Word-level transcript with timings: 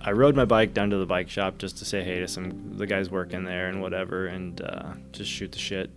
I 0.00 0.12
rode 0.12 0.36
my 0.36 0.44
bike 0.44 0.74
down 0.74 0.90
to 0.90 0.96
the 0.96 1.06
bike 1.06 1.28
shop 1.28 1.58
just 1.58 1.78
to 1.78 1.84
say 1.84 2.02
hey 2.02 2.20
to 2.20 2.28
some 2.28 2.76
the 2.76 2.86
guys 2.86 3.10
working 3.10 3.44
there 3.44 3.68
and 3.68 3.82
whatever, 3.82 4.26
and 4.26 4.60
uh, 4.60 4.92
just 5.12 5.30
shoot 5.30 5.52
the 5.52 5.58
shit. 5.58 5.90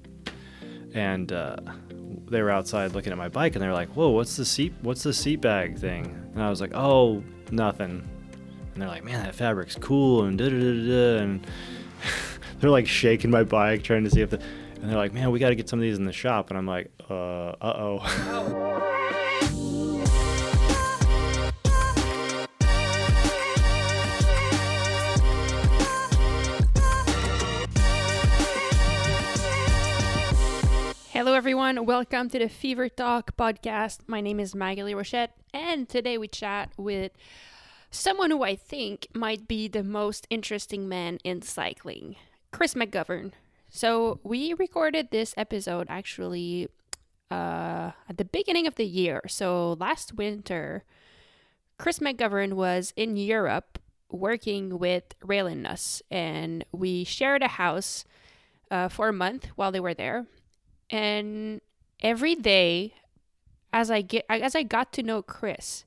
And 0.94 1.32
uh, 1.32 1.58
they 2.28 2.42
were 2.42 2.50
outside 2.50 2.94
looking 2.94 3.12
at 3.12 3.18
my 3.18 3.30
bike, 3.30 3.56
and 3.56 3.64
they 3.64 3.68
were 3.68 3.74
like, 3.74 3.90
"Whoa, 3.90 4.10
what's 4.10 4.36
the 4.36 4.46
seat? 4.46 4.74
What's 4.82 5.04
the 5.04 5.14
seat 5.14 5.42
bag 5.42 5.78
thing?" 5.78 6.06
And 6.34 6.42
I 6.42 6.50
was 6.50 6.62
like, 6.62 6.72
"Oh, 6.74 7.24
nothing." 7.52 8.08
And 8.74 8.82
they're 8.82 8.90
like, 8.90 9.04
"Man, 9.04 9.24
that 9.24 9.36
fabric's 9.36 9.76
cool," 9.76 10.24
and 10.24 10.38
da 10.38 10.50
da 10.50 10.58
da. 10.58 11.24
And 11.24 11.48
they're 12.60 12.70
like 12.70 12.88
shaking 12.88 13.30
my 13.30 13.44
bike, 13.44 13.84
trying 13.84 14.04
to 14.04 14.10
see 14.10 14.22
if 14.22 14.30
the. 14.30 14.42
And 14.82 14.90
they're 14.90 14.98
like, 14.98 15.14
"Man, 15.14 15.32
we 15.32 15.40
got 15.40 15.50
to 15.50 15.56
get 15.56 15.70
some 15.70 15.80
of 15.80 15.84
these 15.84 15.98
in 15.98 16.06
the 16.06 16.14
shop." 16.14 16.50
And 16.50 16.58
I'm 16.58 16.68
like, 16.68 16.92
"Uh, 17.10 17.50
uh 17.50 17.56
oh." 17.62 18.71
Everyone. 31.62 31.86
Welcome 31.86 32.28
to 32.32 32.40
the 32.40 32.50
Fever 32.50 32.90
Talk 32.90 33.38
podcast. 33.38 34.00
My 34.08 34.20
name 34.20 34.40
is 34.40 34.56
Magali 34.56 34.96
Rochette, 34.96 35.34
and 35.54 35.88
today 35.88 36.18
we 36.18 36.28
chat 36.28 36.72
with 36.76 37.12
someone 37.92 38.32
who 38.32 38.42
I 38.42 38.56
think 38.56 39.06
might 39.14 39.48
be 39.48 39.68
the 39.68 39.84
most 39.84 40.26
interesting 40.32 40.90
man 40.90 41.20
in 41.24 41.44
cycling, 41.44 42.16
Chris 42.52 42.74
McGovern. 42.74 43.34
So, 43.70 44.20
we 44.24 44.56
recorded 44.56 45.12
this 45.12 45.36
episode 45.38 45.86
actually 45.88 46.68
uh, 47.30 47.92
at 48.10 48.18
the 48.18 48.26
beginning 48.26 48.66
of 48.66 48.74
the 48.74 48.88
year. 48.88 49.22
So, 49.28 49.74
last 49.74 50.16
winter, 50.16 50.84
Chris 51.78 52.00
McGovern 52.00 52.54
was 52.54 52.92
in 52.96 53.18
Europe 53.18 53.78
working 54.10 54.80
with 54.80 55.14
Raylyn 55.24 55.58
Nuss, 55.58 56.02
and 56.10 56.66
we 56.72 57.04
shared 57.04 57.44
a 57.44 57.50
house 57.50 58.04
uh, 58.72 58.90
for 58.90 59.10
a 59.10 59.14
month 59.14 59.50
while 59.56 59.72
they 59.72 59.80
were 59.80 59.94
there 59.94 60.26
and 60.92 61.62
every 62.02 62.36
day 62.36 62.94
as 63.74 63.90
i 63.90 64.02
get 64.02 64.26
as 64.30 64.56
i 64.56 64.64
got 64.64 64.94
to 64.94 65.02
know 65.02 65.22
chris 65.22 65.86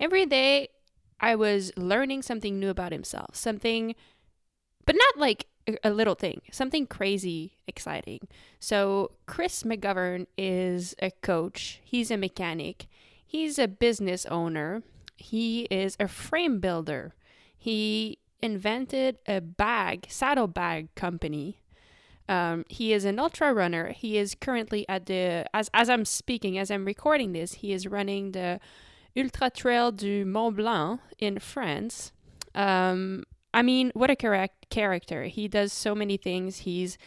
every 0.00 0.26
day 0.26 0.68
i 1.20 1.34
was 1.34 1.72
learning 1.76 2.22
something 2.22 2.58
new 2.58 2.70
about 2.70 2.92
himself 2.92 3.36
something 3.36 3.94
but 4.84 4.96
not 4.96 5.18
like 5.18 5.46
a 5.82 5.90
little 5.90 6.14
thing 6.14 6.40
something 6.52 6.86
crazy 6.86 7.56
exciting. 7.66 8.20
So 8.60 9.12
chris 9.26 9.62
mcgovern 9.62 10.26
is 10.36 10.94
a 11.00 11.10
coach. 11.10 11.80
He's 11.84 12.10
a 12.10 12.16
mechanic. 12.16 12.86
He's 13.24 13.58
a 13.58 13.68
business 13.68 14.24
owner. 14.26 14.82
He 15.16 15.62
is 15.70 15.96
a 15.98 16.08
frame 16.08 16.60
builder. 16.60 17.14
He 17.56 18.18
invented 18.42 19.18
a 19.26 19.40
bag 19.40 20.06
saddle 20.08 20.46
bag 20.46 20.94
company 20.94 21.60
um, 22.28 22.64
he 22.68 22.92
is 22.92 23.04
an 23.04 23.18
ultra 23.18 23.52
runner. 23.54 23.92
He 23.92 24.18
is 24.18 24.34
currently 24.34 24.88
at 24.88 25.06
the 25.06 25.46
as 25.54 25.70
as 25.72 25.88
I'm 25.88 26.04
speaking, 26.04 26.58
as 26.58 26.70
I'm 26.70 26.84
recording 26.84 27.32
this, 27.32 27.54
he 27.54 27.72
is 27.72 27.86
running 27.86 28.32
the 28.32 28.60
Ultra 29.16 29.50
Trail 29.50 29.92
du 29.92 30.24
Mont 30.24 30.56
Blanc 30.56 31.00
in 31.18 31.38
France. 31.38 32.12
Um, 32.54 33.24
I 33.54 33.62
mean, 33.62 33.90
what 33.94 34.10
a 34.10 34.16
correct 34.16 34.68
character. 34.70 35.24
He 35.24 35.48
does 35.48 35.72
so 35.72 35.94
many 35.94 36.16
things. 36.16 36.58
He's 36.58 36.98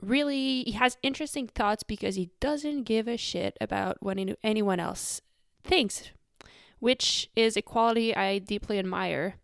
really 0.00 0.62
he 0.64 0.72
has 0.72 0.96
interesting 1.02 1.48
thoughts 1.48 1.82
because 1.82 2.14
he 2.14 2.30
doesn't 2.40 2.84
give 2.84 3.08
a 3.08 3.16
shit 3.16 3.56
about 3.60 3.96
what 4.00 4.18
anyone 4.42 4.80
else 4.80 5.20
thinks, 5.64 6.10
which 6.78 7.28
is 7.34 7.56
a 7.56 7.62
quality 7.62 8.14
I 8.14 8.38
deeply 8.38 8.78
admire 8.78 9.36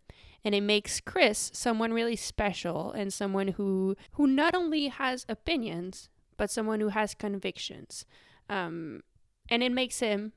and 0.43 0.55
it 0.55 0.61
makes 0.61 0.99
Chris 1.01 1.51
someone 1.53 1.93
really 1.93 2.15
special 2.15 2.91
and 2.91 3.13
someone 3.13 3.49
who 3.49 3.95
who 4.13 4.27
not 4.27 4.55
only 4.55 4.87
has 4.87 5.25
opinions 5.29 6.09
but 6.37 6.49
someone 6.49 6.79
who 6.79 6.87
has 6.87 7.13
convictions. 7.13 8.05
Um, 8.49 9.03
and 9.49 9.61
it 9.61 9.71
makes 9.71 9.99
him 9.99 10.31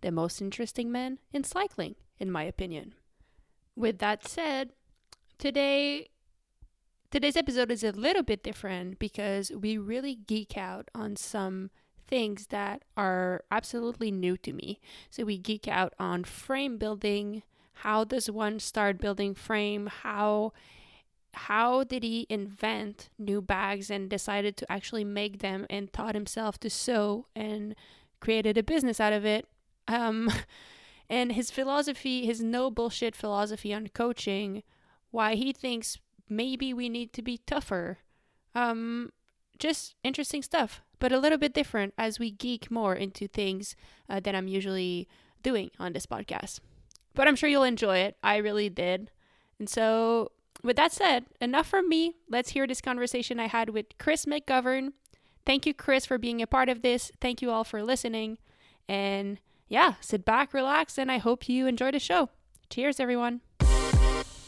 the 0.00 0.10
most 0.10 0.42
interesting 0.42 0.90
man 0.90 1.18
in 1.32 1.44
cycling, 1.44 1.94
in 2.18 2.30
my 2.30 2.42
opinion. 2.42 2.94
With 3.76 3.98
that 3.98 4.26
said, 4.26 4.72
today 5.38 6.08
today's 7.10 7.36
episode 7.36 7.70
is 7.70 7.84
a 7.84 7.92
little 7.92 8.24
bit 8.24 8.42
different 8.42 8.98
because 8.98 9.52
we 9.52 9.78
really 9.78 10.16
geek 10.16 10.58
out 10.58 10.90
on 10.94 11.14
some 11.14 11.70
things 12.08 12.48
that 12.48 12.82
are 12.96 13.44
absolutely 13.50 14.10
new 14.10 14.36
to 14.38 14.52
me. 14.52 14.80
So 15.10 15.24
we 15.24 15.38
geek 15.38 15.68
out 15.68 15.94
on 15.98 16.24
frame 16.24 16.76
building, 16.76 17.44
how 17.74 18.04
does 18.04 18.30
one 18.30 18.60
start 18.60 18.98
building 18.98 19.34
frame? 19.34 19.86
How 19.86 20.52
how 21.34 21.82
did 21.82 22.04
he 22.04 22.26
invent 22.30 23.10
new 23.18 23.42
bags 23.42 23.90
and 23.90 24.08
decided 24.08 24.56
to 24.56 24.70
actually 24.70 25.02
make 25.02 25.40
them 25.40 25.66
and 25.68 25.92
taught 25.92 26.14
himself 26.14 26.58
to 26.60 26.70
sew 26.70 27.26
and 27.34 27.74
created 28.20 28.56
a 28.56 28.62
business 28.62 29.00
out 29.00 29.12
of 29.12 29.26
it? 29.26 29.48
Um, 29.88 30.30
and 31.10 31.32
his 31.32 31.50
philosophy, 31.50 32.24
his 32.24 32.40
no 32.40 32.70
bullshit 32.70 33.16
philosophy 33.16 33.74
on 33.74 33.88
coaching, 33.88 34.62
why 35.10 35.34
he 35.34 35.52
thinks 35.52 35.98
maybe 36.28 36.72
we 36.72 36.88
need 36.88 37.12
to 37.14 37.22
be 37.22 37.38
tougher. 37.38 37.98
Um, 38.54 39.10
just 39.58 39.96
interesting 40.04 40.42
stuff, 40.42 40.82
but 41.00 41.10
a 41.10 41.18
little 41.18 41.38
bit 41.38 41.52
different 41.52 41.94
as 41.98 42.20
we 42.20 42.30
geek 42.30 42.70
more 42.70 42.94
into 42.94 43.26
things 43.26 43.74
uh, 44.08 44.20
that 44.20 44.36
I'm 44.36 44.46
usually 44.46 45.08
doing 45.42 45.72
on 45.80 45.92
this 45.92 46.06
podcast 46.06 46.60
but 47.14 47.28
I'm 47.28 47.36
sure 47.36 47.48
you'll 47.48 47.62
enjoy 47.62 47.98
it. 47.98 48.16
I 48.22 48.36
really 48.36 48.68
did. 48.68 49.10
And 49.58 49.68
so, 49.68 50.32
with 50.62 50.76
that 50.76 50.92
said, 50.92 51.26
enough 51.40 51.66
from 51.66 51.88
me. 51.88 52.16
Let's 52.28 52.50
hear 52.50 52.66
this 52.66 52.80
conversation 52.80 53.38
I 53.38 53.46
had 53.46 53.70
with 53.70 53.86
Chris 53.98 54.24
McGovern. 54.24 54.92
Thank 55.46 55.66
you, 55.66 55.74
Chris, 55.74 56.06
for 56.06 56.18
being 56.18 56.40
a 56.40 56.46
part 56.46 56.68
of 56.68 56.82
this. 56.82 57.12
Thank 57.20 57.42
you 57.42 57.50
all 57.50 57.64
for 57.64 57.82
listening. 57.82 58.38
And 58.88 59.38
yeah, 59.68 59.94
sit 60.00 60.24
back, 60.24 60.54
relax, 60.54 60.98
and 60.98 61.10
I 61.10 61.18
hope 61.18 61.48
you 61.48 61.66
enjoy 61.66 61.90
the 61.90 61.98
show. 61.98 62.30
Cheers, 62.70 62.98
everyone. 62.98 63.40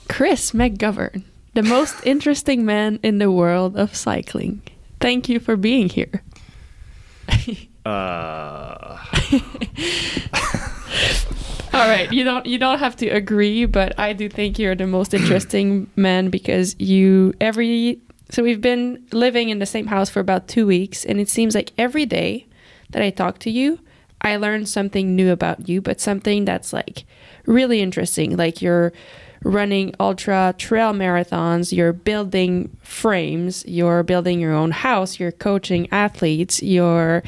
Chris 0.08 0.52
McGovern, 0.52 1.24
the 1.54 1.62
most 1.62 1.94
interesting 2.06 2.64
man 2.64 2.98
in 3.02 3.18
the 3.18 3.30
world 3.30 3.76
of 3.76 3.94
cycling. 3.94 4.62
Thank 5.00 5.28
you 5.28 5.38
for 5.40 5.56
being 5.56 5.88
here. 5.88 6.22
uh. 7.84 8.98
All 11.82 11.88
right, 11.88 12.10
you 12.10 12.24
don't 12.24 12.46
you 12.46 12.56
don't 12.56 12.78
have 12.78 12.96
to 12.96 13.08
agree, 13.08 13.66
but 13.66 13.98
I 13.98 14.14
do 14.14 14.30
think 14.30 14.58
you're 14.58 14.74
the 14.74 14.86
most 14.86 15.12
interesting 15.18 15.90
man 15.94 16.30
because 16.30 16.74
you 16.78 17.34
every 17.38 18.00
so 18.30 18.42
we've 18.42 18.62
been 18.62 19.06
living 19.12 19.50
in 19.50 19.58
the 19.58 19.66
same 19.66 19.86
house 19.86 20.08
for 20.08 20.20
about 20.20 20.48
2 20.48 20.66
weeks 20.66 21.04
and 21.04 21.20
it 21.20 21.28
seems 21.28 21.54
like 21.54 21.72
every 21.76 22.06
day 22.06 22.46
that 22.90 23.02
I 23.02 23.10
talk 23.10 23.38
to 23.40 23.50
you, 23.50 23.78
I 24.22 24.36
learn 24.36 24.64
something 24.64 25.14
new 25.14 25.30
about 25.30 25.68
you, 25.68 25.82
but 25.82 26.00
something 26.00 26.46
that's 26.46 26.72
like 26.72 27.04
really 27.44 27.82
interesting, 27.82 28.38
like 28.38 28.62
you're 28.62 28.94
running 29.46 29.94
ultra 30.00 30.54
trail 30.58 30.92
marathons, 30.92 31.72
you're 31.72 31.92
building 31.92 32.76
frames, 32.82 33.64
you're 33.66 34.02
building 34.02 34.40
your 34.40 34.52
own 34.52 34.72
house, 34.72 35.20
you're 35.20 35.32
coaching 35.32 35.88
athletes, 35.92 36.62
you're 36.62 37.22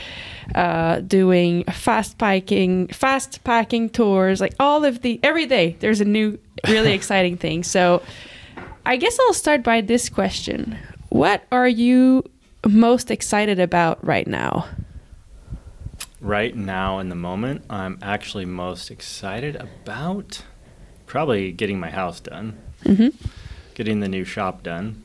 uh, 0.56 1.00
doing 1.00 1.62
fast 1.64 2.18
packing, 2.18 2.88
fast 2.88 3.44
packing 3.44 3.88
tours, 3.88 4.40
like 4.40 4.54
all 4.58 4.84
of 4.84 5.02
the 5.02 5.20
every 5.22 5.46
day 5.46 5.76
there's 5.78 6.00
a 6.00 6.04
new 6.04 6.38
really 6.66 6.92
exciting 6.98 7.36
thing. 7.36 7.62
So 7.62 8.02
I 8.84 8.96
guess 8.96 9.18
I'll 9.20 9.34
start 9.34 9.62
by 9.62 9.80
this 9.80 10.08
question. 10.08 10.76
What 11.10 11.44
are 11.52 11.68
you 11.68 12.24
most 12.66 13.12
excited 13.12 13.60
about 13.60 14.04
right 14.04 14.26
now? 14.26 14.66
Right 16.20 16.56
now 16.56 16.98
in 16.98 17.10
the 17.10 17.14
moment, 17.14 17.64
I'm 17.70 17.96
actually 18.02 18.44
most 18.44 18.90
excited 18.90 19.54
about 19.54 20.42
probably 21.08 21.50
getting 21.50 21.80
my 21.80 21.90
house 21.90 22.20
done, 22.20 22.56
mm-hmm. 22.84 23.08
getting 23.74 24.00
the 24.00 24.08
new 24.08 24.24
shop 24.24 24.62
done, 24.62 25.02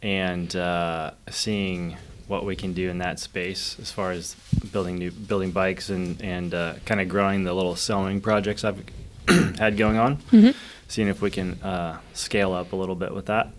and 0.00 0.56
uh, 0.56 1.10
seeing 1.28 1.96
what 2.28 2.46
we 2.46 2.56
can 2.56 2.72
do 2.72 2.88
in 2.88 2.98
that 2.98 3.18
space 3.18 3.76
as 3.80 3.90
far 3.90 4.12
as 4.12 4.34
building 4.72 4.96
new 4.96 5.10
building 5.10 5.50
bikes 5.50 5.90
and 5.90 6.22
and 6.22 6.54
uh, 6.54 6.74
kind 6.86 7.00
of 7.00 7.08
growing 7.08 7.44
the 7.44 7.52
little 7.52 7.76
sewing 7.76 8.20
projects 8.20 8.64
I've 8.64 8.82
had 9.58 9.76
going 9.76 9.98
on. 9.98 10.16
Mm-hmm. 10.16 10.56
Seeing 10.88 11.08
if 11.08 11.20
we 11.20 11.30
can 11.30 11.60
uh, 11.62 12.00
scale 12.12 12.52
up 12.52 12.72
a 12.72 12.76
little 12.76 12.94
bit 12.94 13.14
with 13.14 13.26
that. 13.26 13.50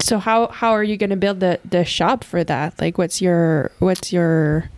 So 0.00 0.18
how 0.18 0.48
how 0.48 0.72
are 0.72 0.82
you 0.82 0.96
going 0.96 1.10
to 1.10 1.16
build 1.16 1.40
the 1.40 1.60
the 1.64 1.84
shop 1.84 2.24
for 2.24 2.44
that? 2.44 2.80
Like, 2.80 2.98
what's 2.98 3.22
your 3.22 3.70
what's 3.78 4.12
your 4.12 4.70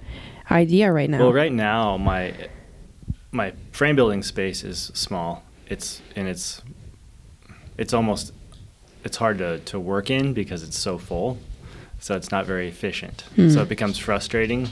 idea 0.50 0.93
right 0.93 1.08
now? 1.08 1.19
Well, 1.19 1.32
right 1.32 1.52
now 1.52 1.96
my 1.96 2.34
my 3.32 3.55
frame 3.72 3.96
building 3.96 4.22
space 4.22 4.62
is 4.62 4.93
small 4.94 5.44
it's 5.69 6.02
and 6.16 6.28
it's 6.28 6.62
it's 7.76 7.93
almost 7.93 8.32
it's 9.05 9.16
hard 9.19 9.38
to, 9.38 9.58
to 9.61 9.78
work 9.78 10.11
in 10.11 10.32
because 10.32 10.62
it's 10.62 10.78
so 10.78 10.99
full 10.99 11.38
so 12.00 12.16
it's 12.16 12.31
not 12.31 12.46
very 12.46 12.69
efficient 12.69 13.25
mm. 13.37 13.52
so 13.52 13.62
it 13.62 13.69
becomes 13.69 13.99
frustrating 13.99 14.69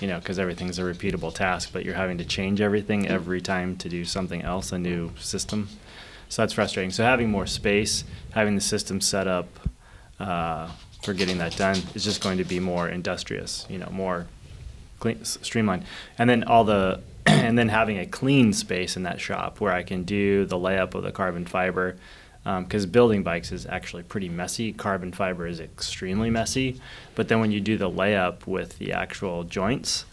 you 0.00 0.08
know 0.08 0.18
because 0.18 0.38
everything's 0.38 0.78
a 0.78 0.82
repeatable 0.82 1.32
task 1.34 1.70
but 1.72 1.84
you're 1.84 1.94
having 1.94 2.18
to 2.18 2.24
change 2.24 2.60
everything 2.60 3.08
every 3.08 3.40
time 3.40 3.76
to 3.76 3.88
do 3.88 4.04
something 4.04 4.42
else 4.42 4.72
a 4.72 4.78
new 4.78 5.10
system 5.18 5.68
So 6.32 6.40
that's 6.40 6.54
frustrating. 6.54 6.90
So 6.90 7.04
having 7.04 7.30
more 7.30 7.46
space, 7.46 8.04
having 8.30 8.54
the 8.54 8.62
system 8.62 9.02
set 9.02 9.28
up 9.28 9.48
uh, 10.18 10.70
for 11.02 11.12
getting 11.12 11.36
that 11.38 11.54
done 11.58 11.76
is 11.94 12.04
just 12.04 12.22
going 12.22 12.38
to 12.38 12.44
be 12.44 12.58
more 12.58 12.88
industrious, 12.88 13.66
you 13.68 13.76
know, 13.76 13.90
more 13.90 14.28
clean, 14.98 15.22
streamlined. 15.26 15.84
And 16.16 16.30
then 16.30 16.42
all 16.44 16.64
the 16.64 17.02
and 17.26 17.58
then 17.58 17.68
having 17.68 17.98
a 17.98 18.06
clean 18.06 18.52
space 18.52 18.96
in 18.96 19.02
that 19.04 19.20
shop 19.20 19.60
where 19.60 19.72
I 19.72 19.82
can 19.82 20.02
do 20.04 20.44
the 20.44 20.56
layup 20.56 20.94
of 20.94 21.02
the 21.02 21.12
carbon 21.12 21.44
fiber. 21.46 21.96
Um, 22.44 22.64
because 22.64 22.86
building 22.86 23.22
bikes 23.22 23.52
is 23.52 23.66
actually 23.66 24.02
pretty 24.02 24.28
messy. 24.28 24.72
Carbon 24.72 25.12
fiber 25.12 25.46
is 25.46 25.60
extremely 25.60 26.28
messy. 26.28 26.80
But 27.14 27.28
then 27.28 27.38
when 27.38 27.52
you 27.52 27.60
do 27.60 27.76
the 27.76 27.88
layup 27.88 28.48
with 28.48 28.78
the 28.80 28.92
actual 28.92 29.44
joints, 29.44 30.06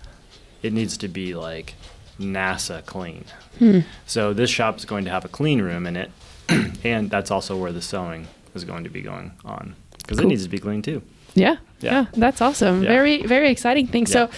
it 0.62 0.72
needs 0.72 0.96
to 0.98 1.08
be 1.08 1.34
like 1.34 1.74
NASA 2.20 2.86
clean. 2.86 3.26
Hmm. 3.58 3.80
So 4.06 4.34
this 4.34 4.52
shop 4.52 4.78
is 4.78 4.86
going 4.86 5.06
to 5.06 5.12
have 5.12 5.26
a 5.26 5.28
clean 5.30 5.62
room 5.64 5.88
in 5.88 5.96
it, 5.98 6.12
and 6.84 7.10
that's 7.10 7.32
also 7.32 7.58
where 7.58 7.72
the 7.72 7.82
sewing 7.82 8.28
is 8.54 8.64
going 8.64 8.84
to 8.84 8.90
be 8.92 9.02
going 9.02 9.32
on 9.44 9.76
because 9.98 10.18
Cool. 10.20 10.28
it 10.28 10.30
needs 10.30 10.44
to 10.44 10.50
be 10.50 10.60
clean 10.60 10.84
too. 10.84 11.02
Yeah, 11.34 11.58
Yeah. 11.80 11.92
yeah, 11.92 12.06
that's 12.14 12.42
awesome. 12.42 12.84
Yeah. 12.84 12.90
Very, 12.90 13.24
very 13.26 13.50
exciting 13.50 13.88
thing. 13.88 14.06
So, 14.06 14.30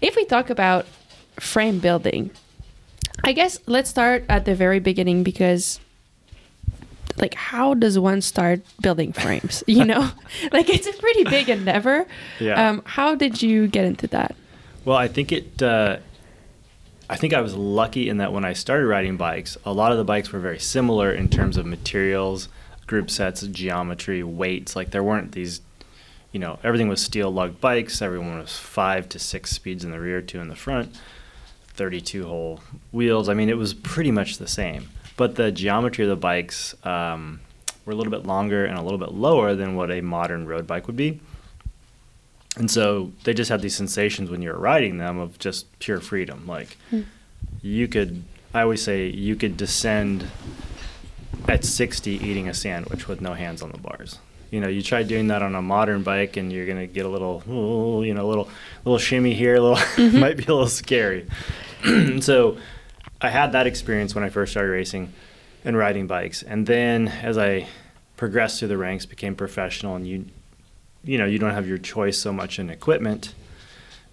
if 0.00 0.16
we 0.16 0.24
talk 0.24 0.48
about 0.48 0.86
frame 1.38 1.78
building, 1.78 2.30
I 3.22 3.32
guess 3.32 3.58
let's 3.66 3.90
start 3.90 4.24
at 4.28 4.44
the 4.44 4.54
very 4.54 4.80
beginning 4.80 5.22
because, 5.22 5.80
like, 7.16 7.34
how 7.34 7.74
does 7.74 7.98
one 7.98 8.20
start 8.20 8.60
building 8.80 9.12
frames? 9.12 9.62
You 9.66 9.84
know, 9.84 10.10
like 10.52 10.68
it's 10.68 10.86
a 10.86 10.92
pretty 10.92 11.24
big 11.24 11.48
endeavor. 11.48 12.06
Yeah. 12.40 12.68
Um, 12.68 12.82
how 12.84 13.14
did 13.14 13.42
you 13.42 13.66
get 13.68 13.84
into 13.84 14.06
that? 14.08 14.34
Well, 14.84 14.96
I 14.96 15.08
think 15.08 15.32
it. 15.32 15.62
Uh, 15.62 15.98
I 17.08 17.16
think 17.16 17.34
I 17.34 17.42
was 17.42 17.54
lucky 17.54 18.08
in 18.08 18.16
that 18.18 18.32
when 18.32 18.44
I 18.46 18.54
started 18.54 18.86
riding 18.86 19.16
bikes, 19.18 19.58
a 19.64 19.72
lot 19.72 19.92
of 19.92 19.98
the 19.98 20.04
bikes 20.04 20.32
were 20.32 20.38
very 20.38 20.58
similar 20.58 21.12
in 21.12 21.28
terms 21.28 21.58
of 21.58 21.66
materials, 21.66 22.48
group 22.86 23.10
sets, 23.10 23.42
geometry, 23.42 24.22
weights. 24.22 24.74
Like 24.74 24.90
there 24.90 25.02
weren't 25.02 25.32
these, 25.32 25.60
you 26.32 26.40
know, 26.40 26.58
everything 26.64 26.88
was 26.88 27.02
steel 27.02 27.30
lug 27.30 27.60
bikes. 27.60 28.00
Everyone 28.00 28.38
was 28.38 28.56
five 28.58 29.08
to 29.10 29.18
six 29.18 29.50
speeds 29.50 29.84
in 29.84 29.90
the 29.90 30.00
rear, 30.00 30.22
two 30.22 30.40
in 30.40 30.48
the 30.48 30.56
front, 30.56 30.98
32 31.74 32.26
hole 32.26 32.60
wheels. 32.92 33.28
I 33.28 33.34
mean, 33.34 33.48
it 33.48 33.56
was 33.56 33.74
pretty 33.74 34.10
much 34.10 34.38
the 34.38 34.46
same. 34.46 34.88
But 35.16 35.36
the 35.36 35.52
geometry 35.52 36.04
of 36.04 36.10
the 36.10 36.16
bikes 36.16 36.74
um, 36.84 37.40
were 37.84 37.92
a 37.92 37.96
little 37.96 38.10
bit 38.10 38.26
longer 38.26 38.64
and 38.64 38.78
a 38.78 38.82
little 38.82 38.98
bit 38.98 39.12
lower 39.12 39.54
than 39.54 39.76
what 39.76 39.90
a 39.90 40.00
modern 40.00 40.46
road 40.46 40.66
bike 40.66 40.86
would 40.86 40.96
be. 40.96 41.20
And 42.56 42.70
so 42.70 43.12
they 43.24 43.34
just 43.34 43.50
had 43.50 43.62
these 43.62 43.74
sensations 43.74 44.30
when 44.30 44.40
you 44.42 44.50
were 44.50 44.58
riding 44.58 44.98
them 44.98 45.18
of 45.18 45.38
just 45.38 45.78
pure 45.80 46.00
freedom. 46.00 46.46
Like 46.46 46.76
you 47.62 47.88
could, 47.88 48.24
I 48.52 48.62
always 48.62 48.82
say, 48.82 49.08
you 49.08 49.34
could 49.34 49.56
descend 49.56 50.26
at 51.48 51.64
60 51.64 52.10
eating 52.12 52.48
a 52.48 52.54
sandwich 52.54 53.08
with 53.08 53.20
no 53.20 53.34
hands 53.34 53.60
on 53.62 53.72
the 53.72 53.78
bars. 53.78 54.18
You 54.54 54.60
know, 54.60 54.68
you 54.68 54.82
try 54.82 55.02
doing 55.02 55.26
that 55.28 55.42
on 55.42 55.56
a 55.56 55.60
modern 55.60 56.04
bike 56.04 56.36
and 56.36 56.52
you're 56.52 56.64
gonna 56.64 56.86
get 56.86 57.04
a 57.04 57.08
little, 57.08 57.42
ooh, 57.50 58.04
you 58.04 58.14
know, 58.14 58.24
a 58.24 58.28
little, 58.28 58.48
little 58.84 58.98
shimmy 58.98 59.34
here, 59.34 59.56
a 59.56 59.60
little, 59.60 59.76
mm-hmm. 59.96 60.20
might 60.20 60.36
be 60.36 60.44
a 60.44 60.54
little 60.54 60.68
scary. 60.68 61.26
so 62.20 62.56
I 63.20 63.30
had 63.30 63.50
that 63.50 63.66
experience 63.66 64.14
when 64.14 64.22
I 64.22 64.28
first 64.28 64.52
started 64.52 64.70
racing 64.70 65.12
and 65.64 65.76
riding 65.76 66.06
bikes, 66.06 66.44
and 66.44 66.68
then 66.68 67.08
as 67.08 67.36
I 67.36 67.66
progressed 68.16 68.60
through 68.60 68.68
the 68.68 68.78
ranks, 68.78 69.06
became 69.06 69.34
professional, 69.34 69.96
and 69.96 70.06
you 70.06 70.26
you 71.02 71.18
know 71.18 71.26
you 71.26 71.40
don't 71.40 71.54
have 71.54 71.66
your 71.66 71.78
choice 71.78 72.16
so 72.16 72.32
much 72.32 72.60
in 72.60 72.70
equipment. 72.70 73.34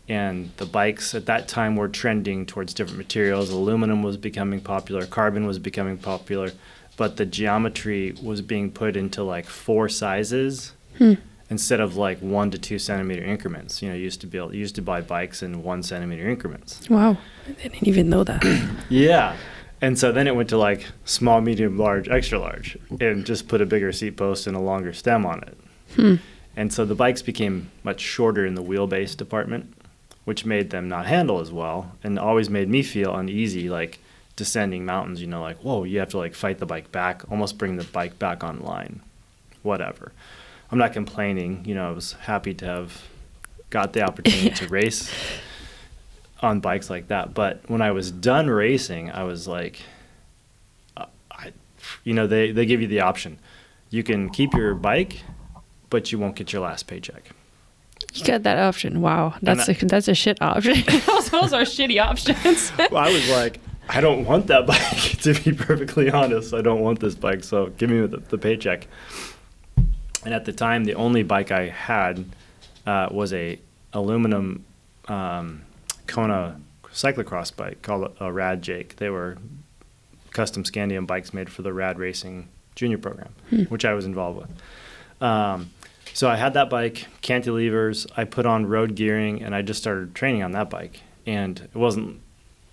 And 0.10 0.52
the 0.58 0.66
bikes 0.66 1.14
at 1.14 1.28
that 1.28 1.48
time 1.48 1.76
were 1.76 1.88
trending 1.88 2.46
towards 2.48 2.74
different 2.74 2.98
materials. 2.98 3.50
Aluminum 3.52 4.02
was 4.02 4.18
becoming 4.18 4.60
popular. 4.60 5.06
Carbon 5.06 5.46
was 5.46 5.60
becoming 5.60 5.98
popular 5.98 6.52
but 6.98 7.18
the 7.18 7.26
geometry 7.26 8.14
was 8.22 8.42
being 8.42 8.72
put 8.72 8.96
into 8.96 9.24
like 9.24 9.46
four 9.46 9.90
sizes 9.90 10.74
hmm. 10.98 11.14
instead 11.50 11.80
of 11.80 11.96
like 11.96 12.20
one 12.20 12.52
to 12.52 12.58
two 12.58 12.78
centimeter 12.78 13.24
increments 13.24 13.82
you 13.82 13.90
know 13.90 13.96
you 13.96 14.04
used 14.04 14.22
to 14.22 14.28
build, 14.28 14.54
used 14.54 14.76
to 14.76 14.82
buy 14.82 15.02
bikes 15.02 15.42
in 15.42 15.64
one 15.64 15.82
centimeter 15.84 16.30
increments 16.30 16.90
Wow, 16.90 17.18
I 17.48 17.52
didn't 17.54 17.88
even 17.88 18.10
know 18.10 18.24
that. 18.24 18.44
yeah. 18.90 19.36
And 19.82 19.98
so 19.98 20.12
then 20.12 20.28
it 20.28 20.36
went 20.36 20.50
to 20.50 20.58
like 20.58 20.86
small, 21.06 21.42
medium, 21.42 21.78
large, 21.78 22.08
extra 22.08 22.40
large, 22.40 22.78
and 23.00 23.26
just 23.26 23.48
put 23.48 23.62
a 23.62 23.66
bigger 23.66 23.92
seat 23.92 24.16
post 24.16 24.46
and 24.46 24.56
a 24.56 24.60
longer 24.60 24.94
stem 24.94 25.26
on 25.26 25.42
it. 25.44 25.58
Hmm. 25.96 26.16
And 26.56 26.72
so 26.72 26.86
the 26.86 26.96
bikes 26.96 27.22
became 27.22 27.72
much 27.84 28.00
shorter 28.00 28.46
in 28.46 28.54
the 28.54 28.64
wheelbase 28.64 29.18
department, 29.18 29.74
which 30.26 30.46
made 30.46 30.70
them 30.70 30.88
not 30.88 31.08
handle 31.08 31.40
as 31.40 31.52
well 31.52 31.94
and 32.04 32.20
always 32.20 32.50
made 32.50 32.70
me 32.70 32.84
feel 32.84 33.16
uneasy, 33.16 33.70
like 33.70 34.00
descending 34.36 34.86
mountains, 34.86 35.22
you 35.22 35.28
know, 35.28 35.42
like, 35.42 35.58
whoa, 35.60 35.84
you 35.84 36.00
have 36.00 36.10
to 36.10 36.18
like 36.18 36.34
fight 36.36 36.60
the 36.60 36.66
bike 36.66 36.92
back, 36.92 37.24
almost 37.32 37.58
bring 37.58 37.78
the 37.78 37.84
bike 37.84 38.18
back 38.20 38.44
online. 38.44 39.02
Whatever. 39.64 40.12
I'm 40.72 40.78
not 40.78 40.94
complaining. 40.94 41.64
You 41.66 41.76
know, 41.76 41.90
I 41.90 41.92
was 41.92 42.14
happy 42.14 42.54
to 42.56 42.66
have 42.66 43.04
got 43.70 43.94
the 43.94 44.02
opportunity 44.04 44.50
to 44.52 44.68
race 44.70 45.12
on 46.42 46.60
bikes 46.60 46.90
like 46.90 47.08
that. 47.10 47.34
But 47.34 47.62
when 47.70 47.82
I 47.82 47.92
was 47.92 48.12
done 48.12 48.50
racing, 48.50 49.12
I 49.12 49.24
was 49.24 49.48
like, 49.48 49.82
uh, 50.98 51.06
I, 51.32 51.52
you 52.04 52.14
know, 52.14 52.26
they, 52.26 52.52
they 52.52 52.66
give 52.66 52.82
you 52.82 52.88
the 52.88 53.02
option. 53.02 53.38
You 53.90 54.02
can 54.04 54.30
keep 54.30 54.54
your 54.54 54.74
bike, 54.74 55.22
but 55.90 56.12
you 56.12 56.18
won't 56.18 56.36
get 56.36 56.54
your 56.54 56.62
last 56.64 56.88
paycheck. 56.88 57.32
You 58.14 58.26
got 58.26 58.44
that 58.44 58.58
option. 58.58 59.02
Wow, 59.02 59.36
that's 59.42 59.68
that- 59.68 59.84
a, 59.84 59.86
that's 59.86 60.08
a 60.08 60.16
shit 60.16 60.42
option. 60.42 60.78
those, 61.06 61.30
those 61.30 61.54
are 61.54 61.62
shitty 61.62 62.02
options. 62.02 62.72
Well, 62.78 62.98
I 62.98 63.12
was 63.12 63.30
like, 63.30 63.60
I 63.90 64.02
don't 64.02 64.26
want 64.26 64.48
that 64.48 64.66
bike, 64.68 65.22
to 65.22 65.34
be 65.34 65.54
perfectly 65.54 66.10
honest. 66.10 66.54
I 66.54 66.62
don't 66.62 66.82
want 66.82 67.00
this 67.00 67.16
bike, 67.16 67.44
so 67.44 67.68
give 67.68 67.90
me 67.90 68.06
the, 68.06 68.18
the 68.18 68.38
paycheck. 68.38 68.88
And 70.24 70.34
at 70.34 70.46
the 70.46 70.54
time, 70.54 70.84
the 70.84 70.96
only 70.96 71.24
bike 71.24 71.52
I 71.52 71.70
had 71.70 72.26
uh, 72.86 73.10
was 73.12 73.34
a 73.34 73.60
aluminum 73.94 74.66
um, 75.08 75.64
Kona 76.08 76.60
cyclocross 76.94 77.56
bike 77.56 77.82
called 77.82 78.16
a, 78.20 78.32
Rad 78.32 78.62
Jake. 78.62 78.98
They 78.98 79.10
were 79.10 79.38
custom 80.32 80.64
Scandium 80.64 81.08
bikes 81.08 81.34
made 81.34 81.50
for 81.50 81.62
the 81.62 81.74
Rad 81.74 82.00
Racing 82.00 82.50
Junior 82.76 82.98
program, 82.98 83.34
which 83.70 83.86
I 83.86 83.94
was 83.94 84.06
involved 84.06 84.40
with. 84.40 85.22
Um, 85.22 85.72
so 86.14 86.30
I 86.30 86.36
had 86.36 86.54
that 86.54 86.70
bike, 86.70 87.08
cantilevers. 87.22 88.06
I 88.18 88.26
put 88.26 88.46
on 88.46 88.66
road 88.66 88.96
gearing, 88.96 89.42
and 89.42 89.56
I 89.56 89.62
just 89.62 89.82
started 89.82 90.14
training 90.14 90.44
on 90.44 90.52
that 90.52 90.70
bike. 90.70 91.02
And 91.26 91.60
it 91.60 91.76
wasn't 91.76 92.22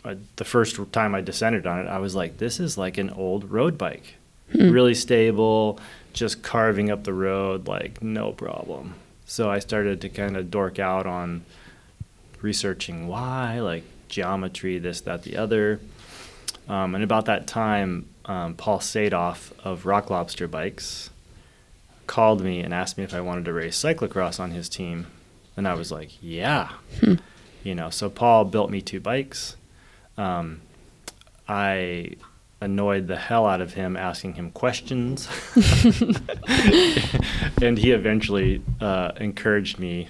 uh, 0.04 0.14
the 0.36 0.44
first 0.44 0.78
time 0.92 1.14
I 1.14 1.20
descended 1.20 1.66
on 1.66 1.80
it. 1.80 1.88
I 1.88 1.98
was 1.98 2.14
like, 2.14 2.38
"This 2.38 2.60
is 2.60 2.78
like 2.78 2.98
an 2.98 3.10
old 3.10 3.50
road 3.50 3.76
bike, 3.76 4.14
really 4.54 4.94
stable, 4.94 5.78
just 6.12 6.42
carving 6.42 6.90
up 6.90 7.04
the 7.04 7.12
road, 7.12 7.66
like 7.66 8.02
no 8.02 8.32
problem." 8.32 8.94
So 9.26 9.50
I 9.50 9.58
started 9.58 10.00
to 10.00 10.08
kind 10.08 10.36
of 10.36 10.50
dork 10.50 10.78
out 10.78 11.06
on 11.06 11.44
researching 12.40 13.08
why, 13.08 13.60
like 13.60 13.84
geometry, 14.08 14.78
this, 14.78 15.02
that, 15.02 15.22
the 15.22 15.36
other. 15.36 15.80
Um, 16.68 16.94
and 16.94 17.04
about 17.04 17.26
that 17.26 17.46
time, 17.46 18.08
um, 18.24 18.54
Paul 18.54 18.78
Sadoff 18.78 19.52
of 19.64 19.86
Rock 19.86 20.10
Lobster 20.10 20.48
Bikes 20.48 21.10
called 22.06 22.42
me 22.42 22.60
and 22.60 22.72
asked 22.72 22.96
me 22.98 23.04
if 23.04 23.14
I 23.14 23.20
wanted 23.20 23.44
to 23.46 23.52
race 23.52 23.76
cyclocross 23.76 24.40
on 24.40 24.50
his 24.50 24.68
team. 24.68 25.06
And 25.56 25.68
I 25.68 25.74
was 25.74 25.92
like, 25.92 26.10
yeah. 26.22 26.70
You 27.62 27.74
know, 27.74 27.90
so 27.90 28.08
Paul 28.08 28.44
built 28.44 28.70
me 28.70 28.80
two 28.80 29.00
bikes. 29.00 29.56
Um, 30.18 30.60
I 31.48 32.16
annoyed 32.60 33.06
the 33.06 33.16
hell 33.16 33.46
out 33.46 33.60
of 33.60 33.74
him 33.74 33.96
asking 33.96 34.34
him 34.34 34.50
questions. 34.50 35.28
and 37.62 37.78
he 37.78 37.92
eventually 37.92 38.62
uh, 38.80 39.12
encouraged 39.16 39.78
me, 39.78 40.08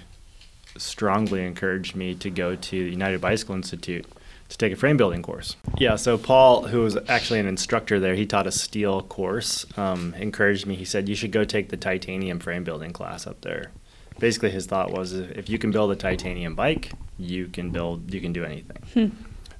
strongly 0.76 1.44
encouraged 1.44 1.94
me 1.94 2.14
to 2.14 2.30
go 2.30 2.56
to 2.56 2.84
the 2.84 2.90
United 2.90 3.20
Bicycle 3.20 3.54
Institute 3.54 4.06
to 4.48 4.56
take 4.56 4.72
a 4.72 4.76
frame 4.76 4.96
building 4.96 5.22
course. 5.22 5.56
Yeah, 5.76 5.96
so 5.96 6.16
Paul, 6.16 6.68
who 6.68 6.80
was 6.80 6.96
actually 7.08 7.38
an 7.38 7.46
instructor 7.46 8.00
there, 8.00 8.14
he 8.14 8.24
taught 8.24 8.46
a 8.46 8.52
steel 8.52 9.02
course, 9.02 9.66
um, 9.76 10.14
encouraged 10.14 10.66
me. 10.66 10.74
He 10.74 10.86
said, 10.86 11.06
You 11.06 11.14
should 11.14 11.32
go 11.32 11.44
take 11.44 11.68
the 11.68 11.76
titanium 11.76 12.40
frame 12.40 12.64
building 12.64 12.92
class 12.92 13.26
up 13.26 13.42
there. 13.42 13.72
Basically, 14.18 14.50
his 14.50 14.66
thought 14.66 14.90
was 14.90 15.12
if 15.12 15.50
you 15.50 15.58
can 15.58 15.70
build 15.70 15.92
a 15.92 15.96
titanium 15.96 16.54
bike, 16.54 16.92
you 17.18 17.46
can 17.48 17.70
build, 17.70 18.12
you 18.12 18.20
can 18.20 18.32
do 18.32 18.44
anything. 18.44 19.16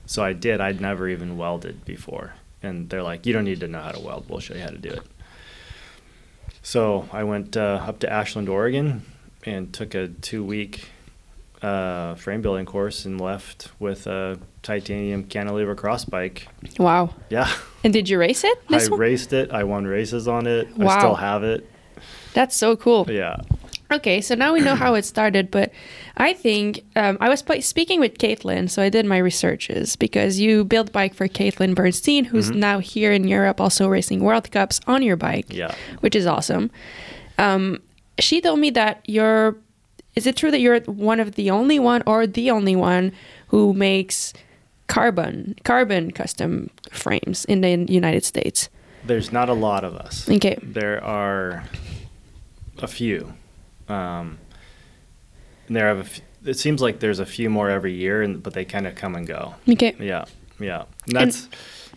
So 0.08 0.24
I 0.24 0.32
did. 0.32 0.60
I'd 0.60 0.80
never 0.80 1.06
even 1.06 1.36
welded 1.36 1.84
before. 1.84 2.32
And 2.62 2.88
they're 2.88 3.02
like, 3.02 3.26
You 3.26 3.32
don't 3.34 3.44
need 3.44 3.60
to 3.60 3.68
know 3.68 3.80
how 3.80 3.92
to 3.92 4.00
weld, 4.00 4.24
we'll 4.28 4.40
show 4.40 4.54
you 4.54 4.62
how 4.62 4.70
to 4.70 4.78
do 4.78 4.88
it. 4.88 5.02
So 6.62 7.08
I 7.12 7.24
went 7.24 7.56
uh, 7.56 7.80
up 7.86 8.00
to 8.00 8.12
Ashland, 8.12 8.48
Oregon, 8.48 9.02
and 9.44 9.72
took 9.72 9.94
a 9.94 10.08
two 10.08 10.42
week 10.42 10.88
uh, 11.62 12.14
frame 12.14 12.40
building 12.40 12.64
course 12.66 13.04
and 13.04 13.20
left 13.20 13.70
with 13.78 14.06
a 14.06 14.38
titanium 14.62 15.24
cantilever 15.24 15.74
cross 15.74 16.04
bike. 16.04 16.48
wow. 16.78 17.14
Yeah, 17.30 17.52
And 17.84 17.92
did 17.92 18.08
you 18.08 18.18
race 18.18 18.44
it? 18.44 18.58
I 18.70 18.76
one? 18.88 18.98
raced 18.98 19.32
it. 19.32 19.50
I 19.50 19.64
won 19.64 19.86
races 19.86 20.26
on 20.26 20.46
it. 20.46 20.74
Wow. 20.76 20.88
I 20.88 20.98
still 20.98 21.14
have 21.16 21.44
it. 21.44 21.68
That's 22.34 22.56
so 22.56 22.76
cool. 22.76 23.06
Yeah, 23.10 23.36
Okay, 23.90 24.20
so 24.20 24.34
now 24.34 24.52
we 24.52 24.60
know 24.60 24.74
how 24.74 24.92
it 24.94 25.04
started, 25.06 25.50
but 25.50 25.72
I 26.18 26.34
think 26.34 26.82
um, 26.94 27.16
I 27.20 27.30
was 27.30 27.42
speaking 27.64 28.00
with 28.00 28.18
Caitlin, 28.18 28.68
so 28.68 28.82
I 28.82 28.90
did 28.90 29.06
my 29.06 29.16
researches 29.16 29.96
because 29.96 30.38
you 30.38 30.64
built 30.64 30.92
bike 30.92 31.14
for 31.14 31.26
Caitlin 31.26 31.74
Bernstein, 31.74 32.24
who's 32.26 32.50
now 32.50 32.80
here 32.80 33.12
in 33.12 33.26
Europe, 33.26 33.62
also 33.62 33.88
racing 33.88 34.20
World 34.20 34.50
Cups 34.50 34.78
on 34.86 35.02
your 35.02 35.16
bike, 35.16 35.46
Yeah. 35.48 35.74
which 36.00 36.14
is 36.14 36.26
awesome. 36.26 36.70
Um, 37.38 37.80
she 38.20 38.40
told 38.40 38.58
me 38.58 38.70
that 38.70 39.00
you're. 39.06 39.56
Is 40.16 40.26
it 40.26 40.36
true 40.36 40.50
that 40.50 40.58
you're 40.60 40.80
one 40.80 41.20
of 41.20 41.36
the 41.36 41.50
only 41.50 41.78
one, 41.78 42.02
or 42.04 42.26
the 42.26 42.50
only 42.50 42.74
one, 42.76 43.12
who 43.48 43.72
makes 43.72 44.34
carbon 44.88 45.54
carbon 45.64 46.10
custom 46.10 46.68
frames 46.90 47.44
in 47.46 47.60
the 47.62 47.86
United 47.92 48.24
States? 48.24 48.68
There's 49.06 49.32
not 49.32 49.48
a 49.48 49.54
lot 49.54 49.84
of 49.84 49.94
us. 49.94 50.28
Okay. 50.28 50.58
There 50.62 51.02
are 51.02 51.64
a 52.78 52.86
few. 52.88 53.32
Um, 53.88 54.38
and 55.66 55.76
there 55.76 55.86
have 55.88 55.98
a 55.98 56.02
f- 56.02 56.20
it 56.44 56.54
seems 56.54 56.80
like 56.80 57.00
there's 57.00 57.18
a 57.18 57.26
few 57.26 57.50
more 57.50 57.68
every 57.68 57.94
year, 57.94 58.22
and, 58.22 58.42
but 58.42 58.54
they 58.54 58.64
kind 58.64 58.86
of 58.86 58.94
come 58.94 59.14
and 59.14 59.26
go. 59.26 59.54
Okay. 59.68 59.94
Yeah, 59.98 60.24
yeah. 60.60 60.84
And 61.06 61.16
that's 61.16 61.48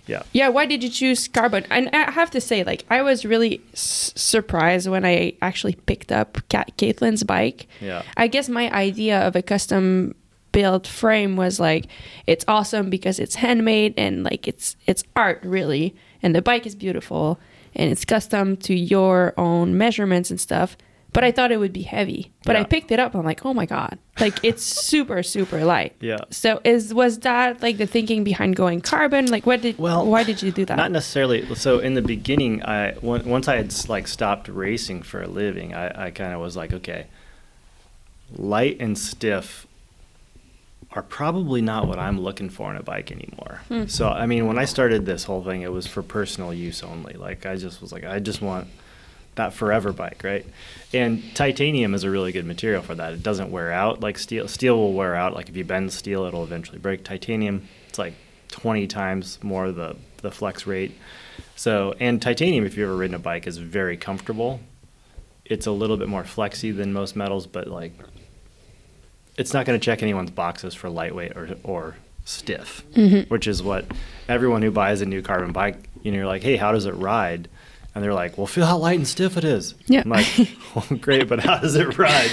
yeah. 0.08 0.24
Yeah, 0.34 0.50
why 0.50 0.66
did 0.66 0.84
you 0.84 0.90
choose 0.90 1.28
carbon? 1.28 1.64
And 1.70 1.90
I 1.94 2.10
have 2.12 2.32
to 2.32 2.42
say, 2.42 2.64
like, 2.64 2.86
I 2.90 3.02
was 3.04 3.24
really 3.24 3.62
s- 3.74 4.12
surprised 4.16 4.88
when 4.90 5.06
I 5.06 5.34
actually 5.42 5.76
picked 5.76 6.12
up 6.12 6.38
Ca- 6.50 6.66
Caitlin's 6.78 7.24
bike. 7.24 7.68
Yeah. 7.80 8.02
I 8.18 8.28
guess 8.28 8.50
my 8.50 8.70
idea 8.74 9.20
of 9.26 9.36
a 9.36 9.42
custom 9.44 10.16
built 10.52 10.88
frame 10.88 11.36
was 11.38 11.60
like, 11.60 11.86
it's 12.28 12.44
awesome 12.48 12.90
because 12.90 13.20
it's 13.20 13.36
handmade 13.36 13.94
and 13.96 14.24
like 14.24 14.48
it's 14.48 14.76
it's 14.88 15.04
art 15.16 15.40
really, 15.44 15.96
and 16.24 16.36
the 16.36 16.42
bike 16.42 16.66
is 16.66 16.76
beautiful 16.76 17.40
and 17.76 17.90
it's 17.92 18.04
custom 18.04 18.58
to 18.58 18.74
your 18.74 19.34
own 19.38 19.78
measurements 19.78 20.30
and 20.32 20.42
stuff. 20.42 20.76
But 21.14 21.26
I 21.26 21.32
thought 21.32 21.52
it 21.52 21.58
would 21.58 21.74
be 21.74 21.82
heavy. 21.82 22.32
But 22.46 22.56
I 22.56 22.64
picked 22.64 22.92
it 22.92 23.00
up. 23.00 23.16
I'm 23.16 23.26
like, 23.26 23.46
oh 23.46 23.54
my 23.54 23.66
god, 23.66 24.00
like 24.20 24.40
it's 24.44 24.64
super 24.90 25.24
super 25.24 25.64
light. 25.66 25.96
Yeah. 26.00 26.20
So 26.30 26.62
is 26.64 26.94
was 26.94 27.20
that 27.20 27.62
like 27.62 27.78
the 27.78 27.86
thinking 27.86 28.24
behind 28.24 28.56
going 28.56 28.82
carbon? 28.82 29.28
Like 29.28 29.46
what 29.46 29.62
did 29.62 29.78
Well, 29.78 30.06
why 30.06 30.24
did 30.24 30.42
you 30.42 30.52
do 30.52 30.66
that? 30.66 30.78
Not 30.78 30.92
necessarily. 30.92 31.54
So 31.56 31.80
in 31.80 31.96
the 31.96 32.02
beginning, 32.02 32.64
I 32.64 32.98
once 33.02 33.48
I 33.48 33.58
had 33.58 33.74
like 33.90 34.08
stopped 34.08 34.48
racing 34.48 35.04
for 35.04 35.22
a 35.22 35.28
living, 35.28 35.74
I, 35.74 36.08
I 36.08 36.12
kind 36.12 36.34
of 36.34 36.40
was 36.40 36.56
like, 36.56 36.72
okay, 36.74 37.08
light 38.38 38.78
and 38.80 38.98
stiff 38.98 39.68
are 40.94 41.04
probably 41.04 41.62
not 41.62 41.88
what 41.88 41.98
I'm 41.98 42.20
looking 42.20 42.50
for 42.50 42.70
in 42.70 42.76
a 42.76 42.84
bike 42.84 43.12
anymore. 43.12 43.62
Hmm. 43.68 43.86
So 43.88 44.10
I 44.10 44.26
mean, 44.26 44.48
when 44.48 44.58
I 44.58 44.66
started 44.66 45.06
this 45.06 45.24
whole 45.24 45.44
thing, 45.44 45.62
it 45.62 45.72
was 45.72 45.88
for 45.88 46.04
personal 46.04 46.54
use 46.54 46.84
only. 46.84 47.14
Like 47.14 47.46
I 47.46 47.56
just 47.56 47.82
was 47.82 47.92
like, 47.92 48.04
I 48.04 48.20
just 48.20 48.42
want 48.42 48.68
that 49.36 49.54
forever 49.54 49.94
bike, 49.94 50.22
right? 50.24 50.46
And 50.94 51.24
titanium 51.36 51.94
is 51.94 52.04
a 52.04 52.10
really 52.10 52.32
good 52.32 52.46
material 52.46 52.82
for 52.82 52.96
that. 52.96 53.14
It 53.14 53.24
doesn't 53.24 53.52
wear 53.52 53.72
out 53.72 54.02
like 54.02 54.18
steel. 54.18 54.48
Steel 54.48 54.78
will 54.78 54.94
wear 54.94 55.16
out. 55.16 55.34
Like 55.34 55.50
if 55.50 55.56
you 55.56 55.64
bend 55.64 55.94
steel, 55.94 56.26
it'll 56.26 56.44
eventually 56.44 56.80
break. 56.80 57.04
Titanium, 57.04 57.68
it's 57.88 58.00
like 58.00 58.14
20 58.50 58.88
times 58.88 59.40
more 59.42 59.72
the 59.72 59.96
the 60.22 60.32
flex 60.32 60.68
rate. 60.68 60.98
So, 61.56 61.96
and 62.00 62.22
titanium, 62.22 62.66
if 62.66 62.78
you've 62.78 62.88
ever 62.88 62.96
ridden 62.96 63.16
a 63.16 63.20
bike, 63.20 63.48
is 63.48 63.58
very 63.58 63.98
comfortable. 63.98 64.60
It's 65.46 65.66
a 65.66 65.72
little 65.72 65.98
bit 65.98 66.08
more 66.08 66.24
flexy 66.24 66.72
than 66.72 66.94
most 66.94 67.16
metals, 67.16 67.48
but 67.48 67.68
like, 67.68 67.94
it's 69.38 69.54
not 69.54 69.66
going 69.66 69.80
to 69.80 69.84
check 69.84 70.04
anyone's 70.04 70.32
boxes 70.32 70.74
for 70.74 70.90
lightweight 70.90 71.36
or 71.36 71.56
or 71.64 71.96
stiff, 72.26 72.84
mm-hmm. 72.94 73.28
which 73.30 73.48
is 73.48 73.64
what 73.64 73.86
everyone 74.30 74.62
who 74.62 74.72
buys 74.72 75.02
a 75.02 75.06
new 75.06 75.22
carbon 75.22 75.52
bike, 75.52 75.90
you 76.04 76.12
know, 76.12 76.20
you're 76.20 76.28
like, 76.28 76.44
hey, 76.44 76.56
how 76.56 76.72
does 76.72 76.86
it 76.86 76.96
ride? 76.96 77.50
And 77.94 78.04
they're 78.04 78.14
like, 78.14 78.38
well, 78.38 78.48
feel 78.48 78.66
how 78.66 78.78
light 78.78 78.98
and 78.98 79.08
stiff 79.08 79.36
it 79.36 79.44
is. 79.44 79.76
Yeah. 79.86 80.04
I'm 80.06 80.10
like, 80.10 80.28
well, 80.76 80.86
great, 81.00 81.28
but 81.28 81.42
how 81.42 81.58
does 81.58 81.76
it 81.76 81.98
ride? 81.98 82.32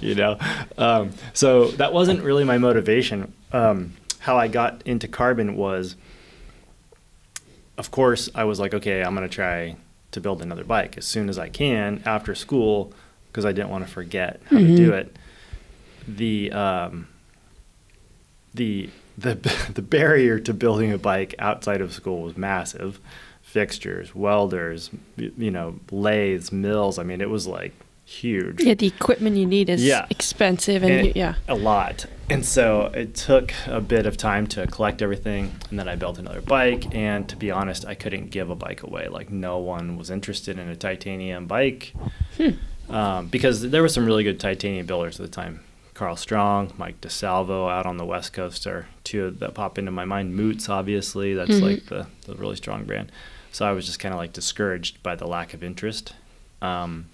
You 0.00 0.14
know, 0.14 0.38
um, 0.76 1.12
so 1.32 1.68
that 1.72 1.92
wasn't 1.92 2.22
really 2.22 2.44
my 2.44 2.58
motivation. 2.58 3.32
Um, 3.52 3.94
how 4.18 4.36
I 4.36 4.48
got 4.48 4.82
into 4.86 5.08
carbon 5.08 5.56
was, 5.56 5.96
of 7.78 7.90
course, 7.90 8.28
I 8.34 8.44
was 8.44 8.60
like, 8.60 8.74
okay, 8.74 9.02
I'm 9.02 9.14
gonna 9.14 9.28
try 9.28 9.76
to 10.10 10.20
build 10.20 10.42
another 10.42 10.64
bike 10.64 10.98
as 10.98 11.06
soon 11.06 11.28
as 11.28 11.38
I 11.38 11.48
can 11.48 12.02
after 12.04 12.34
school 12.34 12.92
because 13.28 13.44
I 13.44 13.52
didn't 13.52 13.70
want 13.70 13.86
to 13.86 13.90
forget 13.90 14.40
how 14.46 14.58
to 14.58 14.76
do 14.76 14.92
it. 14.92 15.16
The 16.06 16.52
um, 16.52 17.08
the 18.54 18.90
the 19.16 19.34
the 19.74 19.82
barrier 19.82 20.38
to 20.40 20.54
building 20.54 20.92
a 20.92 20.98
bike 20.98 21.34
outside 21.38 21.80
of 21.80 21.92
school 21.92 22.22
was 22.22 22.36
massive. 22.36 23.00
Fixtures, 23.48 24.14
welders, 24.14 24.90
you 25.16 25.50
know, 25.50 25.80
lathes, 25.90 26.52
mills. 26.52 26.98
I 26.98 27.02
mean, 27.02 27.20
it 27.20 27.30
was 27.30 27.46
like 27.46 27.72
huge. 28.04 28.60
yeah, 28.62 28.74
the 28.74 28.86
equipment 28.86 29.36
you 29.36 29.46
need 29.46 29.68
is 29.70 29.82
Yeah. 29.84 30.06
expensive 30.10 30.82
and, 30.82 30.92
And 30.92 31.06
you, 31.08 31.12
yeah. 31.16 31.34
a 31.48 31.54
lot. 31.54 32.06
And 32.30 32.44
so 32.44 32.86
it 32.94 33.14
took 33.14 33.52
a 33.66 33.80
bit 33.80 34.04
of 34.06 34.18
time 34.18 34.46
to 34.48 34.66
collect 34.66 35.00
everything, 35.00 35.54
and 35.70 35.78
then 35.78 35.88
I 35.88 35.96
built 35.96 36.18
another 36.18 36.42
bike. 36.42 36.94
And 36.94 37.26
to 37.30 37.36
be 37.36 37.50
honest, 37.50 37.86
I 37.86 37.94
couldn't 37.94 38.30
give 38.30 38.50
a 38.50 38.54
bike 38.54 38.82
away. 38.82 39.08
Like 39.08 39.30
no 39.30 39.56
one 39.58 39.96
was 39.96 40.10
interested 40.10 40.58
in 40.58 40.68
a 40.68 40.76
titanium 40.76 41.46
bike 41.46 41.94
um, 42.90 43.28
because 43.28 43.70
there 43.70 43.80
were 43.82 43.88
some 43.88 44.04
really 44.04 44.24
good 44.24 44.38
titanium 44.40 44.84
builders 44.86 45.18
at 45.18 45.24
the 45.26 45.32
time. 45.32 45.60
Carl 45.94 46.16
Strong, 46.16 46.72
Mike 46.78 47.00
DeSalvo 47.00 47.68
out 47.70 47.84
on 47.86 47.96
the 47.96 48.04
West 48.04 48.32
Coast 48.32 48.66
are 48.68 48.86
two 49.04 49.30
that 49.30 49.54
pop 49.54 49.78
into 49.78 49.90
my 49.90 50.04
mind. 50.04 50.36
Moots, 50.36 50.68
obviously, 50.68 51.34
that's 51.34 51.60
like 51.60 51.86
the, 51.86 52.06
the 52.26 52.34
really 52.36 52.54
strong 52.56 52.84
brand. 52.84 53.10
So 53.58 53.66
I 53.66 53.72
was 53.72 53.86
just 53.86 53.98
kind 53.98 54.14
of 54.14 54.20
like 54.20 54.32
discouraged 54.32 55.02
by 55.02 55.16
the 55.16 55.26
lack 55.26 55.52
of 55.52 55.64
interest. 55.64 56.14
Um, 56.62 57.06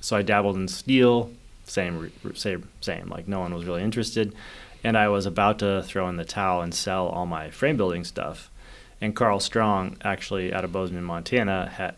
so 0.00 0.16
I 0.16 0.22
dabbled 0.22 0.56
in 0.56 0.66
steel, 0.66 1.30
same, 1.64 2.10
same, 2.34 2.70
same. 2.80 3.10
Like 3.10 3.28
no 3.28 3.40
one 3.40 3.52
was 3.52 3.66
really 3.66 3.82
interested, 3.82 4.34
and 4.82 4.96
I 4.96 5.08
was 5.08 5.26
about 5.26 5.58
to 5.58 5.82
throw 5.82 6.08
in 6.08 6.16
the 6.16 6.24
towel 6.24 6.62
and 6.62 6.74
sell 6.74 7.06
all 7.08 7.26
my 7.26 7.50
frame 7.50 7.76
building 7.76 8.04
stuff. 8.04 8.50
And 8.98 9.14
Carl 9.14 9.40
Strong, 9.40 9.98
actually 10.02 10.54
out 10.54 10.64
of 10.64 10.72
Bozeman, 10.72 11.04
Montana, 11.04 11.68
had 11.68 11.96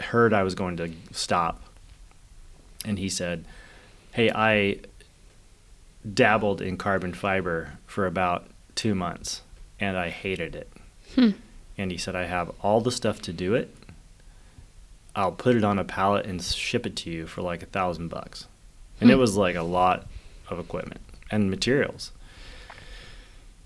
heard 0.00 0.32
I 0.32 0.42
was 0.42 0.54
going 0.54 0.78
to 0.78 0.90
stop, 1.12 1.62
and 2.86 2.98
he 2.98 3.10
said, 3.10 3.44
"Hey, 4.12 4.30
I 4.34 4.78
dabbled 6.14 6.62
in 6.62 6.78
carbon 6.78 7.12
fiber 7.12 7.74
for 7.84 8.06
about 8.06 8.46
two 8.74 8.94
months, 8.94 9.42
and 9.78 9.98
I 9.98 10.08
hated 10.08 10.56
it." 10.56 11.38
And 11.78 11.90
he 11.90 11.96
said, 11.96 12.14
"I 12.14 12.26
have 12.26 12.50
all 12.60 12.80
the 12.80 12.92
stuff 12.92 13.22
to 13.22 13.32
do 13.32 13.54
it." 13.54 13.74
I'll 15.18 15.32
put 15.32 15.56
it 15.56 15.64
on 15.64 15.80
a 15.80 15.84
pallet 15.84 16.26
and 16.26 16.40
ship 16.40 16.86
it 16.86 16.94
to 16.96 17.10
you 17.10 17.26
for 17.26 17.42
like 17.42 17.62
a 17.62 17.66
thousand 17.66 18.06
bucks. 18.06 18.46
And 19.00 19.10
it 19.10 19.16
was 19.16 19.36
like 19.36 19.56
a 19.56 19.62
lot 19.62 20.06
of 20.48 20.60
equipment 20.60 21.00
and 21.30 21.50
materials. 21.50 22.12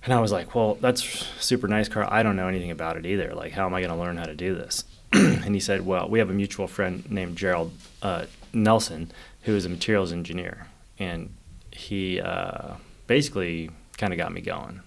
And 0.05 0.13
I 0.13 0.21
was 0.21 0.33
like, 0.33 0.55
well, 0.55 0.77
that's 0.77 1.03
super 1.03 1.69
nice, 1.69 1.89
Carl. 1.89 2.09
I 2.11 2.23
don't 2.23 2.37
know 2.37 2.49
anything 2.49 2.71
about 2.71 2.97
it 2.97 3.07
either. 3.07 3.35
Like, 3.35 3.53
how 3.53 3.67
am 3.67 3.75
I 3.75 3.81
going 3.81 3.93
to 3.93 3.99
learn 3.99 4.17
how 4.17 4.25
to 4.25 4.35
do 4.35 4.55
this? 4.55 4.85
and 5.13 5.55
he 5.55 5.61
said, 5.61 5.87
well, 5.87 6.09
we 6.09 6.19
have 6.19 6.31
a 6.31 6.35
mutual 6.35 6.67
friend 6.67 7.09
named 7.11 7.37
Gerald 7.37 7.73
uh, 8.01 8.25
Nelson, 8.53 9.13
who 9.43 9.55
is 9.55 9.65
a 9.65 9.69
materials 9.69 10.13
engineer. 10.13 10.67
And 10.99 11.35
he 11.71 12.21
uh, 12.21 12.75
basically 13.07 13.71
kind 13.97 14.13
of 14.13 14.19
got 14.19 14.33
me 14.33 14.41
going 14.41 14.81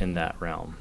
in 0.00 0.14
that 0.14 0.36
realm. 0.40 0.76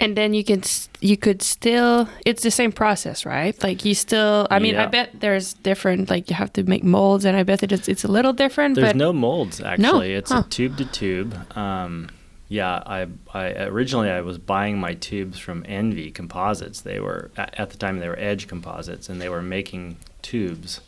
And 0.00 0.16
then 0.16 0.32
you 0.32 0.44
can 0.44 0.62
you 1.00 1.16
could 1.16 1.42
still 1.42 2.08
it's 2.24 2.42
the 2.42 2.50
same 2.50 2.72
process, 2.72 3.26
right? 3.26 3.60
Like 3.62 3.84
you 3.84 3.94
still 3.94 4.46
I 4.50 4.58
mean, 4.60 4.76
I 4.76 4.86
bet 4.86 5.10
there's 5.20 5.54
different 5.54 6.08
like 6.08 6.30
you 6.30 6.36
have 6.36 6.52
to 6.54 6.62
make 6.62 6.84
molds 6.84 7.24
and 7.24 7.36
I 7.36 7.42
bet 7.42 7.60
that 7.60 7.72
it's 7.72 7.88
it's 7.88 8.04
a 8.04 8.08
little 8.08 8.32
different, 8.32 8.76
There's 8.76 8.94
no 8.94 9.12
molds 9.12 9.60
actually. 9.60 10.14
It's 10.14 10.30
Huh. 10.30 10.44
a 10.46 10.48
tube 10.50 10.76
to 10.78 10.84
tube. 10.84 11.34
Um, 11.56 12.10
yeah, 12.48 12.82
I, 12.86 13.06
I 13.34 13.52
originally 13.64 14.08
I 14.10 14.22
was 14.22 14.38
buying 14.38 14.78
my 14.78 14.94
tubes 14.94 15.38
from 15.38 15.64
ENVE 15.66 16.14
Composites. 16.14 16.80
They 16.80 16.98
were 17.00 17.30
at, 17.36 17.58
at 17.58 17.70
the 17.70 17.76
time 17.76 17.98
they 17.98 18.08
were 18.08 18.18
Edge 18.18 18.48
Composites, 18.48 19.08
and 19.10 19.20
they 19.20 19.28
were 19.28 19.42
making 19.42 19.96
tubes. 20.22 20.80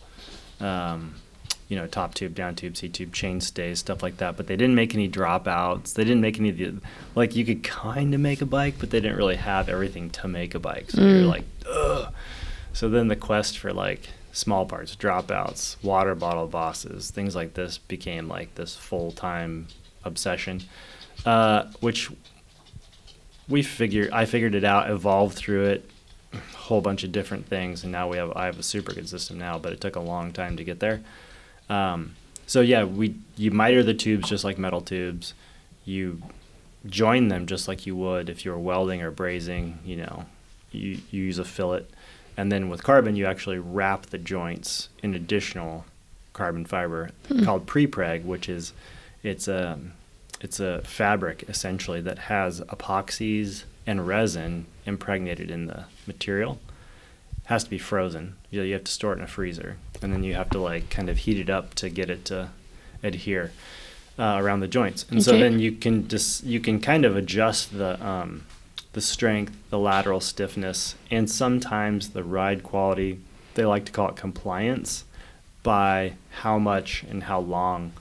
Um, 0.61 1.17
you 1.71 1.77
know, 1.77 1.87
top 1.87 2.15
tube, 2.15 2.35
down 2.35 2.57
tube, 2.57 2.77
seat 2.77 2.93
tube, 2.93 3.12
chain 3.12 3.41
stays, 3.41 3.79
stuff 3.79 4.03
like 4.03 4.17
that. 4.17 4.37
But 4.37 4.49
they 4.49 4.57
didn't 4.57 4.75
make 4.75 4.93
any 4.93 5.09
dropouts. 5.09 5.95
They 5.95 6.03
didn't 6.03 6.21
make 6.21 6.39
any 6.39 6.49
of 6.49 6.59
the 6.59 6.75
like 7.15 7.37
you 7.37 7.47
could 7.47 7.62
kind 7.62 8.12
of 8.12 8.21
make 8.21 8.43
a 8.43 8.47
bike, 8.47 8.75
but 8.81 8.91
they 8.91 9.00
didn't 9.00 9.17
really 9.17 9.37
have 9.37 9.69
everything 9.69 10.11
to 10.11 10.27
make 10.27 10.57
a 10.57 10.59
bike. 10.59 10.91
So 10.91 11.00
you're 11.00 11.23
like, 11.27 11.45
ugh. 11.71 12.12
So 12.73 12.89
then 12.91 13.07
the 13.07 13.15
quest 13.15 13.57
for 13.57 13.73
like 13.73 14.09
small 14.33 14.67
parts, 14.67 14.97
dropouts, 14.97 15.83
water 15.83 16.17
bottle 16.17 16.49
bosses, 16.49 17.12
things 17.12 17.37
like 17.37 17.55
this 17.55 17.79
became 17.79 18.27
like 18.27 18.57
this 18.57 18.75
full 18.75 19.12
time 19.12 19.69
obsession, 20.03 20.62
uh, 21.25 21.67
which 21.79 22.11
we 23.49 23.62
figured 23.62 24.11
I 24.11 24.25
figured 24.25 24.57
it 24.57 24.65
out, 24.65 24.91
evolved 24.91 25.37
through 25.37 25.67
it, 25.67 25.89
a 26.33 26.39
whole 26.57 26.81
bunch 26.81 27.05
of 27.05 27.12
different 27.12 27.47
things, 27.47 27.85
and 27.85 27.93
now 27.93 28.09
we 28.09 28.17
have 28.17 28.33
I 28.37 28.47
have 28.47 28.59
a 28.59 28.65
super 28.65 28.93
good 28.93 29.09
system 29.09 29.39
now, 29.39 29.57
but 29.57 29.73
it 29.73 29.81
took 29.81 29.95
a 29.95 30.00
long 30.00 30.33
time 30.33 30.57
to 30.57 30.65
get 30.65 30.81
there. 30.81 31.00
Um, 31.71 32.17
so 32.47 32.61
yeah, 32.61 32.85
we 32.85 33.15
you 33.37 33.50
miter 33.50 33.83
the 33.83 33.95
tubes 33.95 34.29
just 34.29 34.45
like 34.45 34.59
metal 34.59 34.81
tubes, 34.81 35.33
you 35.85 36.21
join 36.87 37.29
them 37.29 37.47
just 37.47 37.69
like 37.69 37.87
you 37.87 37.95
would 37.97 38.29
if 38.29 38.45
you 38.45 38.50
were 38.50 38.59
welding 38.59 39.00
or 39.03 39.11
brazing. 39.12 39.77
You 39.85 39.97
know, 39.97 40.25
you, 40.73 40.99
you 41.11 41.23
use 41.25 41.39
a 41.39 41.45
fillet, 41.45 41.87
and 42.37 42.50
then 42.50 42.69
with 42.69 42.83
carbon 42.83 43.17
you 43.17 43.25
actually 43.27 43.59
wrap 43.59 44.07
the 44.07 44.19
joints 44.19 44.89
in 45.03 45.15
additional 45.15 45.85
carbon 46.33 46.65
fiber 46.65 47.11
Hmm. 47.29 47.45
called 47.45 47.67
prepreg, 47.67 48.25
which 48.25 48.49
is 48.49 48.73
it's 49.23 49.47
a 49.49 49.79
it's 50.41 50.59
a 50.59 50.81
fabric 50.83 51.45
essentially 51.49 52.00
that 52.00 52.19
has 52.19 52.61
epoxies 52.62 53.65
and 53.87 54.07
resin 54.07 54.67
impregnated 54.87 55.50
in 55.50 55.67
the 55.67 55.85
material. 56.07 56.59
has 57.45 57.65
to 57.65 57.71
be 57.71 57.79
frozen. 57.79 58.37
You, 58.50 58.62
you 58.62 58.73
have 58.75 58.85
to 58.85 58.92
store 58.92 59.12
it 59.12 59.19
in 59.19 59.25
a 59.25 59.28
freezer, 59.28 59.76
and 60.02 60.12
then 60.12 60.25
you 60.25 60.35
have 60.35 60.50
to 60.50 60.59
like 60.59 60.90
kind 60.90 61.09
of 61.09 61.19
heat 61.19 61.38
it 61.38 61.50
up 61.50 61.75
to 61.76 61.88
get 61.88 62.11
it 62.11 62.25
to 62.26 62.50
adhere 63.02 63.52
uh, 64.19 64.37
around 64.38 64.61
the 64.61 64.69
joints. 64.69 65.07
And 65.11 65.23
so 65.23 65.38
then 65.38 65.59
you 65.61 65.73
can 65.73 66.09
just 66.09 66.45
you 66.45 66.61
can 66.61 66.80
kind 66.80 67.04
of 67.04 67.16
adjust 67.16 67.76
the 67.76 68.04
um, 68.04 68.45
the 68.92 69.00
strength, 69.00 69.57
the 69.71 69.78
lateral 69.78 70.21
stiffness, 70.21 70.95
and 71.11 71.30
sometimes 71.30 72.11
the 72.11 72.25
ride 72.25 72.62
quality. 72.62 73.21
They 73.54 73.64
like 73.64 73.85
to 73.87 73.92
call 73.92 74.09
it 74.09 74.16
compliance 74.16 75.04
by 75.62 76.14
how 76.30 76.59
much 76.59 77.04
and 77.11 77.25
how 77.25 77.40
long 77.40 77.92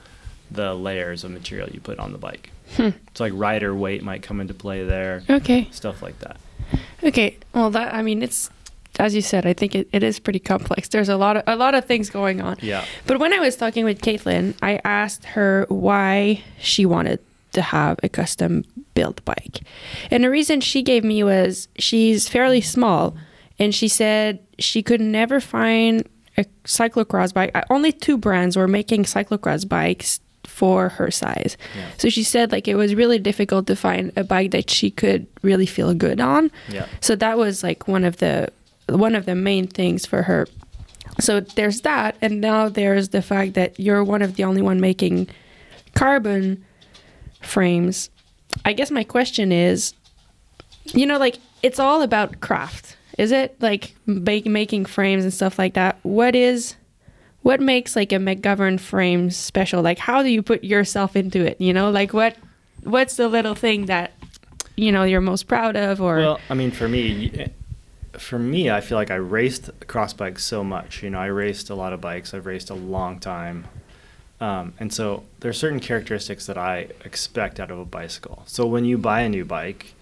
the 0.49 0.73
layers 0.73 1.23
of 1.23 1.31
material 1.31 1.69
you 1.69 1.79
put 1.79 1.99
on 1.99 2.11
the 2.11 2.17
bike. 2.17 2.51
Hmm. 2.75 2.89
It's 3.07 3.19
like 3.19 3.33
rider 3.35 3.75
weight 3.75 4.03
might 4.03 4.21
come 4.23 4.39
into 4.39 4.53
play 4.53 4.83
there, 4.83 5.23
Okay. 5.29 5.67
stuff 5.71 6.01
like 6.01 6.19
that. 6.19 6.37
Okay. 7.03 7.37
Well, 7.53 7.69
that 7.71 7.93
I 7.93 8.01
mean, 8.03 8.21
it's 8.21 8.49
as 8.97 9.13
you 9.13 9.21
said. 9.21 9.45
I 9.45 9.53
think 9.53 9.75
it, 9.75 9.87
it 9.91 10.03
is 10.03 10.19
pretty 10.19 10.39
complex. 10.39 10.87
There's 10.93 11.09
a 11.09 11.17
lot 11.17 11.37
of 11.37 11.43
a 11.47 11.55
lot 11.55 11.75
of 11.75 11.85
things 11.85 12.09
going 12.09 12.41
on. 12.41 12.57
Yeah. 12.61 12.85
But 13.05 13.19
when 13.19 13.33
I 13.33 13.39
was 13.39 13.55
talking 13.55 13.85
with 13.85 14.01
Caitlin, 14.01 14.55
I 14.61 14.79
asked 14.83 15.25
her 15.25 15.65
why 15.69 16.43
she 16.59 16.85
wanted 16.85 17.19
to 17.53 17.61
have 17.61 17.99
a 18.03 18.09
custom 18.09 18.63
built 18.93 19.23
bike. 19.25 19.61
And 20.11 20.23
the 20.23 20.29
reason 20.29 20.61
she 20.61 20.81
gave 20.83 21.03
me 21.03 21.23
was 21.23 21.67
she's 21.77 22.27
fairly 22.27 22.61
small 22.61 23.15
and 23.57 23.73
she 23.73 23.87
said 23.87 24.39
she 24.59 24.83
could 24.83 25.01
never 25.01 25.39
find 25.39 26.07
a 26.37 26.45
cyclocross 26.65 27.33
bike. 27.33 27.53
Only 27.69 27.91
two 27.91 28.17
brands 28.17 28.55
were 28.55 28.67
making 28.67 29.03
cyclocross 29.03 29.67
bikes 29.67 30.19
for 30.45 30.89
her 30.89 31.11
size. 31.11 31.57
Yeah. 31.75 31.89
So 31.97 32.09
she 32.09 32.23
said 32.23 32.51
like 32.51 32.67
it 32.67 32.75
was 32.75 32.95
really 32.95 33.19
difficult 33.19 33.67
to 33.67 33.75
find 33.75 34.11
a 34.15 34.23
bike 34.23 34.51
that 34.51 34.69
she 34.69 34.91
could 34.91 35.27
really 35.41 35.65
feel 35.65 35.93
good 35.93 36.19
on. 36.19 36.51
Yeah. 36.69 36.87
So 37.01 37.15
that 37.15 37.37
was 37.37 37.63
like 37.63 37.87
one 37.87 38.03
of 38.03 38.17
the 38.17 38.51
one 38.91 39.15
of 39.15 39.25
the 39.25 39.35
main 39.35 39.67
things 39.67 40.05
for 40.05 40.23
her. 40.23 40.47
So 41.19 41.41
there's 41.41 41.81
that, 41.81 42.15
and 42.21 42.39
now 42.39 42.69
there's 42.69 43.09
the 43.09 43.21
fact 43.21 43.53
that 43.55 43.79
you're 43.79 44.03
one 44.03 44.21
of 44.21 44.35
the 44.35 44.43
only 44.43 44.61
one 44.61 44.79
making 44.79 45.27
carbon 45.95 46.63
frames. 47.41 48.09
I 48.65 48.73
guess 48.73 48.89
my 48.91 49.03
question 49.03 49.51
is, 49.51 49.93
you 50.93 51.05
know, 51.05 51.17
like 51.17 51.39
it's 51.61 51.79
all 51.79 52.01
about 52.01 52.39
craft, 52.39 52.95
is 53.17 53.31
it? 53.31 53.55
Like 53.61 53.95
make, 54.05 54.45
making 54.45 54.85
frames 54.85 55.23
and 55.23 55.33
stuff 55.33 55.59
like 55.59 55.73
that. 55.73 55.97
What 56.03 56.35
is 56.35 56.75
what 57.41 57.59
makes 57.59 57.95
like 57.95 58.11
a 58.11 58.15
McGovern 58.15 58.79
frame 58.79 59.29
special? 59.29 59.81
Like 59.81 59.99
how 59.99 60.23
do 60.23 60.29
you 60.29 60.41
put 60.41 60.63
yourself 60.63 61.15
into 61.15 61.45
it? 61.45 61.59
You 61.59 61.73
know, 61.73 61.89
like 61.91 62.13
what 62.13 62.35
what's 62.83 63.17
the 63.17 63.27
little 63.27 63.55
thing 63.55 63.87
that 63.87 64.13
you 64.75 64.91
know 64.91 65.03
you're 65.03 65.21
most 65.21 65.47
proud 65.47 65.75
of 65.75 66.01
or 66.01 66.17
Well, 66.17 66.39
I 66.49 66.53
mean, 66.53 66.71
for 66.71 66.87
me, 66.87 67.51
for 68.19 68.37
me, 68.37 68.69
I 68.69 68.81
feel 68.81 68.97
like 68.97 69.11
I 69.11 69.15
raced 69.15 69.69
cross 69.87 70.13
bikes 70.13 70.43
so 70.43 70.63
much. 70.63 71.01
You 71.01 71.09
know, 71.09 71.19
I 71.19 71.27
raced 71.27 71.69
a 71.69 71.75
lot 71.75 71.93
of 71.93 72.01
bikes. 72.01 72.33
I've 72.33 72.45
raced 72.45 72.69
a 72.69 72.75
long 72.75 73.19
time, 73.19 73.65
um, 74.39 74.73
and 74.79 74.93
so 74.93 75.23
there 75.39 75.49
are 75.49 75.53
certain 75.53 75.79
characteristics 75.79 76.45
that 76.45 76.57
I 76.57 76.89
expect 77.03 77.59
out 77.59 77.71
of 77.71 77.79
a 77.79 77.85
bicycle. 77.85 78.43
So 78.45 78.65
when 78.65 78.85
you 78.85 78.97
buy 78.97 79.21
a 79.21 79.29
new 79.29 79.45
bike, 79.45 79.93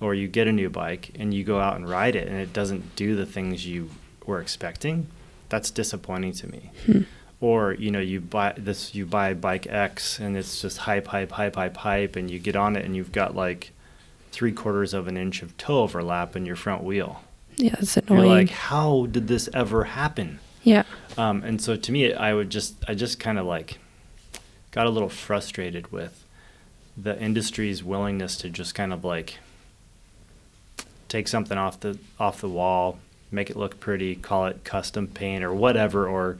or 0.00 0.14
you 0.14 0.28
get 0.28 0.48
a 0.48 0.52
new 0.52 0.70
bike 0.70 1.10
and 1.18 1.34
you 1.34 1.44
go 1.44 1.60
out 1.60 1.76
and 1.76 1.88
ride 1.88 2.16
it, 2.16 2.26
and 2.28 2.36
it 2.36 2.52
doesn't 2.52 2.96
do 2.96 3.16
the 3.16 3.26
things 3.26 3.66
you 3.66 3.90
were 4.26 4.40
expecting, 4.40 5.06
that's 5.48 5.70
disappointing 5.70 6.32
to 6.32 6.50
me. 6.50 6.70
Hmm. 6.86 7.02
Or 7.40 7.72
you 7.74 7.90
know, 7.90 8.00
you 8.00 8.20
buy 8.20 8.54
this, 8.56 8.94
you 8.94 9.06
buy 9.06 9.34
bike 9.34 9.66
X, 9.66 10.18
and 10.18 10.36
it's 10.36 10.60
just 10.60 10.78
hype, 10.78 11.08
hype, 11.08 11.32
hype, 11.32 11.56
hype, 11.56 11.76
hype, 11.78 12.16
and 12.16 12.30
you 12.30 12.38
get 12.38 12.56
on 12.56 12.76
it, 12.76 12.84
and 12.84 12.94
you've 12.94 13.12
got 13.12 13.34
like 13.34 13.72
three 14.32 14.52
quarters 14.52 14.94
of 14.94 15.08
an 15.08 15.16
inch 15.16 15.42
of 15.42 15.56
toe 15.56 15.82
overlap 15.82 16.36
in 16.36 16.46
your 16.46 16.56
front 16.56 16.84
wheel. 16.84 17.22
Yeah, 17.60 17.76
it's 17.78 17.96
annoying. 17.96 18.20
You're 18.20 18.28
like, 18.28 18.50
how 18.50 19.06
did 19.10 19.28
this 19.28 19.48
ever 19.54 19.84
happen? 19.84 20.40
yeah. 20.62 20.84
Um, 21.18 21.42
and 21.42 21.60
so 21.60 21.76
to 21.76 21.92
me, 21.92 22.12
I 22.14 22.32
would 22.34 22.50
just, 22.50 22.74
I 22.88 22.94
just 22.94 23.18
kind 23.20 23.38
of 23.38 23.44
like 23.46 23.78
got 24.70 24.86
a 24.86 24.90
little 24.90 25.08
frustrated 25.08 25.90
with 25.92 26.24
the 26.96 27.20
industry's 27.20 27.82
willingness 27.82 28.36
to 28.36 28.48
just 28.50 28.74
kind 28.74 28.92
of 28.92 29.04
like 29.04 29.38
take 31.08 31.28
something 31.28 31.58
off 31.58 31.80
the 31.80 31.98
off 32.18 32.40
the 32.40 32.48
wall, 32.48 32.98
make 33.30 33.50
it 33.50 33.56
look 33.56 33.80
pretty, 33.80 34.14
call 34.14 34.46
it 34.46 34.64
custom 34.64 35.06
paint 35.06 35.42
or 35.44 35.52
whatever, 35.52 36.08
or 36.08 36.38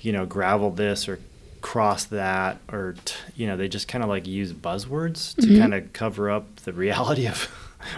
you 0.00 0.12
know, 0.12 0.26
gravel 0.26 0.70
this 0.70 1.08
or 1.08 1.18
cross 1.62 2.04
that, 2.04 2.58
or 2.70 2.94
t- 3.04 3.14
you 3.34 3.46
know, 3.46 3.56
they 3.56 3.68
just 3.68 3.88
kind 3.88 4.04
of 4.04 4.10
like 4.10 4.26
use 4.26 4.52
buzzwords 4.52 5.34
to 5.36 5.46
Mhm. 5.46 5.58
kind 5.58 5.74
of 5.74 5.92
cover 5.92 6.30
up 6.30 6.56
the 6.64 6.72
reality 6.84 7.26
of 7.26 7.44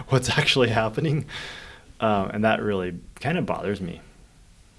what's 0.09 0.29
actually 0.29 0.69
happening, 0.69 1.25
um, 1.99 2.29
and 2.29 2.43
that 2.43 2.61
really 2.61 2.97
kind 3.19 3.37
of 3.37 3.45
bothers 3.45 3.81
me. 3.81 4.01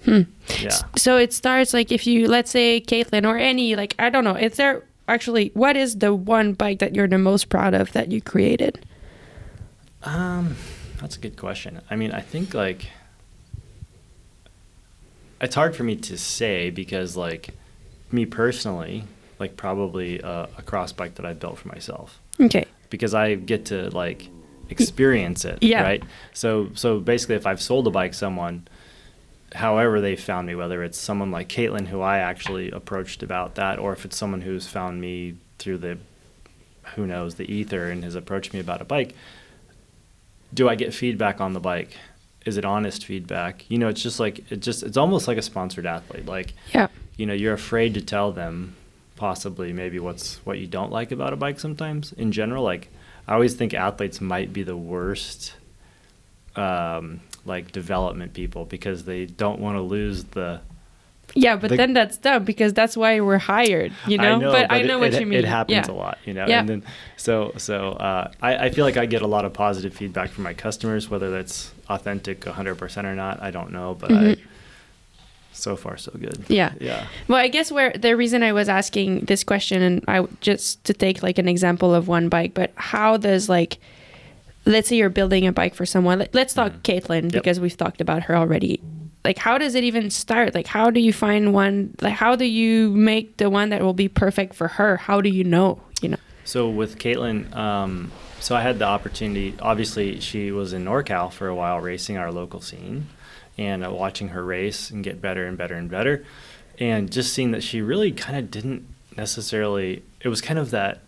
Hmm. 0.04 0.22
Yeah. 0.58 0.70
So 0.96 1.16
it 1.18 1.32
starts 1.32 1.74
like 1.74 1.92
if 1.92 2.06
you 2.06 2.26
let's 2.28 2.50
say 2.50 2.80
Caitlin 2.80 3.26
or 3.26 3.36
any 3.36 3.76
like 3.76 3.94
I 3.98 4.08
don't 4.10 4.24
know, 4.24 4.34
is 4.34 4.56
there 4.56 4.82
actually 5.08 5.50
what 5.54 5.76
is 5.76 5.98
the 5.98 6.14
one 6.14 6.54
bike 6.54 6.78
that 6.78 6.94
you're 6.94 7.08
the 7.08 7.18
most 7.18 7.48
proud 7.50 7.74
of 7.74 7.92
that 7.92 8.10
you 8.10 8.22
created? 8.22 8.84
Um, 10.02 10.56
that's 11.00 11.16
a 11.16 11.20
good 11.20 11.36
question. 11.36 11.80
I 11.90 11.96
mean, 11.96 12.12
I 12.12 12.20
think 12.20 12.54
like 12.54 12.86
it's 15.40 15.54
hard 15.54 15.74
for 15.74 15.84
me 15.84 15.96
to 15.96 16.16
say 16.18 16.70
because 16.70 17.16
like 17.16 17.50
me 18.12 18.26
personally, 18.26 19.04
like 19.38 19.56
probably 19.56 20.18
a, 20.20 20.48
a 20.58 20.62
cross 20.62 20.92
bike 20.92 21.14
that 21.16 21.26
I 21.26 21.32
built 21.32 21.58
for 21.58 21.68
myself 21.68 22.18
Okay. 22.40 22.64
because 22.90 23.14
I 23.14 23.34
get 23.34 23.66
to 23.66 23.90
like 23.90 24.28
experience 24.70 25.44
it, 25.44 25.58
Yeah. 25.62 25.82
right? 25.82 26.02
So 26.32 26.70
so 26.74 26.98
basically, 27.00 27.34
if 27.36 27.46
I've 27.46 27.60
sold 27.60 27.86
a 27.86 27.90
bike 27.90 28.14
someone, 28.14 28.66
however 29.54 30.00
they 30.00 30.16
found 30.16 30.46
me, 30.46 30.54
whether 30.54 30.82
it's 30.82 30.98
someone 30.98 31.30
like 31.30 31.48
Caitlin 31.48 31.86
who 31.88 32.00
I 32.00 32.18
actually 32.18 32.70
approached 32.70 33.22
about 33.22 33.56
that, 33.56 33.78
or 33.78 33.92
if 33.92 34.04
it's 34.04 34.16
someone 34.16 34.40
who's 34.42 34.66
found 34.66 35.00
me 35.00 35.34
through 35.58 35.78
the 35.78 35.98
who 36.96 37.06
knows 37.06 37.34
the 37.36 37.52
ether 37.52 37.90
and 37.90 38.02
has 38.04 38.14
approached 38.14 38.52
me 38.52 38.60
about 38.60 38.80
a 38.80 38.84
bike, 38.84 39.14
do 40.52 40.68
I 40.68 40.74
get 40.74 40.92
feedback 40.94 41.40
on 41.40 41.52
the 41.52 41.60
bike? 41.60 41.96
Is 42.46 42.56
it 42.56 42.64
honest 42.64 43.04
feedback? 43.04 43.64
You 43.68 43.78
know, 43.78 43.88
it's 43.88 44.02
just 44.02 44.18
like 44.18 44.50
it 44.50 44.60
just 44.60 44.82
it's 44.82 44.96
almost 44.96 45.28
like 45.28 45.38
a 45.38 45.42
sponsored 45.42 45.86
athlete. 45.86 46.26
Like 46.26 46.54
Yeah. 46.74 46.88
you 47.16 47.26
know, 47.26 47.34
you're 47.34 47.52
afraid 47.54 47.94
to 47.94 48.00
tell 48.00 48.32
them 48.32 48.74
possibly 49.16 49.72
maybe 49.72 49.98
what's 49.98 50.36
what 50.46 50.58
you 50.58 50.66
don't 50.66 50.90
like 50.90 51.12
about 51.12 51.32
a 51.32 51.36
bike 51.36 51.60
sometimes. 51.60 52.12
In 52.14 52.32
general, 52.32 52.64
like 52.64 52.88
I 53.28 53.34
always 53.34 53.54
think 53.54 53.74
athletes 53.74 54.20
might 54.20 54.52
be 54.52 54.62
the 54.62 54.76
worst 54.76 55.54
um 56.56 57.20
like 57.46 57.72
development 57.72 58.34
people 58.34 58.64
because 58.64 59.04
they 59.04 59.24
don't 59.24 59.60
want 59.60 59.76
to 59.76 59.80
lose 59.82 60.24
the 60.24 60.60
Yeah, 61.34 61.54
but 61.56 61.70
The- 61.70 61.76
then 61.76 61.92
that's 61.94 62.16
dumb 62.16 62.44
because 62.44 62.72
that's 62.74 62.96
why 62.96 63.20
we're 63.20 63.38
hired, 63.38 63.92
you 64.08 64.18
know? 64.18 64.40
but, 64.40 64.66
I 64.70 64.82
know 64.82 64.96
it, 64.96 65.00
what 65.00 65.14
it, 65.14 65.20
you 65.20 65.26
mean. 65.26 65.38
It 65.38 65.44
happens 65.44 65.86
yeah. 65.86 65.94
a 65.94 65.96
lot, 65.96 66.18
you 66.24 66.34
know. 66.34 66.46
Yeah. 66.48 66.58
And 66.60 66.68
then 66.68 66.82
so 67.16 67.52
so 67.56 67.90
uh, 67.92 68.32
I, 68.42 68.66
I 68.66 68.70
feel 68.70 68.84
like 68.84 68.96
I 68.96 69.06
get 69.06 69.22
a 69.22 69.28
lot 69.28 69.44
of 69.44 69.52
positive 69.52 69.94
feedback 69.94 70.30
from 70.30 70.42
my 70.44 70.54
customers, 70.54 71.08
whether 71.08 71.30
that's 71.30 71.72
authentic 71.88 72.40
100% 72.40 73.04
or 73.04 73.14
not. 73.14 73.40
I 73.40 73.50
don't 73.52 73.70
know, 73.70 73.94
but 73.94 74.10
I 74.10 74.14
Mhm. 74.14 74.40
So 75.60 75.76
far 75.76 75.96
so 75.96 76.12
good. 76.18 76.44
Yeah. 76.48 76.72
Yeah. 76.80 77.06
Well, 77.28 77.38
I 77.38 77.48
guess 77.48 77.70
where 77.70 77.92
the 77.92 78.16
reason 78.16 78.42
I 78.42 78.52
was 78.52 78.68
asking 78.68 79.20
this 79.26 79.44
question, 79.44 79.82
and 79.82 80.04
I 80.08 80.26
just 80.40 80.82
to 80.84 80.94
take 80.94 81.22
like 81.22 81.38
an 81.38 81.48
example 81.48 81.94
of 81.94 82.08
one 82.08 82.28
bike, 82.28 82.54
but 82.54 82.72
how 82.76 83.16
does 83.16 83.48
like, 83.48 83.78
let's 84.66 84.88
say 84.88 84.96
you're 84.96 85.08
building 85.10 85.46
a 85.46 85.52
bike 85.52 85.74
for 85.74 85.86
someone. 85.86 86.18
Let- 86.18 86.34
Let's 86.34 86.54
talk 86.54 86.72
Mhm. 86.72 86.82
Caitlin 86.82 87.22
Yep. 87.24 87.32
because 87.32 87.60
we've 87.60 87.76
talked 87.76 88.00
about 88.00 88.24
her 88.24 88.36
already. 88.36 88.80
Like, 89.24 89.38
how 89.38 89.58
does 89.58 89.74
it 89.74 89.84
even 89.84 90.08
start? 90.10 90.54
Like, 90.54 90.66
how 90.66 90.90
do 90.90 90.98
you 91.00 91.12
find 91.12 91.52
one? 91.52 91.94
Like, 92.00 92.14
how 92.14 92.36
do 92.36 92.44
you 92.46 92.90
make 92.90 93.36
the 93.36 93.50
one 93.50 93.68
that 93.70 93.82
will 93.82 93.92
be 93.92 94.08
perfect 94.08 94.54
for 94.54 94.68
her? 94.68 94.96
How 94.96 95.20
do 95.20 95.28
you 95.28 95.44
know? 95.44 95.80
You 96.00 96.10
know? 96.10 96.16
So 96.44 96.68
with 96.70 96.98
Caitlin, 96.98 97.54
um, 97.54 98.10
so 98.40 98.56
I 98.56 98.62
had 98.62 98.78
the 98.78 98.86
opportunity. 98.86 99.54
Obviously, 99.60 100.20
she 100.20 100.50
was 100.50 100.72
in 100.72 100.84
NorCal 100.86 101.30
for 101.30 101.48
a 101.48 101.54
while, 101.54 101.78
racing 101.80 102.16
our 102.16 102.32
local 102.32 102.62
scene, 102.62 103.08
and 103.60 103.84
uh, 103.84 103.92
watching 103.92 104.28
her 104.28 104.42
race 104.42 104.90
and 104.90 105.04
get 105.04 105.20
better 105.20 105.46
and 105.46 105.56
better 105.56 105.74
and 105.74 105.90
better, 105.90 106.24
and 106.78 107.12
just 107.12 107.32
seeing 107.34 107.50
that 107.50 107.62
she 107.62 107.82
really 107.82 108.10
kind 108.10 108.38
of 108.38 108.50
didn't 108.50 108.86
necessarily. 109.16 110.02
It 110.22 110.28
was 110.28 110.40
kind 110.40 110.58
of 110.58 110.70
that, 110.70 111.00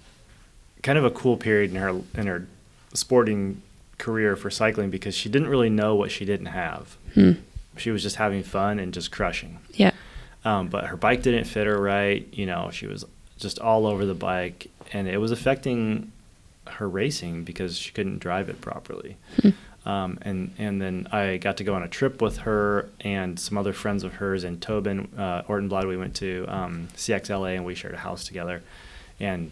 kind 0.83 0.99
of 0.99 1.05
a 1.05 1.11
cool 1.11 1.37
period 1.37 1.71
in 1.71 1.77
her 1.79 2.01
in 2.15 2.27
her 2.27 2.47
sporting 2.93 3.63
career 3.97 4.37
for 4.37 4.51
cycling 4.51 4.91
because 4.91 5.15
she 5.15 5.31
didn't 5.31 5.49
really 5.49 5.71
know 5.71 5.95
what 5.95 6.11
she 6.11 6.25
didn't 6.27 6.47
have. 6.47 6.99
Hmm. 7.15 7.33
She 7.79 7.91
was 7.91 8.03
just 8.03 8.17
having 8.17 8.43
fun 8.43 8.79
and 8.79 8.93
just 8.93 9.11
crushing. 9.11 9.59
Yeah. 9.73 9.93
Um, 10.45 10.69
but 10.69 10.87
her 10.87 10.97
bike 10.97 11.23
didn't 11.23 11.45
fit 11.45 11.67
her 11.67 11.81
right. 11.81 12.29
You 12.33 12.45
know, 12.45 12.71
she 12.71 12.87
was 12.87 13.07
just 13.39 13.59
all 13.59 13.87
over 13.87 14.05
the 14.05 14.15
bike, 14.15 14.67
and 14.93 15.09
it 15.09 15.17
was 15.19 15.31
affecting 15.31 16.13
her 16.67 16.89
racing 16.89 17.45
because 17.45 17.79
she 17.79 17.93
couldn't 17.93 18.19
drive 18.19 18.51
it 18.51 18.61
properly. 18.61 19.17
Hmm. 19.41 19.51
Um, 19.85 20.19
and 20.23 20.55
and 20.59 20.81
then 20.81 21.09
I 21.11 21.39
got 21.39 21.57
to 21.57 21.65
go 21.65 21.75
on 21.75 21.83
a 21.83 21.89
trip 21.89 22.23
with 22.23 22.39
her 22.39 22.89
and 23.01 23.39
some 23.39 23.59
other 23.59 23.73
friends 23.73 24.05
of 24.05 24.15
hers 24.15 24.45
in 24.45 24.61
Tobin, 24.61 25.09
uh, 25.19 25.43
Ortenblad. 25.43 25.89
We 25.89 25.97
went 25.97 26.15
to 26.17 26.45
um, 26.49 26.89
CXLA 26.97 27.57
and 27.57 27.65
we 27.65 27.75
shared 27.75 27.95
a 27.95 27.99
house 27.99 28.25
together. 28.25 28.63
And 29.19 29.51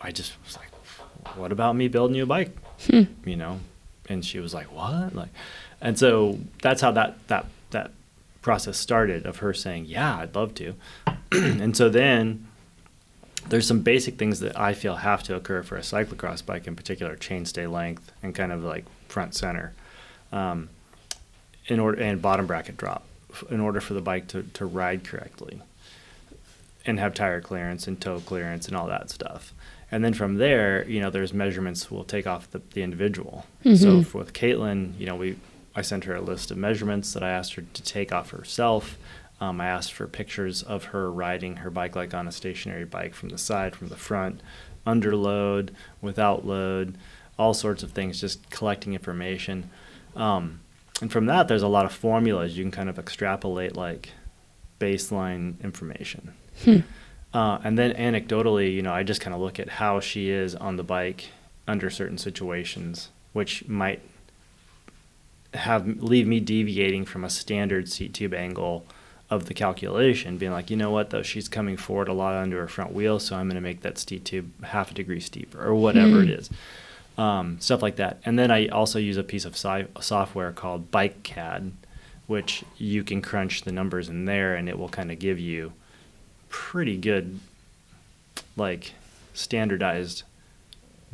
I 0.00 0.10
just 0.10 0.34
was 0.44 0.56
like, 0.56 0.68
"What 1.36 1.52
about 1.52 1.74
me 1.74 1.88
building 1.88 2.16
you 2.16 2.24
a 2.24 2.26
bike?" 2.26 2.54
Hmm. 2.86 3.04
You 3.24 3.36
know, 3.36 3.60
and 4.08 4.24
she 4.24 4.40
was 4.40 4.52
like, 4.52 4.70
"What?" 4.72 5.14
Like, 5.14 5.30
and 5.80 5.98
so 5.98 6.38
that's 6.60 6.82
how 6.82 6.92
that 6.92 7.26
that 7.28 7.46
that 7.70 7.92
process 8.42 8.76
started 8.76 9.24
of 9.24 9.38
her 9.38 9.54
saying, 9.54 9.86
"Yeah, 9.86 10.18
I'd 10.18 10.34
love 10.34 10.54
to." 10.56 10.74
and 11.32 11.74
so 11.74 11.88
then 11.88 12.46
there's 13.48 13.66
some 13.66 13.80
basic 13.80 14.18
things 14.18 14.40
that 14.40 14.58
I 14.58 14.74
feel 14.74 14.96
have 14.96 15.22
to 15.24 15.34
occur 15.34 15.62
for 15.62 15.76
a 15.76 15.80
cyclocross 15.80 16.44
bike, 16.44 16.66
in 16.66 16.76
particular, 16.76 17.16
chainstay 17.16 17.70
length 17.70 18.12
and 18.22 18.34
kind 18.34 18.52
of 18.52 18.64
like 18.64 18.84
front 19.12 19.34
center, 19.34 19.72
um, 20.32 20.68
in 21.68 21.78
order 21.78 22.00
and 22.02 22.20
bottom 22.20 22.46
bracket 22.46 22.76
drop, 22.76 23.04
in 23.50 23.60
order 23.60 23.80
for 23.80 23.94
the 23.94 24.00
bike 24.00 24.26
to, 24.28 24.42
to 24.54 24.64
ride 24.66 25.04
correctly, 25.04 25.60
and 26.84 26.98
have 26.98 27.14
tire 27.14 27.40
clearance 27.40 27.86
and 27.86 28.00
toe 28.00 28.20
clearance 28.20 28.66
and 28.66 28.76
all 28.76 28.86
that 28.88 29.10
stuff. 29.10 29.52
And 29.90 30.02
then 30.02 30.14
from 30.14 30.36
there, 30.36 30.88
you 30.88 31.00
know, 31.00 31.10
there's 31.10 31.34
measurements 31.34 31.90
we'll 31.90 32.04
take 32.04 32.26
off 32.26 32.50
the, 32.50 32.62
the 32.72 32.82
individual. 32.82 33.46
So 33.62 33.68
Mhm. 33.70 34.06
for, 34.06 34.18
with 34.18 34.32
Caitlin, 34.32 34.98
you 34.98 35.06
know, 35.06 35.16
we 35.16 35.36
I 35.74 35.80
sent 35.80 36.04
her 36.04 36.14
a 36.14 36.20
list 36.20 36.50
of 36.50 36.58
measurements 36.58 37.14
that 37.14 37.22
I 37.22 37.30
asked 37.30 37.54
her 37.54 37.62
to 37.62 37.82
take 37.82 38.12
off 38.12 38.30
herself. 38.30 38.98
Um, 39.40 39.58
I 39.58 39.66
asked 39.66 39.94
for 39.94 40.06
pictures 40.06 40.62
of 40.62 40.84
her 40.92 41.10
riding 41.10 41.56
her 41.56 41.70
bike 41.70 41.96
like 41.96 42.12
on 42.12 42.28
a 42.28 42.32
stationary 42.32 42.84
bike 42.84 43.14
from 43.14 43.30
the 43.30 43.38
side, 43.38 43.74
from 43.74 43.88
the 43.88 43.96
front, 43.96 44.42
under 44.84 45.16
load, 45.16 45.74
without 46.02 46.44
load, 46.46 46.96
all 47.38 47.54
sorts 47.54 47.82
of 47.82 47.92
things, 47.92 48.20
just 48.20 48.50
collecting 48.50 48.92
information. 48.94 49.70
Um, 50.14 50.60
and 51.00 51.10
from 51.10 51.26
that, 51.26 51.48
there's 51.48 51.62
a 51.62 51.68
lot 51.68 51.84
of 51.84 51.92
formulas 51.92 52.56
you 52.56 52.64
can 52.64 52.70
kind 52.70 52.88
of 52.88 52.98
extrapolate 52.98 53.76
like 53.76 54.10
baseline 54.78 55.60
information. 55.62 56.32
Hmm. 56.64 56.78
Uh, 57.34 57.58
and 57.64 57.78
then 57.78 57.92
anecdotally, 57.94 58.74
you 58.74 58.82
know, 58.82 58.92
I 58.92 59.02
just 59.02 59.20
kind 59.20 59.34
of 59.34 59.40
look 59.40 59.58
at 59.58 59.68
how 59.68 60.00
she 60.00 60.28
is 60.28 60.54
on 60.54 60.76
the 60.76 60.82
bike 60.82 61.28
under 61.66 61.88
certain 61.88 62.18
situations, 62.18 63.08
which 63.32 63.66
might 63.68 64.02
have 65.54 65.86
leave 66.02 66.26
me 66.26 66.40
deviating 66.40 67.04
from 67.04 67.24
a 67.24 67.30
standard 67.30 67.88
seat 67.88 68.14
tube 68.14 68.34
angle 68.34 68.84
of 69.30 69.46
the 69.46 69.54
calculation, 69.54 70.36
being 70.36 70.52
like, 70.52 70.70
you 70.70 70.76
know 70.76 70.90
what, 70.90 71.08
though 71.10 71.22
she's 71.22 71.48
coming 71.48 71.76
forward 71.76 72.08
a 72.08 72.12
lot 72.12 72.34
under 72.34 72.60
her 72.60 72.68
front 72.68 72.92
wheel, 72.92 73.18
so 73.18 73.34
I'm 73.36 73.46
going 73.48 73.54
to 73.54 73.62
make 73.62 73.80
that 73.80 73.96
seat 73.98 74.24
tube 74.26 74.50
half 74.64 74.90
a 74.90 74.94
degree 74.94 75.20
steeper 75.20 75.62
or 75.64 75.74
whatever 75.74 76.16
Hmm. 76.20 76.24
it 76.24 76.30
is, 76.30 76.50
um, 77.18 77.60
stuff 77.60 77.82
like 77.82 77.96
that. 77.96 78.20
And 78.24 78.38
then 78.38 78.50
I 78.50 78.68
also 78.68 78.98
use 78.98 79.16
a 79.16 79.22
piece 79.22 79.44
of 79.44 79.54
sci- 79.54 79.86
software 80.00 80.52
called 80.52 80.90
BikeCAD, 80.90 81.72
which 82.26 82.64
you 82.78 83.04
can 83.04 83.22
crunch 83.22 83.62
the 83.62 83.72
numbers 83.72 84.08
in 84.08 84.24
there, 84.24 84.54
and 84.54 84.68
it 84.68 84.78
will 84.78 84.88
kind 84.88 85.10
of 85.10 85.18
give 85.18 85.38
you 85.38 85.72
pretty 86.48 86.96
good, 86.96 87.40
like 88.56 88.92
standardized 89.34 90.22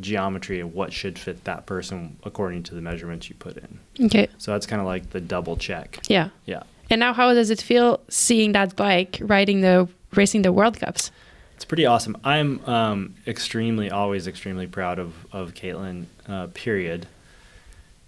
geometry 0.01 0.61
of 0.61 0.75
what 0.75 0.93
should 0.93 1.19
fit 1.19 1.45
that 1.45 1.67
person 1.67 2.17
according 2.23 2.63
to 2.63 2.75
the 2.75 2.81
measurements 2.81 3.29
you 3.29 3.35
put 3.35 3.57
in. 3.57 3.79
Okay. 4.07 4.29
So 4.39 4.53
that's 4.53 4.67
kind 4.67 4.81
of 4.81 4.87
like 4.87 5.11
the 5.11 5.21
double 5.21 5.57
check. 5.57 5.99
Yeah. 6.09 6.31
Yeah. 6.47 6.63
And 6.91 7.01
now, 7.01 7.13
how 7.13 7.35
does 7.35 7.51
it 7.51 7.61
feel 7.61 8.01
seeing 8.09 8.53
that 8.53 8.75
bike 8.77 9.19
riding 9.21 9.61
the 9.61 9.89
racing 10.15 10.43
the 10.43 10.53
World 10.53 10.79
Cups? 10.81 11.11
It's 11.59 11.65
pretty 11.65 11.87
awesome. 11.87 12.17
I'm 12.23 12.65
um, 12.67 13.17
extremely, 13.27 13.91
always 13.91 14.29
extremely 14.29 14.69
proud 14.69 15.01
of, 15.01 15.27
of 15.33 15.55
Caitlin, 15.55 16.05
uh, 16.29 16.47
period. 16.55 17.09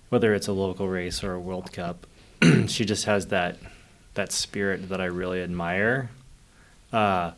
Whether 0.08 0.34
it's 0.34 0.46
a 0.46 0.52
local 0.52 0.88
race 0.88 1.24
or 1.24 1.32
a 1.32 1.40
World 1.40 1.72
Cup, 1.72 2.06
she 2.68 2.84
just 2.84 3.06
has 3.06 3.26
that 3.26 3.56
that 4.14 4.30
spirit 4.30 4.88
that 4.90 5.00
I 5.00 5.06
really 5.06 5.42
admire 5.42 6.10
uh, 6.92 7.32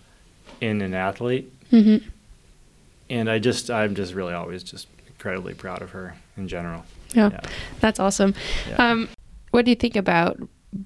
in 0.61 0.83
an 0.83 0.93
athlete. 0.93 1.51
Mm-hmm. 1.71 2.07
And 3.09 3.31
I 3.31 3.39
just, 3.39 3.71
I'm 3.71 3.95
just 3.95 4.13
really 4.13 4.35
always 4.35 4.63
just 4.63 4.89
incredibly 5.09 5.55
proud 5.55 5.81
of 5.81 5.93
her 5.93 6.17
in 6.37 6.47
general. 6.47 6.85
Yeah. 7.15 7.31
Yeah. 7.33 7.41
That's 7.81 7.99
awesome. 7.99 8.35
Yeah. 8.69 8.91
Um, 8.91 9.09
what 9.51 9.65
do 9.65 9.71
you 9.71 9.77
think 9.77 9.97
about 9.97 10.39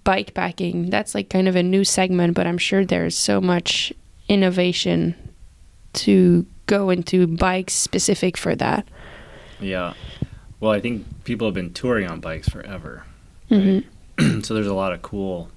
bike 0.05 0.35
packing? 0.35 0.89
That's 0.89 1.17
like 1.17 1.31
kind 1.31 1.49
of 1.49 1.57
a 1.57 1.65
new 1.65 1.83
segment, 1.83 2.35
but 2.35 2.47
I'm 2.47 2.59
sure 2.59 2.85
there's 2.85 3.19
so 3.19 3.41
much 3.41 3.93
innovation 4.29 5.15
to 5.95 6.47
go 6.67 6.91
into 6.91 7.27
bikes 7.27 7.75
specific 7.75 8.37
for 8.37 8.55
that. 8.57 8.87
Yeah. 9.61 9.95
Well, 10.61 10.73
I 10.73 10.81
think 10.81 11.25
people 11.25 11.47
have 11.47 11.55
been 11.55 11.73
touring 11.73 12.09
on 12.09 12.21
bikes 12.21 12.49
forever. 12.49 13.05
Mhm. 13.51 13.85
so 14.45 14.55
there's 14.55 14.67
a 14.67 14.75
lot 14.75 14.93
of 14.93 15.03
cool 15.03 15.51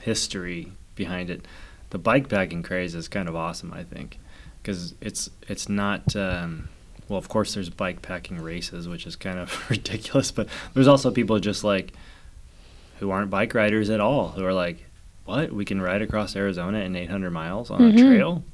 history 0.00 0.72
behind 0.94 1.30
it. 1.30 1.46
The 1.90 1.98
bike 1.98 2.28
packing 2.28 2.62
craze 2.62 2.94
is 2.94 3.08
kind 3.08 3.28
of 3.28 3.34
awesome, 3.34 3.72
I 3.72 3.82
think, 3.84 4.18
because 4.62 4.94
it's 5.00 5.30
it's 5.48 5.68
not. 5.68 6.14
Um, 6.14 6.68
well, 7.08 7.18
of 7.18 7.28
course, 7.28 7.54
there's 7.54 7.70
bike 7.70 8.02
packing 8.02 8.40
races, 8.40 8.86
which 8.86 9.06
is 9.06 9.16
kind 9.16 9.38
of 9.38 9.64
ridiculous, 9.70 10.30
but 10.30 10.48
there's 10.74 10.86
also 10.88 11.10
people 11.10 11.38
just 11.40 11.64
like 11.64 11.92
who 13.00 13.10
aren't 13.10 13.30
bike 13.30 13.54
riders 13.54 13.88
at 13.90 13.98
all 14.00 14.28
who 14.28 14.44
are 14.44 14.52
like, 14.52 14.84
"What? 15.30 15.52
We 15.52 15.64
can 15.64 15.80
ride 15.80 16.02
across 16.02 16.34
Arizona 16.36 16.78
in 16.80 16.94
800 16.96 17.30
miles 17.30 17.70
on 17.70 17.80
Mhm. 17.80 17.94
a 17.94 17.98
trail? 17.98 18.44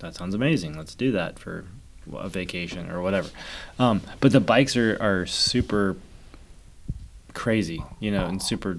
That 0.00 0.14
sounds 0.14 0.34
amazing. 0.34 0.76
Let's 0.76 0.94
do 0.94 1.12
that 1.12 1.38
for 1.38 1.64
a 2.16 2.28
vacation 2.28 2.90
or 2.90 3.02
whatever." 3.02 3.28
Um, 3.78 4.00
but 4.20 4.32
the 4.32 4.40
bikes 4.40 4.76
are 4.76 4.96
are 5.00 5.26
super 5.26 5.96
crazy, 7.34 7.82
you 8.00 8.10
know, 8.10 8.26
and 8.26 8.42
super 8.42 8.78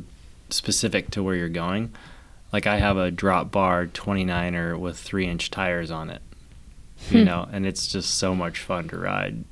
specific 0.50 1.12
to 1.12 1.24
where 1.24 1.36
you're 1.36 1.50
going. 1.50 1.92
Like 2.52 2.66
I 2.68 2.78
have 2.78 2.98
a 2.98 3.12
drop 3.12 3.52
bar 3.52 3.86
29er 3.86 4.78
with 4.78 4.98
three 4.98 5.28
inch 5.28 5.52
tires 5.52 5.92
on 5.92 6.10
it, 6.10 6.22
you 7.12 7.20
Hmm. 7.20 7.26
know, 7.26 7.50
and 7.52 7.66
it's 7.66 7.88
just 7.88 8.16
so 8.16 8.34
much 8.36 8.60
fun 8.60 8.88
to 8.90 8.98
ride. 8.98 9.44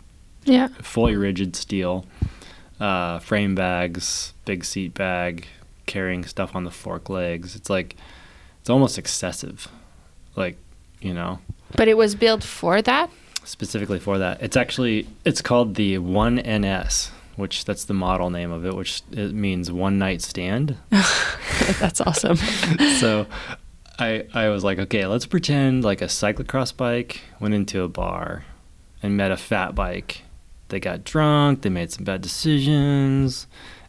Yeah. 0.45 0.69
Fully 0.81 1.15
rigid 1.15 1.55
steel, 1.55 2.05
uh, 2.79 3.19
frame 3.19 3.53
bags, 3.53 4.33
big 4.45 4.65
seat 4.65 4.93
bag, 4.93 5.47
carrying 5.88 6.23
stuff 6.26 6.56
on 6.56 6.63
the 6.63 6.71
fork 6.71 7.10
legs. 7.10 7.56
It's 7.56 7.69
like, 7.69 7.95
it's 8.62 8.69
almost 8.69 8.97
excessive. 9.00 9.67
Like, 10.36 10.58
you 11.02 11.13
know, 11.13 11.39
But 11.76 11.88
it 11.88 11.97
was 11.97 12.13
built 12.13 12.43
for 12.43 12.82
that. 12.84 13.10
specifically 13.43 13.97
for 14.00 14.17
that. 14.19 14.41
It's 14.41 14.56
actually 14.58 15.08
it's 15.26 15.41
called 15.41 15.76
the 15.76 15.97
1NS, 15.97 17.10
which 17.38 17.65
that's 17.65 17.86
the 17.86 17.93
model 17.93 18.30
name 18.30 18.52
of 18.52 18.65
it, 18.65 18.76
which 18.76 19.02
it 19.12 19.34
means 19.34 19.71
one 19.71 19.97
night 19.97 20.21
stand. 20.21 20.76
That's 21.80 22.02
awesome. 22.02 22.36
so 23.00 23.26
I 24.00 24.26
I 24.34 24.50
was 24.50 24.63
like, 24.63 24.80
okay, 24.80 25.06
let's 25.06 25.26
pretend 25.26 25.84
like 25.84 26.02
a 26.02 26.06
cyclocross 26.08 26.76
bike 26.76 27.21
went 27.39 27.54
into 27.54 27.82
a 27.84 27.88
bar 27.88 28.43
and 29.02 29.15
met 29.17 29.32
a 29.32 29.38
fat 29.38 29.76
bike. 29.76 30.21
They 30.69 30.80
got 30.80 31.04
drunk, 31.06 31.62
they 31.62 31.69
made 31.69 31.91
some 31.91 32.04
bad 32.06 32.21
decisions, 32.21 33.47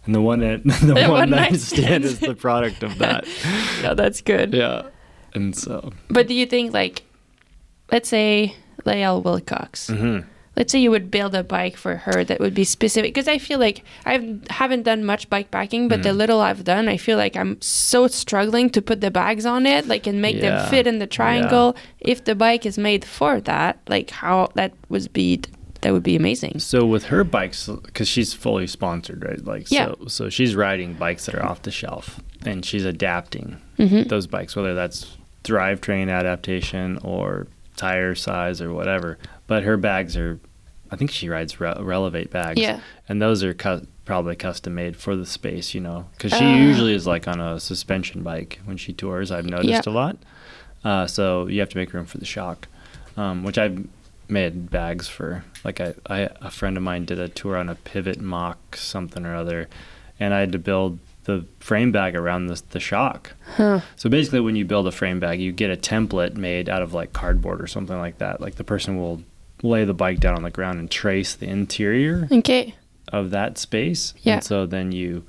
and 0.09 0.15
the 0.15 0.23
one 0.23 0.41
the, 0.41 0.57
The 0.65 0.95
one, 0.95 1.11
one 1.11 1.31
night 1.31 1.53
night 1.53 1.61
stand 1.61 2.05
is 2.05 2.19
the 2.19 2.35
product 2.35 2.83
of 2.83 2.97
that. 2.99 3.27
yeah, 3.83 3.93
that's 3.93 4.23
good. 4.23 4.55
yeah. 4.55 4.89
And 5.35 5.55
so 5.55 5.93
But 6.09 6.27
do 6.29 6.35
you 6.35 6.47
think 6.47 6.73
like, 6.73 7.03
let's 7.93 8.09
say 8.09 8.57
Lael 8.87 9.21
Wilcox, 9.21 9.91
mhm. 9.91 10.25
let's 10.57 10.73
say 10.73 10.79
you 10.81 10.91
would 10.91 11.11
build 11.11 11.35
a 11.35 11.45
bike 11.45 11.77
for 11.77 11.97
her 12.09 12.25
that 12.25 12.41
would 12.41 12.55
be 12.55 12.65
specific 12.65 13.13
because 13.15 13.29
i 13.29 13.39
feel 13.39 13.61
like 13.61 13.85
i 14.07 14.15
haven't 14.51 14.83
done 14.83 15.05
much 15.05 15.29
bike 15.31 15.51
packing 15.53 15.87
but 15.89 16.03
the 16.03 16.09
Mm. 16.11 16.17
little 16.17 16.41
i've 16.41 16.65
done 16.65 16.89
i 16.89 16.97
feel 16.97 17.17
like 17.19 17.37
i'm 17.37 17.61
so 17.61 18.09
struggling 18.09 18.69
to 18.71 18.81
put 18.83 19.01
the 19.01 19.11
bags 19.11 19.45
on 19.47 19.67
it 19.67 19.87
like 19.87 20.07
and 20.11 20.21
make 20.23 20.37
Yeah. 20.37 20.43
them 20.63 20.71
fit 20.71 20.87
in 20.87 20.99
the 20.99 21.07
triangle 21.07 21.77
if 22.01 22.25
the 22.25 22.35
bike 22.35 22.65
is 22.67 22.77
made 22.79 23.05
for 23.05 23.41
that 23.43 23.79
like 23.89 24.11
how 24.11 24.49
that 24.55 24.73
would 24.89 25.13
be 25.13 25.41
that 25.89 25.95
would 25.95 26.03
be 26.03 26.17
amazing 26.17 26.59
So 26.59 26.85
with 26.85 27.05
her 27.05 27.25
bikes, 27.25 27.67
because 27.67 28.07
she's 28.07 28.35
fully 28.35 28.67
sponsored, 28.67 29.25
right? 29.25 29.43
Like, 29.43 29.71
Yeah. 29.71 29.87
so 29.87 30.07
so 30.09 30.29
she's 30.29 30.55
riding 30.55 30.93
bikes 30.93 31.25
that 31.25 31.35
are 31.35 31.43
off 31.43 31.63
the 31.63 31.71
shelf, 31.71 32.21
and 32.45 32.63
she's 32.63 32.85
adapting 32.85 33.57
Mhm. 33.79 34.07
those 34.11 34.27
bikes, 34.27 34.55
whether 34.55 34.75
that's 34.75 35.17
drivetrain 35.45 36.11
adaptation 36.11 36.99
or 37.03 37.47
tire 37.77 38.15
size 38.15 38.61
or 38.61 38.71
whatever. 38.75 39.17
But 39.47 39.63
her 39.63 39.79
bags 39.79 40.15
are, 40.15 40.39
I 40.91 40.97
think 40.97 41.11
she 41.11 41.31
rides 41.31 41.59
Re- 41.59 41.73
Revelate 41.79 42.29
bags, 42.31 42.61
Yeah. 42.61 42.81
and 43.09 43.23
those 43.23 43.43
are 43.43 43.55
cu- 43.55 43.87
probably 44.05 44.37
custom 44.37 44.75
made 44.75 44.95
for 44.95 45.17
the 45.17 45.25
space, 45.25 45.73
you 45.73 45.81
know, 45.81 46.05
because 46.13 46.33
she 46.35 46.45
Ah. 46.45 46.55
usually 46.57 46.93
is 46.93 47.07
like 47.07 47.27
on 47.27 47.41
a 47.41 47.59
suspension 47.59 48.23
bike 48.23 48.61
when 48.67 48.77
she 48.77 48.93
tours. 48.93 49.31
I've 49.31 49.47
noticed 49.47 49.87
a 49.87 49.91
lot. 49.91 50.19
Uh, 50.85 51.07
so 51.07 51.47
you 51.47 51.61
have 51.61 51.71
to 51.71 51.79
make 51.79 51.95
room 51.95 52.05
for 52.05 52.19
the 52.19 52.27
shock, 52.27 52.69
um, 53.17 53.43
which 53.43 53.57
I've 53.57 53.87
made 54.29 54.71
bags 54.71 55.09
for. 55.09 55.45
Like 55.65 55.81
I, 55.81 55.95
I, 56.07 56.29
a 56.41 56.51
friend 56.51 56.77
of 56.77 56.83
mine 56.83 57.05
did 57.05 57.19
a 57.19 57.29
tour 57.29 57.57
on 57.57 57.69
a 57.69 57.75
Pivot 57.75 58.21
Mach 58.21 58.77
something 58.77 59.25
or 59.25 59.35
other, 59.35 59.69
and 60.21 60.35
I 60.35 60.41
had 60.41 60.53
to 60.53 60.59
build 60.59 60.99
the 61.25 61.45
frame 61.61 61.93
bag 61.93 62.17
around 62.17 62.47
the 62.47 62.63
the 62.71 62.81
shock. 62.81 63.35
huh. 63.57 63.81
So 63.97 64.09
basically, 64.09 64.41
when 64.41 64.57
you 64.57 64.65
build 64.65 64.87
a 64.87 64.93
frame 64.93 65.21
bag, 65.21 65.41
you 65.41 65.53
get 65.53 65.71
a 65.71 65.77
template 65.77 66.37
made 66.37 66.69
out 66.69 66.83
of 66.83 66.95
like 66.95 67.13
cardboard 67.13 67.61
or 67.61 67.67
something 67.67 67.99
like 67.99 68.19
that. 68.19 68.41
Like 68.41 68.57
the 68.57 68.65
person 68.65 68.99
will 68.99 69.23
lay 69.63 69.85
the 69.85 69.95
bike 69.95 70.21
down 70.21 70.37
on 70.37 70.43
the 70.43 70.51
ground 70.51 70.79
and 70.79 70.91
trace 70.91 71.35
the 71.35 71.49
interior, 71.49 72.29
okay 72.31 72.75
of 73.13 73.31
that 73.31 73.59
space. 73.59 74.15
Yeah. 74.23 74.35
And 74.35 74.45
so 74.45 74.67
then 74.67 74.93
you 74.93 75.25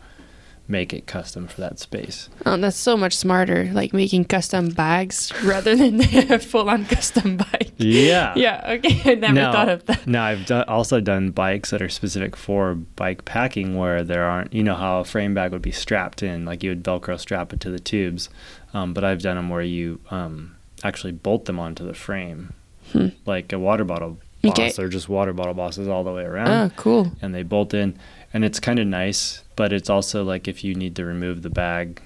make 0.70 0.94
it 0.94 1.08
custom 1.08 1.48
for 1.48 1.60
that 1.62 1.80
space. 1.80 2.30
Oh, 2.46 2.56
that's 2.56 2.78
so 2.78 2.96
much 2.96 3.16
smarter, 3.18 3.66
like 3.74 3.92
making 3.92 4.26
custom 4.26 4.70
bags 4.70 5.34
rather 5.44 5.76
than 5.76 6.00
a 6.00 6.38
full-on 6.52 6.86
custom 6.86 7.38
bike. 7.38 7.72
Yeah. 7.78 8.34
Yeah. 8.36 8.64
Okay. 8.78 9.02
I 9.12 9.16
never 9.16 9.34
No. 9.34 9.52
thought 9.52 9.70
of 9.70 9.86
that. 9.88 10.06
Now 10.08 10.24
I've 10.26 10.46
done, 10.46 10.64
also 10.68 11.00
done 11.02 11.32
bikes 11.32 11.72
that 11.72 11.82
are 11.82 11.90
specific 11.90 12.36
for 12.36 12.76
bike 12.76 13.26
packing 13.26 13.78
where 13.78 14.04
there 14.04 14.24
aren't, 14.26 14.54
you 14.54 14.64
know, 14.64 14.76
how 14.76 15.00
a 15.00 15.04
frame 15.04 15.34
bag 15.34 15.52
would 15.52 15.62
be 15.64 15.72
strapped 15.72 16.22
in, 16.24 16.46
like 16.46 16.62
you 16.64 16.70
would 16.70 16.84
Velcro 16.84 17.20
strap 17.20 17.52
it 17.52 17.60
to 17.62 17.70
the 17.72 17.80
tubes. 17.80 18.30
Um, 18.74 18.94
but 18.94 19.04
I've 19.04 19.22
done 19.24 19.36
them 19.38 19.50
where 19.50 19.64
you 19.64 20.00
um, 20.12 20.56
actually 20.84 21.14
bolt 21.14 21.46
them 21.46 21.60
onto 21.60 21.84
the 21.86 21.96
frame, 21.96 22.54
Hmm. 22.92 23.08
like 23.26 23.52
a 23.52 23.58
water 23.60 23.84
bottle 23.84 24.20
boss 24.44 24.52
Okay. 24.52 24.72
or 24.82 24.88
just 24.88 25.10
water 25.10 25.34
bottle 25.34 25.54
bosses 25.54 25.88
all 25.88 26.04
the 26.04 26.12
way 26.14 26.24
around. 26.24 26.50
Oh, 26.50 26.74
cool. 26.76 27.12
and 27.22 27.34
they 27.36 27.44
bolt 27.44 27.74
in 27.74 27.98
and 28.34 28.44
it's 28.46 28.60
kind 28.60 28.80
of 28.80 28.88
nice 28.88 29.44
but 29.56 29.74
it's 29.74 29.90
also 29.90 30.24
like 30.24 30.48
if 30.48 30.64
you 30.64 30.76
need 30.76 30.96
to 30.96 31.06
remove 31.06 31.42
the 31.42 31.50
bag 31.50 32.02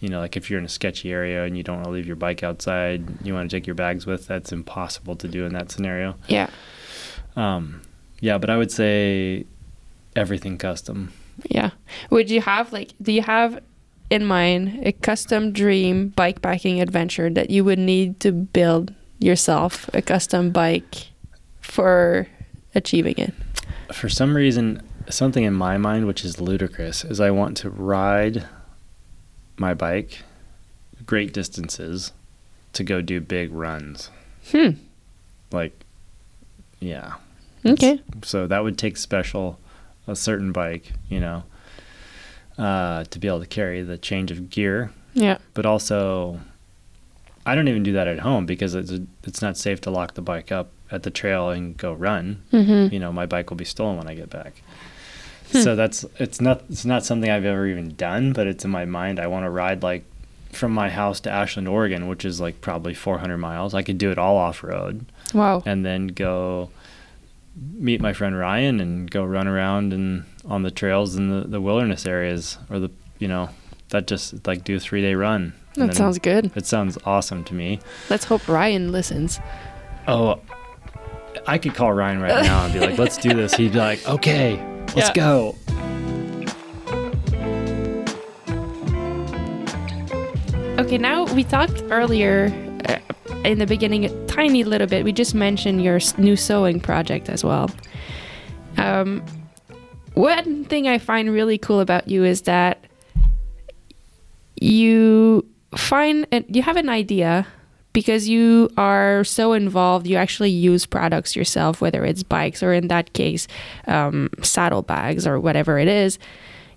you 0.00 0.08
know 0.08 0.18
like 0.20 0.36
if 0.36 0.50
you're 0.50 0.58
in 0.58 0.64
a 0.64 0.68
sketchy 0.68 1.12
area 1.12 1.44
and 1.44 1.56
you 1.56 1.62
don't 1.62 1.76
want 1.76 1.86
to 1.86 1.90
leave 1.92 2.06
your 2.06 2.16
bike 2.16 2.42
outside 2.42 3.02
you 3.24 3.32
want 3.34 3.48
to 3.50 3.56
take 3.56 3.66
your 3.66 3.74
bags 3.74 4.04
with 4.06 4.26
that's 4.26 4.52
impossible 4.52 5.16
to 5.16 5.28
do 5.28 5.44
in 5.46 5.52
that 5.52 5.70
scenario 5.70 6.14
Yeah. 6.28 6.50
um, 7.36 7.82
yeah 8.20 8.38
but 8.38 8.50
i 8.50 8.56
would 8.56 8.70
say 8.72 9.46
everything 10.16 10.58
custom 10.58 11.12
Yeah. 11.48 11.70
Would 12.10 12.30
you 12.30 12.40
have 12.42 12.72
like 12.72 12.92
do 13.00 13.10
you 13.12 13.22
have 13.22 13.58
in 14.10 14.26
mind 14.26 14.82
a 14.86 14.92
custom 14.92 15.52
dream 15.52 16.08
bike 16.08 16.42
packing 16.42 16.82
adventure 16.82 17.30
that 17.30 17.48
you 17.48 17.64
would 17.64 17.78
need 17.78 18.20
to 18.20 18.30
build 18.32 18.92
yourself 19.18 19.88
a 19.94 20.02
custom 20.02 20.50
bike 20.50 21.08
for 21.62 22.26
achieving 22.74 23.14
it? 23.16 23.32
for 23.92 24.08
some 24.10 24.36
reason 24.36 24.82
something 25.08 25.44
in 25.44 25.52
my 25.54 25.76
mind 25.76 26.06
which 26.06 26.24
is 26.24 26.40
ludicrous 26.40 27.04
is 27.04 27.20
i 27.20 27.30
want 27.30 27.56
to 27.56 27.68
ride 27.70 28.46
my 29.56 29.74
bike 29.74 30.20
great 31.06 31.32
distances 31.32 32.12
to 32.72 32.82
go 32.84 33.00
do 33.00 33.20
big 33.20 33.52
runs 33.52 34.10
Hmm. 34.50 34.70
like 35.50 35.78
yeah 36.80 37.14
Okay. 37.64 38.00
so 38.22 38.46
that 38.48 38.64
would 38.64 38.76
take 38.76 38.96
special 38.96 39.58
a 40.08 40.16
certain 40.16 40.50
bike 40.52 40.92
you 41.08 41.20
know 41.20 41.44
uh, 42.58 43.04
to 43.04 43.18
be 43.18 43.28
able 43.28 43.40
to 43.40 43.46
carry 43.46 43.82
the 43.82 43.96
change 43.98 44.30
of 44.30 44.50
gear 44.50 44.90
Yeah. 45.14 45.38
but 45.54 45.64
also 45.66 46.40
i 47.46 47.54
don't 47.54 47.68
even 47.68 47.82
do 47.82 47.92
that 47.92 48.08
at 48.08 48.18
home 48.20 48.46
because 48.46 48.74
it's 48.74 48.92
it's 49.24 49.40
not 49.42 49.56
safe 49.56 49.80
to 49.82 49.90
lock 49.90 50.14
the 50.14 50.22
bike 50.22 50.50
up 50.52 50.70
at 50.90 51.02
the 51.04 51.10
trail 51.10 51.50
and 51.50 51.76
go 51.76 51.92
run 51.92 52.42
Mm-hmm. 52.52 52.92
you 52.92 52.98
know 53.00 53.12
my 53.12 53.26
bike 53.26 53.48
will 53.50 53.56
be 53.56 53.64
stolen 53.64 53.96
when 53.96 54.08
i 54.08 54.14
get 54.14 54.28
back 54.30 54.62
Hmm. 55.52 55.60
so 55.60 55.76
that's 55.76 56.04
it's 56.18 56.40
not 56.40 56.62
it's 56.70 56.84
not 56.84 57.04
something 57.04 57.30
i've 57.30 57.44
ever 57.44 57.66
even 57.66 57.94
done 57.94 58.32
but 58.32 58.46
it's 58.46 58.64
in 58.64 58.70
my 58.70 58.84
mind 58.84 59.20
i 59.20 59.26
want 59.26 59.44
to 59.44 59.50
ride 59.50 59.82
like 59.82 60.04
from 60.50 60.72
my 60.72 60.88
house 60.90 61.20
to 61.20 61.30
ashland 61.30 61.68
oregon 61.68 62.08
which 62.08 62.24
is 62.24 62.40
like 62.40 62.60
probably 62.60 62.94
400 62.94 63.36
miles 63.38 63.74
i 63.74 63.82
could 63.82 63.98
do 63.98 64.10
it 64.10 64.18
all 64.18 64.36
off 64.36 64.62
road 64.62 65.04
Wow. 65.34 65.62
and 65.66 65.84
then 65.84 66.08
go 66.08 66.70
meet 67.74 68.00
my 68.00 68.12
friend 68.14 68.38
Ryan 68.38 68.80
and 68.80 69.10
go 69.10 69.24
run 69.24 69.46
around 69.46 69.92
and 69.92 70.24
on 70.46 70.62
the 70.62 70.70
trails 70.70 71.16
in 71.16 71.28
the, 71.28 71.46
the 71.46 71.60
wilderness 71.60 72.06
areas 72.06 72.56
or 72.70 72.78
the 72.78 72.90
you 73.18 73.28
know 73.28 73.50
that 73.90 74.06
just 74.06 74.46
like 74.46 74.64
do 74.64 74.76
a 74.76 74.80
three 74.80 75.02
day 75.02 75.14
run. 75.14 75.52
That 75.74 75.94
sounds 75.94 76.18
good. 76.18 76.50
It 76.56 76.64
sounds 76.66 76.96
awesome 77.04 77.44
to 77.44 77.54
me. 77.54 77.78
Let's 78.08 78.24
hope 78.24 78.48
Ryan 78.48 78.90
listens. 78.90 79.38
Oh, 80.08 80.40
I 81.46 81.58
could 81.58 81.74
call 81.74 81.92
Ryan 81.92 82.20
right 82.22 82.42
now 82.42 82.64
and 82.64 82.72
be 82.74 82.80
like, 82.80 82.98
"Let's 82.98 83.16
do 83.18 83.34
this." 83.34 83.54
He'd 83.54 83.72
be 83.72 83.78
like, 83.78 84.06
"Okay, 84.08 84.56
let's 84.94 85.08
Yeah. 85.08 85.14
go." 85.14 85.56
Okay, 90.78 90.98
now 90.98 91.24
we 91.34 91.44
talked 91.44 91.82
earlier 91.90 92.50
uh, 92.88 92.98
in 93.44 93.58
the 93.58 93.66
beginning 93.66 94.04
a 94.04 94.26
tiny 94.26 94.64
little 94.64 94.86
bit. 94.86 95.04
We 95.04 95.12
just 95.12 95.34
mentioned 95.34 95.82
your 95.82 96.00
new 96.18 96.34
sewing 96.34 96.80
project 96.80 97.28
as 97.28 97.44
well. 97.44 97.70
Um, 98.78 99.22
one 100.14 100.64
thing 100.64 100.88
I 100.88 100.98
find 100.98 101.30
really 101.32 101.58
cool 101.58 101.80
about 101.80 102.08
you 102.08 102.24
is 102.24 102.42
that 102.42 102.84
you 104.56 105.46
find 105.76 106.26
and 106.32 106.44
you 106.48 106.62
have 106.62 106.76
an 106.76 106.88
idea 106.88 107.46
because 107.92 108.28
you 108.28 108.70
are 108.76 109.24
so 109.24 109.52
involved. 109.52 110.06
You 110.06 110.16
actually 110.16 110.50
use 110.50 110.86
products 110.86 111.36
yourself, 111.36 111.80
whether 111.80 112.04
it's 112.04 112.22
bikes 112.22 112.62
or 112.62 112.72
in 112.72 112.88
that 112.88 113.12
case, 113.12 113.46
um, 113.86 114.30
saddlebags 114.42 115.26
or 115.26 115.38
whatever 115.38 115.78
it 115.78 115.88
is. 115.88 116.18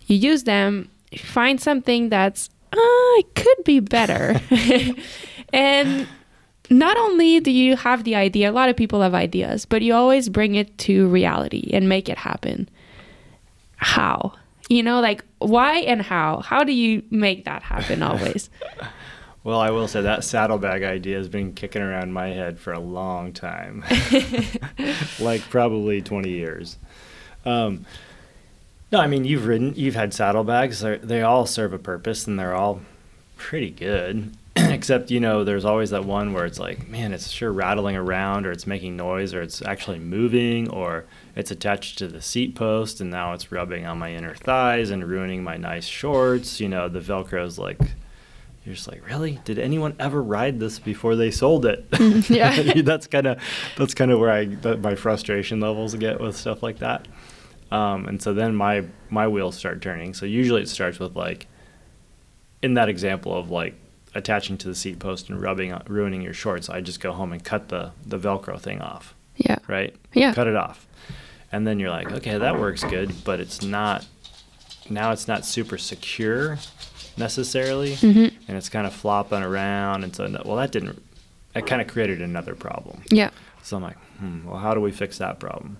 You 0.08 0.18
use 0.18 0.44
them, 0.44 0.90
find 1.18 1.60
something 1.60 2.10
that's 2.10 2.50
uh, 2.74 3.20
it 3.20 3.36
could 3.36 3.64
be 3.64 3.80
better. 3.80 4.40
and 5.54 6.08
not 6.70 6.98
only 6.98 7.40
do 7.40 7.52
you 7.52 7.78
have 7.78 8.04
the 8.04 8.16
idea, 8.16 8.50
a 8.50 8.54
lot 8.54 8.70
of 8.70 8.76
people 8.76 9.02
have 9.02 9.14
ideas, 9.14 9.66
but 9.66 9.82
you 9.82 9.94
always 9.94 10.30
bring 10.30 10.56
it 10.56 10.78
to 10.80 11.08
reality 11.08 11.70
and 11.74 11.88
make 11.88 12.10
it 12.10 12.18
happen. 12.18 12.68
How? 13.78 14.34
You 14.68 14.84
know, 14.84 15.00
like 15.00 15.24
why 15.40 15.78
and 15.80 16.02
how? 16.02 16.42
How 16.42 16.64
do 16.64 16.74
you 16.74 17.04
make 17.12 17.46
that 17.46 17.62
happen 17.62 18.04
always? 18.04 18.50
Well, 19.46 19.60
I 19.60 19.70
will 19.70 19.88
say 19.88 20.02
that 20.02 20.24
saddlebag 20.24 20.82
idea 20.82 21.18
has 21.18 21.30
been 21.30 21.54
kicking 21.54 21.84
around 21.84 22.12
my 22.12 22.30
head 22.30 22.58
for 22.58 22.74
a 22.74 22.80
long 22.80 23.32
time, 23.32 23.86
like 25.20 25.42
probably 25.52 26.02
20 26.02 26.32
years. 26.32 26.80
Um, 27.46 27.86
no, 28.92 29.00
I 29.00 29.06
mean 29.06 29.24
you've 29.24 29.46
ridden, 29.46 29.76
you've 29.76 29.94
had 29.94 30.16
saddlebags. 30.16 30.80
They 30.80 30.98
they 30.98 31.22
all 31.22 31.46
serve 31.46 31.74
a 31.74 31.78
purpose, 31.78 32.26
and 32.26 32.40
they're 32.40 32.56
all 32.56 32.82
pretty 33.38 33.70
good. 33.70 34.36
Except 34.56 35.12
you 35.12 35.20
know, 35.20 35.44
there's 35.44 35.64
always 35.64 35.92
that 35.92 36.06
one 36.06 36.34
where 36.34 36.48
it's 36.48 36.60
like, 36.60 36.88
man, 36.88 37.14
it's 37.14 37.30
sure 37.30 37.52
rattling 37.52 37.96
around, 37.96 38.48
or 38.48 38.52
it's 38.52 38.66
making 38.66 38.98
noise, 38.98 39.36
or 39.36 39.44
it's 39.44 39.62
actually 39.62 40.00
moving, 40.00 40.72
or 40.72 41.06
it's 41.36 41.52
attached 41.52 42.00
to 42.00 42.08
the 42.08 42.20
seat 42.20 42.56
post, 42.56 43.00
and 43.00 43.12
now 43.12 43.34
it's 43.34 43.52
rubbing 43.52 43.86
on 43.86 44.00
my 44.00 44.12
inner 44.12 44.34
thighs 44.34 44.90
and 44.90 45.08
ruining 45.08 45.44
my 45.44 45.56
nice 45.56 45.86
shorts. 45.86 46.60
You 46.60 46.68
know, 46.68 46.90
the 46.90 47.00
Velcro's 47.00 47.60
like 47.60 47.80
you're 48.66 48.74
just 48.76 48.88
like, 48.88 49.08
really? 49.08 49.40
Did 49.46 49.60
anyone 49.60 49.96
ever 50.00 50.22
ride 50.24 50.60
this 50.60 50.80
before 50.80 51.16
they 51.16 51.30
sold 51.32 51.66
it? 51.66 51.86
yeah. 52.30 52.74
that's 52.82 53.06
kind 53.08 53.28
of 53.28 53.40
that's 53.78 53.94
kind 53.94 54.12
of 54.12 54.20
where 54.20 54.32
I 54.32 54.46
my 54.78 54.96
frustration 54.96 55.60
levels 55.60 55.94
get 55.96 56.20
with 56.20 56.36
stuff 56.36 56.64
like 56.64 56.80
that. 56.80 57.08
Um, 57.72 58.08
and 58.08 58.22
so 58.22 58.34
then 58.34 58.56
my 58.56 58.86
my 59.10 59.28
wheels 59.28 59.56
start 59.56 59.82
turning. 59.82 60.14
So 60.14 60.26
usually 60.26 60.62
it 60.64 60.70
starts 60.70 61.00
with 61.00 61.16
like, 61.16 61.48
in 62.62 62.74
that 62.74 62.90
example 62.90 63.38
of 63.38 63.52
like 63.52 63.76
attaching 64.16 64.58
to 64.58 64.68
the 64.68 64.76
seat 64.76 64.98
post 64.98 65.30
and 65.30 65.40
rubbing 65.42 65.78
ruining 65.88 66.22
your 66.22 66.34
shorts. 66.34 66.68
I 66.70 66.82
just 66.82 67.00
go 67.00 67.12
home 67.12 67.34
and 67.34 67.44
cut 67.44 67.70
the 67.70 67.92
the 68.06 68.18
Velcro 68.18 68.60
thing 68.60 68.82
off, 68.82 69.14
Yeah. 69.36 69.58
right? 69.68 69.96
Yeah. 70.14 70.34
Cut 70.34 70.48
it 70.48 70.56
off, 70.56 70.88
and 71.52 71.68
then 71.68 71.80
you're 71.80 71.90
like, 71.92 72.12
okay, 72.12 72.38
that 72.38 72.60
works 72.60 72.84
good, 72.84 73.14
but 73.24 73.40
it's 73.40 73.62
not. 73.62 74.06
Now 74.90 75.12
it's 75.12 75.28
not 75.28 75.46
super 75.46 75.78
secure 75.78 76.58
necessarily 77.18 77.94
Mm-hmm. 77.96 78.36
and 78.48 78.58
it's 78.58 78.70
kind 78.70 78.86
of 78.88 78.94
flopping 78.94 79.42
around. 79.44 80.04
And 80.04 80.16
so, 80.16 80.30
well, 80.46 80.58
that 80.58 80.72
didn't, 80.72 81.02
that 81.54 81.66
kind 81.68 81.82
of 81.82 81.88
created 81.88 82.22
another 82.22 82.56
problem. 82.56 83.02
Yeah. 83.12 83.30
So 83.64 83.78
I'm 83.78 83.84
like, 83.84 83.98
hmm, 84.20 84.46
well, 84.48 84.58
how 84.60 84.74
do 84.74 84.82
we 84.82 84.92
fix 84.92 85.18
that 85.20 85.40
problem? 85.40 85.78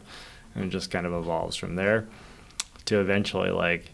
And 0.56 0.66
it 0.66 0.70
just 0.70 0.90
kind 0.92 1.06
of 1.06 1.14
evolves 1.14 1.56
from 1.56 1.76
there 1.76 2.08
to 2.86 3.00
eventually 3.00 3.52
like, 3.52 3.92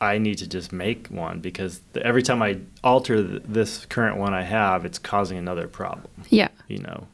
I 0.00 0.18
need 0.18 0.38
to 0.38 0.48
just 0.48 0.72
make 0.72 1.06
one 1.08 1.38
because 1.40 1.80
the, 1.92 2.04
every 2.04 2.22
time 2.22 2.42
I 2.42 2.58
alter 2.82 3.26
th- 3.26 3.42
this 3.46 3.86
current 3.86 4.16
one 4.16 4.34
I 4.34 4.42
have, 4.42 4.84
it's 4.84 4.98
causing 4.98 5.38
another 5.38 5.68
problem, 5.68 6.08
Yeah. 6.28 6.48
you 6.66 6.78
know? 6.78 7.06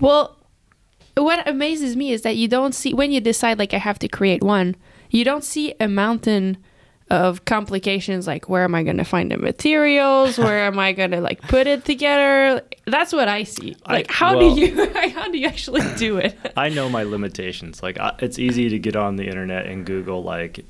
Well, 0.00 0.36
what 1.14 1.46
amazes 1.46 1.94
me 1.94 2.10
is 2.10 2.22
that 2.22 2.36
you 2.36 2.48
don't 2.48 2.74
see 2.74 2.94
when 2.94 3.12
you 3.12 3.20
decide 3.20 3.58
like 3.58 3.74
I 3.74 3.78
have 3.78 3.98
to 3.98 4.08
create 4.08 4.42
one, 4.42 4.76
you 5.10 5.24
don't 5.24 5.44
see 5.44 5.74
a 5.78 5.86
mountain 5.88 6.56
of 7.12 7.44
complications 7.44 8.26
like 8.26 8.48
where 8.48 8.64
am 8.64 8.74
I 8.74 8.82
going 8.82 8.96
to 8.96 9.04
find 9.04 9.30
the 9.30 9.36
materials, 9.36 10.38
where 10.38 10.60
am 10.64 10.78
I 10.78 10.92
going 10.92 11.10
to 11.10 11.20
like 11.20 11.42
put 11.42 11.66
it 11.66 11.84
together? 11.84 12.62
That's 12.86 13.12
what 13.12 13.28
I 13.28 13.44
see. 13.44 13.76
I- 13.84 13.92
Like 13.92 14.10
how 14.10 14.36
well- 14.38 14.54
do 14.54 14.60
you 14.60 14.90
how 15.10 15.28
do 15.30 15.36
you 15.38 15.46
actually 15.46 15.82
do 15.96 16.16
it? 16.16 16.36
I 16.56 16.70
know 16.70 16.88
my 16.88 17.02
limitations. 17.02 17.82
Like 17.82 17.98
I, 18.00 18.14
it's 18.20 18.38
easy 18.38 18.70
to 18.70 18.78
get 18.78 18.96
on 18.96 19.16
the 19.16 19.26
internet 19.26 19.66
and 19.66 19.84
Google 19.84 20.22
like 20.22 20.64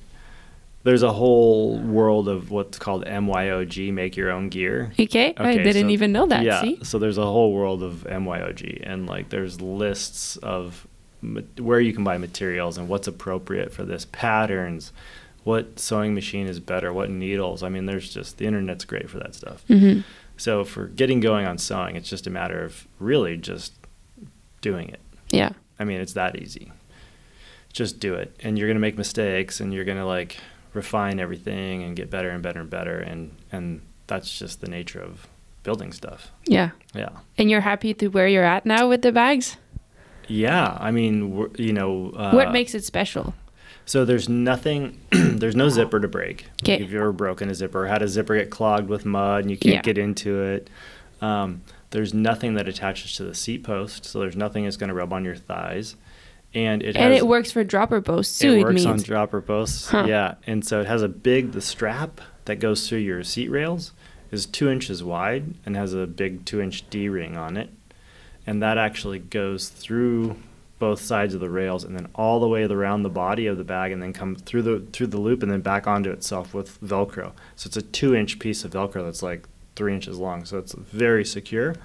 there's 0.84 1.04
a 1.04 1.12
whole 1.12 1.78
world 1.78 2.26
of 2.28 2.50
what's 2.50 2.76
called 2.76 3.04
MYOG, 3.04 3.92
make 3.92 4.16
your 4.16 4.32
own 4.32 4.48
gear. 4.48 4.92
Okay, 4.98 5.32
I 5.36 5.56
didn't 5.58 5.84
so- 5.86 5.88
even 5.90 6.10
know 6.10 6.26
that. 6.26 6.42
Yeah, 6.42 6.60
See? 6.60 6.80
so 6.82 6.98
there's 6.98 7.18
a 7.18 7.24
whole 7.24 7.52
world 7.52 7.84
of 7.84 8.04
MYOG 8.10 8.82
and 8.84 9.06
like 9.08 9.28
there's 9.28 9.60
lists 9.60 10.36
of 10.38 10.88
where 11.60 11.78
you 11.78 11.92
can 11.92 12.02
buy 12.02 12.18
materials 12.18 12.78
and 12.78 12.88
what's 12.88 13.06
appropriate 13.06 13.72
for 13.72 13.84
this 13.84 14.06
patterns, 14.10 14.90
what 15.44 15.78
sewing 15.78 16.14
machine 16.14 16.46
is 16.46 16.60
better, 16.60 16.92
what 16.92 17.10
needles. 17.10 17.62
I 17.62 17.68
mean, 17.68 17.86
there's 17.86 18.12
just 18.12 18.38
the 18.38 18.46
internet's 18.46 18.84
great 18.84 19.10
for 19.10 19.18
that 19.18 19.34
stuff. 19.34 19.64
Mm-hmm. 19.68 20.00
So 20.36 20.64
for 20.64 20.86
getting 20.86 21.20
going 21.20 21.46
on 21.46 21.58
sewing, 21.58 21.96
it's 21.96 22.08
just 22.08 22.26
a 22.26 22.30
matter 22.30 22.64
of 22.64 22.86
really 22.98 23.36
just 23.36 23.72
doing 24.60 24.88
it. 24.88 25.00
Yeah. 25.30 25.50
I 25.78 25.84
mean, 25.84 26.00
it's 26.00 26.12
that 26.14 26.36
easy. 26.36 26.72
just 27.72 27.98
do 28.00 28.14
it. 28.14 28.36
And 28.40 28.58
you're 28.58 28.68
gonna 28.68 28.80
make 28.80 28.98
mistakes, 28.98 29.60
and 29.60 29.72
you're 29.72 29.84
gonna 29.84 30.06
like 30.06 30.36
refine 30.74 31.18
everything 31.18 31.82
and 31.82 31.96
get 31.96 32.10
better 32.10 32.30
and 32.30 32.42
better 32.42 32.60
and 32.60 32.70
better. 32.70 32.98
And 32.98 33.34
and 33.50 33.80
that's 34.06 34.38
just 34.38 34.60
the 34.60 34.68
nature 34.68 35.00
of 35.00 35.26
building 35.62 35.92
stuff. 35.92 36.30
Yeah. 36.46 36.70
Yeah. 36.94 37.10
And 37.38 37.50
you're 37.50 37.60
happy 37.62 37.94
to 37.94 38.08
where 38.08 38.26
you're 38.28 38.44
at 38.44 38.66
now 38.66 38.88
with 38.88 39.02
the 39.02 39.12
bags? 39.12 39.56
Yeah. 40.28 40.76
I 40.80 40.90
mean, 40.90 41.48
you 41.56 41.72
know, 41.72 42.10
uh, 42.16 42.32
what 42.32 42.52
makes 42.52 42.74
it 42.74 42.84
special? 42.84 43.34
So 43.84 44.04
there's 44.04 44.28
nothing, 44.28 44.98
there's 45.10 45.56
no 45.56 45.68
zipper 45.68 45.98
to 46.00 46.08
break. 46.08 46.46
Like 46.62 46.80
if 46.80 46.90
you've 46.92 46.94
ever 47.00 47.12
broken 47.12 47.50
a 47.50 47.54
zipper, 47.54 47.84
or 47.84 47.86
had 47.88 48.02
a 48.02 48.08
zipper 48.08 48.36
get 48.36 48.50
clogged 48.50 48.88
with 48.88 49.04
mud 49.04 49.42
and 49.42 49.50
you 49.50 49.56
can't 49.56 49.74
Yeah. 49.76 49.82
get 49.82 49.98
into 49.98 50.40
it, 50.42 50.70
um, 51.20 51.62
there's 51.90 52.14
nothing 52.14 52.54
that 52.54 52.68
attaches 52.68 53.16
to 53.16 53.24
the 53.24 53.34
seat 53.34 53.64
post. 53.64 54.04
So 54.04 54.20
there's 54.20 54.36
nothing 54.36 54.64
that's 54.64 54.76
going 54.76 54.88
to 54.88 54.94
rub 54.94 55.12
on 55.12 55.24
your 55.24 55.36
thighs. 55.36 55.96
And 56.54 56.82
it 56.82 56.96
and 56.96 57.12
has, 57.12 57.22
it 57.22 57.26
works 57.26 57.50
for 57.50 57.64
dropper 57.64 58.00
posts 58.00 58.38
too. 58.38 58.52
it 58.52 58.58
It, 58.60 58.64
works 58.64 58.84
on 58.86 58.98
dropper 59.02 59.40
posts. 59.40 59.88
Huh. 59.88 60.04
Yeah. 60.06 60.34
And 60.46 60.64
so 60.66 60.80
it 60.80 60.86
has 60.86 61.02
a 61.02 61.08
big, 61.08 61.52
the 61.52 61.60
strap 61.60 62.20
that 62.44 62.56
goes 62.56 62.88
through 62.88 62.98
your 62.98 63.22
seat 63.24 63.48
rails 63.50 63.92
is 64.30 64.46
two 64.46 64.70
inches 64.70 65.02
wide 65.02 65.54
and 65.66 65.76
has 65.76 65.92
a 65.94 66.06
big 66.06 66.44
two 66.44 66.60
inch 66.60 66.88
D 66.90 67.08
ring 67.08 67.36
on 67.36 67.56
it. 67.56 67.70
And 68.46 68.62
that 68.62 68.76
actually 68.78 69.18
goes 69.18 69.68
through 69.68 70.36
both 70.82 71.00
sides 71.00 71.32
of 71.32 71.38
the 71.38 71.48
rails 71.48 71.84
and 71.84 71.94
then 71.94 72.08
all 72.12 72.40
the 72.40 72.48
way 72.48 72.64
around 72.64 73.04
the 73.04 73.08
body 73.08 73.46
of 73.46 73.56
the 73.56 73.62
bag 73.62 73.92
and 73.92 74.02
then 74.02 74.12
come 74.12 74.34
through 74.34 74.62
the 74.62 74.80
through 74.92 75.06
the 75.06 75.20
loop 75.20 75.40
and 75.40 75.52
then 75.52 75.60
back 75.60 75.86
onto 75.86 76.10
itself 76.10 76.52
with 76.52 76.80
Velcro. 76.80 77.30
So 77.54 77.68
it's 77.68 77.76
a 77.76 77.82
two 77.82 78.16
inch 78.16 78.40
piece 78.40 78.64
of 78.64 78.72
Velcro 78.72 79.04
that's 79.04 79.22
like 79.22 79.46
three 79.76 79.94
inches 79.94 80.18
long. 80.18 80.44
So 80.44 80.58
it's 80.58 80.72
very 80.72 81.24
secure. 81.24 81.76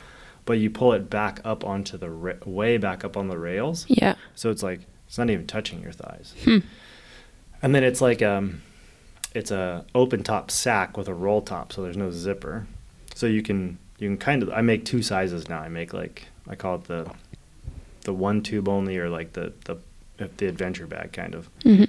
But 0.45 0.53
you 0.53 0.71
pull 0.71 0.93
it 0.93 1.11
back 1.11 1.41
up 1.45 1.63
onto 1.63 1.95
the 1.95 2.09
ra- 2.09 2.43
way 2.43 2.79
back 2.79 3.05
up 3.05 3.15
on 3.15 3.27
the 3.27 3.37
rails. 3.37 3.85
Yeah. 3.87 4.15
So 4.33 4.49
it's 4.49 4.63
like 4.63 4.79
it's 5.05 5.19
not 5.19 5.29
even 5.29 5.45
touching 5.45 5.83
your 5.83 5.91
thighs. 5.91 6.33
Hmm. 6.43 6.59
And 7.61 7.75
then 7.75 7.83
it's 7.83 8.01
like 8.01 8.23
um 8.23 8.63
it's 9.35 9.51
a 9.51 9.85
open 9.93 10.23
top 10.23 10.49
sack 10.49 10.97
with 10.97 11.07
a 11.07 11.13
roll 11.13 11.43
top, 11.43 11.71
so 11.71 11.83
there's 11.83 11.97
no 11.97 12.09
zipper. 12.09 12.65
So 13.13 13.27
you 13.27 13.43
can 13.43 13.77
you 13.99 14.09
can 14.09 14.17
kind 14.17 14.41
of 14.41 14.49
I 14.49 14.61
make 14.61 14.85
two 14.85 15.03
sizes 15.03 15.47
now. 15.47 15.59
I 15.59 15.67
make 15.67 15.93
like 15.93 16.29
I 16.49 16.55
call 16.55 16.77
it 16.77 16.85
the 16.85 17.11
the 18.07 18.13
one 18.13 18.41
tube 18.41 18.69
only 18.69 18.97
or 18.97 19.09
like 19.09 19.33
the 19.33 19.53
the 19.65 19.75
the 20.37 20.47
adventure 20.47 20.87
bag 20.87 21.11
kind 21.11 21.35
of. 21.35 21.49
hmm 21.61 21.83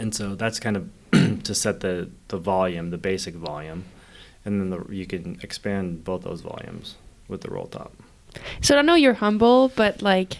And 0.00 0.12
so 0.12 0.34
that's 0.34 0.58
kind 0.58 0.76
of 0.76 0.84
to 1.44 1.54
set 1.54 1.78
the 1.80 2.10
the 2.28 2.36
volume, 2.36 2.90
the 2.90 2.98
basic 2.98 3.34
volume, 3.36 3.84
and 4.44 4.52
then 4.60 4.68
the, 4.70 4.80
you 4.92 5.06
can 5.06 5.38
expand 5.42 6.02
both 6.04 6.22
those 6.24 6.40
volumes 6.42 6.96
with 7.28 7.40
the 7.42 7.50
roll 7.50 7.68
top. 7.68 7.92
So 8.60 8.76
I 8.76 8.82
know 8.82 8.96
you're 8.96 9.20
humble, 9.26 9.70
but 9.76 10.02
like, 10.02 10.32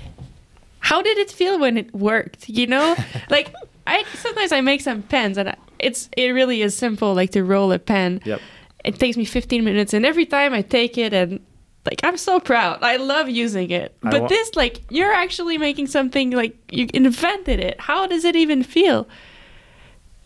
how 0.80 1.00
did 1.00 1.16
it 1.18 1.30
feel 1.30 1.60
when 1.60 1.78
it 1.78 1.94
worked? 1.94 2.48
You 2.48 2.66
know, 2.66 2.96
like 3.30 3.54
I 3.86 4.04
sometimes 4.26 4.50
I 4.50 4.60
make 4.62 4.80
some 4.80 5.02
pens 5.02 5.38
and 5.38 5.48
I, 5.50 5.56
it's 5.78 6.08
it 6.16 6.30
really 6.34 6.60
is 6.60 6.76
simple, 6.76 7.14
like 7.14 7.30
to 7.30 7.44
roll 7.44 7.70
a 7.72 7.78
pen. 7.78 8.20
Yep. 8.24 8.40
It 8.84 8.98
takes 8.98 9.16
me 9.16 9.24
15 9.24 9.64
minutes, 9.64 9.94
and 9.94 10.04
every 10.04 10.26
time 10.26 10.52
I 10.52 10.62
take 10.62 10.98
it 10.98 11.12
and 11.14 11.38
like 11.86 12.00
I'm 12.02 12.16
so 12.16 12.40
proud. 12.40 12.82
I 12.82 12.96
love 12.96 13.28
using 13.28 13.70
it. 13.70 13.96
But 14.00 14.22
wa- 14.22 14.28
this, 14.28 14.54
like, 14.54 14.80
you're 14.90 15.12
actually 15.12 15.58
making 15.58 15.88
something 15.88 16.30
like 16.30 16.56
you 16.72 16.88
invented 16.94 17.60
it. 17.60 17.80
How 17.80 18.06
does 18.06 18.24
it 18.24 18.36
even 18.36 18.62
feel? 18.62 19.06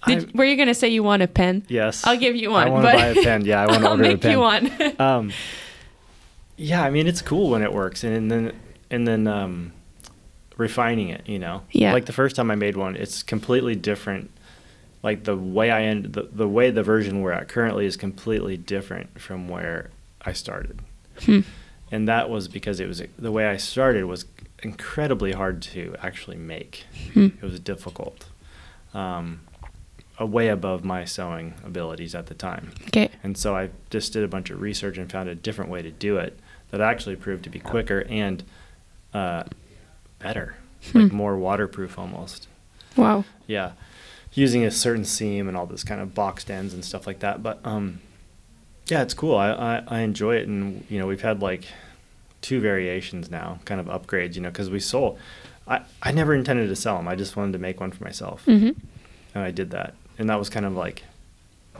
Did, 0.06 0.32
were 0.34 0.44
you 0.44 0.56
gonna 0.56 0.74
say 0.74 0.88
you 0.88 1.02
want 1.02 1.22
a 1.22 1.26
pen? 1.26 1.64
Yes. 1.68 2.06
I'll 2.06 2.16
give 2.16 2.36
you 2.36 2.50
one. 2.50 2.68
I 2.68 2.70
want 2.70 2.86
to 2.86 2.92
buy 2.92 3.06
a 3.06 3.14
pen. 3.24 3.44
Yeah, 3.44 3.62
I 3.62 3.66
want 3.66 3.82
to 3.82 3.90
order 3.90 4.04
a 4.04 4.16
pen. 4.16 4.30
you 4.30 4.38
one. 4.38 4.70
um, 5.00 5.32
yeah, 6.56 6.82
I 6.82 6.90
mean 6.90 7.06
it's 7.08 7.22
cool 7.22 7.50
when 7.50 7.62
it 7.62 7.72
works, 7.72 8.04
and, 8.04 8.30
then 8.30 8.52
and 8.90 9.06
then 9.06 9.26
um, 9.26 9.72
refining 10.56 11.08
it. 11.08 11.28
You 11.28 11.40
know, 11.40 11.62
Yeah. 11.72 11.92
Like 11.92 12.06
the 12.06 12.12
first 12.12 12.36
time 12.36 12.50
I 12.50 12.54
made 12.54 12.76
one, 12.76 12.94
it's 12.94 13.22
completely 13.24 13.74
different. 13.74 14.30
Like 15.02 15.24
the 15.24 15.36
way 15.36 15.70
I 15.70 15.82
end, 15.82 16.12
the, 16.12 16.28
the 16.32 16.48
way 16.48 16.70
the 16.70 16.82
version 16.82 17.20
we're 17.20 17.32
at 17.32 17.48
currently 17.48 17.84
is 17.86 17.96
completely 17.96 18.56
different 18.56 19.20
from 19.20 19.48
where 19.48 19.90
I 20.22 20.32
started, 20.32 20.80
Hmm. 21.24 21.40
and 21.90 22.06
that 22.08 22.28
was 22.30 22.48
because 22.48 22.80
it 22.80 22.86
was 22.88 23.02
the 23.18 23.32
way 23.32 23.46
I 23.46 23.56
started 23.56 24.04
was 24.04 24.24
incredibly 24.62 25.32
hard 25.32 25.62
to 25.62 25.94
actually 26.02 26.36
make. 26.36 26.84
Hmm. 27.14 27.26
It 27.26 27.42
was 27.42 27.58
difficult, 27.60 28.26
um, 28.94 29.40
way 30.20 30.48
above 30.48 30.84
my 30.84 31.04
sewing 31.04 31.54
abilities 31.64 32.14
at 32.14 32.26
the 32.26 32.34
time. 32.34 32.72
Okay. 32.88 33.08
And 33.22 33.36
so 33.38 33.56
I 33.56 33.70
just 33.90 34.12
did 34.12 34.24
a 34.24 34.28
bunch 34.28 34.50
of 34.50 34.60
research 34.60 34.98
and 34.98 35.10
found 35.10 35.28
a 35.28 35.34
different 35.34 35.70
way 35.70 35.80
to 35.82 35.90
do 35.90 36.16
it 36.16 36.38
that 36.70 36.80
actually 36.80 37.16
proved 37.16 37.44
to 37.44 37.50
be 37.50 37.58
quicker 37.60 38.04
and 38.08 38.42
uh, 39.14 39.44
better, 40.18 40.56
Hmm. 40.92 41.02
like 41.04 41.12
more 41.12 41.36
waterproof 41.36 41.98
almost. 41.98 42.46
Wow. 42.96 43.24
Yeah, 43.46 43.72
using 44.34 44.64
a 44.64 44.70
certain 44.70 45.04
seam 45.04 45.46
and 45.48 45.56
all 45.56 45.66
this 45.66 45.84
kind 45.84 46.00
of 46.00 46.14
boxed 46.14 46.50
ends 46.50 46.74
and 46.74 46.84
stuff 46.84 47.06
like 47.06 47.20
that. 47.20 47.42
But 47.42 47.60
um, 47.64 48.00
yeah, 48.88 49.02
it's 49.02 49.14
cool. 49.14 49.36
I, 49.36 49.50
I 49.50 49.82
I 49.88 50.00
enjoy 50.00 50.36
it, 50.36 50.48
and 50.48 50.84
you 50.88 50.98
know 50.98 51.06
we've 51.06 51.20
had 51.22 51.40
like 51.42 51.64
two 52.40 52.60
variations 52.60 53.30
now, 53.30 53.58
kind 53.64 53.80
of 53.80 53.86
upgrades. 53.86 54.34
You 54.34 54.42
know, 54.42 54.50
because 54.50 54.70
we 54.70 54.80
sold. 54.80 55.18
I 55.66 55.82
I 56.02 56.12
never 56.12 56.34
intended 56.34 56.68
to 56.68 56.76
sell 56.76 56.96
them. 56.96 57.08
I 57.08 57.14
just 57.14 57.36
wanted 57.36 57.52
to 57.52 57.58
make 57.58 57.80
one 57.80 57.90
for 57.92 58.02
myself 58.04 58.44
hmm 58.44 58.70
and 59.34 59.44
I 59.44 59.50
did 59.50 59.70
that. 59.72 59.94
And 60.18 60.30
that 60.30 60.38
was 60.38 60.48
kind 60.48 60.64
of 60.64 60.72
like 60.74 61.02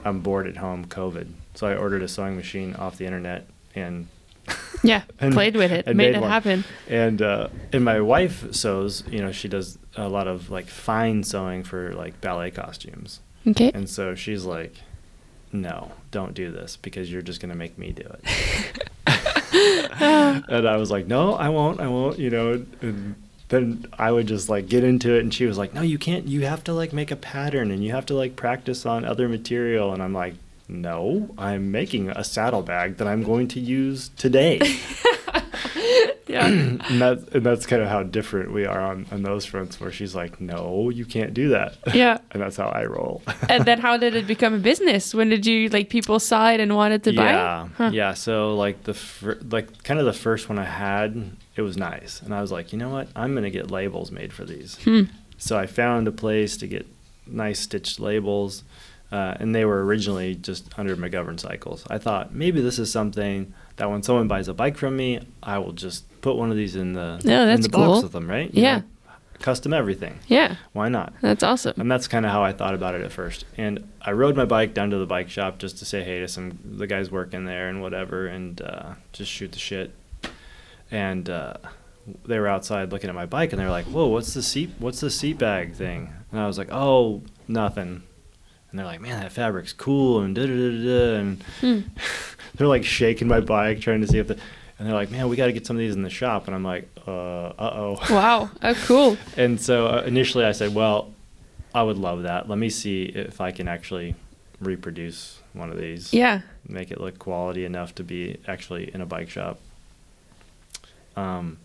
I'm 0.05 0.19
bored 0.19 0.45
at 0.47 0.57
home, 0.57 0.85
COVID. 0.85 1.27
So 1.55 1.65
I 1.67 1.75
ordered 1.75 2.03
a 2.03 2.07
sewing 2.07 2.35
machine 2.35 2.75
off 2.75 2.97
the 2.99 3.05
internet 3.05 3.47
and 3.75 4.07
Yeah. 4.83 5.01
And- 5.19 5.33
played 5.33 5.55
with 5.55 5.71
it. 5.71 5.87
Made, 5.87 5.95
made 5.97 6.15
it 6.15 6.21
one. 6.21 6.29
happen. 6.29 6.63
and 6.87 7.21
uh, 7.21 7.47
and 7.73 7.83
my 7.83 7.99
wife 7.99 8.53
sews. 8.53 9.03
You 9.09 9.21
know, 9.21 9.31
she 9.31 9.47
does 9.47 9.79
a 9.97 10.07
lot 10.07 10.27
of 10.27 10.51
like 10.51 10.67
fine 10.67 11.23
sewing 11.23 11.63
for 11.63 11.93
like 11.95 12.21
ballet 12.21 12.51
costumes. 12.51 13.19
Okay. 13.47 13.71
And 13.73 13.89
so 13.89 14.13
she's 14.13 14.45
like, 14.45 14.75
"No, 15.51 15.91
don't 16.11 16.33
do 16.33 16.51
this 16.51 16.77
because 16.77 17.11
you're 17.11 17.21
just 17.21 17.41
gonna 17.41 17.55
make 17.55 17.77
me 17.77 17.91
do 17.91 18.03
it." 18.03 18.89
and 19.99 20.67
I 20.67 20.77
was 20.77 20.91
like, 20.91 21.07
"No, 21.07 21.33
I 21.33 21.49
won't. 21.49 21.79
I 21.79 21.87
won't." 21.87 22.19
You 22.19 22.29
know. 22.29 22.65
And 22.81 23.15
then 23.49 23.85
I 23.97 24.11
would 24.11 24.27
just 24.27 24.47
like 24.47 24.69
get 24.69 24.83
into 24.83 25.15
it, 25.15 25.21
and 25.21 25.33
she 25.33 25.45
was 25.45 25.57
like, 25.57 25.73
"No, 25.73 25.81
you 25.81 25.97
can't. 25.97 26.27
You 26.27 26.45
have 26.45 26.63
to 26.65 26.73
like 26.73 26.93
make 26.93 27.11
a 27.11 27.15
pattern, 27.15 27.71
and 27.71 27.83
you 27.83 27.91
have 27.91 28.05
to 28.07 28.13
like 28.13 28.35
practice 28.35 28.85
on 28.85 29.05
other 29.05 29.27
material." 29.27 29.93
And 29.93 30.01
I'm 30.01 30.13
like, 30.13 30.35
"No, 30.69 31.33
I'm 31.37 31.71
making 31.71 32.09
a 32.09 32.23
saddlebag 32.23 32.97
that 32.97 33.07
I'm 33.07 33.23
going 33.23 33.47
to 33.49 33.59
use 33.59 34.09
today." 34.17 34.59
yeah. 36.27 36.45
and 36.45 37.01
that's 37.01 37.23
and 37.33 37.45
that's 37.45 37.65
kind 37.65 37.81
of 37.81 37.89
how 37.89 38.03
different 38.03 38.53
we 38.53 38.65
are 38.65 38.79
on 38.79 39.05
on 39.11 39.23
those 39.23 39.45
fronts. 39.45 39.79
Where 39.79 39.91
she's 39.91 40.15
like, 40.15 40.39
"No, 40.39 40.89
you 40.89 41.05
can't 41.05 41.33
do 41.33 41.49
that." 41.49 41.75
Yeah. 41.93 42.19
and 42.31 42.41
that's 42.41 42.57
how 42.57 42.67
I 42.67 42.85
roll. 42.85 43.21
and 43.49 43.65
then 43.65 43.79
how 43.79 43.97
did 43.97 44.15
it 44.15 44.27
become 44.27 44.53
a 44.53 44.59
business? 44.59 45.13
When 45.13 45.29
did 45.29 45.45
you 45.45 45.69
like 45.69 45.89
people 45.89 46.19
saw 46.19 46.51
it 46.51 46.59
and 46.59 46.75
wanted 46.75 47.03
to 47.05 47.13
buy 47.13 47.31
yeah, 47.31 47.65
it? 47.65 47.71
Huh. 47.75 47.89
yeah. 47.93 48.13
So 48.13 48.55
like 48.55 48.83
the 48.83 48.93
fir- 48.93 49.39
like 49.49 49.83
kind 49.83 49.99
of 49.99 50.05
the 50.05 50.13
first 50.13 50.49
one 50.49 50.59
I 50.59 50.65
had, 50.65 51.31
it 51.55 51.61
was 51.61 51.77
nice, 51.77 52.21
and 52.21 52.33
I 52.33 52.41
was 52.41 52.51
like, 52.51 52.71
you 52.71 52.77
know 52.77 52.89
what, 52.89 53.09
I'm 53.15 53.33
gonna 53.33 53.49
get 53.49 53.71
labels 53.71 54.11
made 54.11 54.31
for 54.31 54.45
these. 54.45 54.77
Hmm. 54.83 55.03
So 55.37 55.57
I 55.57 55.65
found 55.65 56.07
a 56.07 56.11
place 56.11 56.57
to 56.57 56.67
get 56.67 56.85
nice 57.25 57.59
stitched 57.59 57.99
labels, 57.99 58.63
uh, 59.11 59.35
and 59.39 59.53
they 59.55 59.65
were 59.65 59.83
originally 59.85 60.35
just 60.35 60.69
under 60.77 60.95
McGovern 60.95 61.39
cycles. 61.39 61.83
I 61.89 61.97
thought 61.97 62.33
maybe 62.33 62.61
this 62.61 62.77
is 62.79 62.91
something 62.91 63.53
that 63.77 63.89
when 63.89 64.03
someone 64.03 64.27
buys 64.27 64.47
a 64.47 64.53
bike 64.53 64.77
from 64.77 64.95
me, 64.97 65.19
I 65.41 65.57
will 65.57 65.71
just 65.73 66.05
put 66.21 66.35
one 66.35 66.51
of 66.51 66.57
these 66.57 66.75
in 66.75 66.93
the 66.93 67.19
Yeah, 67.23 67.53
in 67.53 67.61
the 67.61 67.69
cool. 67.69 67.87
box 67.93 68.03
with 68.03 68.11
them, 68.11 68.29
right? 68.29 68.53
You 68.53 68.61
Yeah. 68.63 68.77
know, 68.79 68.83
custom 69.39 69.73
everything. 69.73 70.19
Yeah. 70.27 70.55
Why 70.73 70.89
not? 70.89 71.13
That's 71.21 71.43
awesome. 71.43 71.79
And 71.79 71.89
that's 71.89 72.07
kind 72.09 72.25
of 72.25 72.31
how 72.33 72.43
I 72.43 72.51
thought 72.51 72.73
about 72.73 72.93
it 72.95 73.01
at 73.01 73.11
first. 73.11 73.45
And 73.57 73.87
I 74.01 74.11
rode 74.11 74.35
my 74.35 74.43
bike 74.45 74.73
down 74.73 74.89
to 74.89 74.97
the 74.97 75.05
bike 75.05 75.29
shop 75.29 75.59
just 75.59 75.77
to 75.79 75.85
say 75.85 76.03
hey 76.03 76.19
to 76.19 76.27
some 76.27 76.59
the 76.65 76.87
guys 76.87 77.09
working 77.09 77.45
there 77.45 77.69
and 77.69 77.81
whatever, 77.81 78.27
and 78.27 78.61
uh, 78.61 78.93
just 79.13 79.31
shoot 79.31 79.53
the 79.53 79.59
shit. 79.59 79.91
And 80.91 81.29
uh, 81.29 81.53
they 82.25 82.39
were 82.39 82.47
outside 82.47 82.91
looking 82.91 83.09
at 83.09 83.15
my 83.15 83.25
bike, 83.27 83.53
and 83.53 83.59
they 83.59 83.63
were 83.65 83.71
like, 83.71 83.85
"Whoa, 83.85 84.07
what's 84.07 84.33
the 84.33 84.41
seat? 84.41 84.71
What's 84.79 84.99
the 84.99 85.09
seat 85.11 85.37
bag 85.37 85.73
thing?" 85.73 86.11
And 86.31 86.41
I 86.41 86.47
was 86.47 86.57
like, 86.57 86.69
"Oh, 86.71 87.21
nothing." 87.47 88.03
And 88.71 88.77
they're 88.79 88.85
like, 88.85 89.01
"Man, 89.01 89.19
that 89.19 89.31
fabric's 89.31 89.73
cool," 89.73 90.21
and 90.21 90.35
da 90.35 90.45
da 90.45 90.55
da 90.55 90.83
da. 90.83 91.15
And 91.19 91.43
Hmm. 91.59 91.79
they're 92.55 92.67
like 92.67 92.85
shaking 92.85 93.27
my 93.27 93.39
bike, 93.39 93.79
trying 93.81 94.01
to 94.01 94.07
see 94.07 94.19
if 94.19 94.27
the. 94.27 94.37
And 94.77 94.87
they're 94.87 94.95
like, 94.95 95.11
"Man, 95.11 95.27
we 95.27 95.35
got 95.35 95.47
to 95.47 95.53
get 95.53 95.65
some 95.65 95.75
of 95.75 95.79
these 95.79 95.95
in 95.95 96.03
the 96.03 96.09
shop." 96.09 96.45
And 96.47 96.55
I'm 96.55 96.63
like, 96.63 96.87
"Uh, 97.07 97.47
uh 97.47 97.53
oh." 97.59 97.97
Wow. 98.09 98.49
Oh, 98.61 98.73
cool. 98.85 99.17
And 99.37 99.59
so 99.59 99.87
uh, 99.87 100.03
initially 100.05 100.45
I 100.45 100.51
said, 100.53 100.73
well, 100.75 101.11
I 101.75 101.83
would 101.83 101.97
love 101.97 102.23
that. 102.23 102.47
Let 102.47 102.57
me 102.57 102.69
see 102.69 103.03
if 103.03 103.41
I 103.41 103.51
can 103.51 103.67
actually 103.67 104.15
reproduce 104.61 105.39
one 105.53 105.69
of 105.71 105.77
these. 105.77 106.13
Yeah. 106.13 106.41
Make 106.67 106.91
it 106.91 107.01
look 107.01 107.19
quality 107.19 107.65
enough 107.65 107.93
to 107.95 108.03
be 108.03 108.37
actually 108.47 108.93
in 108.93 109.01
a 109.01 109.05
bike 109.05 109.29
shop. 109.29 109.59
Um, 111.15 111.57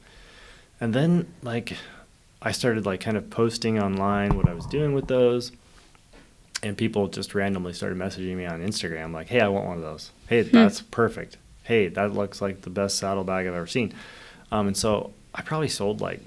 and 0.80 0.92
then 0.94 1.32
like 1.42 1.76
I 2.42 2.52
started 2.52 2.86
like 2.86 3.00
kind 3.00 3.16
of 3.16 3.30
posting 3.30 3.80
online 3.80 4.36
what 4.36 4.48
I 4.48 4.54
was 4.54 4.66
doing 4.66 4.94
with 4.94 5.06
those. 5.06 5.52
And 6.64 6.76
people 6.76 7.06
just 7.08 7.34
randomly 7.34 7.72
started 7.74 7.98
messaging 7.98 8.36
me 8.36 8.46
on 8.46 8.60
Instagram 8.60 9.12
like, 9.12 9.28
"Hey, 9.28 9.40
I 9.40 9.48
want 9.48 9.66
one 9.66 9.76
of 9.76 9.82
those. 9.82 10.10
Hey, 10.28 10.42
that's 10.42 10.80
perfect. 10.80 11.36
Hey, 11.62 11.88
that 11.88 12.12
looks 12.12 12.40
like 12.42 12.62
the 12.62 12.70
best 12.70 12.98
saddlebag 12.98 13.46
I've 13.46 13.54
ever 13.54 13.66
seen." 13.66 13.92
Um, 14.50 14.68
and 14.68 14.76
so 14.76 15.12
I 15.34 15.42
probably 15.42 15.68
sold 15.68 16.00
like 16.00 16.20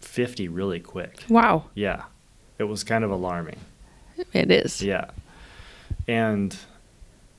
50 0.00 0.48
really 0.48 0.80
quick. 0.80 1.24
Wow. 1.28 1.64
Yeah. 1.74 2.04
it 2.58 2.64
was 2.64 2.84
kind 2.84 3.04
of 3.04 3.10
alarming. 3.10 3.56
It 4.34 4.50
is. 4.50 4.82
Yeah. 4.82 5.10
And 6.06 6.54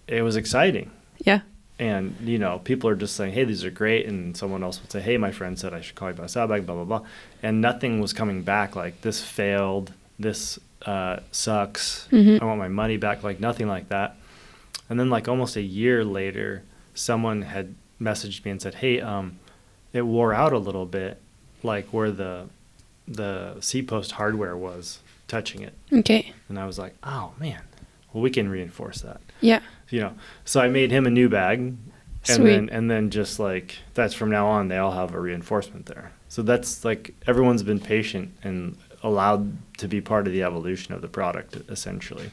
it 0.07 0.23
was 0.23 0.35
exciting. 0.35 0.89
Yeah. 1.19 1.41
And, 1.77 2.15
you 2.21 2.39
know, 2.39 2.59
people 2.63 2.89
are 2.89 2.95
just 2.95 3.15
saying, 3.15 3.33
hey, 3.33 3.43
these 3.43 3.63
are 3.63 3.69
great. 3.69 4.07
And 4.07 4.35
someone 4.35 4.63
else 4.63 4.81
would 4.81 4.91
say, 4.91 4.99
hey, 4.99 5.17
my 5.17 5.31
friend 5.31 5.59
said 5.59 5.73
I 5.75 5.81
should 5.81 5.93
call 5.95 6.07
you 6.09 6.13
about 6.15 6.25
a 6.25 6.29
saddlebag, 6.29 6.65
blah, 6.65 6.75
blah, 6.75 6.85
blah. 6.85 7.07
And 7.43 7.61
nothing 7.61 8.01
was 8.01 8.13
coming 8.13 8.41
back 8.41 8.75
like 8.75 9.01
this 9.01 9.21
failed, 9.23 9.93
this 10.17 10.57
uh, 10.85 11.19
sucks, 11.31 12.07
Mhm. 12.11 12.41
I 12.41 12.45
want 12.45 12.59
my 12.59 12.67
money 12.67 12.97
back, 12.97 13.23
like 13.23 13.39
nothing 13.39 13.67
like 13.67 13.89
that. 13.89 14.15
And 14.89 14.99
then, 14.99 15.09
like, 15.09 15.27
almost 15.27 15.55
a 15.55 15.61
year 15.61 16.03
later, 16.03 16.63
someone 16.95 17.43
had 17.43 17.75
messaged 18.01 18.43
me 18.43 18.51
and 18.51 18.61
said, 18.61 18.75
hey, 18.75 18.99
um, 18.99 19.37
it 19.93 20.01
wore 20.01 20.33
out 20.33 20.53
a 20.53 20.57
little 20.57 20.85
bit, 20.85 21.21
like 21.63 21.87
where 21.93 22.11
the 22.11 22.45
the 23.07 23.59
seat 23.59 23.87
post 23.87 24.13
hardware 24.13 24.55
was 24.55 24.99
touching 25.27 25.61
it. 25.61 25.73
Okay. 25.91 26.31
And 26.47 26.57
I 26.57 26.65
was 26.65 26.79
like, 26.79 26.95
oh 27.03 27.33
man, 27.39 27.61
well 28.13 28.21
we 28.21 28.29
can 28.29 28.47
reinforce 28.47 29.01
that. 29.01 29.19
Yeah. 29.41 29.59
You 29.89 29.99
know, 29.99 30.13
so 30.45 30.61
I 30.61 30.69
made 30.69 30.91
him 30.91 31.05
a 31.05 31.09
new 31.09 31.27
bag, 31.27 31.59
and 31.59 31.77
Sweet. 32.23 32.43
then 32.45 32.69
and 32.69 32.89
then 32.89 33.09
just 33.09 33.37
like 33.39 33.79
that's 33.95 34.13
from 34.13 34.29
now 34.31 34.47
on 34.47 34.69
they 34.69 34.77
all 34.77 34.91
have 34.93 35.13
a 35.13 35.19
reinforcement 35.19 35.87
there. 35.87 36.11
So 36.29 36.41
that's 36.41 36.85
like 36.85 37.13
everyone's 37.27 37.63
been 37.63 37.79
patient 37.81 38.31
and 38.43 38.77
allowed 39.03 39.51
to 39.81 39.87
be 39.87 39.99
part 39.99 40.27
of 40.27 40.33
the 40.33 40.43
evolution 40.43 40.93
of 40.93 41.01
the 41.01 41.07
product 41.07 41.57
essentially. 41.69 42.29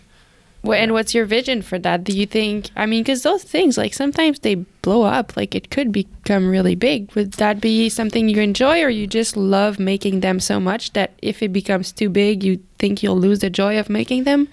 Well, 0.62 0.78
and 0.78 0.92
what's 0.92 1.14
your 1.14 1.24
vision 1.24 1.62
for 1.62 1.78
that? 1.78 2.02
Do 2.02 2.12
you 2.12 2.26
think? 2.26 2.70
I 2.76 2.84
mean, 2.84 3.02
because 3.02 3.22
those 3.22 3.44
things, 3.44 3.78
like 3.78 3.94
sometimes 3.94 4.40
they 4.40 4.56
blow 4.56 5.02
up, 5.02 5.36
like 5.36 5.54
it 5.54 5.70
could 5.70 5.92
become 5.92 6.50
really 6.50 6.74
big. 6.74 7.14
Would 7.14 7.32
that 7.34 7.60
be 7.60 7.88
something 7.88 8.28
you 8.28 8.42
enjoy, 8.42 8.82
or 8.82 8.88
you 8.88 9.06
just 9.06 9.36
love 9.36 9.78
making 9.78 10.20
them 10.20 10.40
so 10.40 10.58
much 10.58 10.92
that 10.94 11.12
if 11.22 11.42
it 11.42 11.52
becomes 11.52 11.92
too 11.92 12.08
big, 12.08 12.42
you 12.42 12.58
think 12.78 13.02
you'll 13.02 13.18
lose 13.18 13.38
the 13.38 13.50
joy 13.50 13.78
of 13.78 13.88
making 13.88 14.24
them? 14.24 14.48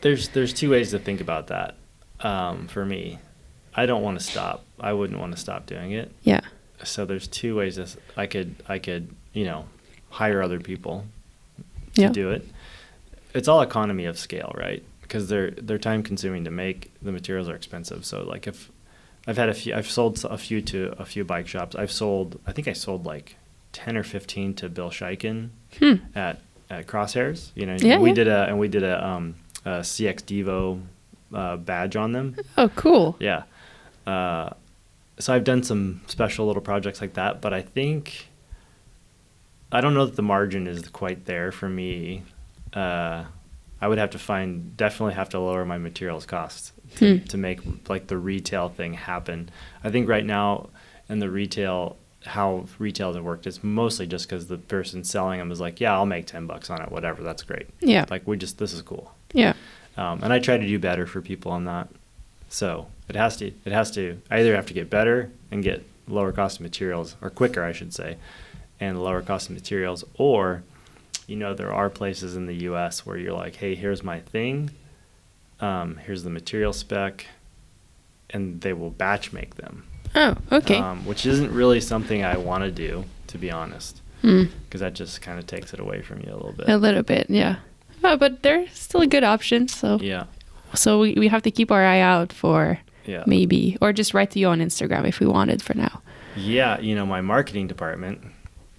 There's 0.00 0.28
there's 0.30 0.54
two 0.54 0.70
ways 0.70 0.90
to 0.92 0.98
think 0.98 1.20
about 1.20 1.48
that. 1.48 1.76
Um, 2.20 2.66
for 2.66 2.86
me, 2.86 3.18
I 3.74 3.84
don't 3.84 4.02
want 4.02 4.18
to 4.18 4.24
stop. 4.24 4.64
I 4.80 4.94
wouldn't 4.94 5.20
want 5.20 5.32
to 5.34 5.38
stop 5.38 5.66
doing 5.66 5.92
it. 5.92 6.10
Yeah. 6.22 6.40
So 6.82 7.04
there's 7.04 7.28
two 7.28 7.56
ways 7.56 7.76
this 7.76 7.96
I 8.16 8.26
could 8.26 8.56
I 8.66 8.78
could 8.78 9.14
you 9.34 9.44
know 9.44 9.66
hire 10.08 10.42
other 10.42 10.60
people 10.60 11.04
to 11.96 12.02
Yeah. 12.02 12.08
do 12.10 12.30
it. 12.30 12.46
It's 13.34 13.48
all 13.48 13.60
economy 13.60 14.04
of 14.06 14.18
scale, 14.18 14.52
right? 14.56 14.82
Because 15.02 15.28
they're 15.28 15.50
they're 15.50 15.78
time 15.78 16.02
consuming 16.02 16.44
to 16.44 16.50
make. 16.50 16.90
The 17.02 17.12
materials 17.12 17.48
are 17.48 17.54
expensive. 17.54 18.04
So 18.04 18.22
like 18.24 18.46
if 18.46 18.70
I've 19.26 19.36
had 19.36 19.48
a 19.48 19.54
few, 19.54 19.74
I've 19.74 19.90
sold 19.90 20.24
a 20.24 20.38
few 20.38 20.60
to 20.62 20.94
a 20.98 21.04
few 21.04 21.24
bike 21.24 21.46
shops. 21.48 21.76
I've 21.76 21.90
sold, 21.92 22.40
I 22.46 22.52
think 22.52 22.68
I 22.68 22.72
sold 22.72 23.04
like 23.06 23.36
ten 23.72 23.96
or 23.96 24.02
fifteen 24.02 24.54
to 24.54 24.68
Bill 24.68 24.90
Schieken 24.90 25.50
Hmm. 25.78 25.94
at 26.14 26.40
at 26.70 26.86
Crosshairs. 26.86 27.50
You 27.54 27.66
know, 27.66 27.76
Yeah, 27.80 27.98
we 27.98 28.10
yeah. 28.10 28.14
did 28.14 28.28
a 28.28 28.44
and 28.48 28.58
we 28.58 28.68
did 28.68 28.82
a, 28.82 29.04
um, 29.06 29.34
a 29.64 29.82
CX 29.82 30.22
Devo 30.24 30.80
uh, 31.34 31.56
badge 31.56 31.96
on 31.96 32.12
them. 32.12 32.36
Oh, 32.56 32.68
cool. 32.70 33.16
Yeah. 33.20 33.42
Uh, 34.06 34.50
so 35.18 35.32
I've 35.34 35.44
done 35.44 35.62
some 35.62 36.00
special 36.06 36.46
little 36.46 36.62
projects 36.62 37.00
like 37.00 37.14
that, 37.14 37.40
but 37.40 37.52
I 37.52 37.62
think 37.62 38.28
I 39.72 39.80
don't 39.80 39.94
know 39.94 40.06
that 40.06 40.16
the 40.16 40.22
margin 40.22 40.66
is 40.66 40.88
quite 40.88 41.24
there 41.26 41.50
for 41.52 41.68
me. 41.68 42.22
Uh, 42.72 43.24
I 43.80 43.88
would 43.88 43.98
have 43.98 44.10
to 44.10 44.18
find 44.18 44.76
definitely 44.76 45.14
have 45.14 45.28
to 45.30 45.38
lower 45.40 45.64
my 45.64 45.78
materials 45.78 46.24
costs 46.26 46.72
to, 46.96 47.18
Hmm. 47.18 47.24
to 47.26 47.36
make 47.36 47.60
like 47.88 48.06
the 48.06 48.16
retail 48.16 48.68
thing 48.68 48.94
happen. 48.94 49.50
I 49.84 49.90
think 49.90 50.08
right 50.08 50.24
now 50.24 50.68
in 51.08 51.18
the 51.18 51.30
retail 51.30 51.96
how 52.24 52.66
retail 52.80 53.12
has 53.12 53.22
worked 53.22 53.46
is 53.46 53.62
mostly 53.62 54.04
just 54.06 54.28
because 54.28 54.48
the 54.48 54.58
person 54.58 55.04
selling 55.04 55.38
them 55.38 55.52
is 55.52 55.60
like, 55.60 55.80
yeah, 55.80 55.92
I'll 55.94 56.06
make 56.06 56.26
ten 56.26 56.46
bucks 56.46 56.70
on 56.70 56.82
it, 56.82 56.90
whatever, 56.90 57.22
that's 57.22 57.44
great. 57.44 57.68
Yeah. 57.80 58.04
Like 58.10 58.26
we 58.26 58.36
just 58.36 58.58
this 58.58 58.72
is 58.72 58.82
cool 58.82 59.12
Yeah. 59.32 59.52
um, 59.96 60.20
and 60.22 60.32
I 60.32 60.38
try 60.40 60.56
to 60.56 60.66
do 60.66 60.78
better 60.78 61.06
for 61.06 61.20
people 61.20 61.52
on 61.52 61.64
that. 61.66 61.88
So 62.48 62.86
it 63.08 63.14
has 63.16 63.36
to 63.38 63.46
it 63.64 63.72
has 63.72 63.90
to 63.92 64.20
I 64.30 64.40
either 64.40 64.56
have 64.56 64.66
to 64.66 64.74
get 64.74 64.90
better 64.90 65.30
and 65.50 65.62
get 65.62 65.84
lower 66.08 66.32
cost 66.32 66.56
of 66.56 66.62
materials 66.62 67.16
or 67.20 67.30
quicker 67.30 67.62
I 67.62 67.72
should 67.72 67.92
say, 67.94 68.16
and 68.80 69.02
lower 69.02 69.22
cost 69.22 69.48
of 69.48 69.54
materials, 69.54 70.04
or 70.14 70.62
you 71.26 71.36
know 71.36 71.54
there 71.54 71.72
are 71.72 71.88
places 71.90 72.36
in 72.36 72.46
the 72.46 72.54
U.S. 72.64 73.04
where 73.06 73.16
you're 73.16 73.32
like, 73.32 73.56
hey, 73.56 73.74
here's 73.74 74.02
my 74.02 74.20
thing, 74.20 74.70
um, 75.60 75.96
here's 75.96 76.22
the 76.22 76.30
material 76.30 76.72
spec, 76.72 77.26
and 78.30 78.60
they 78.60 78.72
will 78.72 78.90
batch 78.90 79.32
make 79.32 79.54
them. 79.56 79.84
Oh, 80.14 80.34
okay. 80.52 80.76
Um, 80.78 81.04
which 81.04 81.26
isn't 81.26 81.52
really 81.52 81.80
something 81.80 82.24
I 82.24 82.36
want 82.38 82.64
to 82.64 82.70
do, 82.70 83.04
to 83.28 83.38
be 83.38 83.50
honest, 83.50 84.00
Hmm. 84.22 84.44
because 84.64 84.80
that 84.80 84.94
just 84.94 85.20
kind 85.20 85.38
of 85.38 85.46
takes 85.46 85.74
it 85.74 85.80
away 85.80 86.00
from 86.02 86.20
you 86.20 86.32
a 86.32 86.36
little 86.36 86.52
bit. 86.52 86.68
A 86.68 86.76
little 86.78 87.02
bit, 87.02 87.28
yeah. 87.28 87.56
Oh, 88.04 88.16
but 88.16 88.42
they're 88.42 88.66
still 88.68 89.00
a 89.02 89.06
good 89.06 89.24
option. 89.24 89.68
So, 89.68 89.98
Yeah, 90.00 90.24
so 90.74 91.00
we, 91.00 91.14
we 91.14 91.28
have 91.28 91.42
to 91.42 91.50
keep 91.50 91.70
our 91.70 91.84
eye 91.84 92.00
out 92.00 92.32
for 92.32 92.78
yeah. 93.04 93.24
maybe, 93.26 93.76
or 93.80 93.92
just 93.92 94.14
write 94.14 94.30
to 94.32 94.38
you 94.38 94.48
on 94.48 94.60
Instagram 94.60 95.06
if 95.06 95.20
we 95.20 95.26
wanted 95.26 95.60
for 95.60 95.74
now. 95.76 96.00
Yeah, 96.36 96.78
you 96.80 96.94
know, 96.94 97.04
my 97.06 97.20
marketing 97.20 97.66
department 97.66 98.20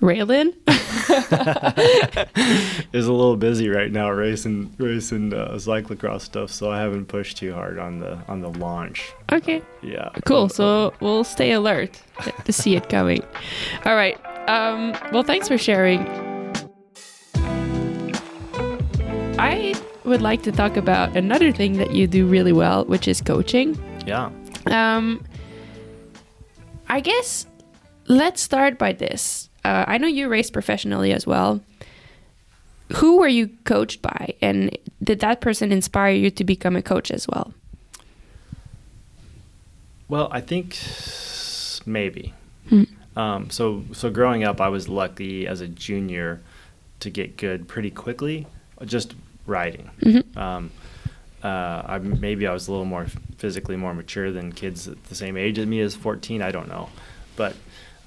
Raylyn? 0.08 0.54
is 2.94 3.08
a 3.08 3.12
little 3.12 3.36
busy 3.36 3.70
right 3.70 3.92
now 3.92 4.10
racing 4.10 4.74
racing 4.78 5.34
uh, 5.34 5.50
cyclocross 5.56 6.22
stuff, 6.22 6.50
so 6.52 6.72
I 6.72 6.80
haven't 6.80 7.08
pushed 7.08 7.38
too 7.38 7.54
hard 7.54 7.78
on 7.78 8.00
the 8.00 8.18
on 8.28 8.40
the 8.42 8.50
launch. 8.50 9.12
okay. 9.32 9.62
Yeah. 9.82 10.10
Cool. 10.26 10.46
Uh, 10.46 10.50
So 10.50 10.94
we'll 11.02 11.24
stay 11.26 11.52
alert 11.52 12.02
to 12.46 12.54
see 12.54 12.76
it 12.76 12.90
coming. 12.90 13.22
All 13.86 13.96
right. 13.96 14.18
Um, 14.48 14.96
well, 15.12 15.24
thanks 15.24 15.48
for 15.48 15.58
sharing. 15.58 16.08
I 19.40 19.76
would 20.06 20.22
like 20.22 20.42
to 20.44 20.52
talk 20.52 20.78
about 20.78 21.16
another 21.18 21.52
thing 21.52 21.74
that 21.78 21.92
you 21.94 22.08
do 22.08 22.26
really 22.26 22.54
well, 22.54 22.86
which 22.86 23.08
is 23.08 23.22
coaching. 23.22 23.78
yeah. 24.08 24.30
Um, 24.68 25.24
I 26.90 27.00
guess 27.02 27.46
let's 28.08 28.42
start 28.42 28.78
by 28.78 28.94
this. 28.94 29.50
Uh, 29.68 29.84
I 29.86 29.98
know 29.98 30.08
you 30.08 30.30
race 30.30 30.50
professionally 30.50 31.12
as 31.12 31.28
well. 31.28 31.60
Who 32.94 33.18
were 33.18 33.28
you 33.28 33.50
coached 33.66 34.02
by, 34.02 34.34
and 34.42 34.78
did 35.04 35.20
that 35.20 35.42
person 35.42 35.74
inspire 35.74 36.14
you 36.14 36.32
to 36.32 36.44
become 36.46 36.78
a 36.78 36.82
coach 36.82 37.12
as 37.12 37.28
well? 37.28 37.54
Well, 40.08 40.30
I 40.32 40.40
think 40.40 40.80
maybe. 41.86 42.34
Hmm. 42.70 42.84
Um, 43.18 43.50
so 43.50 43.84
so 43.92 44.10
growing 44.10 44.46
up, 44.46 44.62
I 44.62 44.70
was 44.70 44.88
lucky 44.88 45.46
as 45.46 45.60
a 45.60 45.68
junior 45.68 46.40
to 47.02 47.10
get 47.10 47.36
good 47.36 47.68
pretty 47.68 47.92
quickly, 47.92 48.48
just 48.86 49.16
riding. 49.46 49.90
Mhm. 50.02 50.38
Um, 50.38 50.72
uh, 51.44 51.82
I, 51.86 51.98
maybe 52.00 52.48
I 52.48 52.54
was 52.54 52.70
a 52.70 52.72
little 52.72 52.86
more 52.86 53.08
physically 53.38 53.76
more 53.76 53.94
mature 53.94 54.32
than 54.32 54.54
kids 54.54 54.88
at 54.88 55.04
the 55.06 55.16
same 55.16 55.36
age 55.36 55.60
as 55.60 55.68
me 55.68 55.82
as 55.82 55.94
14. 55.94 56.42
I 56.42 56.52
don't 56.52 56.70
know, 56.70 56.88
but 57.36 57.54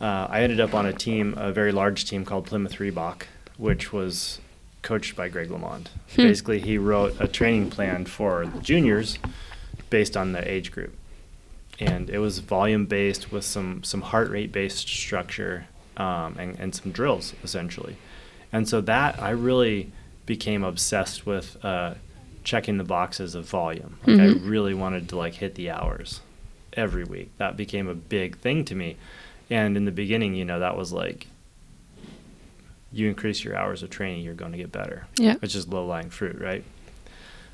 uh, 0.01 0.26
I 0.30 0.42
ended 0.42 0.61
up 0.61 0.74
on 0.74 0.86
a 0.86 0.92
team, 0.92 1.34
a 1.36 1.53
very 1.53 1.72
large 1.72 2.05
team 2.05 2.24
called 2.24 2.46
Plymouth 2.46 2.76
Reebok, 2.78 3.22
which 3.59 3.92
was 3.92 4.40
coached 4.82 5.14
by 5.16 5.28
Greg 5.28 5.48
LeMond. 5.51 5.88
Hmm. 6.14 6.22
Basically, 6.22 6.59
he 6.61 6.78
wrote 6.78 7.14
a 7.20 7.28
training 7.28 7.70
plan 7.70 8.07
for 8.07 8.46
the 8.46 8.61
juniors 8.61 9.18
based 9.90 10.16
on 10.16 10.32
the 10.32 10.51
age 10.51 10.72
group, 10.72 10.94
and 11.78 12.09
it 12.09 12.18
was 12.18 12.38
volume 12.38 12.86
based 12.86 13.30
with 13.32 13.44
some 13.44 13.82
some 13.82 14.01
heart 14.03 14.30
rate 14.30 14.53
based 14.53 14.88
structure 14.88 15.66
um, 15.96 16.36
and 16.38 16.59
and 16.59 16.74
some 16.74 16.92
drills 16.92 17.34
essentially, 17.44 17.96
and 18.53 18.68
so 18.68 18.80
that 18.82 19.20
I 19.22 19.30
really 19.30 19.92
became 20.26 20.62
obsessed 20.62 21.26
with 21.26 21.62
uh, 21.64 21.94
checking 22.44 22.78
the 22.78 22.84
boxes 22.84 23.34
of 23.34 23.44
volume. 23.48 23.98
Like 24.07 24.16
Mhm. 24.16 24.20
I 24.44 24.48
really 24.48 24.74
wanted 24.74 25.09
to 25.11 25.16
like 25.16 25.34
hit 25.34 25.57
the 25.57 25.70
hours 25.70 26.20
every 26.72 27.05
week. 27.05 27.30
That 27.38 27.57
became 27.57 27.88
a 27.88 27.94
big 27.94 28.38
thing 28.38 28.64
to 28.66 28.74
me, 28.76 28.96
and 29.51 29.76
in 29.76 29.84
the 29.84 29.90
beginning, 29.92 30.34
you 30.34 30.44
know, 30.44 30.61
that 30.61 30.76
was 30.76 30.92
like 30.92 31.26
you 32.92 33.09
increase 33.09 33.44
your 33.44 33.57
hours 33.57 33.82
of 33.82 33.90
training, 33.90 34.22
you're 34.22 34.34
going 34.34 34.53
to 34.53 34.59
get 34.59 34.72
better. 34.72 35.07
Yeah. 35.16 35.36
It's 35.42 35.53
just 35.53 35.68
low 35.68 35.86
lying 35.86 36.11
fruit, 36.11 36.40
right? 36.40 36.64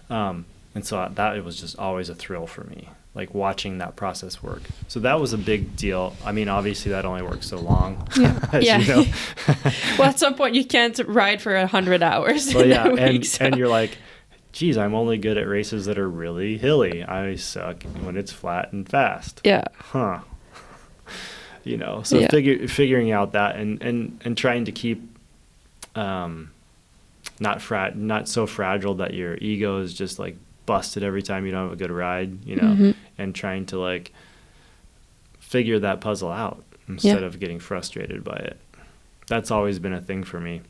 Um, 0.08 0.46
and 0.74 0.84
so 0.86 1.10
that 1.14 1.36
it 1.36 1.44
was 1.44 1.60
just 1.60 1.78
always 1.78 2.08
a 2.08 2.14
thrill 2.14 2.46
for 2.46 2.64
me, 2.64 2.88
like 3.14 3.34
watching 3.34 3.78
that 3.78 3.96
process 3.96 4.42
work. 4.42 4.62
So 4.88 5.00
that 5.00 5.20
was 5.20 5.32
a 5.34 5.38
big 5.38 5.76
deal. 5.76 6.14
I 6.24 6.32
mean, 6.32 6.48
obviously 6.48 6.92
that 6.92 7.04
only 7.04 7.22
works 7.22 7.48
so 7.48 7.58
long. 7.58 8.06
Yeah. 8.18 8.40
Yeah. 8.60 9.04
Well, 9.98 10.08
at 10.10 10.18
some 10.18 10.34
point, 10.34 10.54
you 10.54 10.64
can't 10.64 10.98
ride 11.06 11.40
for 11.42 11.54
a 11.56 11.66
hundred 11.66 12.02
hours. 12.02 12.54
well, 12.54 12.66
yeah, 12.66 12.88
week, 12.88 13.00
and 13.00 13.26
so- 13.26 13.44
and 13.46 13.56
you're 13.56 13.68
like, 13.68 13.96
geez, 14.52 14.76
I'm 14.78 14.94
only 14.94 15.16
good 15.18 15.36
at 15.38 15.46
races 15.48 15.86
that 15.86 15.98
are 15.98 16.08
really 16.08 16.56
hilly. 16.58 17.02
I 17.02 17.36
suck 17.36 17.82
when 18.02 18.16
it's 18.16 18.32
flat 18.32 18.72
and 18.72 18.88
fast. 18.88 19.40
yeah, 19.44 19.64
Huh. 19.76 20.20
You 21.66 21.76
know, 21.76 22.02
so 22.04 22.20
Yeah. 22.20 22.28
figure, 22.30 22.68
figuring 22.68 23.10
out 23.10 23.32
that 23.32 23.56
and, 23.56 23.82
and, 23.82 24.20
and 24.24 24.38
trying 24.38 24.64
to 24.66 24.72
keep 24.72 25.02
um, 25.96 26.50
not 27.40 27.60
fra- 27.60 27.92
not 27.94 28.28
so 28.28 28.46
fragile 28.46 28.94
that 28.96 29.14
your 29.14 29.34
ego 29.40 29.78
is 29.80 29.92
just 29.92 30.18
like 30.18 30.36
busted 30.66 31.02
every 31.02 31.22
time 31.22 31.44
you 31.44 31.50
don't 31.52 31.64
have 31.64 31.72
a 31.72 31.76
good 31.76 31.90
ride, 31.90 32.44
you 32.46 32.54
know, 32.56 32.74
Mhm. 32.74 32.94
and 33.18 33.34
trying 33.34 33.66
to 33.66 33.78
like 33.78 34.12
figure 35.40 35.78
that 35.80 36.00
puzzle 36.00 36.30
out 36.30 36.62
instead 36.88 37.22
of 37.22 37.40
getting 37.40 37.58
frustrated 37.58 38.22
by 38.22 38.36
it. 38.36 38.58
That's 39.26 39.50
always 39.50 39.78
been 39.80 39.92
a 39.92 40.00
thing 40.00 40.22
for 40.22 40.38
me. 40.40 40.60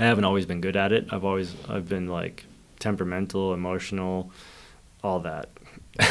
I 0.00 0.04
haven't 0.04 0.24
always 0.24 0.46
been 0.46 0.60
good 0.60 0.76
at 0.76 0.92
it. 0.92 1.06
I've 1.10 1.24
always 1.24 1.54
I've 1.68 1.88
been 1.88 2.08
like 2.08 2.44
temperamental, 2.80 3.54
emotional, 3.54 4.30
all 5.04 5.20
that. 5.20 5.48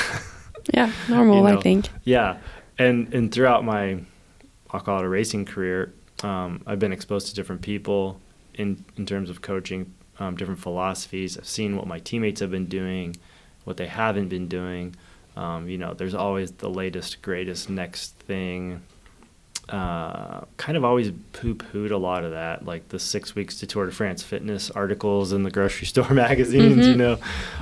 Yeah, 0.74 0.92
normal, 1.08 1.38
You 1.50 1.58
I 1.58 1.62
think. 1.62 1.88
Yeah, 2.04 2.38
and 2.80 3.14
and 3.14 3.32
throughout 3.32 3.64
my, 3.66 4.00
I'll 4.72 4.80
call 4.82 5.00
it 5.00 5.06
a 5.06 5.10
racing 5.10 5.46
career, 5.46 5.94
um, 6.24 6.62
I've 6.66 6.80
been 6.80 6.94
exposed 6.94 7.28
to 7.28 7.36
different 7.36 7.62
people 7.62 8.20
in 8.56 8.84
in 8.98 9.06
terms 9.06 9.30
of 9.30 9.42
coaching, 9.42 9.94
um, 10.20 10.36
different 10.36 10.60
philosophies. 10.60 11.38
I've 11.38 11.48
seen 11.48 11.76
what 11.78 11.88
my 11.88 12.00
teammates 12.00 12.40
have 12.42 12.52
been 12.52 12.66
doing, 12.68 13.16
what 13.66 13.78
they 13.78 13.88
haven't 13.88 14.30
been 14.30 14.48
doing. 14.48 14.96
Um, 15.36 15.70
you 15.70 15.78
know, 15.78 15.94
there's 15.94 16.16
always 16.16 16.52
the 16.54 16.70
latest, 16.70 17.22
greatest, 17.22 17.70
next 17.70 18.16
thing. 18.16 18.82
Uh, 19.70 20.46
kind 20.56 20.78
of 20.78 20.86
always 20.86 21.12
poo-pooed 21.34 21.92
a 21.92 21.98
lot 21.98 22.24
of 22.24 22.32
that, 22.32 22.64
like 22.66 22.88
the 22.88 22.98
six 22.98 23.36
weeks 23.36 23.60
to 23.60 23.68
Tour 23.68 23.86
de 23.86 23.92
France 23.92 24.24
fitness 24.24 24.72
articles 24.72 25.34
in 25.34 25.44
the 25.44 25.52
grocery 25.52 25.86
store 25.94 26.10
magazines. 26.12 26.88
You 26.88 26.94
Mhm. 26.94 26.98
know, 26.98 27.18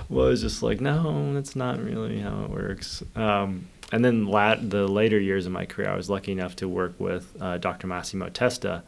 was 0.08 0.42
just 0.42 0.62
like, 0.62 0.80
no, 0.80 1.34
that's 1.34 1.56
not 1.56 1.84
really 1.84 2.20
how 2.20 2.44
it 2.44 2.52
works. 2.52 3.02
Um, 3.16 3.68
and 3.92 4.04
then 4.04 4.26
the 4.26 4.88
later 4.88 5.20
years 5.20 5.46
of 5.46 5.52
my 5.52 5.66
career, 5.66 5.90
I 5.90 5.96
was 5.96 6.10
lucky 6.10 6.32
enough 6.32 6.56
to 6.58 6.68
work 6.68 7.00
with 7.00 7.36
uh, 7.40 7.58
Dr. 7.58 7.88
Massimo 7.88 8.30
Testa. 8.30 8.84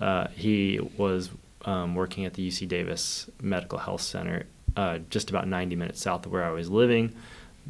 Uh, 0.00 0.28
he 0.34 0.80
was 0.96 1.30
um, 1.64 1.94
working 1.94 2.24
at 2.24 2.34
the 2.34 2.48
UC 2.48 2.68
Davis 2.68 3.30
Medical 3.40 3.78
Health 3.78 4.00
Center, 4.00 4.46
uh, 4.76 4.98
just 5.10 5.30
about 5.30 5.46
90 5.46 5.76
minutes 5.76 6.00
south 6.00 6.26
of 6.26 6.32
where 6.32 6.44
I 6.44 6.50
was 6.50 6.70
living. 6.70 7.14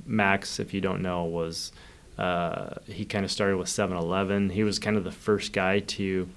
Max, 0.06 0.58
if 0.58 0.72
you 0.72 0.80
don't 0.80 1.02
know, 1.02 1.24
was 1.24 1.72
uh, 2.18 2.74
he 2.86 3.04
kind 3.04 3.24
of 3.24 3.30
started 3.30 3.56
with 3.56 3.68
7-Eleven. 3.68 4.50
He 4.50 4.64
was 4.64 4.78
kind 4.78 4.96
of 4.96 5.04
the 5.04 5.10
first 5.10 5.52
guy 5.52 5.80
to 5.80 6.28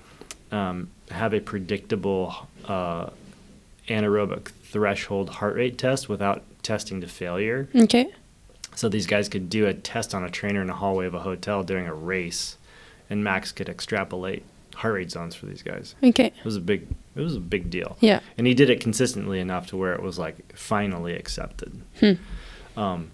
um, 0.51 0.89
have 1.09 1.33
a 1.33 1.39
predictable 1.39 2.47
uh, 2.65 3.09
anaerobic 3.87 4.49
threshold 4.63 5.29
heart 5.29 5.55
rate 5.55 5.77
test 5.77 6.09
without 6.09 6.43
testing 6.63 7.01
to 7.01 7.07
failure. 7.07 7.67
Okay. 7.75 8.11
So 8.75 8.89
these 8.89 9.07
guys 9.07 9.29
could 9.29 9.49
do 9.49 9.65
a 9.67 9.73
test 9.73 10.13
on 10.15 10.23
a 10.23 10.29
trainer 10.29 10.61
in 10.61 10.69
a 10.69 10.75
hallway 10.75 11.05
of 11.05 11.13
a 11.13 11.19
hotel 11.19 11.63
during 11.63 11.87
a 11.87 11.93
race, 11.93 12.57
and 13.09 13.23
Max 13.23 13.51
could 13.51 13.69
extrapolate 13.69 14.43
heart 14.75 14.95
rate 14.95 15.11
zones 15.11 15.35
for 15.35 15.45
these 15.45 15.61
guys. 15.61 15.93
Okay. 16.03 16.27
It 16.37 16.43
was 16.45 16.55
a 16.55 16.61
big, 16.61 16.87
it 17.15 17.21
was 17.21 17.35
a 17.35 17.39
big 17.39 17.69
deal, 17.69 17.97
Yeah. 18.01 18.21
and 18.37 18.47
he 18.47 18.53
did 18.55 18.69
it 18.71 18.79
consistently 18.79 19.39
enough 19.39 19.67
to 19.67 19.77
where 19.77 19.93
it 19.93 20.01
was 20.01 20.17
like 20.17 20.55
finally 20.57 21.13
accepted. 21.15 21.79
Hmm. 21.99 22.13
Um, 22.75 23.11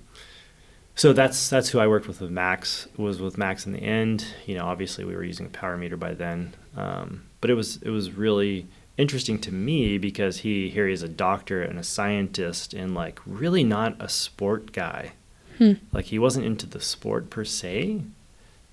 so 0.95 1.13
that's 1.13 1.49
that's 1.49 1.69
who 1.69 1.79
I 1.79 1.87
worked 1.87 2.07
with 2.07 2.19
with 2.21 2.29
Max 2.31 2.87
was 2.97 3.19
with 3.21 3.37
Max 3.37 3.65
in 3.65 3.71
the 3.73 3.79
end. 3.81 4.25
You 4.45 4.55
know, 4.55 4.65
obviously 4.65 5.05
we 5.05 5.15
were 5.15 5.23
using 5.23 5.45
a 5.45 5.49
power 5.49 5.77
meter 5.77 5.95
by 5.97 6.13
then, 6.13 6.55
um, 6.75 7.23
but 7.41 7.49
it 7.49 7.53
was 7.53 7.77
it 7.83 7.89
was 7.89 8.11
really 8.11 8.67
interesting 8.97 9.39
to 9.39 9.53
me 9.53 9.97
because 9.97 10.39
he 10.39 10.69
here 10.69 10.87
he 10.87 10.93
is 10.93 11.03
a 11.03 11.07
doctor 11.09 11.61
and 11.61 11.79
a 11.79 11.83
scientist 11.83 12.73
and 12.73 12.93
like 12.95 13.19
really 13.25 13.63
not 13.63 13.95
a 14.01 14.09
sport 14.09 14.71
guy. 14.73 15.11
Hmm. 15.59 15.73
Like 15.93 16.05
he 16.05 16.17
wasn't 16.17 16.45
into 16.47 16.65
the 16.65 16.81
sport 16.81 17.29
per 17.29 17.45
se, 17.45 18.01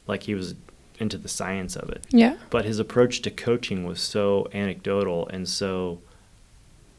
like 0.06 0.22
he 0.22 0.34
was 0.34 0.54
into 0.98 1.18
the 1.18 1.28
science 1.28 1.76
of 1.76 1.90
it. 1.90 2.04
Yeah. 2.10 2.36
But 2.48 2.64
his 2.64 2.78
approach 2.78 3.20
to 3.22 3.30
coaching 3.30 3.84
was 3.84 4.00
so 4.00 4.48
anecdotal 4.54 5.28
and 5.28 5.46
so 5.46 5.98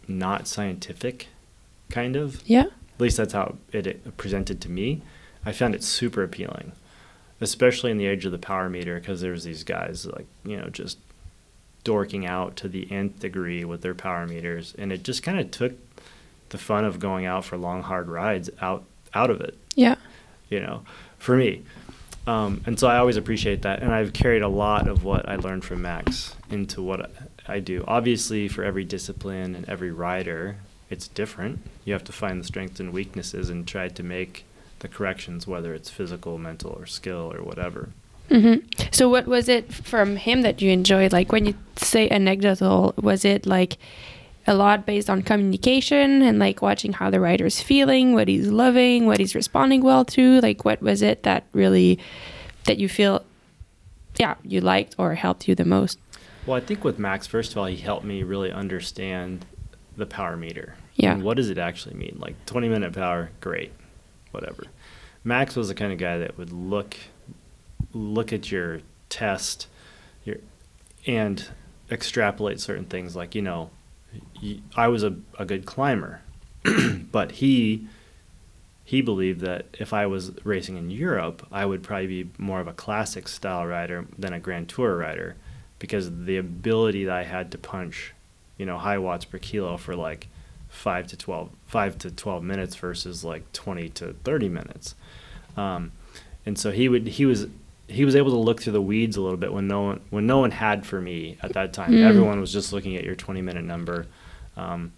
not 0.07 0.47
scientific, 0.47 1.27
kind 1.89 2.15
of 2.15 2.41
Yeah. 2.45 2.65
at 2.65 2.99
least 3.01 3.17
that's 3.17 3.33
how 3.33 3.55
it, 3.71 3.87
it 3.87 4.17
presented 4.17 4.61
to 4.61 4.69
me. 4.69 5.01
I 5.45 5.51
found 5.51 5.73
it 5.73 5.83
super 5.83 6.21
appealing, 6.23 6.73
especially 7.41 7.89
in 7.91 7.97
the 7.97 8.05
age 8.05 8.25
of 8.25 8.31
the 8.31 8.37
power 8.37 8.69
meter, 8.69 8.99
because 8.99 9.21
there's 9.21 9.45
these 9.45 9.63
guys 9.63 10.05
like 10.05 10.27
you 10.45 10.57
know 10.57 10.67
just 10.69 10.97
dorking 11.83 12.25
out 12.25 12.57
to 12.57 12.67
the 12.67 12.91
nth 12.91 13.19
degree 13.19 13.63
with 13.63 13.81
their 13.81 13.95
power 13.95 14.27
meters, 14.27 14.75
and 14.77 14.91
it 14.91 15.03
just 15.03 15.23
kind 15.23 15.39
of 15.39 15.49
took 15.51 15.73
the 16.49 16.57
fun 16.57 16.83
of 16.85 16.99
going 16.99 17.25
out 17.25 17.45
for 17.45 17.57
long 17.57 17.81
hard 17.83 18.07
rides 18.09 18.49
out 18.61 18.83
out 19.13 19.29
of 19.29 19.39
it. 19.41 19.57
Yeah. 19.77 19.95
You 20.49 20.59
know, 20.59 20.83
for 21.19 21.37
me. 21.37 21.63
Um, 22.25 22.61
and 22.65 22.77
so 22.77 22.87
I 22.87 22.97
always 22.97 23.15
appreciate 23.15 23.61
that, 23.61 23.81
and 23.81 23.93
I've 23.93 24.11
carried 24.11 24.41
a 24.41 24.49
lot 24.49 24.89
of 24.89 25.05
what 25.05 25.29
I 25.29 25.37
learned 25.37 25.63
from 25.63 25.81
Max 25.81 26.35
into 26.49 26.81
what 26.81 27.09
I 27.47 27.59
do. 27.59 27.85
Obviously, 27.87 28.49
for 28.49 28.65
every 28.65 28.83
discipline 28.83 29.55
and 29.55 29.69
every 29.69 29.91
rider, 29.91 30.57
it's 30.89 31.07
different. 31.07 31.59
You 31.85 31.93
have 31.93 32.03
to 32.05 32.11
find 32.11 32.41
the 32.41 32.45
strengths 32.45 32.81
and 32.81 32.91
weaknesses 32.91 33.49
and 33.49 33.65
try 33.65 33.87
to 33.87 34.03
make 34.03 34.43
the 34.79 34.89
corrections, 34.89 35.47
whether 35.47 35.73
it's 35.73 35.89
physical, 35.89 36.37
mental, 36.37 36.71
or 36.71 36.85
skill, 36.85 37.31
or 37.33 37.43
whatever. 37.43 37.89
Mm-hmm. 38.29 38.89
So, 38.91 39.07
what 39.07 39.25
was 39.25 39.47
it 39.47 39.71
from 39.71 40.17
him 40.17 40.41
that 40.41 40.61
you 40.61 40.69
enjoyed? 40.71 41.13
Like 41.13 41.31
when 41.31 41.45
you 41.45 41.53
say 41.77 42.09
anecdotal, 42.09 42.93
was 43.01 43.23
it 43.23 43.45
like 43.45 43.77
a 44.47 44.55
lot 44.55 44.85
based 44.85 45.09
on 45.09 45.21
communication 45.21 46.21
and 46.21 46.39
like 46.39 46.61
watching 46.61 46.93
how 46.93 47.09
the 47.09 47.19
writer's 47.19 47.61
feeling, 47.61 48.13
what 48.13 48.27
he's 48.27 48.47
loving, 48.47 49.05
what 49.05 49.19
he's 49.19 49.35
responding 49.35 49.83
well 49.83 50.05
to? 50.05 50.39
Like, 50.41 50.63
what 50.63 50.81
was 50.81 51.01
it 51.01 51.23
that 51.23 51.45
really 51.53 51.99
that 52.65 52.77
you 52.77 52.87
feel, 52.87 53.23
yeah, 54.17 54.35
you 54.43 54.61
liked 54.61 54.95
or 54.97 55.15
helped 55.15 55.47
you 55.47 55.55
the 55.55 55.65
most? 55.65 55.99
Well, 56.45 56.55
I 56.55 56.61
think 56.61 56.83
with 56.83 56.97
Max, 56.97 57.27
first 57.27 57.51
of 57.51 57.57
all, 57.57 57.65
he 57.65 57.75
helped 57.75 58.05
me 58.05 58.23
really 58.23 58.51
understand 58.51 59.45
the 59.97 60.05
power 60.05 60.37
meter. 60.37 60.75
Yeah. 60.95 61.11
And 61.11 61.23
what 61.23 61.37
does 61.37 61.49
it 61.49 61.57
actually 61.57 61.95
mean? 61.95 62.17
Like 62.19 62.45
20 62.45 62.69
minute 62.69 62.93
power, 62.93 63.31
great, 63.41 63.73
whatever. 64.31 64.63
Max 65.23 65.55
was 65.57 65.67
the 65.67 65.75
kind 65.75 65.91
of 65.91 65.99
guy 65.99 66.17
that 66.19 66.37
would 66.37 66.53
look 66.53 66.95
look 67.93 68.31
at 68.31 68.51
your 68.51 68.81
test 69.09 69.67
your 70.23 70.37
and 71.05 71.49
extrapolate 71.89 72.59
certain 72.59 72.85
things 72.85 73.15
like, 73.15 73.33
you 73.33 73.41
know, 73.41 73.69
I 74.75 74.87
was 74.87 75.03
a, 75.03 75.15
a 75.39 75.45
good 75.45 75.65
climber, 75.65 76.21
but 77.11 77.33
he 77.33 77.87
he 78.87 79.01
believed 79.01 79.41
that 79.41 79.65
if 79.77 79.91
I 79.91 80.05
was 80.05 80.31
racing 80.45 80.77
in 80.77 80.89
Europe, 80.89 81.45
I 81.51 81.65
would 81.65 81.83
probably 81.83 82.23
be 82.23 82.29
more 82.37 82.61
of 82.61 82.69
a 82.69 82.73
classic 82.73 83.27
style 83.27 83.65
rider 83.65 84.05
than 84.17 84.31
a 84.31 84.39
Grand 84.39 84.69
Tour 84.69 84.95
rider 84.95 85.35
because 85.77 86.23
the 86.23 86.37
ability 86.37 87.03
that 87.03 87.13
I 87.13 87.23
had 87.23 87.51
to 87.51 87.57
punch, 87.57 88.13
you 88.57 88.65
know, 88.65 88.77
high 88.77 88.97
watts 88.97 89.25
per 89.25 89.39
kilo 89.39 89.75
for 89.75 89.93
like 89.93 90.27
five 90.69 91.07
to 91.07 91.17
12, 91.17 91.49
five 91.65 91.97
to 91.97 92.11
12 92.11 92.43
minutes 92.43 92.75
versus 92.75 93.23
like 93.23 93.51
20 93.51 93.89
to 93.89 94.13
30 94.23 94.49
minutes. 94.49 94.95
Um, 95.55 95.91
and 96.45 96.57
so 96.57 96.71
he 96.71 96.87
would, 96.87 97.07
he 97.07 97.25
was, 97.25 97.47
he 97.87 98.05
was 98.05 98.15
able 98.15 98.31
to 98.31 98.37
look 98.37 98.61
through 98.61 98.73
the 98.73 98.81
weeds 98.81 99.17
a 99.17 99.21
little 99.21 99.37
bit 99.37 99.51
when 99.51 99.67
no 99.67 99.81
one, 99.81 100.01
when 100.11 100.25
no 100.25 100.39
one 100.39 100.51
had 100.51 100.85
for 100.85 101.01
me 101.01 101.37
at 101.41 101.53
that 101.53 101.73
time. 101.73 101.91
Mm. 101.91 102.05
Everyone 102.05 102.39
was 102.39 102.53
just 102.53 102.71
looking 102.71 102.95
at 102.95 103.03
your 103.03 103.15
20 103.15 103.41
minute 103.41 103.65
number. 103.65 104.07
Um, 104.57 104.91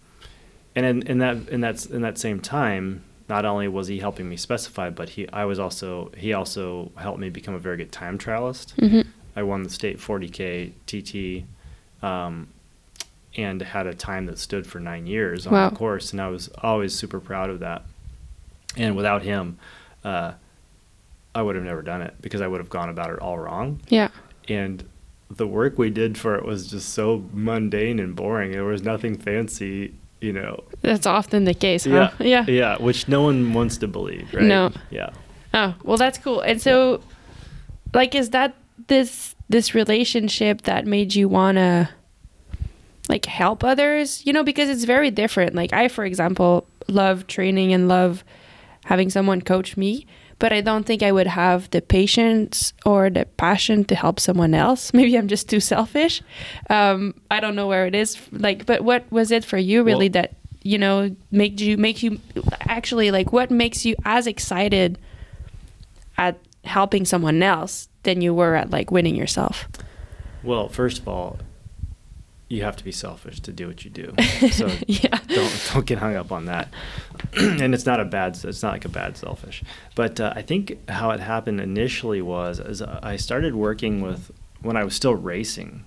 and 0.74 0.86
in, 0.86 1.02
in 1.06 1.18
that, 1.18 1.48
in 1.48 1.60
that, 1.60 1.86
in 1.86 2.02
that 2.02 2.18
same 2.18 2.40
time, 2.40 3.02
not 3.28 3.44
only 3.44 3.68
was 3.68 3.86
he 3.86 3.98
helping 4.00 4.28
me 4.28 4.36
specify, 4.36 4.90
but 4.90 5.10
he, 5.10 5.28
I 5.32 5.44
was 5.44 5.58
also, 5.60 6.10
he 6.16 6.32
also 6.32 6.90
helped 6.96 7.20
me 7.20 7.30
become 7.30 7.54
a 7.54 7.58
very 7.60 7.76
good 7.76 7.92
time 7.92 8.18
trialist. 8.18 8.72
hmm 8.80 9.02
I 9.36 9.44
won 9.44 9.62
the 9.62 9.70
state 9.70 9.98
40k 9.98 10.72
TT, 10.86 11.44
um, 12.04 12.48
and 13.36 13.62
had 13.62 13.86
a 13.86 13.94
time 13.94 14.26
that 14.26 14.38
stood 14.40 14.66
for 14.66 14.80
nine 14.80 15.06
years 15.06 15.46
on 15.46 15.52
Wow. 15.52 15.70
the 15.70 15.76
course, 15.76 16.10
and 16.10 16.20
I 16.20 16.28
was 16.28 16.48
always 16.62 16.94
super 16.96 17.20
proud 17.20 17.48
of 17.48 17.60
that. 17.60 17.84
And 18.76 18.96
without 18.96 19.22
him, 19.22 19.58
uh, 20.04 20.32
I 21.32 21.42
would 21.42 21.54
have 21.54 21.64
never 21.64 21.82
done 21.82 22.02
it 22.02 22.14
because 22.20 22.40
I 22.40 22.48
would 22.48 22.58
have 22.60 22.68
gone 22.70 22.88
about 22.88 23.10
it 23.10 23.20
all 23.20 23.38
wrong. 23.38 23.78
Yeah. 23.88 24.08
And 24.48 24.82
the 25.30 25.46
work 25.46 25.78
we 25.78 25.90
did 25.90 26.18
for 26.18 26.34
it 26.34 26.44
was 26.44 26.66
just 26.66 26.90
so 26.90 27.24
mundane 27.32 27.98
and 27.98 28.16
boring. 28.16 28.52
There 28.52 28.64
was 28.64 28.82
nothing 28.82 29.16
fancy, 29.16 29.94
you 30.20 30.32
know. 30.32 30.64
That's 30.82 31.06
often 31.06 31.44
the 31.44 31.54
case, 31.54 31.84
huh? 31.84 32.10
Yeah, 32.18 32.44
yeah, 32.46 32.76
which 32.78 33.08
no 33.08 33.22
one 33.22 33.54
wants 33.54 33.76
to 33.78 33.88
believe, 33.88 34.32
right? 34.34 34.44
No. 34.44 34.72
Yeah. 34.90 35.10
Oh, 35.54 35.74
well 35.84 35.96
that's 35.96 36.18
cool. 36.18 36.40
And 36.40 36.60
so 36.60 37.02
like 37.94 38.14
is 38.14 38.30
that 38.30 38.54
this 38.88 39.34
this 39.48 39.74
relationship 39.74 40.62
that 40.62 40.86
made 40.86 41.14
you 41.14 41.28
want 41.28 41.56
to 41.58 41.88
like 43.08 43.26
help 43.26 43.64
others, 43.64 44.24
you 44.24 44.32
know, 44.32 44.44
because 44.44 44.68
it's 44.68 44.84
very 44.84 45.10
different. 45.10 45.54
Like 45.54 45.72
I 45.72 45.88
for 45.88 46.04
example 46.04 46.66
love 46.88 47.26
training 47.26 47.72
and 47.72 47.88
love 47.88 48.24
having 48.84 49.10
someone 49.10 49.42
coach 49.42 49.76
me, 49.76 50.06
but 50.40 50.52
I 50.52 50.60
don't 50.60 50.84
think 50.84 51.02
I 51.04 51.12
would 51.12 51.28
have 51.28 51.70
the 51.70 51.80
patience 51.80 52.72
or 52.84 53.10
the 53.10 53.26
passion 53.36 53.84
to 53.84 53.94
help 53.94 54.18
someone 54.18 54.54
else. 54.54 54.92
Maybe 54.98 55.16
I'm 55.16 55.28
just 55.28 55.48
too 55.48 55.60
selfish. 55.60 56.22
Um 56.68 57.14
I 57.30 57.38
don't 57.38 57.54
know 57.54 57.68
where 57.68 57.86
it 57.86 57.94
is 57.94 58.18
like 58.32 58.66
but 58.66 58.80
what 58.82 59.04
was 59.12 59.30
it 59.30 59.44
for 59.44 59.58
you 59.58 59.84
really 59.84 60.08
Well- 60.08 60.22
that 60.22 60.34
you 60.62 60.78
know 60.78 61.14
make 61.30 61.60
you 61.60 61.76
make 61.78 62.02
you 62.02 62.18
actually 62.68 63.10
like 63.12 63.32
what 63.32 63.50
makes 63.50 63.86
you 63.86 63.94
as 64.04 64.26
excited 64.26 64.98
at 66.18 66.36
helping 66.64 67.06
someone 67.06 67.42
else 67.42 67.88
than 68.02 68.20
you 68.20 68.34
were 68.34 68.54
at 68.54 68.70
like 68.70 68.90
winning 68.90 69.16
yourself. 69.16 69.68
Well, 70.42 70.68
first 70.68 70.98
of 70.98 71.08
all, 71.08 71.38
you 72.50 72.62
have 72.64 72.76
to 72.76 72.84
be 72.84 72.92
selfish 72.92 73.40
to 73.40 73.52
do 73.52 73.68
what 73.68 73.84
you 73.84 73.90
do. 73.90 74.14
So 74.50 74.68
yeah. 74.86 75.18
don't 75.28 75.70
don't 75.72 75.86
get 75.86 75.98
hung 75.98 76.16
up 76.16 76.30
on 76.32 76.44
that. 76.46 76.68
and 77.36 77.72
it's 77.72 77.86
not 77.86 78.00
a 78.00 78.04
bad. 78.04 78.38
It's 78.44 78.62
not 78.62 78.72
like 78.72 78.84
a 78.84 78.90
bad 78.90 79.16
selfish. 79.16 79.62
But 79.94 80.20
uh, 80.20 80.32
I 80.36 80.42
think 80.42 80.88
how 80.90 81.10
it 81.12 81.20
happened 81.20 81.60
initially 81.60 82.20
was 82.20 82.60
as 82.60 82.82
I 82.82 83.16
started 83.16 83.54
working 83.54 84.02
with 84.02 84.30
when 84.60 84.76
I 84.76 84.84
was 84.84 84.94
still 84.94 85.14
racing. 85.14 85.84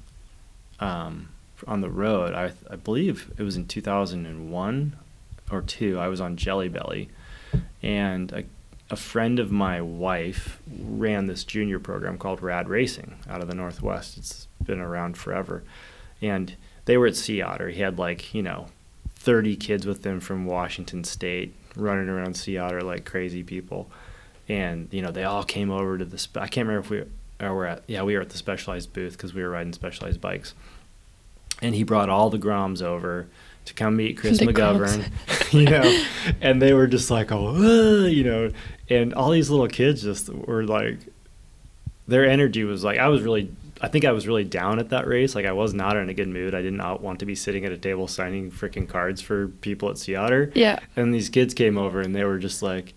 Um, 0.79 1.29
on 1.67 1.81
the 1.81 1.89
road. 1.89 2.33
I 2.33 2.51
I 2.69 2.75
believe 2.75 3.31
it 3.37 3.43
was 3.43 3.55
in 3.55 3.67
2001 3.67 4.95
or 5.51 5.61
two. 5.61 5.99
I 5.99 6.07
was 6.07 6.21
on 6.21 6.37
Jelly 6.37 6.69
Belly, 6.69 7.09
and 7.81 8.31
a, 8.31 8.43
a 8.89 8.95
friend 8.95 9.39
of 9.39 9.51
my 9.51 9.81
wife 9.81 10.59
ran 10.79 11.27
this 11.27 11.43
junior 11.43 11.79
program 11.79 12.17
called 12.17 12.41
Rad 12.41 12.69
Racing 12.69 13.15
out 13.29 13.41
of 13.41 13.47
the 13.47 13.55
Northwest. 13.55 14.17
It's 14.17 14.47
been 14.63 14.79
around 14.79 15.17
forever, 15.17 15.63
and 16.23 16.55
they 16.85 16.97
were 16.97 17.07
at 17.07 17.15
Sea 17.15 17.41
Otter. 17.41 17.69
He 17.69 17.81
had 17.81 17.99
like 17.99 18.33
you 18.33 18.41
know, 18.41 18.67
30 19.15 19.55
kids 19.55 19.85
with 19.85 20.05
him 20.05 20.19
from 20.19 20.45
Washington 20.45 21.03
State 21.03 21.53
running 21.75 22.09
around 22.09 22.35
Sea 22.35 22.57
Otter 22.57 22.81
like 22.81 23.05
crazy 23.05 23.43
people, 23.43 23.89
and 24.47 24.87
you 24.91 25.01
know 25.01 25.11
they 25.11 25.23
all 25.23 25.43
came 25.43 25.69
over 25.69 25.97
to 25.97 26.05
the. 26.05 26.17
Spe- 26.17 26.37
I 26.37 26.47
can't 26.47 26.67
remember 26.67 26.85
if 26.85 26.89
we 26.89 27.45
or 27.45 27.55
we're 27.55 27.65
at 27.65 27.83
yeah 27.87 28.03
we 28.03 28.15
were 28.15 28.21
at 28.21 28.29
the 28.29 28.37
Specialized 28.37 28.93
booth 28.93 29.13
because 29.13 29.33
we 29.33 29.43
were 29.43 29.49
riding 29.49 29.73
Specialized 29.73 30.21
bikes, 30.21 30.53
and 31.61 31.75
he 31.75 31.83
brought 31.83 32.09
all 32.09 32.29
the 32.29 32.39
Groms 32.39 32.81
over 32.81 33.27
to 33.65 33.73
come 33.73 33.95
meet 33.95 34.17
Chris 34.17 34.39
The 34.39 34.47
McGovern, 34.47 35.09
you 35.53 35.65
know, 35.65 36.03
and 36.41 36.61
they 36.61 36.73
were 36.73 36.87
just 36.87 37.09
like, 37.09 37.31
oh, 37.31 38.05
you 38.05 38.23
know, 38.23 38.51
and 38.89 39.13
all 39.13 39.31
these 39.31 39.49
little 39.49 39.67
kids 39.67 40.03
just 40.03 40.29
were 40.29 40.65
like, 40.65 40.99
their 42.07 42.27
energy 42.27 42.63
was 42.63 42.83
like, 42.83 42.99
I 42.99 43.07
was 43.07 43.21
really, 43.21 43.49
I 43.83 43.89
think 43.89 44.05
I 44.05 44.11
was 44.13 44.25
really 44.27 44.45
down 44.45 44.79
at 44.79 44.89
that 44.89 45.05
race. 45.07 45.35
Like 45.35 45.45
I 45.45 45.51
was 45.51 45.73
not 45.73 45.97
in 45.97 46.07
a 46.09 46.13
good 46.13 46.29
mood. 46.29 46.55
I 46.55 46.61
did 46.61 46.73
not 46.73 47.01
want 47.01 47.19
to 47.19 47.25
be 47.25 47.35
sitting 47.35 47.65
at 47.65 47.71
a 47.73 47.77
table 47.77 48.07
signing 48.07 48.49
freaking 48.49 48.87
cards 48.87 49.21
for 49.21 49.49
people 49.49 49.89
at 49.89 49.97
Sea 49.97 50.15
Otter. 50.15 50.51
Yeah. 50.55 50.79
And 50.95 51.13
these 51.13 51.27
kids 51.29 51.53
came 51.53 51.77
over 51.77 51.99
and 51.99 52.15
they 52.15 52.23
were 52.23 52.39
just 52.39 52.63
like, 52.63 52.93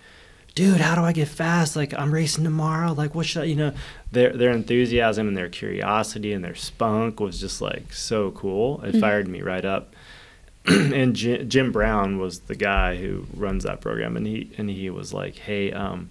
dude, 0.55 0.81
how 0.81 0.95
do 0.95 1.03
I 1.03 1.13
get 1.13 1.27
fast? 1.29 1.75
Like 1.77 1.93
I'm 1.99 2.15
racing 2.15 2.45
tomorrow. 2.45 2.93
Like 2.93 3.15
what 3.17 3.27
should 3.27 3.43
I, 3.43 3.45
you 3.47 3.57
know, 3.57 3.73
their 4.13 4.33
their 4.33 4.53
enthusiasm 4.53 5.27
and 5.29 5.37
their 5.37 5.49
curiosity 5.51 6.33
and 6.33 6.45
their 6.45 6.55
spunk 6.55 7.19
was 7.21 7.41
just 7.41 7.61
like 7.61 7.93
so 7.93 8.31
cool. 8.31 8.81
It 8.85 8.95
Mhm. 8.95 9.01
fired 9.01 9.27
me 9.29 9.43
right 9.43 9.65
up. 9.65 9.93
and 10.67 11.15
Jim, 11.15 11.49
Jim 11.49 11.73
Brown 11.73 12.19
was 12.19 12.41
the 12.41 12.55
guy 12.57 12.97
who 12.97 13.27
runs 13.35 13.65
that 13.65 13.81
program, 13.81 14.17
and 14.17 14.27
he 14.27 14.51
and 14.59 14.69
he 14.71 14.89
was 14.91 15.13
like, 15.13 15.37
hey, 15.37 15.71
um, 15.73 16.11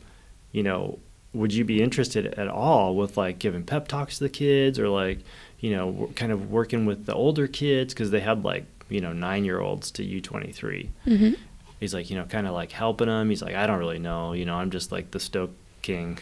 you 0.52 0.64
know, 0.64 1.00
would 1.36 1.54
you 1.54 1.64
be 1.66 1.82
interested 1.84 2.26
at 2.26 2.48
all 2.48 2.96
with 2.96 3.18
like 3.18 3.40
giving 3.40 3.64
pep 3.64 3.88
talks 3.88 4.18
to 4.18 4.24
the 4.24 4.30
kids 4.30 4.80
or 4.80 4.90
like, 4.90 5.20
you 5.60 5.72
know, 5.76 5.92
w- 5.92 6.14
kind 6.14 6.32
of 6.32 6.50
working 6.50 6.86
with 6.86 7.06
the 7.06 7.14
older 7.14 7.48
kids 7.48 7.94
because 7.94 8.12
they 8.12 8.20
had 8.22 8.44
like 8.44 8.66
you 8.90 9.02
know 9.02 9.14
nine 9.14 9.44
year 9.46 9.60
olds 9.60 9.92
to 9.92 10.04
U 10.04 10.22
twenty 10.22 10.52
three 10.52 10.92
Mm-hmm. 11.08 11.34
he's 11.80 11.94
like, 11.94 12.10
you 12.10 12.16
know, 12.16 12.26
kind 12.26 12.48
of 12.48 12.54
like 12.54 12.72
helping 12.72 13.08
him. 13.08 13.30
He's 13.30 13.42
like, 13.42 13.56
I 13.56 13.68
don't 13.68 13.80
really 13.80 14.00
know, 14.00 14.34
you 14.34 14.46
know, 14.46 14.56
I'm 14.56 14.72
just 14.72 14.92
like 14.92 15.12
the 15.12 15.20
Stoke 15.20 15.52
King. 15.82 16.18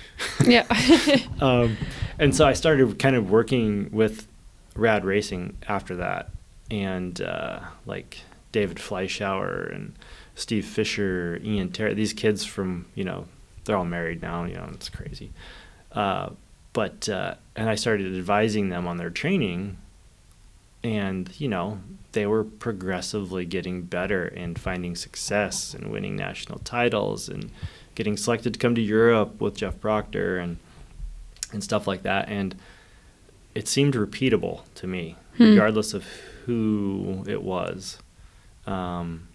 Yeah. 0.46 0.66
um, 1.42 1.78
and 2.20 2.36
so 2.36 2.46
I 2.46 2.54
started 2.54 3.00
kind 3.00 3.16
of 3.16 3.30
working 3.30 3.90
with 3.92 4.28
Rad 4.76 5.06
Racing 5.06 5.58
after 5.68 5.96
that, 5.98 6.30
and 6.72 7.22
uh, 7.22 7.60
like 7.86 8.20
David 8.52 8.78
Fleischauer 8.78 9.74
and 9.76 9.94
Steve 10.36 10.66
Fisher, 10.66 11.40
Ian 11.44 11.70
Terry, 11.72 11.94
these 11.94 12.14
kids 12.14 12.44
from 12.46 12.86
you 12.96 13.04
know, 13.04 13.26
they're 13.66 13.78
all 13.78 13.86
married 13.86 14.22
now. 14.22 14.46
You 14.46 14.56
know, 14.56 14.70
it's 14.74 14.90
crazy. 14.90 15.32
Uh, 15.92 16.30
but 16.74 17.08
uh, 17.10 17.36
and 17.56 17.70
I 17.70 17.76
started 17.76 18.16
advising 18.16 18.70
them 18.70 18.88
on 18.88 18.98
their 18.98 19.10
training, 19.12 19.78
and 20.84 21.30
you 21.40 21.48
know 21.48 21.80
they 22.14 22.26
were 22.28 22.44
progressively 22.44 23.46
getting 23.46 23.82
better 23.84 24.26
and 24.26 24.60
finding 24.60 24.96
success 24.96 25.74
and 25.74 25.92
winning 25.92 26.16
national 26.16 26.60
titles 26.60 27.28
and 27.30 27.50
getting 27.96 28.18
selected 28.18 28.54
to 28.54 28.60
come 28.60 28.76
to 28.76 28.82
Europe 28.82 29.40
with 29.42 29.56
Geoff 29.58 29.80
Proctor 29.80 30.38
and 30.38 30.58
and 31.52 31.64
stuff 31.64 31.86
like 31.88 32.02
that 32.04 32.30
and 32.30 32.56
it 33.54 33.68
seemed 33.68 33.94
repeatable 33.94 34.62
to 34.76 34.88
me 34.88 35.16
Hmm. 35.38 35.46
regardless 35.52 35.94
of 35.96 36.06
who 36.46 37.24
it 37.28 37.42
was 37.42 37.98
um, 38.68 39.28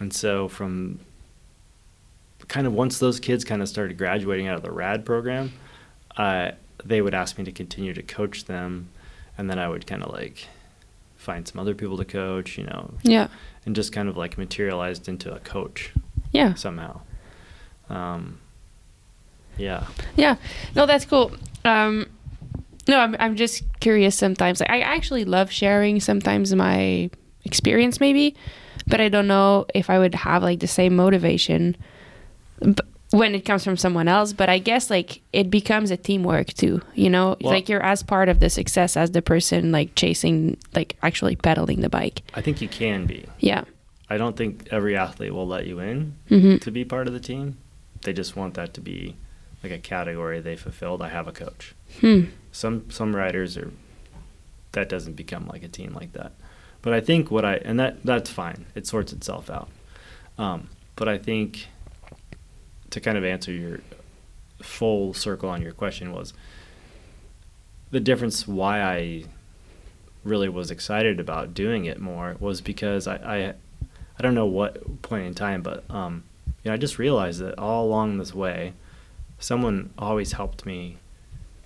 and 0.00 0.12
so 0.12 0.48
from 0.48 0.98
kind 2.54 2.68
of 2.68 2.72
once 2.72 3.00
those 3.00 3.18
kids 3.18 3.44
kind 3.44 3.60
of 3.60 3.68
started 3.68 3.98
graduating 3.98 4.46
out 4.46 4.54
of 4.54 4.62
the 4.62 4.70
rad 4.70 5.04
program 5.04 5.52
uh, 6.16 6.52
they 6.84 7.02
would 7.02 7.12
ask 7.12 7.36
me 7.36 7.42
to 7.42 7.50
continue 7.50 7.92
to 7.92 8.00
coach 8.02 8.44
them 8.44 8.88
and 9.36 9.50
then 9.50 9.58
i 9.58 9.68
would 9.68 9.84
kind 9.88 10.04
of 10.04 10.12
like 10.12 10.46
find 11.16 11.48
some 11.48 11.58
other 11.60 11.74
people 11.74 11.96
to 11.96 12.04
coach 12.04 12.56
you 12.56 12.62
know 12.62 12.94
yeah. 13.02 13.26
and 13.66 13.74
just 13.74 13.92
kind 13.92 14.08
of 14.08 14.16
like 14.16 14.38
materialized 14.38 15.08
into 15.08 15.34
a 15.34 15.40
coach 15.40 15.90
Yeah. 16.30 16.54
somehow 16.54 17.00
um, 17.90 18.38
yeah 19.58 19.86
Yeah. 20.16 20.36
No, 20.76 20.86
that's 20.86 21.04
cool. 21.04 21.32
Um, 21.64 22.06
no, 22.86 22.98
I'm, 22.98 23.16
I'm 23.18 23.36
just 23.36 23.62
curious 23.80 24.14
sometimes. 24.16 24.62
I 24.62 24.78
actually 24.80 25.24
love 25.24 25.50
sharing 25.50 26.00
sometimes 26.00 26.54
my 26.54 27.10
experience, 27.44 27.98
maybe, 28.00 28.36
but 28.86 29.00
I 29.00 29.08
don't 29.08 29.26
know 29.26 29.66
if 29.74 29.90
I 29.90 29.98
would 29.98 30.14
have 30.14 30.42
like 30.42 30.60
the 30.60 30.66
same 30.66 30.94
motivation 30.96 31.76
when 33.10 33.34
it 33.34 33.44
comes 33.44 33.62
from 33.64 33.76
someone 33.76 34.08
else. 34.08 34.32
But 34.32 34.48
I 34.48 34.58
guess 34.58 34.90
like 34.90 35.20
it 35.32 35.50
becomes 35.50 35.90
a 35.90 35.96
teamwork 35.96 36.48
too, 36.54 36.80
you 36.94 37.08
know? 37.10 37.36
Well- 37.40 37.52
like 37.52 37.68
you're 37.68 37.82
as 37.82 38.02
part 38.02 38.28
of 38.28 38.40
the 38.40 38.50
success 38.50 38.96
as 38.96 39.12
the 39.12 39.22
person 39.22 39.72
like 39.72 39.94
chasing, 39.94 40.56
like 40.74 40.96
actually 41.02 41.36
pedaling 41.36 41.80
the 41.80 41.88
bike. 41.88 42.22
i 42.34 42.40
think 42.40 42.60
you 42.60 42.68
can 42.68 43.06
be 43.06 43.24
Yeah. 43.38 43.64
i 44.10 44.16
don't 44.18 44.36
think 44.36 44.68
every 44.70 44.96
athlete 44.96 45.32
will 45.32 45.46
let 45.46 45.66
you 45.66 45.78
in 45.80 46.14
hmm 46.28 46.56
to 46.58 46.70
be 46.70 46.84
part 46.84 47.06
of 47.06 47.12
the 47.12 47.20
team 47.20 47.56
they 48.02 48.12
just 48.12 48.36
want 48.36 48.54
that 48.54 48.74
to 48.74 48.80
be 48.80 49.14
like 49.62 49.72
a 49.72 49.78
category 49.78 50.40
they 50.40 50.56
fulfilled 50.56 51.00
i 51.02 51.08
have 51.08 51.26
a 51.28 51.32
coach 51.32 51.74
Hmm. 52.00 52.24
some 52.52 52.90
some 52.90 53.14
riders 53.16 53.56
are 53.56 53.70
that 54.72 54.88
doesn't 54.88 55.14
become 55.14 55.46
like 55.46 55.62
a 55.62 55.68
team 55.68 55.94
like 55.94 56.12
that 56.14 56.32
but 56.82 56.92
i 56.92 57.00
think 57.00 57.30
what 57.30 57.44
i 57.44 57.54
and 57.68 57.78
that 57.78 58.02
that's 58.04 58.30
fine 58.30 58.66
it 58.74 58.86
sorts 58.86 59.12
itself 59.12 59.48
out 59.48 59.68
um, 60.38 60.68
but 60.96 61.08
i 61.08 61.16
think 61.18 61.68
to 62.94 63.00
kind 63.00 63.18
of 63.18 63.24
answer 63.24 63.52
your 63.52 63.80
full 64.62 65.12
circle 65.12 65.48
on 65.48 65.60
your 65.60 65.72
question 65.72 66.12
was 66.12 66.32
the 67.90 68.00
difference 68.00 68.46
why 68.48 68.80
i 68.82 69.24
really 70.22 70.48
was 70.48 70.70
excited 70.70 71.20
about 71.20 71.52
doing 71.52 71.84
it 71.84 72.00
more 72.00 72.36
was 72.40 72.60
because 72.60 73.06
i 73.06 73.16
i, 73.16 73.54
I 74.18 74.22
don't 74.22 74.34
know 74.34 74.46
what 74.46 75.02
point 75.02 75.26
in 75.26 75.34
time 75.34 75.60
but 75.62 75.84
um, 75.90 76.22
you 76.62 76.70
know 76.70 76.74
i 76.74 76.76
just 76.76 76.98
realized 76.98 77.40
that 77.40 77.58
all 77.58 77.84
along 77.84 78.18
this 78.18 78.32
way 78.32 78.72
someone 79.38 79.90
always 79.98 80.32
helped 80.32 80.64
me 80.64 80.96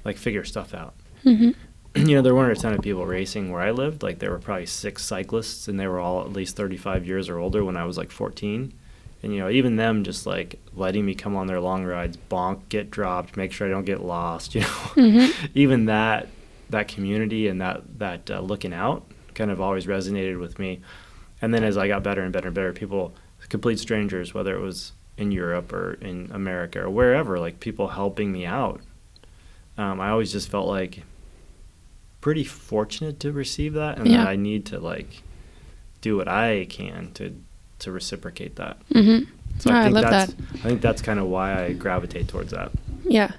like 0.05 0.17
figure 0.17 0.45
stuff 0.45 0.75
out. 0.75 0.95
hmm 1.23 1.51
you 1.97 2.15
know, 2.15 2.23
there 2.23 2.35
weren't 2.35 2.57
a 2.57 2.61
ton 2.61 2.75
of 2.75 2.83
people 2.83 3.07
racing 3.07 3.51
where 3.51 3.63
I 3.63 3.71
lived. 3.71 4.03
Like 4.03 4.19
there 4.19 4.31
were 4.31 4.39
probably 4.39 4.67
six 4.67 5.05
cyclists, 5.05 5.69
and 5.69 5.81
they 5.81 5.87
were 5.87 5.99
all 5.99 6.21
at 6.21 6.33
least 6.33 6.55
35 6.55 7.07
years 7.07 7.29
or 7.31 7.39
older 7.39 7.65
when 7.65 7.79
I 7.79 7.85
was 7.85 7.97
like 7.97 8.11
14. 8.11 8.73
And 9.23 9.33
you 9.35 9.41
know, 9.41 9.51
even 9.51 9.77
them 9.77 10.05
just 10.05 10.27
like 10.27 10.61
letting 10.75 11.05
me 11.05 11.15
come 11.15 11.35
on 11.35 11.47
their 11.49 11.61
long 11.61 11.85
rides, 11.85 12.17
bonk, 12.31 12.69
get 12.69 12.91
dropped, 12.91 13.37
make 13.37 13.51
sure 13.53 13.67
I 13.67 13.71
don't 13.71 13.85
get 13.85 14.01
lost. 14.03 14.55
You 14.55 14.61
know, 14.63 14.67
hmm 14.67 15.27
even 15.55 15.87
that 15.87 16.29
that 16.71 16.87
community 16.89 17.49
and 17.49 17.61
that 17.61 17.83
that 17.99 18.31
uh, 18.31 18.41
looking 18.41 18.73
out 18.75 19.05
kind 19.35 19.51
of 19.51 19.61
always 19.61 19.87
resonated 19.87 20.39
with 20.39 20.59
me. 20.59 20.81
And 21.41 21.53
then 21.55 21.63
as 21.65 21.77
I 21.77 21.89
got 21.89 22.03
better 22.03 22.23
and 22.23 22.33
better 22.33 22.49
and 22.49 22.55
better, 22.55 22.73
people, 22.73 23.15
complete 23.49 23.79
strangers, 23.79 24.35
whether 24.35 24.55
it 24.57 24.61
was 24.61 24.93
in 25.17 25.31
Europe 25.33 25.73
or 25.73 25.95
in 25.95 26.31
America 26.33 26.81
or 26.83 26.91
wherever, 26.91 27.39
like 27.39 27.61
people 27.61 27.89
helping 27.89 28.31
me 28.33 28.45
out. 28.47 28.81
Um, 29.77 30.01
I 30.01 30.11
always 30.11 30.33
just 30.33 30.49
felt 30.51 30.67
like 30.69 31.03
pretty 32.21 32.45
fortunate 32.45 33.21
to 33.21 33.33
receive 33.33 33.75
that, 33.75 33.99
and 33.99 34.09
Yeah. 34.09 34.19
that 34.19 34.29
I 34.29 34.37
need 34.37 34.67
to 34.67 34.81
like 34.81 35.23
do 36.01 36.17
what 36.17 36.29
I 36.29 36.67
can 36.69 37.13
to 37.15 37.35
to 37.81 37.93
reciprocate 37.93 38.57
that. 38.57 38.77
hmm 38.93 39.21
So 39.59 39.71
Oh, 39.71 39.75
I 39.75 39.81
I 39.81 39.83
think 39.85 39.95
love 39.95 40.05
that's 40.11 40.33
that. 40.33 40.45
I 40.65 40.69
think 40.69 40.81
that's 40.81 41.03
kind 41.03 41.19
of 41.21 41.27
why 41.27 41.65
I 41.65 41.73
gravitate 41.73 42.29
towards 42.29 42.53
that. 42.53 42.71
Yeah. 43.05 43.33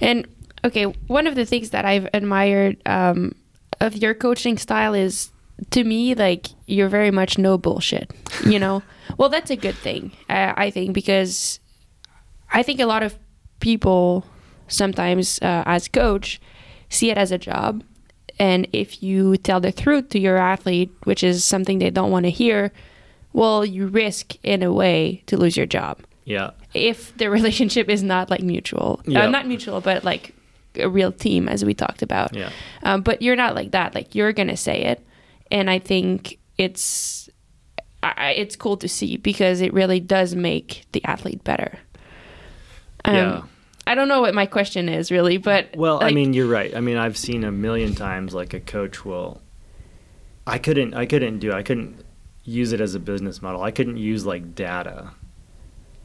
And 0.00 0.26
okay, 0.64 0.84
one 0.84 1.26
of 1.26 1.34
the 1.34 1.44
things 1.44 1.70
that 1.70 1.84
I've 1.84 2.08
admired 2.14 2.76
um, 2.86 3.34
of 3.80 3.96
your 3.96 4.14
coaching 4.14 4.58
style 4.58 4.94
is 4.94 5.30
to 5.70 5.84
me, 5.84 6.14
like, 6.14 6.48
you're 6.66 6.88
very 6.88 7.10
much 7.10 7.38
no 7.38 7.56
bullshit, 7.56 8.10
you 8.44 8.58
know? 8.58 8.82
well, 9.18 9.28
that's 9.28 9.50
a 9.50 9.56
good 9.56 9.76
thing, 9.76 10.10
uh, 10.28 10.52
I 10.56 10.70
think, 10.70 10.92
because 10.94 11.60
I 12.52 12.62
think 12.62 12.80
a 12.80 12.86
lot 12.86 13.02
of 13.02 13.16
people 13.60 14.24
sometimes, 14.68 15.38
uh, 15.42 15.62
as 15.66 15.86
coach, 15.88 16.40
see 16.88 17.10
it 17.10 17.18
as 17.18 17.30
a 17.30 17.38
job. 17.38 17.84
And 18.38 18.66
if 18.72 19.02
you 19.02 19.36
tell 19.36 19.60
the 19.60 19.70
truth 19.70 20.08
to 20.10 20.18
your 20.18 20.36
athlete, 20.38 20.90
which 21.04 21.22
is 21.22 21.44
something 21.44 21.78
they 21.78 21.90
don't 21.90 22.10
want 22.10 22.24
to 22.24 22.30
hear, 22.30 22.72
well, 23.34 23.64
you 23.66 23.88
risk 23.88 24.36
in 24.42 24.62
a 24.62 24.72
way 24.72 25.22
to 25.26 25.36
lose 25.36 25.56
your 25.56 25.66
job 25.66 25.98
Yeah, 26.24 26.52
if 26.72 27.14
the 27.18 27.28
relationship 27.28 27.90
is 27.90 28.02
not 28.02 28.30
like 28.30 28.40
mutual 28.42 29.02
Yeah. 29.06 29.24
uh, 29.26 29.30
not 29.30 29.46
mutual 29.46 29.80
but 29.82 30.04
like 30.04 30.32
a 30.76 30.88
real 30.88 31.12
team 31.12 31.48
as 31.48 31.64
we 31.64 31.74
talked 31.74 32.00
about 32.02 32.34
yeah. 32.34 32.50
um, 32.82 33.02
but 33.02 33.20
you're 33.22 33.36
not 33.36 33.54
like 33.54 33.70
that 33.72 33.94
like 33.94 34.14
you're 34.14 34.32
gonna 34.32 34.56
say 34.56 34.82
it 34.82 35.06
and 35.52 35.70
i 35.70 35.78
think 35.78 36.38
it's 36.58 37.28
I, 38.02 38.30
it's 38.32 38.56
cool 38.56 38.76
to 38.78 38.88
see 38.88 39.16
because 39.16 39.60
it 39.60 39.72
really 39.72 40.00
does 40.00 40.34
make 40.34 40.84
the 40.92 41.02
athlete 41.04 41.42
better 41.44 41.78
um, 43.04 43.14
Yeah. 43.14 43.42
i 43.86 43.94
don't 43.94 44.08
know 44.08 44.20
what 44.20 44.34
my 44.34 44.46
question 44.46 44.88
is 44.88 45.10
really 45.10 45.36
but 45.36 45.74
Well, 45.76 46.02
I 46.02 46.10
mean, 46.12 46.32
you're 46.34 46.46
right. 46.48 46.74
I 46.74 46.80
mean, 46.80 46.96
I've 46.96 47.16
seen 47.16 47.44
a 47.44 47.52
million 47.52 47.94
times 47.94 48.34
like 48.34 48.52
a 48.54 48.60
coach 48.60 49.04
will 49.04 49.40
I 50.46 50.58
couldn't 50.58 50.94
I 50.94 51.06
couldn't 51.06 51.38
do 51.38 51.52
I 51.52 51.62
couldn't 51.62 52.03
use 52.44 52.72
it 52.72 52.80
as 52.80 52.94
a 52.94 52.98
business 53.00 53.40
model. 53.42 53.62
I 53.62 53.70
couldn't 53.70 53.96
use 53.96 54.24
like 54.26 54.54
data 54.54 55.10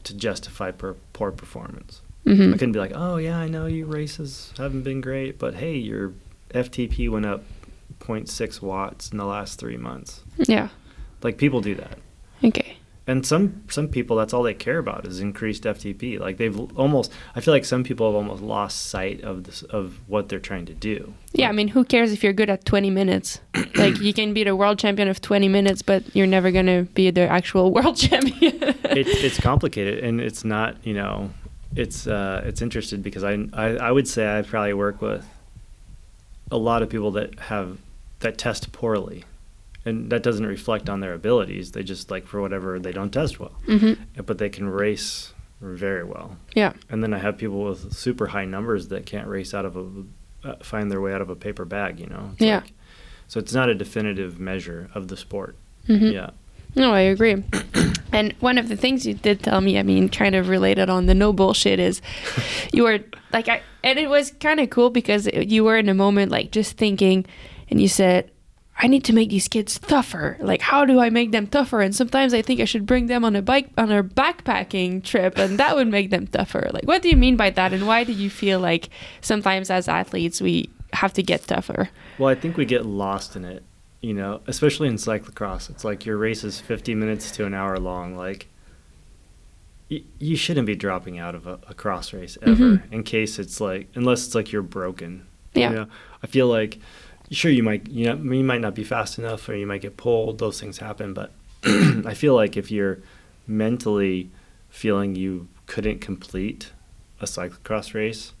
to 0.04 0.14
justify 0.14 0.70
per, 0.70 0.94
poor 1.12 1.30
performance. 1.30 2.00
hmm 2.24 2.50
I 2.54 2.56
couldn't 2.56 2.72
be 2.72 2.78
like, 2.78 2.92
oh 2.94 3.16
yeah, 3.16 3.38
I 3.38 3.48
know 3.48 3.66
you 3.66 3.84
races 3.86 4.52
haven't 4.56 4.82
been 4.82 5.00
great, 5.00 5.38
but 5.38 5.54
hey, 5.54 5.76
your 5.76 6.12
FTP 6.54 7.10
went 7.10 7.26
up 7.26 7.42
0.6 8.00 8.62
watts 8.62 9.10
in 9.10 9.18
the 9.18 9.24
last 9.26 9.58
three 9.58 9.76
months. 9.76 10.22
Yeah. 10.38 10.68
Like 11.22 11.36
people 11.36 11.60
do 11.60 11.74
that, 11.74 11.98
Okay. 12.42 12.78
And 13.06 13.26
some 13.26 13.62
some 13.68 13.88
people 13.88 14.16
that's 14.16 14.32
all 14.32 14.42
they 14.42 14.54
care 14.54 14.78
about 14.78 15.06
is 15.06 15.20
increased 15.20 15.64
FTP. 15.64 16.18
Like 16.20 16.36
they've 16.36 16.58
almost, 16.78 17.12
I 17.34 17.40
feel 17.40 17.52
like 17.52 17.64
some 17.64 17.82
people 17.82 18.06
have 18.06 18.14
almost 18.14 18.42
lost 18.42 18.88
sight 18.88 19.22
of 19.22 19.44
this 19.44 19.62
of 19.62 19.98
what 20.06 20.28
they're 20.28 20.38
trying 20.38 20.66
to 20.66 20.74
do. 20.74 21.12
Yeah, 21.32 21.48
I 21.48 21.52
mean, 21.52 21.68
who 21.68 21.84
cares 21.84 22.12
if 22.12 22.22
you're 22.22 22.32
good 22.32 22.50
at 22.50 22.64
20 22.64 22.90
minutes? 22.90 23.40
like, 23.74 23.98
you 24.00 24.12
can 24.12 24.32
be 24.34 24.44
the 24.44 24.54
world 24.54 24.78
champion 24.78 25.08
of 25.08 25.20
20 25.20 25.48
minutes, 25.48 25.82
but 25.82 26.04
you're 26.14 26.26
never 26.26 26.50
going 26.50 26.66
to 26.66 26.82
be 26.94 27.10
the 27.10 27.22
actual 27.22 27.72
world 27.74 27.96
champion. 27.96 28.54
it's 28.84 29.24
it's 29.24 29.40
complicated 29.40 30.02
and 30.04 30.20
it's 30.20 30.44
not 30.44 30.76
you 30.84 30.94
know 30.94 31.30
it's 31.76 32.06
uh 32.06 32.42
it's 32.44 32.60
interesting 32.60 33.00
because 33.00 33.22
I, 33.22 33.38
I 33.52 33.76
i 33.76 33.92
would 33.92 34.08
say 34.08 34.38
i 34.38 34.42
probably 34.42 34.72
work 34.72 35.00
with 35.00 35.24
a 36.50 36.56
lot 36.56 36.82
of 36.82 36.88
people 36.88 37.12
that 37.12 37.38
have 37.38 37.78
that 38.20 38.36
test 38.36 38.72
poorly 38.72 39.24
and 39.84 40.10
that 40.10 40.22
doesn't 40.22 40.46
reflect 40.46 40.88
on 40.88 41.00
their 41.00 41.14
abilities. 41.14 41.72
They 41.72 41.82
just 41.82 42.10
like 42.10 42.26
for 42.26 42.40
whatever 42.40 42.78
they 42.78 42.92
don't 42.92 43.10
test 43.12 43.38
well. 43.40 43.52
Hmm 43.66 43.94
but 44.24 44.38
they 44.38 44.48
can 44.48 44.68
race 44.68 45.32
very 45.60 46.04
well. 46.04 46.36
Yeah. 46.54 46.72
and 46.88 47.02
then 47.02 47.12
i 47.14 47.18
have 47.18 47.36
people 47.36 47.62
with 47.64 47.92
super 47.94 48.26
high 48.28 48.44
numbers 48.46 48.88
that 48.88 49.04
can't 49.06 49.28
race 49.28 49.52
out 49.54 49.64
of 49.66 49.76
a 49.76 49.86
uh, 50.48 50.56
find 50.62 50.90
their 50.90 51.00
way 51.02 51.12
out 51.12 51.20
of 51.20 51.28
a 51.28 51.36
paper 51.36 51.64
bag 51.66 52.00
you 52.00 52.06
know? 52.06 52.30
It's 52.32 52.40
Yeah. 52.42 52.60
like- 52.60 52.72
so 53.28 53.38
it's 53.38 53.52
not 53.52 53.68
a 53.68 53.74
definitive 53.74 54.40
measure 54.40 54.88
of 54.94 55.08
the 55.08 55.16
sport. 55.16 55.54
Hmm 55.86 55.96
yeah. 56.06 56.30
No, 56.76 56.92
I 56.92 57.00
agree. 57.00 57.42
and 58.12 58.32
one 58.40 58.56
of 58.58 58.68
the 58.68 58.76
things 58.76 59.04
you 59.06 59.14
did 59.14 59.42
tell 59.42 59.60
me, 59.60 59.76
I 59.78 59.82
mean, 59.82 60.08
kind 60.08 60.34
of 60.36 60.48
related 60.48 60.88
on 60.88 61.06
the 61.06 61.14
no 61.14 61.32
bullshit, 61.32 61.78
is 61.80 62.00
you 62.72 62.84
were 62.84 63.00
like, 63.32 63.48
I, 63.48 63.60
and 63.82 63.98
it 63.98 64.08
was 64.08 64.30
kind 64.32 64.60
of 64.60 64.70
cool 64.70 64.88
because 64.90 65.26
it- 65.26 65.48
you 65.48 65.64
were 65.64 65.76
in 65.76 65.88
a 65.88 65.94
moment 65.94 66.30
like 66.30 66.52
just 66.52 66.76
thinking, 66.76 67.26
and 67.70 67.80
you 67.82 67.88
said, 67.88 68.30
I 68.82 68.86
need 68.86 69.04
to 69.04 69.12
make 69.12 69.28
these 69.28 69.46
kids 69.46 69.78
tougher. 69.78 70.38
Like, 70.40 70.62
how 70.62 70.86
do 70.86 70.98
I 71.00 71.10
make 71.10 71.32
them 71.32 71.46
tougher? 71.46 71.82
And 71.82 71.94
sometimes 71.94 72.32
I 72.32 72.40
think 72.40 72.60
I 72.60 72.64
should 72.64 72.86
bring 72.86 73.06
them 73.06 73.24
on 73.26 73.36
a 73.36 73.42
bike, 73.42 73.68
on 73.76 73.92
a 73.92 74.02
backpacking 74.02 75.04
trip, 75.04 75.36
and 75.36 75.58
that 75.58 75.76
would 75.76 75.88
make 75.88 76.08
them 76.10 76.26
tougher. 76.26 76.70
Like, 76.72 76.84
what 76.84 77.02
do 77.02 77.10
you 77.10 77.16
mean 77.16 77.36
by 77.36 77.50
that? 77.50 77.72
And 77.74 77.86
why 77.86 78.04
do 78.04 78.12
you 78.12 78.30
feel 78.30 78.58
like 78.58 78.88
sometimes 79.20 79.68
as 79.70 79.86
athletes 79.86 80.40
we 80.40 80.70
have 80.94 81.12
to 81.12 81.22
get 81.22 81.42
tougher? 81.46 81.90
Well, 82.18 82.30
I 82.30 82.34
think 82.34 82.56
we 82.56 82.64
get 82.64 82.86
lost 82.86 83.36
in 83.36 83.44
it, 83.44 83.62
you 84.00 84.14
know, 84.14 84.40
especially 84.46 84.88
in 84.88 84.94
cyclocross. 84.94 85.68
It's 85.68 85.84
like 85.84 86.06
your 86.06 86.16
race 86.16 86.42
is 86.42 86.58
50 86.60 86.94
minutes 86.94 87.30
to 87.32 87.44
an 87.44 87.52
hour 87.52 87.78
long. 87.78 88.16
Like, 88.16 88.48
y- 89.90 90.02
you 90.18 90.36
shouldn't 90.36 90.66
be 90.66 90.74
dropping 90.76 91.18
out 91.18 91.34
of 91.34 91.46
a, 91.46 91.58
a 91.68 91.74
cross 91.74 92.12
race 92.12 92.38
ever 92.42 92.54
Mhm. 92.78 92.92
in 92.92 93.02
case 93.02 93.38
it's 93.38 93.60
like, 93.60 93.88
unless 93.94 94.24
it's 94.26 94.34
like 94.34 94.52
you're 94.52 94.62
broken. 94.62 95.26
Yeah. 95.54 95.68
You 95.70 95.76
know, 95.76 95.86
I 96.22 96.26
feel 96.28 96.46
like, 96.46 96.78
sure, 97.30 97.50
you 97.50 97.62
might, 97.62 97.88
you 97.88 98.06
know, 98.06 98.32
you 98.32 98.44
might 98.44 98.60
not 98.60 98.74
be 98.74 98.84
fast 98.84 99.18
enough 99.18 99.48
or 99.48 99.54
you 99.54 99.66
might 99.66 99.80
get 99.82 99.96
pulled. 99.96 100.38
Those 100.38 100.60
things 100.60 100.78
happen. 100.78 101.14
But 101.14 101.32
I 101.64 102.14
feel 102.14 102.34
like 102.34 102.56
if 102.56 102.70
you're 102.70 102.98
mentally 103.46 104.30
feeling 104.68 105.14
you 105.16 105.48
couldn't 105.66 106.00
complete 106.00 106.72
a 107.20 107.24
cyclocross 107.24 107.94
race, 107.94 108.32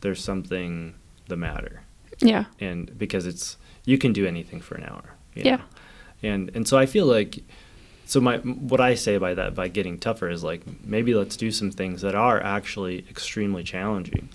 there's 0.00 0.22
something 0.22 0.94
the 1.28 1.36
matter 1.36 1.82
Yeah. 2.20 2.46
and 2.58 2.96
because 2.98 3.24
it's 3.26 3.56
you 3.84 3.98
can 3.98 4.12
do 4.12 4.26
anything 4.26 4.60
for 4.60 4.74
an 4.74 4.84
hour 4.84 5.14
Yeah. 5.34 5.56
know? 5.56 5.62
and 6.24 6.50
and 6.56 6.66
so 6.66 6.76
i 6.76 6.86
feel 6.86 7.06
like 7.06 7.38
so 8.04 8.20
my 8.20 8.38
what 8.38 8.80
i 8.80 8.94
say 8.96 9.16
by 9.18 9.32
that 9.34 9.54
by 9.54 9.68
getting 9.68 9.96
tougher 9.96 10.28
is 10.28 10.42
like 10.42 10.62
maybe 10.84 11.14
let's 11.14 11.36
do 11.36 11.52
some 11.52 11.70
things 11.70 12.00
that 12.02 12.16
are 12.16 12.42
actually 12.42 13.06
extremely 13.08 13.62
challenging 13.62 14.28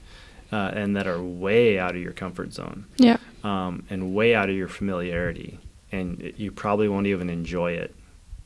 uh, 0.56 0.72
and 0.74 0.96
that 0.96 1.06
are 1.08 1.22
way 1.22 1.78
out 1.78 1.96
of 1.98 2.02
your 2.02 2.14
comfort 2.14 2.54
zone. 2.54 2.86
Yeah. 2.98 3.18
um, 3.44 3.84
and 3.90 4.16
way 4.16 4.34
out 4.40 4.50
of 4.50 4.56
your 4.56 4.68
familiarity. 4.70 5.60
And 5.92 6.22
it, 6.22 6.38
you 6.44 6.52
probably 6.52 6.88
won't 6.88 7.08
even 7.08 7.30
enjoy 7.30 7.72
it. 7.74 7.94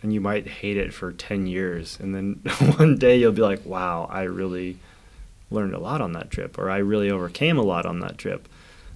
And 0.01 0.11
you 0.13 0.21
might 0.21 0.47
hate 0.47 0.77
it 0.77 0.91
for 0.93 1.11
10 1.11 1.45
years 1.47 1.97
and 2.01 2.15
then 2.15 2.25
one 2.77 2.97
day 2.97 3.15
you'll 3.19 3.33
be 3.41 3.41
like 3.51 3.65
wow 3.65 4.07
i 4.09 4.21
really 4.23 4.77
learned 5.51 5.73
a 5.73 5.79
lot 5.79 5.99
on 6.01 6.13
that 6.13 6.29
trip 6.31 6.57
or 6.57 6.69
i 6.69 6.77
really 6.77 7.11
overcame 7.11 7.57
a 7.57 7.67
lot 7.73 7.85
on 7.85 7.99
that 7.99 8.17
trip. 8.17 8.47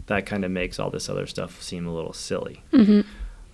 That 0.08 0.26
kind 0.26 0.44
of 0.46 0.52
makes 0.52 0.80
all 0.80 0.90
this 0.90 1.10
other 1.10 1.28
stuff 1.28 1.62
seem 1.62 1.86
a 1.88 1.94
little 1.94 2.14
silly. 2.14 2.64
Hmm 2.72 3.02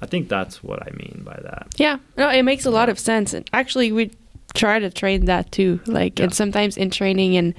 i 0.01 0.05
think 0.05 0.29
that's 0.29 0.63
what 0.63 0.79
i 0.87 0.91
mean 0.91 1.23
by 1.25 1.37
that. 1.43 1.67
Yeah, 1.77 1.97
no, 2.17 2.29
it 2.29 2.43
makes 2.43 2.65
a 2.65 2.71
lot 2.71 2.87
of 2.87 2.97
sense. 2.97 3.33
And 3.35 3.43
actually, 3.51 3.91
we 3.91 4.11
try 4.53 4.79
to 4.79 4.89
train 4.89 5.25
that 5.25 5.51
too. 5.51 5.79
Like, 5.85 6.19
and 6.21 6.33
sometimes 6.33 6.77
in 6.77 6.89
training, 6.89 7.35
and 7.35 7.53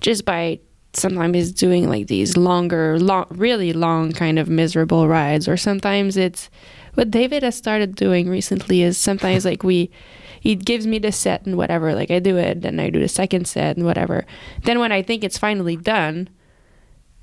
just 0.00 0.24
by 0.24 0.58
sometimes 0.96 1.36
it's 1.36 1.52
doing 1.52 1.88
like 1.88 2.06
these 2.06 2.36
longer, 2.36 2.98
long, 2.98 3.26
really 3.30 3.72
long 3.72 4.12
kind 4.12 4.38
of 4.38 4.48
miserable 4.48 5.08
rides, 5.08 5.48
or 5.48 5.56
sometimes 5.56 6.16
it's 6.16 6.50
what 6.94 7.10
David 7.10 7.42
has 7.42 7.56
started 7.56 7.94
doing 7.94 8.28
recently 8.28 8.82
is 8.82 8.98
sometimes 8.98 9.44
like 9.44 9.62
we. 9.62 9.90
He 10.38 10.54
gives 10.54 10.86
me 10.86 11.00
the 11.00 11.10
set 11.10 11.44
and 11.44 11.56
whatever, 11.56 11.92
like 11.92 12.10
I 12.12 12.20
do 12.20 12.36
it, 12.36 12.62
then 12.62 12.78
I 12.78 12.88
do 12.88 13.00
the 13.00 13.08
second 13.08 13.48
set 13.48 13.76
and 13.76 13.84
whatever. 13.84 14.24
Then 14.62 14.78
when 14.78 14.92
I 14.92 15.02
think 15.02 15.24
it's 15.24 15.38
finally 15.38 15.74
done, 15.74 16.28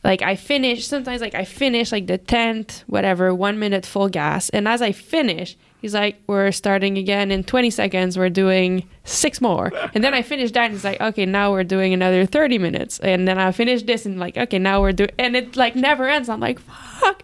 like 0.03 0.21
I 0.21 0.36
finish 0.36 0.86
sometimes 0.86 1.21
like 1.21 1.36
I 1.36 1.45
finish 1.45 1.91
like 1.91 2.07
the 2.07 2.17
tenth 2.17 2.84
whatever 2.88 3.34
one 3.34 3.59
minute 3.59 3.86
full 3.86 4.09
gas 4.09 4.49
and 4.49 4.67
as 4.67 4.82
I 4.82 4.91
finish 4.91 5.55
he's 5.84 5.94
like 5.94 6.16
we're 6.26 6.52
starting 6.52 6.98
again 6.98 7.30
in 7.30 7.44
20 7.44 7.70
seconds. 7.70 8.18
We're 8.18 8.30
doing 8.30 8.88
six 9.04 9.42
more. 9.42 9.72
And 9.94 10.04
then 10.04 10.14
I 10.14 10.22
finish 10.24 10.52
that 10.54 10.66
and 10.66 10.74
he's 10.74 10.84
like 10.84 11.00
okay 11.00 11.26
now 11.28 11.52
we're 11.52 11.64
doing 11.66 11.94
another 11.94 12.26
30 12.26 12.58
minutes. 12.58 13.00
And 13.00 13.28
then 13.28 13.38
I 13.38 13.52
finish 13.52 13.84
this 13.84 14.06
and 14.06 14.20
like 14.20 14.38
okay 14.38 14.58
now 14.58 14.82
we're 14.82 14.94
doing 14.94 15.12
and 15.20 15.36
it 15.36 15.56
like 15.56 15.76
never 15.76 16.08
ends. 16.08 16.30
I'm 16.30 16.40
like 16.40 16.60
fuck. 16.60 17.22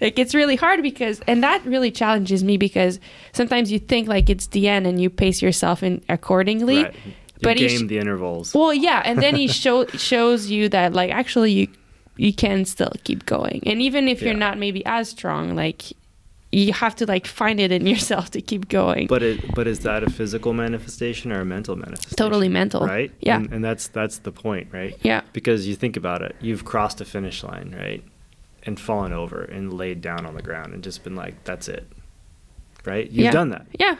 Like 0.00 0.18
it's 0.18 0.34
really 0.34 0.56
hard 0.56 0.82
because 0.82 1.20
and 1.26 1.42
that 1.42 1.64
really 1.64 1.90
challenges 1.90 2.44
me 2.44 2.56
because 2.58 3.00
sometimes 3.32 3.72
you 3.72 3.78
think 3.78 4.06
like 4.06 4.30
it's 4.30 4.46
the 4.48 4.68
end 4.68 4.86
and 4.86 5.00
you 5.00 5.10
pace 5.10 5.42
yourself 5.42 5.82
in 5.82 6.02
accordingly 6.08 6.84
right. 6.84 6.94
You 7.04 7.12
but 7.48 7.58
he 7.58 7.66
game 7.66 7.86
sh- 7.86 7.88
the 7.88 7.98
intervals. 7.98 8.54
well, 8.54 8.72
yeah, 8.72 9.02
and 9.04 9.20
then 9.20 9.34
he 9.34 9.48
show 9.48 9.86
shows 9.86 10.48
you 10.48 10.68
that 10.68 10.92
like 10.92 11.10
actually 11.10 11.50
you 11.50 11.68
you 12.16 12.32
can 12.32 12.64
still 12.66 12.92
keep 13.02 13.26
going, 13.26 13.62
and 13.66 13.82
even 13.82 14.06
if 14.06 14.22
you're 14.22 14.34
not 14.34 14.58
maybe 14.58 14.84
as 14.86 15.08
strong, 15.08 15.56
like 15.56 15.92
you 16.54 16.72
have 16.72 16.94
to 16.96 17.06
like 17.06 17.26
find 17.26 17.58
it 17.58 17.72
in 17.72 17.86
yourself 17.92 18.30
to 18.32 18.40
keep 18.42 18.68
going. 18.68 19.06
but 19.06 19.22
it 19.22 19.54
but 19.54 19.66
is 19.66 19.80
that 19.80 20.02
a 20.02 20.10
physical 20.10 20.52
manifestation 20.52 21.32
or 21.32 21.40
a 21.40 21.44
mental 21.44 21.76
manifestation? 21.76 22.16
Totally 22.16 22.48
mental. 22.48 22.86
right? 22.86 23.10
Yeah. 23.20 23.36
and, 23.36 23.52
and 23.52 23.64
that's 23.64 23.88
that's 23.88 24.18
the 24.18 24.32
point 24.32 24.68
right? 24.72 24.94
Yeah, 25.02 25.22
because 25.32 25.66
you 25.66 25.74
think 25.76 25.96
about 25.96 26.22
it 26.22 26.36
you've 26.40 26.64
crossed 26.64 27.00
a 27.00 27.04
finish 27.04 27.42
line 27.42 27.74
right? 27.78 28.04
And 28.64 28.78
fallen 28.78 29.12
over 29.12 29.42
and 29.42 29.72
laid 29.72 30.02
down 30.02 30.24
on 30.26 30.34
the 30.34 30.42
ground 30.42 30.72
and 30.74 30.84
just 30.84 31.02
been 31.02 31.16
like 31.16 31.42
that's 31.44 31.68
it. 31.68 31.86
Right? 32.84 33.06
You've 33.10 33.24
Yeah. 33.26 33.30
done 33.30 33.48
that. 33.50 33.66
Yeah, 33.78 33.96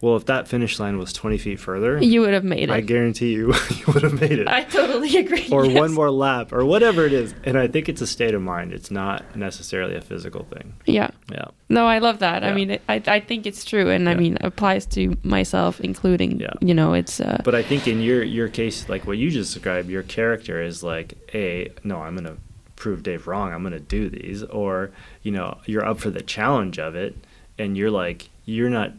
well 0.00 0.16
if 0.16 0.24
that 0.26 0.48
finish 0.48 0.78
line 0.80 0.98
was 0.98 1.12
20 1.12 1.38
feet 1.38 1.60
further 1.60 2.02
you 2.02 2.20
would 2.20 2.32
have 2.32 2.44
made 2.44 2.64
it. 2.64 2.70
i 2.70 2.80
guarantee 2.80 3.32
you 3.32 3.48
you 3.70 3.84
would 3.92 4.02
have 4.02 4.20
made 4.20 4.38
it 4.38 4.48
I, 4.48 4.64
totally 4.64 5.16
agree. 5.16 5.48
or 5.52 5.66
yes. 5.66 5.78
one 5.78 5.92
more 5.92 6.10
lap 6.10 6.52
or 6.52 6.64
whatever 6.64 7.04
it 7.06 7.12
is 7.12 7.34
and 7.44 7.58
i 7.58 7.66
think 7.68 7.88
it's 7.88 8.00
a 8.00 8.06
state 8.06 8.34
of 8.34 8.42
mind 8.42 8.72
it's 8.72 8.90
not 8.90 9.36
necessarily 9.36 9.94
a 9.96 10.00
physical 10.00 10.44
thing 10.44 10.74
Yeah. 10.86 11.10
yeah 11.30 11.46
No, 11.68 11.86
I 11.86 11.98
love 12.00 12.18
that. 12.18 12.42
I 12.42 12.52
mean, 12.52 12.70
it, 12.72 12.82
I 12.88 13.00
I 13.06 13.20
think 13.20 13.46
it's 13.46 13.64
true, 13.64 13.90
and 13.90 14.08
I 14.08 14.12
Yeah. 14.12 14.18
mean, 14.18 14.38
applies 14.40 14.86
to 14.96 15.16
myself, 15.22 15.80
including 15.80 16.40
Yeah. 16.40 16.54
you 16.60 16.74
know, 16.74 16.94
it's 16.94 17.20
uh, 17.20 17.40
but 17.44 17.54
i 17.54 17.62
think 17.62 17.86
in 17.86 18.00
your 18.00 18.22
your 18.24 18.48
case 18.48 18.88
like 18.88 19.06
what 19.06 19.18
you 19.18 19.30
just 19.30 19.54
described 19.54 19.88
your 19.88 20.02
character 20.02 20.56
is 20.70 20.82
like 20.82 21.08
a 21.32 21.68
no 21.84 21.96
i'm 22.02 22.14
gonna 22.16 22.36
prove 22.76 23.02
dave 23.02 23.26
wrong 23.28 23.52
i'm 23.52 23.62
gonna 23.62 23.78
do 23.98 24.08
these 24.08 24.42
or 24.44 24.90
you 25.22 25.30
know 25.36 25.58
you're 25.66 25.84
up 25.90 25.98
for 26.00 26.10
the 26.10 26.22
challenge 26.22 26.78
of 26.78 26.94
it 26.96 27.14
and 27.58 27.76
you're 27.76 27.90
like 28.04 28.30
you're 28.46 28.70
not 28.70 28.90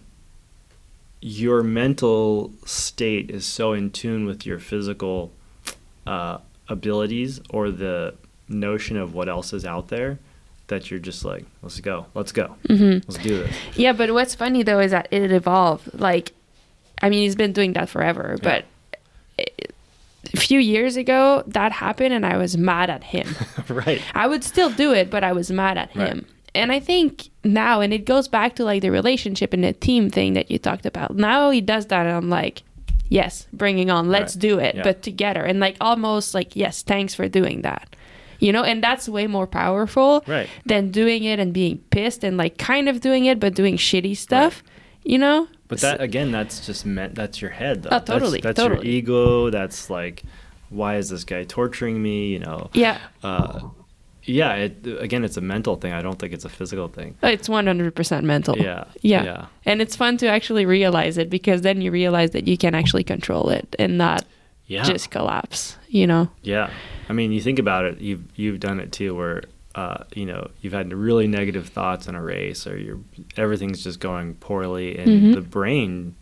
your 1.22 1.61
mental 1.63 2.51
state 2.65 3.30
is 3.30 3.45
so 3.45 3.74
in 3.74 3.91
tune 3.91 4.26
with 4.26 4.45
your 4.45 4.57
physical 4.59 5.32
uh, 6.07 6.39
abilities 6.67 7.39
or 7.51 7.69
the 7.72 8.13
notion 8.49 8.97
of 8.97 9.13
what 9.13 9.30
else 9.30 9.53
is 9.53 9.63
out 9.65 9.88
there 9.89 10.17
that 10.67 10.89
you're 10.89 10.99
just 10.99 11.24
like 11.26 11.45
let's 11.61 11.80
go 11.82 12.05
let's 12.15 12.32
go 12.32 12.55
mhm. 12.67 13.03
let's 13.07 13.22
do 13.22 13.38
this 13.43 13.55
Yeah, 13.76 13.93
but 13.93 14.11
what's 14.13 14.34
funny 14.36 14.63
though 14.63 14.80
is 14.80 14.91
that 14.91 15.07
it 15.11 15.32
evolved. 15.32 15.89
Like, 15.99 16.32
I 17.01 17.09
mean, 17.09 17.22
he's 17.24 17.36
been 17.36 17.51
doing 17.53 17.74
that 17.74 17.89
forever, 17.89 18.36
Yeah. 18.38 18.43
but 18.43 18.65
it- 19.38 19.76
a 20.34 20.38
few 20.38 20.59
years 20.59 20.95
ago 20.97 21.43
that 21.47 21.72
happened, 21.74 22.13
and 22.13 22.26
I 22.26 22.38
was 22.38 22.55
mad 22.55 22.89
at 22.89 23.03
him. 23.03 23.28
right 23.67 24.01
I 24.13 24.28
would 24.28 24.43
still 24.43 24.69
do 24.69 24.93
it, 24.93 25.09
but 25.09 25.24
I 25.24 25.34
was 25.34 25.51
mad 25.51 25.78
at 25.78 25.93
Right. 25.95 26.07
him. 26.09 26.26
And 26.53 26.71
I 26.71 26.79
think 26.79 27.29
now, 27.43 27.79
and 27.81 27.93
it 27.93 28.05
goes 28.05 28.27
back 28.27 28.55
to 28.55 28.65
like 28.65 28.81
the 28.81 28.91
relationship 28.91 29.53
and 29.53 29.63
the 29.63 29.73
team 29.73 30.09
thing 30.09 30.33
that 30.33 30.51
you 30.51 30.57
talked 30.59 30.85
about. 30.85 31.15
Now 31.15 31.49
he 31.49 31.61
does 31.61 31.85
that, 31.87 32.05
and 32.05 32.15
I'm 32.15 32.29
like, 32.29 32.63
yes, 33.09 33.47
bringing 33.53 33.89
on, 33.89 34.09
let's 34.09 34.35
Right. 34.35 34.41
do 34.41 34.59
it, 34.59 34.75
Yeah. 34.75 34.83
but 34.83 35.01
together, 35.01 35.41
and 35.43 35.59
like 35.59 35.77
almost 35.79 36.33
like, 36.33 36.55
yes, 36.55 36.81
thanks 36.81 37.13
for 37.15 37.27
doing 37.27 37.61
that. 37.61 37.95
you 38.43 38.51
know 38.51 38.63
and 38.63 38.83
that's 38.83 39.07
way 39.07 39.27
more 39.27 39.45
powerful 39.45 40.23
Right. 40.25 40.49
than 40.65 40.89
doing 40.89 41.23
it 41.25 41.37
and 41.39 41.53
being 41.53 41.77
pissed 41.91 42.23
and 42.23 42.37
like 42.37 42.57
kind 42.57 42.89
of 42.89 42.99
doing 42.99 43.25
it 43.25 43.39
but 43.39 43.53
doing 43.53 43.77
shitty 43.77 44.17
stuff 44.17 44.63
you 45.03 45.19
know 45.19 45.47
But 45.67 45.81
that 45.81 46.01
again, 46.01 46.31
that's 46.31 46.65
just 46.65 46.83
meant 46.83 47.13
that's 47.13 47.39
your 47.39 47.51
head 47.51 47.83
though. 47.83 47.89
Oh, 47.91 47.99
totally, 47.99 48.41
That's, 48.41 48.57
that's 48.57 48.59
totally. 48.67 48.87
your 48.87 48.95
ego. 48.97 49.49
That's 49.51 49.91
like, 49.91 50.23
why 50.69 50.95
is 50.97 51.09
this 51.09 51.23
guy 51.23 51.43
torturing 51.43 52.01
me? 52.01 52.29
You 52.33 52.39
know. 52.39 52.71
yeah 52.73 52.97
Uh, 53.21 53.59
yeah. 54.24 54.53
It 54.55 54.86
again, 54.99 55.24
it's 55.24 55.38
a 55.38 55.41
mental 55.41 55.76
thing. 55.76 55.93
I 55.93 56.01
don't 56.01 56.17
think 56.19 56.34
it's 56.34 56.45
a 56.45 56.49
physical 56.49 56.88
thing. 56.88 57.15
it's 57.24 57.47
100% 57.47 58.24
mental 58.24 58.57
Yeah. 58.57 58.86
Yeah. 59.01 59.24
Yeah. 59.24 59.45
and 59.65 59.82
it's 59.82 59.95
fun 59.95 60.17
to 60.17 60.28
actually 60.28 60.65
realize 60.65 61.17
it 61.17 61.30
because 61.30 61.61
then 61.61 61.82
you 61.82 61.91
realize 61.91 62.32
that 62.32 62.47
you 62.47 62.57
can 62.57 62.76
actually 62.76 63.03
control 63.03 63.49
it 63.49 63.76
and 63.80 63.97
not 63.97 64.26
Yeah. 64.67 64.84
just 64.84 65.11
collapse 65.11 65.78
you 65.89 66.05
know 66.07 66.30
Yeah, 66.43 66.69
I 67.09 67.13
mean, 67.13 67.32
you 67.32 67.41
think 67.41 67.59
about 67.59 67.86
it. 67.86 67.99
You've 67.99 68.24
you've 68.36 68.59
done 68.59 68.80
it 68.80 68.91
too, 68.91 69.13
where 69.15 69.43
uh, 69.76 70.03
you 70.15 70.26
know 70.26 70.49
you've 70.61 70.74
had 70.74 70.93
really 70.93 71.28
negative 71.28 71.67
thoughts 71.69 72.07
in 72.07 72.15
a 72.15 72.22
race, 72.22 72.67
or 72.67 72.78
you're 72.78 72.99
everything's 73.38 73.84
just 73.84 73.99
going 73.99 74.36
poorly, 74.36 74.97
and 74.97 75.07
Mhm. 75.09 75.34
the 75.34 75.41
brain 75.41 76.15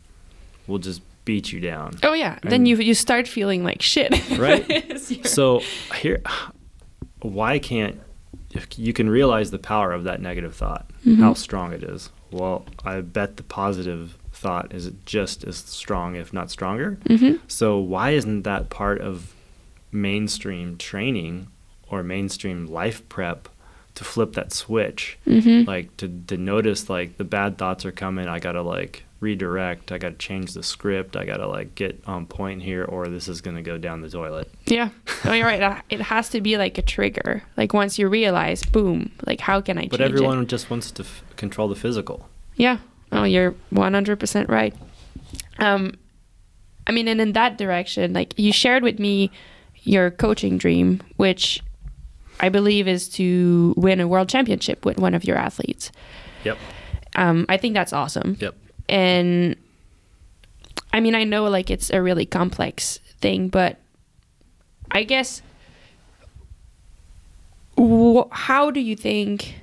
will 0.67 0.79
just 0.79 1.01
beat 1.25 1.51
you 1.51 1.59
down. 1.59 1.91
oh 2.03 2.13
yeah 2.13 2.39
then 2.43 2.65
you 2.65 2.75
you 2.77 2.93
start 2.95 3.27
feeling 3.27 3.63
like 3.63 3.81
shit 3.83 4.11
Right. 4.39 4.99
So 5.25 5.61
here, 6.01 6.21
why 7.21 7.59
can't 7.59 7.99
if 8.51 8.77
you 8.79 8.93
can 8.93 9.09
realize 9.09 9.51
the 9.51 9.59
power 9.59 9.91
of 9.91 10.03
that 10.03 10.21
negative 10.21 10.55
thought, 10.55 10.87
Mm-hmm. 11.05 11.21
how 11.21 11.33
strong 11.33 11.71
it 11.73 11.83
is? 11.83 12.09
Well, 12.31 12.65
I 12.85 13.01
bet 13.01 13.37
the 13.37 13.43
positive 13.43 14.17
thought 14.31 14.73
is 14.73 14.91
just 15.05 15.43
as 15.43 15.57
strong, 15.57 16.15
if 16.15 16.31
not 16.33 16.51
stronger. 16.51 16.97
Mhm. 17.05 17.39
So 17.47 17.77
why 17.79 18.11
isn't 18.11 18.43
that 18.43 18.69
part 18.69 19.01
of 19.01 19.33
mainstream 19.91 20.77
training 20.77 21.47
or 21.89 22.03
mainstream 22.03 22.67
life 22.67 23.07
prep 23.09 23.49
to 23.95 24.03
flip 24.03 24.33
that 24.33 24.53
switch? 24.53 25.17
Mhm. 25.27 25.65
Like 25.67 25.95
to, 25.97 26.07
to 26.27 26.37
notice 26.37 26.89
like 26.89 27.17
the 27.17 27.23
bad 27.23 27.57
thoughts 27.57 27.85
are 27.85 27.91
coming, 27.91 28.27
I 28.27 28.39
gotta 28.39 28.61
like 28.61 29.03
redirect, 29.19 29.91
I 29.91 29.97
gotta 29.97 30.15
change 30.15 30.53
the 30.53 30.63
script, 30.63 31.15
I 31.17 31.25
gotta 31.25 31.47
like 31.47 31.75
get 31.75 32.01
on 32.07 32.25
point 32.25 32.63
here 32.63 32.85
or 32.85 33.07
this 33.09 33.27
is 33.27 33.41
gonna 33.41 33.61
go 33.61 33.77
down 33.77 34.01
the 34.01 34.09
toilet. 34.09 34.49
Yeah. 34.65 34.89
Oh, 35.25 35.33
you're 35.33 35.45
right. 35.45 35.61
Uh, 35.61 35.81
It 35.89 36.01
has 36.01 36.29
to 36.29 36.41
be 36.41 36.57
like 36.57 36.77
a 36.77 36.81
trigger. 36.81 37.43
Like 37.57 37.73
once 37.73 37.99
you 37.99 38.07
realize, 38.07 38.63
boom, 38.63 39.11
like 39.25 39.41
how 39.41 39.59
can 39.61 39.77
I 39.77 39.87
But 39.87 40.01
everyone 40.01 40.41
it? 40.43 40.47
just 40.47 40.69
wants 40.69 40.91
to 40.91 41.03
f- 41.03 41.23
control 41.35 41.67
the 41.67 41.75
physical. 41.75 42.29
Yeah. 42.55 42.77
Oh, 43.11 43.23
you're 43.23 43.55
100% 43.73 44.47
right. 44.49 44.73
Um, 45.57 45.93
I 46.87 46.91
mean, 46.91 47.07
and 47.07 47.19
in 47.19 47.33
that 47.33 47.57
direction, 47.57 48.13
like 48.13 48.33
you 48.37 48.51
shared 48.53 48.83
with 48.83 48.99
me 48.99 49.31
your 49.83 50.11
coaching 50.11 50.57
dream, 50.57 51.01
which 51.17 51.61
I 52.39 52.49
believe 52.49 52.87
is 52.87 53.09
to 53.09 53.73
win 53.75 53.99
a 53.99 54.07
world 54.07 54.29
championship 54.29 54.85
with 54.85 54.97
one 54.97 55.13
of 55.13 55.23
your 55.25 55.37
athletes. 55.37 55.91
Yep. 56.45 56.57
Um, 57.15 57.45
I 57.49 57.57
think 57.57 57.73
that's 57.73 57.91
awesome. 57.91 58.37
Yep. 58.39 58.55
And 58.89 59.55
I 60.91 60.99
mean, 60.99 61.15
I 61.15 61.23
know 61.23 61.45
like 61.45 61.69
it's 61.69 61.89
a 61.91 62.01
really 62.01 62.25
complex 62.25 62.99
thing, 63.21 63.47
but 63.49 63.77
I 64.91 65.03
guess 65.03 65.41
wh- 67.77 68.27
how 68.31 68.71
do 68.71 68.79
you 68.79 68.95
think 68.95 69.55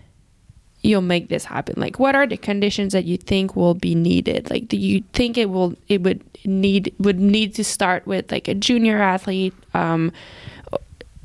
you'll 0.83 1.03
make 1.03 1.29
this 1.29 1.45
happen? 1.45 1.75
Like, 1.79 1.99
what 1.99 2.15
are 2.15 2.27
the 2.27 2.37
conditions 2.37 2.93
that 2.93 3.05
you 3.05 3.17
think 3.17 3.57
will 3.57 3.75
be 3.75 3.95
needed? 3.95 4.51
Like, 4.51 4.69
do 4.69 4.77
you 4.77 5.03
think 5.13 5.37
it 5.37 5.51
will 5.51 5.75
it 5.89 6.03
would 6.03 6.25
need 6.45 6.95
would 6.99 7.19
need 7.19 7.55
to 7.57 7.65
start 7.65 8.07
with 8.07 8.31
like 8.31 8.49
a 8.49 8.55
junior 8.55 9.03
athlete? 9.03 9.55
Um, 9.75 10.13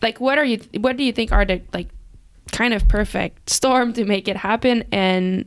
like, 0.01 0.19
what 0.19 0.37
are 0.37 0.45
you 0.45 0.59
what 0.79 0.97
do 0.97 1.03
you 1.03 1.13
think 1.13 1.31
are 1.31 1.45
the 1.45 1.61
like 1.73 1.87
kind 2.51 2.73
of 2.73 2.87
perfect 2.87 3.49
storm 3.49 3.93
to 3.93 4.03
make 4.03 4.27
it 4.27 4.35
happen 4.35 4.83
and 4.91 5.45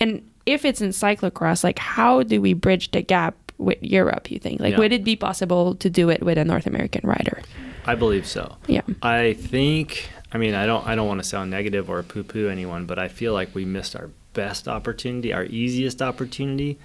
and 0.00 0.22
if 0.46 0.64
it's 0.64 0.80
in 0.80 0.90
cyclocross, 0.90 1.64
like 1.64 1.78
how 1.78 2.22
do 2.22 2.40
we 2.40 2.52
bridge 2.54 2.90
the 2.90 3.02
gap 3.02 3.34
with 3.58 3.82
Europe? 3.82 4.30
You 4.30 4.38
think 4.38 4.60
like 4.60 4.72
Yeah. 4.72 4.78
would 4.78 4.92
it 4.92 5.04
be 5.04 5.16
possible 5.16 5.74
to 5.76 5.88
do 5.90 6.10
it 6.10 6.22
with 6.22 6.38
a 6.38 6.44
North 6.44 6.66
American 6.66 7.08
rider? 7.08 7.40
I 7.86 7.94
believe 7.94 8.26
so. 8.26 8.56
Yeah. 8.66 8.82
I 9.02 9.34
think 9.34 10.08
I 10.32 10.38
mean 10.38 10.54
I 10.54 10.66
don't 10.66 10.86
I 10.86 10.94
don't 10.94 11.06
want 11.08 11.20
to 11.22 11.28
sound 11.28 11.50
negative 11.50 11.88
or 11.90 12.02
poo 12.02 12.24
poo 12.24 12.48
anyone, 12.48 12.86
but 12.86 12.98
I 12.98 13.08
feel 13.08 13.32
like 13.32 13.54
we 13.54 13.64
missed 13.64 13.94
our 13.96 14.10
best 14.32 14.66
opportunity, 14.68 15.32
our 15.32 15.44
easiest 15.44 16.02
opportunity, 16.02 16.78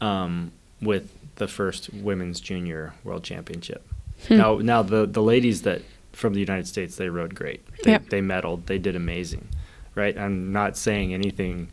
um, 0.00 0.52
with 0.80 1.10
the 1.36 1.48
first 1.48 1.92
women's 1.92 2.40
junior 2.40 2.94
world 3.02 3.24
championship. 3.24 3.82
Hmm. 4.28 4.36
Now 4.36 4.58
now 4.58 4.82
the 4.82 5.06
the 5.06 5.22
ladies 5.22 5.62
that 5.62 5.82
from 6.12 6.34
the 6.34 6.40
United 6.40 6.68
States 6.68 6.96
they 6.96 7.08
rode 7.08 7.34
great. 7.34 7.60
They 7.82 7.92
Yeah. 7.92 7.98
they 8.08 8.20
medaled, 8.20 8.66
they 8.66 8.78
did 8.78 8.94
amazing. 8.96 9.48
Right? 9.96 10.16
I'm 10.18 10.52
not 10.52 10.76
saying 10.76 11.14
anything 11.14 11.68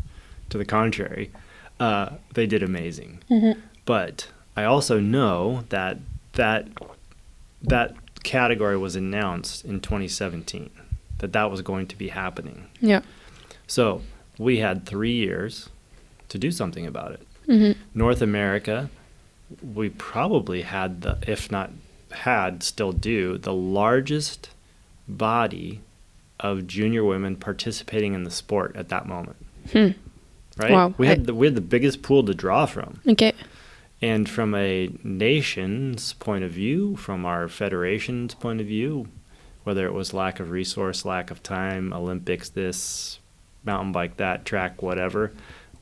to 0.52 0.58
the 0.58 0.66
contrary. 0.66 1.32
Uh, 1.80 2.12
they 2.36 2.46
did 2.46 2.62
amazing. 2.62 3.20
But 3.86 4.28
I 4.56 4.64
also 4.66 5.00
know 5.00 5.64
that 5.70 5.98
that 6.34 6.68
that 7.64 7.96
category 8.24 8.78
was 8.78 8.96
announced 8.96 9.66
in 9.66 9.80
2017 9.82 10.70
that 11.18 11.34
that 11.34 11.50
was 11.52 11.62
going 11.62 11.88
to 11.88 11.98
be 11.98 12.10
happening. 12.10 12.68
Yeah. 12.80 13.02
So 13.68 14.02
we 14.38 14.58
had 14.58 14.86
three 14.86 15.14
years 15.14 15.70
to 16.30 16.38
do 16.38 16.52
something 16.52 16.86
about 16.86 17.12
it. 17.14 17.28
hmm 17.46 17.72
North 17.94 18.22
America, 18.22 18.90
we 19.74 19.90
probably 19.90 20.62
had 20.62 21.02
the, 21.02 21.18
if 21.28 21.52
not 21.52 21.72
had, 22.12 22.64
still 22.64 22.92
do, 22.92 23.38
the 23.38 23.54
largest 23.54 24.50
body 25.08 25.82
of 26.40 26.66
junior 26.68 27.04
women 27.04 27.36
participating 27.36 28.14
in 28.14 28.24
the 28.24 28.32
sport 28.32 28.76
at 28.76 28.90
that 28.90 29.08
moment. 29.08 29.38
Hmm. 29.72 29.90
Right? 30.58 30.72
Wow. 30.72 30.94
We 30.98 31.08
had 31.08 31.26
the, 31.26 31.34
we 31.34 31.48
had 31.48 31.56
the 31.56 31.62
biggest 31.62 32.02
pool 32.02 32.24
to 32.24 32.34
draw 32.34 32.66
from. 32.66 33.00
Okay. 33.08 33.34
And 34.02 34.28
from 34.28 34.56
a 34.56 34.90
nation's 35.04 36.14
point 36.14 36.44
of 36.44 36.52
view, 36.52 36.96
from 36.96 37.26
our 37.26 37.48
federation's 37.48 38.34
point 38.34 38.60
of 38.60 38.68
view, 38.68 39.08
whether 39.64 39.86
it 39.86 39.94
was 39.94 40.14
lack 40.14 40.40
of 40.40 40.50
resource, 40.50 41.06
lack 41.06 41.30
of 41.30 41.44
time, 41.44 41.94
Olympics, 41.94 42.50
this, 42.50 43.20
mountain 43.64 43.92
bike, 43.92 44.18
that, 44.18 44.44
track, 44.44 44.82
whatever, 44.82 45.32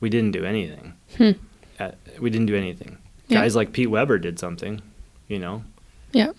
we 0.00 0.10
didn't 0.10 0.32
do 0.32 0.44
anything. 0.44 0.94
Hmm. 1.16 1.30
Uh, 1.78 1.92
we 2.20 2.28
didn't 2.28 2.46
do 2.46 2.56
anything. 2.56 2.98
Yeah. 3.28 3.40
Guys 3.40 3.56
like 3.56 3.72
Pete 3.72 3.90
Webber 3.90 4.18
did 4.18 4.38
something, 4.38 4.82
you 5.28 5.38
know. 5.38 5.64
Yeah. 6.12 6.32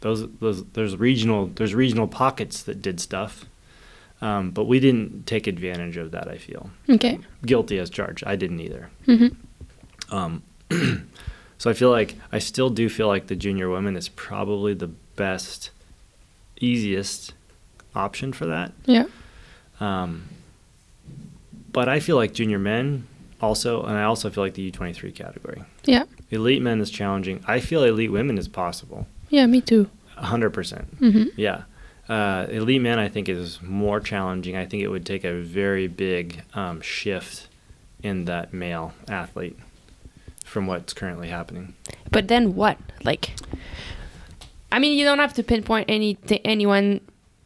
Those, 0.00 0.28
those, 0.38 0.64
there's 0.72 0.96
regional, 0.96 1.46
there's 1.46 1.74
regional 1.74 2.06
pockets 2.06 2.62
that 2.62 2.80
did 2.80 3.00
stuff, 3.00 3.46
um, 4.22 4.50
but 4.50 4.64
we 4.64 4.80
didn't 4.80 5.26
take 5.26 5.46
advantage 5.46 5.96
of 5.96 6.10
that. 6.12 6.28
I 6.28 6.36
feel 6.38 6.70
Okay. 6.88 7.18
guilty 7.44 7.78
as 7.78 7.90
charged. 7.90 8.22
I 8.26 8.36
didn't 8.36 8.60
either. 8.60 8.90
hmm 9.06 9.28
Um, 10.10 10.42
so 11.58 11.70
I 11.70 11.72
feel 11.72 11.90
like 11.90 12.16
I 12.32 12.38
still 12.38 12.70
do 12.70 12.88
feel 12.88 13.06
like 13.08 13.26
the 13.28 13.36
junior 13.36 13.68
women 13.70 13.96
is 13.96 14.08
probably 14.08 14.74
the 14.74 14.88
best, 15.16 15.70
easiest 16.60 17.32
option 17.94 18.32
for 18.32 18.46
that. 18.46 18.72
Yeah. 18.86 19.04
Um, 19.80 20.24
but 21.72 21.88
I 21.88 22.00
feel 22.00 22.16
like 22.16 22.32
junior 22.34 22.58
men 22.58 23.06
also, 23.40 23.82
and 23.84 23.96
I 23.96 24.02
also 24.04 24.28
feel 24.30 24.44
like 24.44 24.54
the 24.54 24.70
U23 24.70 25.14
category. 25.14 25.62
Yeah. 25.84 26.04
Elite 26.30 26.62
men 26.62 26.80
is 26.80 26.90
challenging. 26.90 27.42
I 27.46 27.60
feel 27.60 27.84
elite 27.84 28.12
women 28.12 28.38
is 28.38 28.48
possible, 28.48 29.06
Yeah. 29.30 29.46
Me 29.46 29.60
too. 29.60 29.88
100%. 30.18 30.84
hmm 30.98 31.24
Yeah. 31.36 31.62
Uh, 32.10 32.46
elite 32.50 32.82
men, 32.82 32.98
I 32.98 33.08
think, 33.08 33.28
is 33.28 33.62
more 33.62 34.00
challenging. 34.00 34.56
I 34.56 34.66
think 34.66 34.82
it 34.82 34.88
would 34.88 35.06
take 35.06 35.22
a 35.22 35.32
very 35.32 35.86
big 35.86 36.42
um, 36.54 36.80
shift 36.80 37.46
in 38.02 38.24
that 38.24 38.52
male 38.52 38.92
athlete 39.08 39.56
from 40.44 40.66
what's 40.66 40.92
currently 40.92 41.28
happening. 41.28 41.74
But 42.10 42.26
then 42.26 42.56
what? 42.56 42.78
Like, 43.04 43.38
I 44.72 44.80
mean, 44.80 44.98
you 44.98 45.04
don't 45.04 45.20
have 45.20 45.34
to 45.34 45.44
pinpoint 45.44 45.88
any 45.88 46.14
th- 46.14 46.40
anyone 46.44 47.00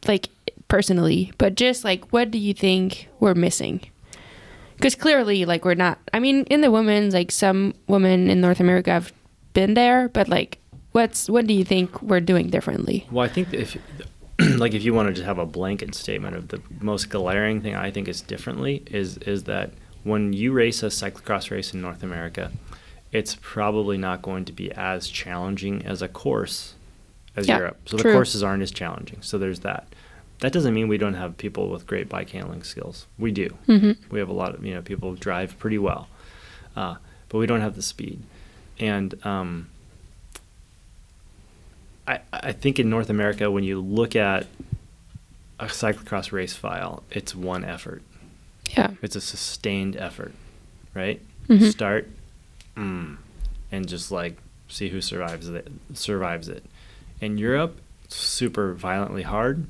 like 0.07 0.29
personally, 0.67 1.31
but 1.37 1.53
just 1.53 1.83
like, 1.83 2.11
what 2.11 2.31
do 2.31 2.39
you 2.39 2.55
think 2.55 3.07
we're 3.19 3.35
missing? 3.35 3.81
Because 4.77 4.95
clearly, 4.95 5.45
like, 5.45 5.63
we're 5.63 5.75
not. 5.75 5.99
I 6.11 6.19
mean, 6.19 6.43
in 6.45 6.61
the 6.61 6.71
women's, 6.71 7.13
like, 7.13 7.31
some 7.31 7.75
women 7.87 8.31
in 8.31 8.41
North 8.41 8.59
America 8.59 8.89
have 8.89 9.13
been 9.53 9.75
there, 9.75 10.09
but 10.09 10.27
like, 10.27 10.57
what's 10.91 11.29
what 11.29 11.45
do 11.45 11.53
you 11.53 11.63
think 11.63 12.01
we're 12.01 12.21
doing 12.21 12.49
differently? 12.49 13.07
Well, 13.11 13.25
I 13.25 13.29
think 13.29 13.53
if, 13.53 13.77
like, 14.59 14.73
if 14.73 14.83
you 14.83 14.93
wanted 14.93 15.09
to 15.09 15.15
just 15.15 15.25
have 15.25 15.37
a 15.39 15.45
blanket 15.45 15.95
statement 15.95 16.35
of 16.35 16.47
the 16.49 16.61
most 16.81 17.09
glaring 17.09 17.61
thing 17.61 17.75
I 17.75 17.91
think 17.91 18.07
is 18.07 18.21
differently 18.21 18.83
is 18.87 19.17
is 19.19 19.43
that 19.45 19.71
when 20.03 20.33
you 20.33 20.51
race 20.53 20.83
a 20.83 20.87
cyclocross 20.87 21.49
race 21.51 21.73
in 21.73 21.81
North 21.81 22.03
America, 22.03 22.51
it's 23.11 23.37
probably 23.41 23.97
not 23.97 24.21
going 24.21 24.45
to 24.45 24.53
be 24.53 24.71
as 24.71 25.07
challenging 25.07 25.85
as 25.85 26.01
a 26.01 26.07
course 26.07 26.75
as 27.35 27.47
Yeah, 27.47 27.57
Europe. 27.57 27.77
So 27.85 27.97
the 27.97 28.03
courses 28.03 28.43
aren't 28.43 28.63
as 28.63 28.71
challenging. 28.71 29.21
So 29.21 29.37
there's 29.37 29.59
that. 29.61 29.87
That 30.39 30.51
doesn't 30.51 30.73
mean 30.73 30.87
we 30.87 30.97
don't 30.97 31.13
have 31.15 31.37
people 31.37 31.69
with 31.69 31.87
great 31.87 32.09
bike 32.09 32.29
handling 32.29 32.63
skills. 32.63 33.07
We 33.17 33.31
do. 33.31 33.47
hmm 33.65 33.91
We 34.09 34.19
have 34.19 34.29
a 34.29 34.33
lot 34.33 34.53
of 34.53 34.65
you 34.65 34.73
know 34.73 34.81
people 34.81 35.15
drive 35.15 35.57
pretty 35.57 35.77
well, 35.77 36.07
uh, 36.75 36.95
but 37.29 37.37
we 37.37 37.47
don't 37.47 37.61
have 37.61 37.75
the 37.75 37.81
speed. 37.81 38.21
And 38.79 39.25
um, 39.25 39.69
I, 42.07 42.19
I 42.31 42.51
think 42.51 42.79
in 42.79 42.89
North 42.89 43.09
America, 43.09 43.49
when 43.49 43.63
you 43.63 43.79
look 43.81 44.15
at 44.15 44.47
a 45.59 45.65
cyclocross 45.65 46.31
race 46.31 46.53
file, 46.55 47.03
it's 47.11 47.33
one 47.35 47.63
effort. 47.65 48.01
Yeah. 48.77 48.91
It's 49.01 49.15
a 49.15 49.21
sustained 49.21 49.95
effort, 49.95 50.33
right? 50.93 51.21
Mhm. 51.47 51.71
Start, 51.71 52.09
mm, 52.75 53.17
and 53.71 53.87
just 53.87 54.11
like 54.11 54.37
see 54.67 54.89
who 54.89 55.01
survives 55.01 55.47
it. 55.49 55.67
Survives 55.93 56.47
it. 56.49 56.63
In 57.21 57.37
Europe, 57.37 57.79
super 58.07 58.73
violently 58.73 59.21
hard. 59.23 59.65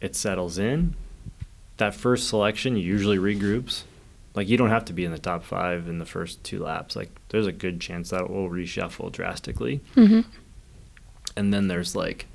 It 0.00 0.16
settles 0.16 0.58
in. 0.58 0.94
That 1.76 1.94
first 1.94 2.28
selection 2.28 2.76
usually 2.76 3.18
regroups. 3.18 3.82
Like 4.34 4.48
you 4.48 4.56
don't 4.56 4.70
have 4.70 4.84
to 4.86 4.92
be 4.92 5.04
in 5.04 5.12
the 5.12 5.18
top 5.18 5.44
five 5.44 5.88
in 5.88 5.98
the 5.98 6.04
first 6.06 6.42
two 6.42 6.58
laps. 6.62 6.96
Like 6.96 7.10
there's 7.28 7.46
a 7.46 7.52
good 7.52 7.80
chance 7.80 8.10
that 8.10 8.28
will 8.30 8.48
reshuffle 8.50 9.12
drastically. 9.12 9.80
Mm-hmm. 9.96 10.20
And 11.36 11.52
then 11.52 11.68
there's 11.68 11.96
like 11.96 12.26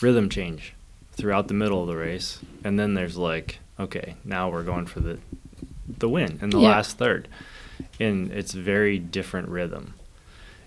rhythm 0.00 0.28
change 0.28 0.74
throughout 1.12 1.48
the 1.48 1.54
middle 1.54 1.80
of 1.82 1.88
the 1.88 1.96
race. 1.96 2.40
And 2.64 2.78
then 2.78 2.94
there's 2.94 3.16
like, 3.16 3.58
okay, 3.80 4.14
now 4.24 4.48
we're 4.50 4.62
going 4.62 4.86
for 4.86 5.00
the 5.00 5.18
the 5.98 6.08
win 6.08 6.38
in 6.42 6.50
the 6.50 6.58
Yeah. 6.60 6.68
last 6.70 6.98
third. 6.98 7.28
And 8.00 8.30
it's 8.32 8.52
very 8.52 8.98
different 8.98 9.48
rhythm. 9.48 9.94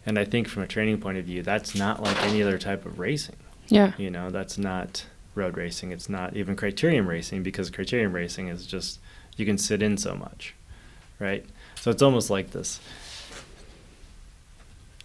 And 0.05 0.17
I 0.17 0.25
think 0.25 0.47
from 0.47 0.63
a 0.63 0.67
training 0.67 0.99
point 1.01 1.17
of 1.17 1.25
view, 1.25 1.43
that's 1.43 1.75
not 1.75 2.01
like 2.01 2.21
any 2.23 2.41
other 2.41 2.57
type 2.57 2.85
of 2.85 2.99
racing. 2.99 3.35
Yeah. 3.67 3.91
You 3.97 4.09
know, 4.09 4.29
that's 4.31 4.57
not 4.57 5.05
road 5.35 5.57
racing. 5.57 5.91
It's 5.91 6.09
not 6.09 6.35
even 6.35 6.55
criterium 6.55 7.05
racing 7.07 7.43
because 7.43 7.69
criterium 7.69 8.13
racing 8.13 8.47
is 8.47 8.65
just 8.65 8.99
you 9.37 9.45
can 9.45 9.57
sit 9.57 9.81
in 9.81 9.97
so 9.97 10.15
much, 10.15 10.55
right? 11.19 11.45
So 11.79 11.91
it's 11.91 12.01
almost 12.01 12.29
like 12.29 12.51
this. 12.51 12.79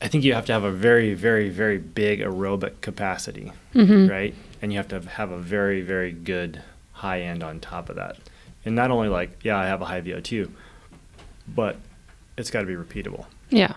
I 0.05 0.09
think 0.09 0.23
you 0.23 0.35
have 0.35 0.45
to 0.47 0.53
have 0.53 0.65
a 0.65 0.71
very, 0.71 1.15
very, 1.15 1.49
very 1.49 1.79
big 1.79 2.21
aerobic 2.21 2.81
capacity, 2.83 3.51
Mm-hmm. 3.75 4.09
right? 4.11 4.35
And 4.63 4.71
you 4.73 4.79
have 4.79 4.89
to 4.89 5.01
have 5.01 5.31
a 5.31 5.39
very, 5.39 5.81
very 5.81 6.13
good 6.13 6.63
high 6.93 7.23
end 7.23 7.43
on 7.43 7.59
top 7.59 7.89
of 7.89 7.97
that. 7.97 8.19
And 8.67 8.75
not 8.77 8.91
only 8.91 9.09
like, 9.09 9.41
yeah, 9.43 9.57
I 9.59 9.67
have 9.67 9.81
a 9.83 9.87
high 9.87 10.01
VO2, 10.03 10.51
but 11.49 11.77
it's 12.37 12.51
got 12.51 12.61
to 12.61 12.67
be 12.67 12.75
repeatable, 12.75 13.25
Yeah. 13.51 13.75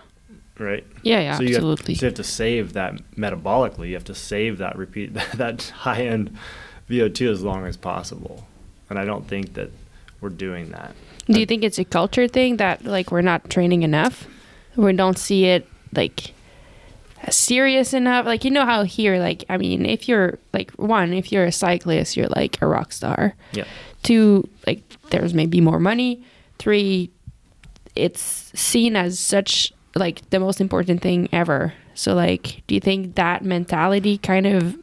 right? 0.58 0.84
Yeah. 1.02 1.20
Yeah. 1.20 1.36
so 1.36 1.42
you 1.42 1.48
have, 1.48 1.56
absolutely. 1.56 1.94
so 1.94 2.04
you 2.04 2.10
have 2.10 2.16
to 2.16 2.24
save 2.24 2.72
that 2.74 2.94
metabolically. 3.16 3.88
You 3.88 3.94
have 3.94 4.04
to 4.04 4.14
save 4.14 4.58
that 4.58 4.76
repeat 4.76 5.14
that 5.34 5.62
high 5.78 6.02
end 6.02 6.36
VO2 6.90 7.30
as 7.32 7.42
long 7.42 7.66
as 7.66 7.76
possible. 7.76 8.46
And 8.90 8.98
I 8.98 9.04
don't 9.04 9.26
think 9.26 9.54
that 9.54 9.70
we're 10.20 10.28
doing 10.30 10.70
that. 10.70 10.94
Do 11.26 11.38
you 11.40 11.46
think 11.46 11.62
it's 11.64 11.78
a 11.78 11.84
culture 11.84 12.28
thing 12.28 12.56
that 12.58 12.84
like 12.84 13.10
we're 13.10 13.20
not 13.22 13.50
training 13.50 13.82
enough? 13.82 14.26
We 14.76 14.92
don't 14.94 15.18
see 15.18 15.44
it 15.46 15.66
like 15.94 16.34
serious 17.30 17.94
enough. 17.94 18.26
Like 18.26 18.44
you 18.44 18.50
know 18.50 18.64
how 18.64 18.82
here, 18.84 19.18
like 19.18 19.44
I 19.48 19.56
mean, 19.56 19.86
if 19.86 20.08
you're 20.08 20.38
like 20.52 20.70
one, 20.72 21.12
if 21.12 21.32
you're 21.32 21.44
a 21.44 21.52
cyclist, 21.52 22.16
you're 22.16 22.28
like 22.28 22.60
a 22.62 22.66
rock 22.66 22.92
star. 22.92 23.34
Yeah. 23.52 23.64
Two, 24.02 24.48
like 24.66 24.82
there's 25.10 25.34
maybe 25.34 25.60
more 25.60 25.80
money. 25.80 26.24
Three, 26.58 27.10
it's 27.94 28.52
seen 28.54 28.96
as 28.96 29.18
such 29.18 29.72
like 29.94 30.28
the 30.30 30.40
most 30.40 30.60
important 30.60 31.02
thing 31.02 31.28
ever. 31.32 31.74
So 31.94 32.14
like, 32.14 32.62
do 32.66 32.74
you 32.74 32.80
think 32.80 33.16
that 33.16 33.44
mentality 33.44 34.18
kind 34.18 34.46
of 34.46 34.76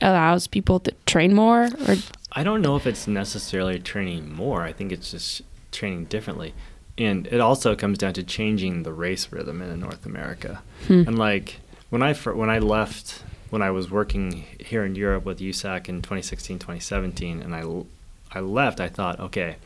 allows 0.00 0.46
people 0.46 0.80
to 0.80 0.92
train 1.06 1.34
more 1.34 1.68
or 1.88 1.96
I 2.32 2.42
don't 2.42 2.60
know 2.60 2.76
if 2.76 2.86
it's 2.86 3.06
necessarily 3.06 3.78
training 3.78 4.30
more. 4.30 4.62
I 4.62 4.72
think 4.72 4.92
it's 4.92 5.10
just 5.10 5.40
training 5.72 6.04
differently. 6.04 6.52
And 6.98 7.26
it 7.26 7.40
also 7.40 7.74
comes 7.76 7.98
down 7.98 8.14
to 8.14 8.22
changing 8.22 8.82
the 8.82 8.92
race 8.92 9.30
rhythm 9.30 9.60
in 9.60 9.78
North 9.80 10.06
America. 10.06 10.62
Hmm. 10.86 11.02
And 11.06 11.18
like 11.18 11.60
when 11.90 12.02
I 12.02 12.14
when 12.14 12.48
I 12.50 12.58
left 12.58 13.22
when 13.50 13.62
I 13.62 13.70
was 13.70 13.90
working 13.90 14.44
here 14.58 14.84
in 14.84 14.94
Europe 14.96 15.24
with 15.24 15.38
USAC 15.40 15.88
in 15.88 16.02
2016, 16.02 16.58
2017 16.58 17.40
and 17.42 17.54
I 17.54 17.60
l- 17.60 17.86
I 18.32 18.40
left, 18.40 18.80
I 18.80 18.88
thought, 18.88 19.20
okay, 19.20 19.56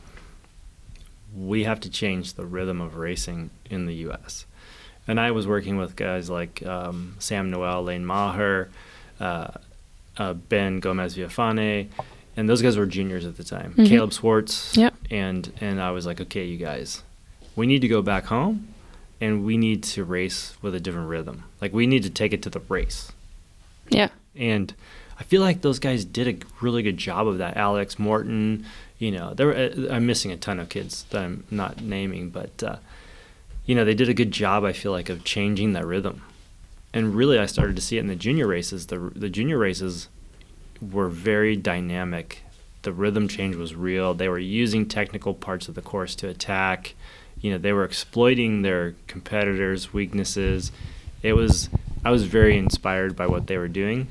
we 1.35 1.63
have 1.63 1.79
to 1.81 1.89
change 1.89 2.33
the 2.33 2.45
rhythm 2.45 2.81
of 2.81 2.95
racing 2.97 3.49
in 3.69 3.85
the 3.85 3.93
US. 4.09 4.45
And 5.07 5.19
I 5.19 5.31
was 5.31 5.47
working 5.47 5.77
with 5.77 5.95
guys 5.95 6.29
like 6.29 6.63
um, 6.65 7.15
Sam 7.19 7.49
Noel, 7.49 7.83
Lane 7.83 8.05
Maher, 8.05 8.69
uh, 9.19 9.47
uh, 10.17 10.33
Ben 10.33 10.79
Gomez 10.79 11.15
Villafane, 11.15 11.87
and 12.37 12.49
those 12.49 12.61
guys 12.61 12.77
were 12.77 12.85
juniors 12.85 13.25
at 13.25 13.37
the 13.37 13.43
time. 13.43 13.73
Mhm. 13.77 13.87
Caleb 13.87 14.13
Swartz, 14.13 14.75
Yep. 14.77 14.93
and 15.09 15.51
and 15.61 15.81
I 15.81 15.91
was 15.91 16.05
like, 16.05 16.21
okay, 16.21 16.45
you 16.45 16.57
guys, 16.57 17.01
we 17.55 17.67
need 17.67 17.81
to 17.81 17.87
go 17.87 18.01
back 18.01 18.25
home, 18.25 18.73
and 19.19 19.45
we 19.45 19.57
need 19.57 19.83
to 19.83 20.03
race 20.03 20.55
with 20.61 20.73
a 20.75 20.79
different 20.79 21.09
rhythm. 21.09 21.43
Like 21.61 21.73
we 21.73 21.87
need 21.87 22.03
to 22.03 22.09
take 22.09 22.33
it 22.33 22.41
to 22.43 22.49
the 22.49 22.61
race, 22.61 23.11
yeah. 23.89 24.09
and 24.35 24.73
I 25.19 25.23
feel 25.23 25.41
like 25.41 25.61
those 25.61 25.79
guys 25.79 26.03
did 26.03 26.27
a 26.27 26.45
really 26.61 26.81
good 26.81 26.97
job 26.97 27.27
of 27.27 27.37
that. 27.37 27.55
Alex 27.55 27.99
Morton, 27.99 28.65
you 28.97 29.11
know, 29.11 29.33
there 29.35 29.53
uh, 29.53 29.93
I'm 29.93 30.07
missing 30.07 30.31
a 30.31 30.37
ton 30.37 30.59
of 30.59 30.69
kids 30.69 31.03
that 31.11 31.23
I'm 31.23 31.43
not 31.51 31.81
naming, 31.81 32.29
but 32.29 32.63
uh, 32.63 32.77
you 33.65 33.75
know, 33.75 33.85
they 33.85 33.93
did 33.93 34.09
a 34.09 34.13
good 34.15 34.31
job. 34.31 34.63
I 34.63 34.73
feel 34.73 34.91
like 34.91 35.09
of 35.09 35.23
changing 35.23 35.73
that 35.73 35.85
rhythm, 35.85 36.23
and 36.93 37.13
really, 37.15 37.37
I 37.37 37.45
started 37.45 37.75
to 37.75 37.81
see 37.81 37.97
it 37.97 38.01
in 38.01 38.07
the 38.07 38.15
junior 38.15 38.47
races. 38.47 38.87
The 38.87 38.97
the 39.15 39.29
junior 39.29 39.59
races 39.59 40.07
were 40.81 41.07
very 41.07 41.55
dynamic. 41.55 42.43
The 42.81 42.91
rhythm 42.91 43.27
change 43.27 43.55
was 43.55 43.75
real. 43.75 44.15
They 44.15 44.27
were 44.27 44.39
using 44.39 44.87
technical 44.87 45.35
parts 45.35 45.67
of 45.67 45.75
the 45.75 45.83
course 45.83 46.15
to 46.15 46.27
attack. 46.27 46.95
You 47.41 47.51
know, 47.51 47.57
they 47.57 47.73
were 47.73 47.83
exploiting 47.83 48.61
their 48.61 48.95
competitors' 49.07 49.91
weaknesses. 49.93 50.71
It 51.23 51.33
was 51.33 51.69
I 52.03 52.09
was 52.11 52.23
very 52.23 52.57
inspired 52.57 53.15
by 53.15 53.27
what 53.27 53.47
they 53.47 53.57
were 53.57 53.67
doing. 53.67 54.07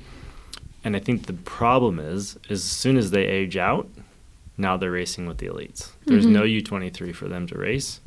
And 0.84 0.94
I 0.96 1.00
think 1.00 1.26
the 1.26 1.32
problem 1.32 1.98
is 1.98 2.36
is 2.48 2.60
as 2.60 2.64
soon 2.64 2.96
as 2.96 3.10
they 3.10 3.26
age 3.26 3.56
out, 3.56 3.88
now 4.56 4.76
they're 4.76 4.90
racing 4.90 5.26
with 5.26 5.38
the 5.38 5.46
elites. 5.46 5.90
There's 6.06 6.26
Mhm. 6.26 6.30
no 6.32 6.42
U23 6.44 7.12
for 7.14 7.28
them 7.28 7.46
to 7.48 7.58
race. 7.58 8.00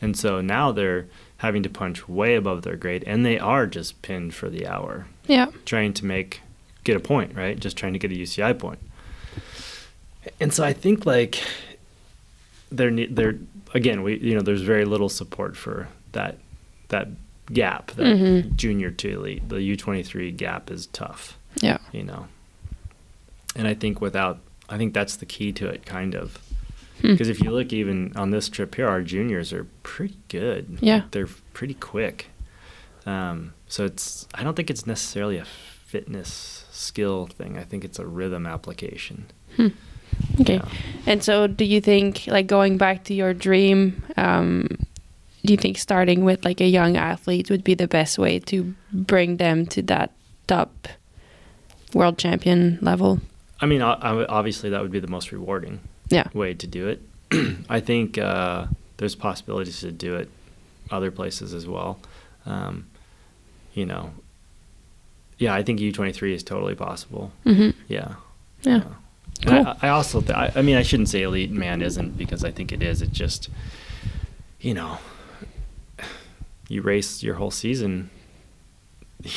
And 0.00 0.16
so 0.16 0.40
now 0.40 0.72
they're 0.72 1.06
having 1.38 1.62
to 1.62 1.68
punch 1.68 2.08
way 2.08 2.34
above 2.34 2.62
their 2.62 2.76
grade 2.76 3.04
and 3.06 3.24
they 3.26 3.38
are 3.38 3.66
just 3.66 4.00
pinned 4.02 4.34
for 4.34 4.48
the 4.50 4.66
hour 4.66 5.06
Yeah. 5.26 5.46
trying 5.64 5.92
to 5.94 6.04
make 6.04 6.40
get 6.84 6.96
a 6.96 7.00
point, 7.00 7.34
right? 7.36 7.58
Just 7.60 7.76
trying 7.76 7.92
to 7.92 7.98
get 7.98 8.10
a 8.10 8.16
UCI 8.16 8.52
point. 8.52 8.80
And 10.40 10.52
so 10.52 10.64
I 10.64 10.72
think 10.72 11.04
like 11.06 11.42
there 12.70 12.90
there 12.90 13.38
again 13.74 14.02
we 14.02 14.18
you 14.18 14.34
know 14.34 14.40
there's 14.42 14.62
very 14.62 14.84
little 14.84 15.08
support 15.08 15.56
for 15.56 15.88
that 16.12 16.38
that 16.88 17.08
gap 17.52 17.90
that 17.92 18.06
Mhm. 18.06 18.54
junior 18.56 18.90
to 18.90 19.08
elite 19.10 19.48
the 19.48 19.56
U23 19.56 20.30
gap 20.36 20.70
is 20.70 20.86
tough 20.86 21.36
Yeah. 21.60 21.78
you 21.92 22.02
know 22.04 22.26
and 23.56 23.66
I 23.68 23.74
think 23.74 24.00
without 24.00 24.38
I 24.68 24.78
think 24.78 24.94
that's 24.94 25.16
the 25.16 25.26
key 25.26 25.52
to 25.52 25.66
it 25.68 25.84
kind 25.86 26.14
of 26.14 26.38
Hmm. 27.00 27.08
because 27.12 27.28
if 27.28 27.40
you 27.42 27.50
look 27.50 27.72
even 27.72 28.12
on 28.16 28.30
this 28.30 28.48
trip 28.48 28.74
here 28.76 28.86
our 28.88 29.02
juniors 29.02 29.52
are 29.52 29.66
pretty 29.82 30.16
good 30.28 30.78
Yeah. 30.80 31.02
they're 31.10 31.28
pretty 31.52 31.74
quick 31.74 32.26
um, 33.06 33.52
so 33.66 33.84
it's 33.84 34.28
I 34.34 34.44
don't 34.44 34.54
think 34.54 34.70
it's 34.70 34.86
necessarily 34.86 35.36
a 35.38 35.44
fitness 35.44 36.64
skill 36.70 37.26
thing 37.26 37.58
I 37.58 37.64
think 37.64 37.84
it's 37.84 37.98
a 37.98 38.06
rhythm 38.06 38.46
application 38.46 39.26
Okay. 40.40 40.54
Yeah. 40.56 40.68
And 41.06 41.22
so, 41.22 41.46
do 41.46 41.64
you 41.64 41.80
think, 41.80 42.24
like, 42.26 42.46
going 42.46 42.78
back 42.78 43.04
to 43.04 43.14
your 43.14 43.34
dream, 43.34 44.02
um, 44.16 44.68
do 45.44 45.52
you 45.52 45.56
think 45.56 45.76
starting 45.78 46.24
with 46.24 46.44
like 46.44 46.60
a 46.60 46.68
young 46.68 46.96
athlete 46.96 47.50
would 47.50 47.64
be 47.64 47.74
the 47.74 47.88
best 47.88 48.16
way 48.18 48.38
to 48.38 48.72
bring 48.92 49.38
them 49.38 49.66
to 49.66 49.82
that 49.82 50.12
top 50.46 50.86
world 51.94 52.16
champion 52.18 52.78
level? 52.80 53.20
I 53.60 53.66
mean 53.66 53.82
obviously 53.82 54.70
that 54.70 54.82
would 54.82 54.90
be 54.92 55.00
the 55.00 55.08
most 55.08 55.32
rewarding 55.32 55.80
Yeah. 56.10 56.28
way 56.32 56.54
to 56.54 56.66
do 56.68 56.86
it 56.88 57.02
I 57.68 57.80
think 57.80 58.18
uh, 58.18 58.66
there's 58.98 59.14
possibilities 59.16 59.80
to 59.80 59.90
do 59.92 60.14
it 60.16 60.28
other 60.90 61.10
places 61.10 61.54
as 61.54 61.66
well 61.66 61.98
um, 62.46 62.86
you 63.74 63.84
know 63.86 64.10
yeah 65.38 65.54
I 65.54 65.62
think 65.64 65.80
U23 65.80 66.34
is 66.34 66.42
totally 66.44 66.74
possible 66.76 67.32
Mm-hmm. 67.44 67.70
Yeah. 67.88 68.14
Yeah. 68.62 68.74
And 68.74 68.84
Cool. 69.46 69.66
I, 69.66 69.76
I 69.82 69.88
also, 69.88 70.20
th- 70.20 70.30
I, 70.30 70.52
I 70.54 70.62
mean, 70.62 70.76
I 70.76 70.82
shouldn't 70.82 71.08
say 71.08 71.22
elite 71.22 71.50
man 71.50 71.82
isn't 71.82 72.16
because 72.16 72.44
I 72.44 72.50
think 72.50 72.72
it 72.72 72.82
is. 72.82 73.02
It 73.02 73.12
just, 73.12 73.48
you 74.60 74.74
know, 74.74 74.98
you 76.68 76.82
race 76.82 77.22
your 77.22 77.34
whole 77.34 77.50
season 77.50 78.10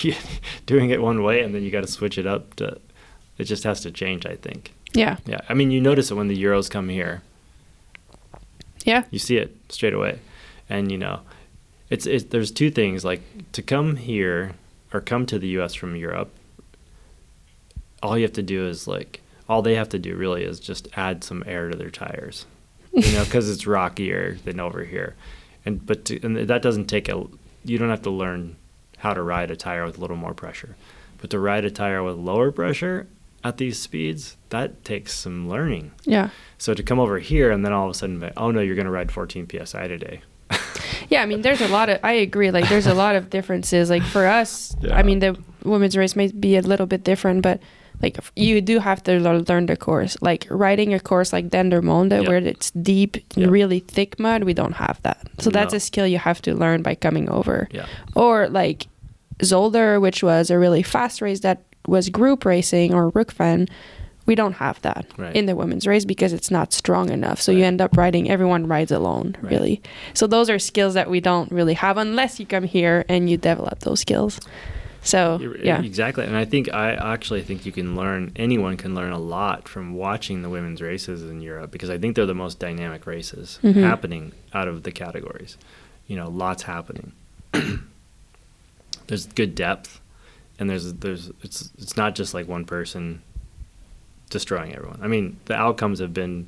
doing 0.66 0.90
it 0.90 1.02
one 1.02 1.24
way 1.24 1.42
and 1.42 1.54
then 1.54 1.64
you 1.64 1.72
got 1.72 1.82
to 1.82 1.88
switch 1.88 2.18
it 2.18 2.28
up 2.28 2.56
to, 2.56 2.80
it 3.38 3.46
just 3.46 3.64
has 3.64 3.82
to 3.82 3.92
change, 3.92 4.26
I 4.26 4.36
think. 4.36 4.74
Yeah. 4.94 5.18
Yeah. 5.26 5.42
I 5.50 5.54
mean, 5.54 5.72
you 5.72 5.82
notice 5.82 6.12
it 6.12 6.16
when 6.16 6.28
the 6.28 6.42
Euros 6.42 6.70
come 6.70 6.90
here. 6.90 7.22
Yeah. 8.86 9.04
You 9.12 9.20
see 9.20 9.38
it 9.38 9.56
straight 9.70 9.94
away. 9.94 10.20
And, 10.70 10.92
you 10.92 10.98
know, 10.98 11.22
it's, 11.90 12.06
it's, 12.06 12.26
there's 12.26 12.52
two 12.52 12.72
things 12.72 13.04
like 13.04 13.22
to 13.52 13.62
come 13.62 13.98
here 13.98 14.54
or 14.94 15.02
come 15.02 15.26
to 15.26 15.38
the 15.38 15.48
US 15.60 15.74
from 15.74 15.96
Europe, 15.96 16.32
all 18.02 18.18
you 18.18 18.24
have 18.24 18.34
to 18.34 18.44
do 18.44 18.66
is 18.68 18.88
like, 18.88 19.22
all 19.48 19.62
they 19.62 19.76
have 19.76 19.90
to 19.90 20.00
do 20.00 20.16
really 20.16 20.44
is 20.44 20.60
just 20.60 20.88
add 20.96 21.24
some 21.24 21.44
air 21.46 21.70
to 21.70 21.78
their 21.78 21.90
tires, 21.92 22.46
you 22.92 23.12
know, 23.14 23.24
because 23.24 23.50
it's 23.50 23.68
rockier 23.68 24.38
than 24.44 24.60
over 24.60 24.84
here. 24.84 25.16
And, 25.66 25.86
but, 25.86 26.06
to, 26.06 26.20
and 26.24 26.38
that 26.38 26.62
doesn't 26.62 26.86
take 26.86 27.10
a, 27.10 27.24
you 27.64 27.78
don't 27.78 27.90
have 27.90 28.04
to 28.04 28.10
learn 28.12 28.56
how 29.00 29.14
to 29.14 29.22
ride 29.22 29.52
a 29.52 29.56
tire 29.56 29.86
with 29.86 29.98
a 29.98 30.02
little 30.02 30.16
more 30.18 30.34
pressure. 30.34 30.76
But 31.18 31.22
But 31.22 31.30
to 31.32 31.40
ride 31.40 31.66
a 31.66 31.72
tire 31.72 32.04
with 32.04 32.16
lower 32.18 32.52
pressure 32.52 33.08
at 33.44 33.58
these 33.58 33.80
speeds, 33.80 34.38
that 34.50 34.84
takes 34.84 35.14
some 35.14 35.48
learning. 35.50 35.92
Yeah. 36.04 36.30
So 36.58 36.74
to 36.74 36.84
come 36.84 37.00
over 37.00 37.20
here 37.20 37.52
and 37.52 37.64
then 37.66 37.74
all 37.74 37.86
of 37.86 37.92
a 37.92 37.94
sudden, 37.94 38.32
oh 38.38 38.52
no, 38.52 38.62
you're 38.62 38.76
going 38.76 38.86
to 38.86 38.92
ride 38.92 39.12
14 39.12 39.48
psi 39.66 39.88
today. 39.88 40.22
Yeah, 41.10 41.22
I 41.22 41.28
mean, 41.28 41.42
there's 41.44 41.62
a 41.62 41.68
lot 41.68 41.90
of. 41.90 42.00
I 42.04 42.14
agree. 42.14 42.50
Like, 42.50 42.68
there's 42.68 42.88
a 42.88 42.94
lot 42.96 43.16
of 43.16 43.30
differences. 43.30 43.92
Like 43.92 44.02
for 44.02 44.26
us, 44.26 44.76
Yeah. 44.82 44.98
I 44.98 45.04
mean, 45.04 45.20
the 45.20 45.38
women's 45.64 45.96
race 45.96 46.16
may 46.16 46.32
be 46.32 46.58
a 46.58 46.62
little 46.62 46.88
bit 46.88 47.04
different, 47.04 47.44
but 47.44 47.60
like 48.02 48.18
you 48.36 48.62
do 48.62 48.80
have 48.80 49.02
to 49.04 49.20
learn 49.20 49.66
the 49.68 49.78
course. 49.78 50.18
Like 50.22 50.48
riding 50.50 50.94
a 50.94 51.00
course 51.00 51.32
like 51.34 51.50
Dendermonde, 51.50 52.22
Yeah. 52.24 52.28
where 52.28 52.38
it's 52.38 52.72
deep, 52.72 53.18
Yeah. 53.36 53.48
really 53.48 53.80
thick 53.80 54.20
mud, 54.20 54.44
we 54.44 54.54
don't 54.54 54.74
have 54.74 55.02
that. 55.04 55.20
So 55.40 55.50
that's 55.50 55.74
No. 55.74 55.78
a 55.78 55.80
skill 55.80 56.08
you 56.08 56.18
have 56.20 56.42
to 56.44 56.54
learn 56.56 56.82
by 56.82 56.96
coming 56.96 57.30
over. 57.30 57.68
Yeah. 57.72 57.86
Or 58.16 58.48
like 58.50 58.88
Zolder, 59.40 60.00
which 60.02 60.24
was 60.24 60.50
a 60.50 60.58
really 60.60 60.84
fast 60.84 61.22
race 61.22 61.42
that 61.42 61.62
was 61.88 62.10
group 62.10 62.46
racing, 62.46 62.94
or 62.94 63.12
Rucphen. 63.12 63.68
We 64.26 64.34
don't 64.34 64.54
have 64.54 64.82
that 64.82 65.06
Right. 65.18 65.36
in 65.36 65.46
the 65.46 65.56
women's 65.56 65.86
race 65.86 66.04
because 66.04 66.34
it's 66.34 66.50
not 66.50 66.74
strong 66.74 67.10
enough. 67.12 67.40
So 67.40 67.52
you 67.52 67.64
end 67.64 67.80
up 67.80 67.96
riding, 67.96 68.28
everyone 68.30 68.66
rides 68.66 68.92
alone, 68.92 69.36
Right. 69.42 69.52
really. 69.52 69.82
So 70.16 70.26
those 70.26 70.50
are 70.50 70.58
skills 70.58 70.96
that 70.96 71.12
we 71.12 71.20
don't 71.20 71.52
really 71.52 71.76
have 71.76 71.98
unless 71.98 72.40
you 72.40 72.46
come 72.48 72.64
here 72.64 73.06
and 73.08 73.30
you 73.30 73.38
develop 73.38 73.82
those 73.82 74.00
skills. 74.00 74.40
So, 75.06 75.40
yeah. 75.62 75.82
Exactly. 75.82 76.26
And 76.26 76.36
I 76.36 76.46
think 76.46 76.74
I 76.74 76.94
actually 76.94 77.44
think 77.44 77.66
you 77.66 77.72
can 77.72 77.96
learn 77.96 78.32
anyone 78.36 78.76
can 78.76 78.94
learn 78.96 79.12
a 79.12 79.20
lot 79.20 79.68
from 79.70 79.94
watching 79.94 80.42
the 80.42 80.50
women's 80.50 80.82
races 80.82 81.22
in 81.24 81.42
Europe 81.42 81.70
because 81.72 81.90
I 81.92 81.98
think 81.98 82.16
they're 82.16 82.26
the 82.26 82.34
most 82.34 82.58
dynamic 82.60 83.06
races 83.06 83.60
Mhm. 83.64 83.76
happening 83.84 84.32
out 84.54 84.68
of 84.68 84.82
the 84.84 84.92
categories. 84.92 85.58
You 86.08 86.16
know, 86.18 86.28
lots 86.30 86.64
happening. 86.64 87.12
there's 89.08 89.28
good 89.28 89.56
depth 89.56 90.02
and 90.60 90.70
there's 90.70 90.94
there's 90.94 91.32
it's 91.44 91.70
it's 91.78 91.96
not 91.96 92.16
just 92.16 92.34
like 92.34 92.48
one 92.48 92.66
person 92.66 93.22
destroying 94.30 94.74
everyone. 94.76 95.00
I 95.02 95.08
mean, 95.08 95.38
the 95.46 95.54
outcomes 95.56 96.00
have 96.00 96.14
been 96.14 96.48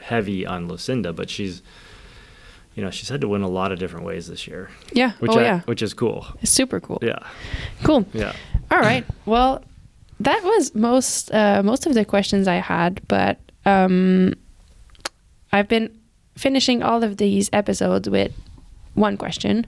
heavy 0.00 0.46
on 0.46 0.68
Lucinda, 0.68 1.12
but 1.12 1.28
she's 1.28 1.60
you 2.78 2.84
know, 2.84 2.90
she's 2.92 3.08
had 3.08 3.20
to 3.22 3.26
win 3.26 3.42
a 3.42 3.48
lot 3.48 3.72
of 3.72 3.80
different 3.80 4.06
ways 4.06 4.28
this 4.28 4.46
year, 4.46 4.70
Yeah. 4.92 5.10
which 5.18 5.32
oh, 5.32 5.40
I, 5.40 5.42
yeah. 5.42 5.60
which 5.62 5.82
is 5.82 5.92
cool. 5.94 6.24
It's 6.40 6.52
super 6.52 6.78
cool. 6.78 7.00
Yeah. 7.02 7.18
Cool. 7.82 8.06
Yeah. 8.12 8.32
All 8.70 8.78
right. 8.78 9.04
Well, 9.26 9.64
that 10.20 10.44
was 10.44 10.72
most 10.76 11.34
uh, 11.34 11.60
most 11.64 11.86
of 11.86 11.94
the 11.94 12.04
questions 12.04 12.46
I 12.46 12.54
had, 12.56 13.00
but 13.08 13.40
um, 13.66 14.34
I've 15.52 15.66
been 15.66 15.90
finishing 16.36 16.84
all 16.84 17.02
of 17.02 17.16
these 17.16 17.50
episodes 17.52 18.08
with 18.08 18.32
one 18.94 19.16
question, 19.16 19.66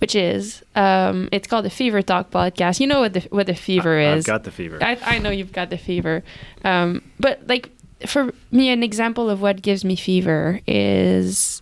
which 0.00 0.16
is 0.16 0.64
um, 0.74 1.28
it's 1.30 1.46
called 1.46 1.64
the 1.64 1.70
Fever 1.70 2.02
Talk 2.02 2.32
podcast. 2.32 2.80
You 2.80 2.88
know 2.88 3.02
what 3.02 3.12
the 3.12 3.20
what 3.30 3.46
the 3.46 3.54
fever 3.54 4.00
I- 4.00 4.14
is. 4.14 4.24
I've 4.24 4.34
got 4.34 4.42
the 4.42 4.50
fever. 4.50 4.78
I, 4.82 4.98
I 5.04 5.18
know 5.20 5.30
you've 5.30 5.52
got 5.52 5.70
the 5.70 5.78
fever. 5.78 6.24
Um, 6.64 7.02
but 7.20 7.46
like 7.46 7.70
for 8.04 8.32
me, 8.50 8.70
an 8.70 8.82
example 8.82 9.30
of 9.30 9.40
what 9.40 9.62
gives 9.62 9.84
me 9.84 9.94
fever 9.94 10.58
is 10.66 11.61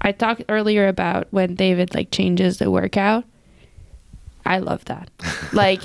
I 0.00 0.12
talked 0.12 0.44
earlier 0.48 0.88
about 0.88 1.28
when 1.30 1.54
David 1.54 1.94
like 1.94 2.10
changes 2.10 2.58
the 2.58 2.70
workout. 2.70 3.24
I 4.46 4.58
love 4.58 4.84
that. 4.86 5.10
like 5.52 5.82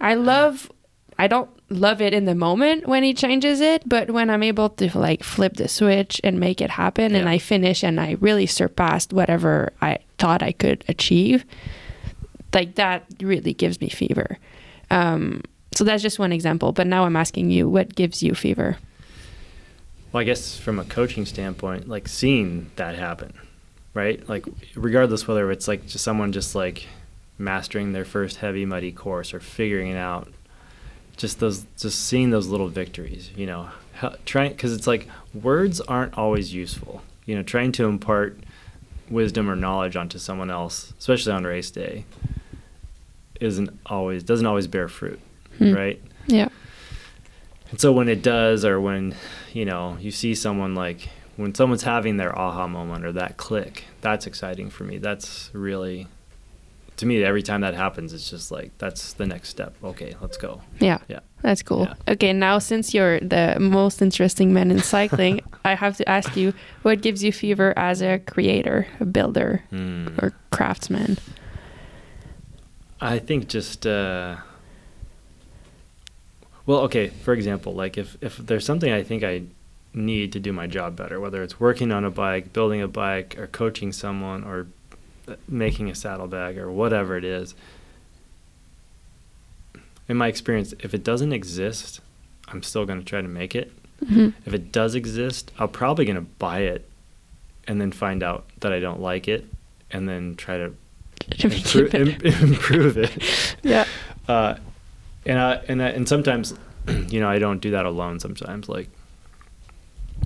I 0.00 0.14
love 0.14 0.70
I 1.18 1.26
don't 1.28 1.50
love 1.68 2.00
it 2.00 2.12
in 2.12 2.24
the 2.24 2.34
moment 2.34 2.86
when 2.86 3.02
he 3.02 3.14
changes 3.14 3.60
it, 3.60 3.88
but 3.88 4.10
when 4.10 4.30
I'm 4.30 4.42
able 4.42 4.70
to 4.70 4.98
like 4.98 5.22
flip 5.22 5.54
the 5.54 5.68
switch 5.68 6.20
and 6.24 6.38
make 6.38 6.60
it 6.60 6.70
happen 6.70 7.14
and 7.14 7.28
I 7.28 7.38
finish 7.38 7.82
and 7.82 8.00
I 8.00 8.16
really 8.20 8.46
surpassed 8.46 9.12
whatever 9.12 9.72
I 9.80 9.98
thought 10.18 10.42
I 10.42 10.52
could 10.52 10.84
achieve, 10.88 11.44
like 12.52 12.74
that 12.76 13.06
really 13.20 13.54
gives 13.54 13.80
me 13.80 13.88
fever. 13.88 14.38
Um, 14.90 15.42
so 15.74 15.84
that's 15.84 16.02
just 16.02 16.18
one 16.18 16.32
example. 16.32 16.72
But 16.72 16.86
now 16.86 17.04
I'm 17.04 17.16
asking 17.16 17.50
you, 17.50 17.68
what 17.68 17.94
gives 17.94 18.22
you 18.22 18.34
fever? 18.34 18.76
Well, 20.12 20.20
I 20.20 20.24
guess 20.24 20.58
from 20.58 20.78
a 20.78 20.84
coaching 20.84 21.24
standpoint, 21.26 21.88
like 21.88 22.06
seeing 22.08 22.70
that 22.76 22.94
happen, 22.96 23.32
right? 23.94 24.26
Like, 24.28 24.44
regardless 24.74 25.26
whether 25.26 25.50
it's 25.50 25.66
like 25.68 25.86
just 25.86 26.04
someone 26.04 26.32
just 26.32 26.54
like 26.54 26.86
mastering 27.38 27.92
their 27.92 28.04
first 28.04 28.36
heavy 28.36 28.64
muddy 28.66 28.92
course 28.92 29.32
or 29.32 29.40
figuring 29.40 29.88
it 29.90 29.96
out, 29.96 30.28
just 31.16 31.40
those, 31.40 31.64
just 31.78 32.04
seeing 32.06 32.30
those 32.30 32.46
little 32.48 32.68
victories, 32.68 33.30
you 33.36 33.46
know, 33.46 33.70
How- 33.94 34.16
trying 34.26 34.50
because 34.52 34.74
it's 34.74 34.86
like 34.86 35.08
words 35.34 35.80
aren't 35.80 36.16
always 36.18 36.52
useful, 36.52 37.02
you 37.24 37.34
know, 37.34 37.42
trying 37.42 37.72
to 37.72 37.84
impart 37.86 38.38
wisdom 39.08 39.50
or 39.50 39.56
knowledge 39.56 39.96
onto 39.96 40.18
someone 40.18 40.50
else, 40.50 40.92
especially 40.98 41.32
on 41.32 41.44
race 41.44 41.70
day, 41.70 42.04
isn't 43.40 43.70
always 43.86 44.22
doesn't 44.22 44.46
always 44.46 44.66
bear 44.66 44.88
fruit, 44.88 45.20
Hmm. 45.58 45.72
right? 45.74 46.02
Yeah. 46.26 46.48
And 47.72 47.80
so 47.80 47.90
when 47.92 48.08
it 48.08 48.22
does, 48.22 48.64
or 48.64 48.80
when 48.80 49.14
you 49.52 49.64
know 49.64 49.96
you 50.00 50.10
see 50.12 50.34
someone 50.36 50.74
like 50.76 51.08
when 51.36 51.54
someone's 51.54 51.82
having 51.82 52.18
their 52.18 52.38
aha 52.38 52.68
moment 52.68 53.04
or 53.04 53.12
that 53.12 53.36
click, 53.38 53.84
that's 54.02 54.26
exciting 54.26 54.70
for 54.70 54.84
me. 54.84 54.98
That's 54.98 55.50
really 55.52 56.06
to 56.98 57.06
me 57.06 57.24
every 57.24 57.42
time 57.42 57.62
that 57.62 57.74
happens, 57.74 58.12
it's 58.12 58.28
just 58.30 58.52
like 58.52 58.70
that's 58.78 59.14
the 59.14 59.26
next 59.26 59.48
step. 59.48 59.74
Okay, 59.82 60.14
let's 60.20 60.36
go. 60.36 60.60
Yeah. 60.78 60.98
Yeah. 61.08 61.20
That's 61.40 61.62
cool. 61.62 61.84
Yeah. 61.86 62.12
Okay, 62.12 62.32
now 62.32 62.58
since 62.60 62.94
you're 62.94 63.18
the 63.18 63.56
most 63.58 64.00
interesting 64.02 64.52
man 64.52 64.70
in 64.70 64.80
cycling, 64.80 65.40
I 65.64 65.74
have 65.74 65.96
to 65.96 66.08
ask 66.08 66.36
you 66.36 66.52
what 66.82 67.00
gives 67.00 67.24
you 67.24 67.32
fever 67.32 67.72
as 67.76 68.02
a 68.02 68.18
creator, 68.20 68.86
a 69.00 69.04
builder, 69.06 69.64
Hmm. 69.70 70.08
or 70.20 70.34
craftsman? 70.50 71.16
I 73.00 73.18
think 73.18 73.48
just 73.48 73.86
uh, 73.86 74.36
well, 76.66 76.80
okay. 76.80 77.08
For 77.08 77.32
example, 77.34 77.74
like 77.74 77.98
if 77.98 78.16
if 78.20 78.36
there's 78.38 78.64
something 78.64 78.92
I 78.92 79.02
think 79.02 79.22
I 79.24 79.42
need 79.94 80.32
to 80.32 80.40
do 80.40 80.52
my 80.52 80.66
job 80.66 80.96
better, 80.96 81.20
whether 81.20 81.42
it's 81.42 81.60
working 81.60 81.92
on 81.92 82.04
a 82.04 82.10
bike, 82.10 82.52
building 82.52 82.80
a 82.80 82.88
bike, 82.88 83.36
or 83.38 83.46
coaching 83.46 83.92
someone, 83.92 84.42
or 84.44 84.66
uh, 85.28 85.34
making 85.48 85.90
a 85.90 85.94
saddlebag, 85.94 86.56
or 86.58 86.70
whatever 86.70 87.16
it 87.16 87.24
is. 87.24 87.54
In 90.08 90.16
my 90.16 90.26
experience, 90.28 90.74
if 90.80 90.94
it 90.94 91.04
doesn't 91.04 91.32
exist, 91.32 92.00
I'm 92.48 92.62
still 92.62 92.84
going 92.86 92.98
to 92.98 93.04
try 93.04 93.20
to 93.22 93.28
make 93.28 93.54
it. 93.54 93.72
hmm 94.06 94.30
If 94.44 94.52
it 94.54 94.72
does 94.72 94.94
exist, 94.94 95.50
I'm 95.58 95.68
probably 95.68 96.04
going 96.04 96.16
to 96.16 96.22
buy 96.22 96.60
it, 96.60 96.88
and 97.68 97.80
then 97.80 97.92
find 97.92 98.22
out 98.22 98.44
that 98.60 98.72
I 98.72 98.80
don't 98.80 99.00
like 99.00 99.28
it, 99.28 99.46
and 99.90 100.08
then 100.08 100.34
try 100.36 100.58
to 100.58 100.74
improve, 101.38 101.94
it. 101.94 102.24
im- 102.24 102.48
improve 102.50 102.96
it. 102.98 103.56
Yeah. 103.62 103.86
Uh, 104.28 104.56
and 105.26 105.38
I, 105.38 105.52
and 105.68 105.82
I, 105.82 105.88
and 105.88 106.08
sometimes, 106.08 106.54
you 107.08 107.20
know, 107.20 107.28
I 107.28 107.38
don't 107.38 107.60
do 107.60 107.70
that 107.72 107.86
alone. 107.86 108.20
Sometimes, 108.20 108.68
like 108.68 108.88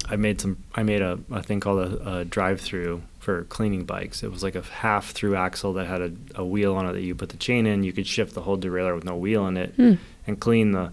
I 0.09 0.17
made 0.17 0.41
some, 0.41 0.63
I 0.75 0.83
made 0.83 1.03
a, 1.03 1.19
a 1.31 1.43
thing 1.43 1.61
called 1.61 1.81
a, 1.93 2.19
a 2.19 2.25
drive-through 2.25 3.03
for 3.19 3.45
cleaning 3.45 3.85
bikes. 3.85 4.23
It 4.23 4.31
was 4.31 4.43
like 4.43 4.55
a 4.55 4.63
half-through 4.63 5.35
axle 5.37 5.73
that 5.75 5.87
had 5.87 6.01
a, 6.01 6.13
a 6.37 6.45
wheel 6.45 6.77
on 6.77 6.87
it 6.87 6.93
that 6.93 7.01
you 7.03 7.15
put 7.15 7.31
the 7.31 7.37
chain 7.37 7.67
in. 7.67 7.83
You 7.83 7.93
could 7.93 8.07
shift 8.07 8.35
the 8.35 8.43
whole 8.43 8.57
derailleur 8.57 8.95
with 8.95 9.05
no 9.05 9.17
wheel 9.17 9.47
in 9.49 9.57
it 9.57 9.75
Hmm. 9.75 9.95
and 10.27 10.39
clean 10.39 10.73
the, 10.73 10.93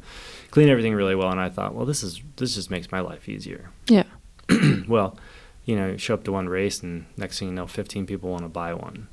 clean 0.49 0.69
everything 0.69 0.95
really 0.95 1.15
well. 1.15 1.29
And 1.29 1.39
I 1.39 1.49
thought, 1.49 1.75
well, 1.75 1.85
this 1.85 2.01
is 2.01 2.21
this 2.37 2.55
just 2.55 2.71
makes 2.71 2.91
my 2.91 3.01
life 3.01 3.29
easier. 3.29 3.69
Yeah. 3.87 4.03
well, 4.87 5.17
you 5.65 5.75
know, 5.75 5.95
show 5.97 6.15
up 6.15 6.23
to 6.23 6.31
one 6.31 6.49
race 6.49 6.81
and 6.81 7.05
next 7.17 7.39
thing 7.39 7.49
you 7.49 7.53
know, 7.53 7.67
15 7.67 8.05
people 8.07 8.29
want 8.31 8.43
to 8.43 8.49
buy 8.49 8.73
one. 8.73 9.07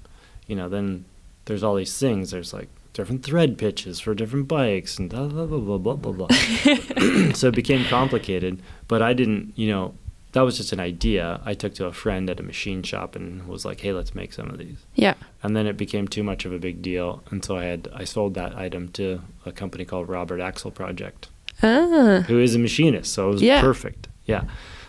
You 0.47 0.57
know, 0.57 0.69
then 0.69 1.05
there's 1.45 1.63
all 1.63 1.75
these 1.75 1.97
things. 1.99 2.31
There's 2.31 2.53
like 2.55 2.69
different 2.93 3.23
thread 3.25 3.57
pitches 3.59 4.01
for 4.01 4.15
different 4.15 4.49
bikes 4.49 4.99
and 4.99 5.09
blah, 5.11 5.27
blah, 5.29 5.47
blah, 5.47 5.59
blah, 5.59 5.79
blah, 5.79 5.95
blah, 5.95 6.13
blah. 6.13 6.29
so 7.35 7.49
it 7.49 7.55
became 7.55 7.85
complicated, 7.87 8.61
but 8.89 9.01
I 9.03 9.13
didn't, 9.13 9.53
you 9.57 9.69
know, 9.69 9.95
that 10.33 10.43
was 10.43 10.57
just 10.57 10.73
an 10.73 10.79
idea 10.81 11.41
I 11.45 11.55
took 11.55 11.75
to 11.75 11.87
a 11.87 11.93
friend 11.93 12.31
at 12.31 12.39
a 12.39 12.43
machine 12.45 12.83
shop 12.85 13.17
and 13.17 13.47
was 13.49 13.65
like, 13.65 13.81
hey, 13.81 13.93
let's 13.93 14.15
make 14.15 14.33
some 14.33 14.49
of 14.49 14.59
these. 14.59 14.79
Yeah. 14.95 15.15
And 15.43 15.57
then 15.57 15.67
it 15.67 15.77
became 15.77 16.07
too 16.07 16.23
much 16.23 16.45
of 16.45 16.53
a 16.53 16.59
big 16.59 16.83
deal. 16.83 17.23
And 17.31 17.45
so 17.45 17.57
I 17.57 17.65
had, 17.65 17.89
I 17.93 18.05
sold 18.05 18.35
that 18.35 18.57
item 18.57 18.89
to 18.93 19.23
a 19.45 19.51
company 19.51 19.85
called 19.85 20.09
Robert 20.09 20.41
Axle 20.41 20.71
Project 20.71 21.29
Ah. 21.63 22.25
who 22.29 22.39
is 22.39 22.55
a 22.55 22.59
machinist, 22.59 23.13
so 23.13 23.29
it 23.29 23.33
was 23.33 23.43
Yeah. 23.43 23.61
perfect. 23.61 24.09
Yeah. 24.27 24.43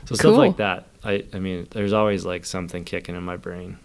So 0.05 0.09
Cool. 0.09 0.17
stuff 0.17 0.37
like 0.37 0.57
that. 0.57 0.85
I 1.03 1.23
I 1.33 1.39
mean, 1.39 1.67
there's 1.71 1.91
always 1.93 2.23
like 2.25 2.45
something 2.45 2.83
kicking 2.83 3.15
in 3.15 3.23
my 3.23 3.35
brain. 3.37 3.77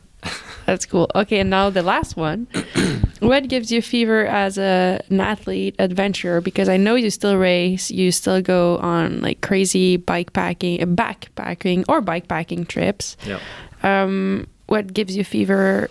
That's 0.66 0.84
cool. 0.86 1.10
Okay, 1.14 1.40
and 1.40 1.48
now 1.50 1.70
the 1.70 1.82
last 1.82 2.16
one. 2.16 2.46
what 3.20 3.48
gives 3.48 3.70
you 3.72 3.80
fever 3.82 4.26
as 4.26 4.58
a, 4.58 5.00
an 5.10 5.20
athlete, 5.20 5.74
adventurer? 5.78 6.40
Because 6.40 6.68
I 6.68 6.76
know 6.76 6.94
you 6.94 7.10
still 7.10 7.36
race, 7.36 7.90
you 7.90 8.12
still 8.12 8.40
go 8.42 8.78
on 8.78 9.20
like 9.20 9.40
crazy 9.40 9.96
bike 9.96 10.32
packing, 10.32 10.82
uh, 10.82 10.86
backpacking, 10.86 11.84
or 11.88 12.00
bike 12.00 12.28
packing 12.28 12.66
trips. 12.66 13.16
Yep. 13.26 13.40
Um, 13.82 14.46
what 14.66 14.92
gives 14.92 15.16
you 15.16 15.24
fever 15.24 15.90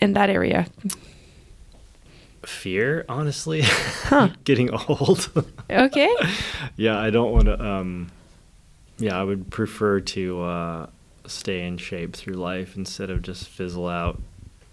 in 0.00 0.14
that 0.14 0.30
area? 0.30 0.66
Fear, 2.44 3.04
honestly, 3.08 3.62
Huh. 3.64 4.28
getting 4.44 4.70
old. 4.70 5.28
Okay. 5.70 6.14
yeah, 6.76 6.98
I 6.98 7.10
don't 7.10 7.30
want 7.32 7.44
to. 7.44 7.62
Um, 7.62 8.10
yeah, 8.98 9.20
I 9.20 9.22
would 9.22 9.50
prefer 9.50 10.00
to 10.00 10.40
uh, 10.42 10.86
stay 11.26 11.66
in 11.66 11.76
shape 11.76 12.16
through 12.16 12.34
life 12.34 12.74
instead 12.74 13.10
of 13.10 13.20
just 13.20 13.46
fizzle 13.48 13.86
out, 13.86 14.18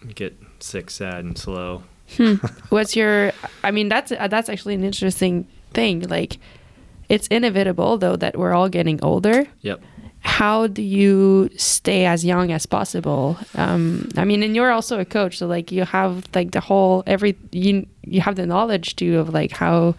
and 0.01 0.15
get 0.15 0.37
sick, 0.65 0.89
sad, 0.89 1.23
and 1.25 1.37
slow. 1.37 1.83
Hmm. 2.17 2.35
What's 2.69 2.95
your? 2.95 3.31
I 3.63 3.71
mean, 3.71 3.87
that's 3.89 4.11
uh, 4.11 4.27
that's 4.27 4.49
actually 4.49 4.75
an 4.75 4.83
interesting 4.83 5.47
thing. 5.73 6.01
Like, 6.01 6.37
it's 7.09 7.27
inevitable 7.27 7.97
though 7.97 8.15
that 8.17 8.37
we're 8.37 8.53
all 8.53 8.69
getting 8.69 8.99
older. 9.03 9.47
Yep. 9.61 9.81
How 10.21 10.65
do 10.67 10.81
you 10.81 11.49
stay 11.55 12.05
as 12.05 12.25
young 12.25 12.51
as 12.51 12.65
possible? 12.65 13.37
Um, 13.53 14.09
I 14.17 14.25
mean, 14.25 14.41
and 14.41 14.55
you're 14.55 14.71
also 14.71 14.99
a 14.99 15.05
coach, 15.05 15.37
so 15.37 15.45
like 15.47 15.71
you 15.71 15.85
have 15.85 16.23
like 16.33 16.51
the 16.51 16.61
whole 16.61 17.03
every 17.05 17.35
you 17.51 17.85
you 18.03 18.21
have 18.21 18.35
the 18.35 18.45
knowledge 18.45 18.95
too 18.95 19.19
of 19.19 19.29
like 19.29 19.51
how 19.51 19.93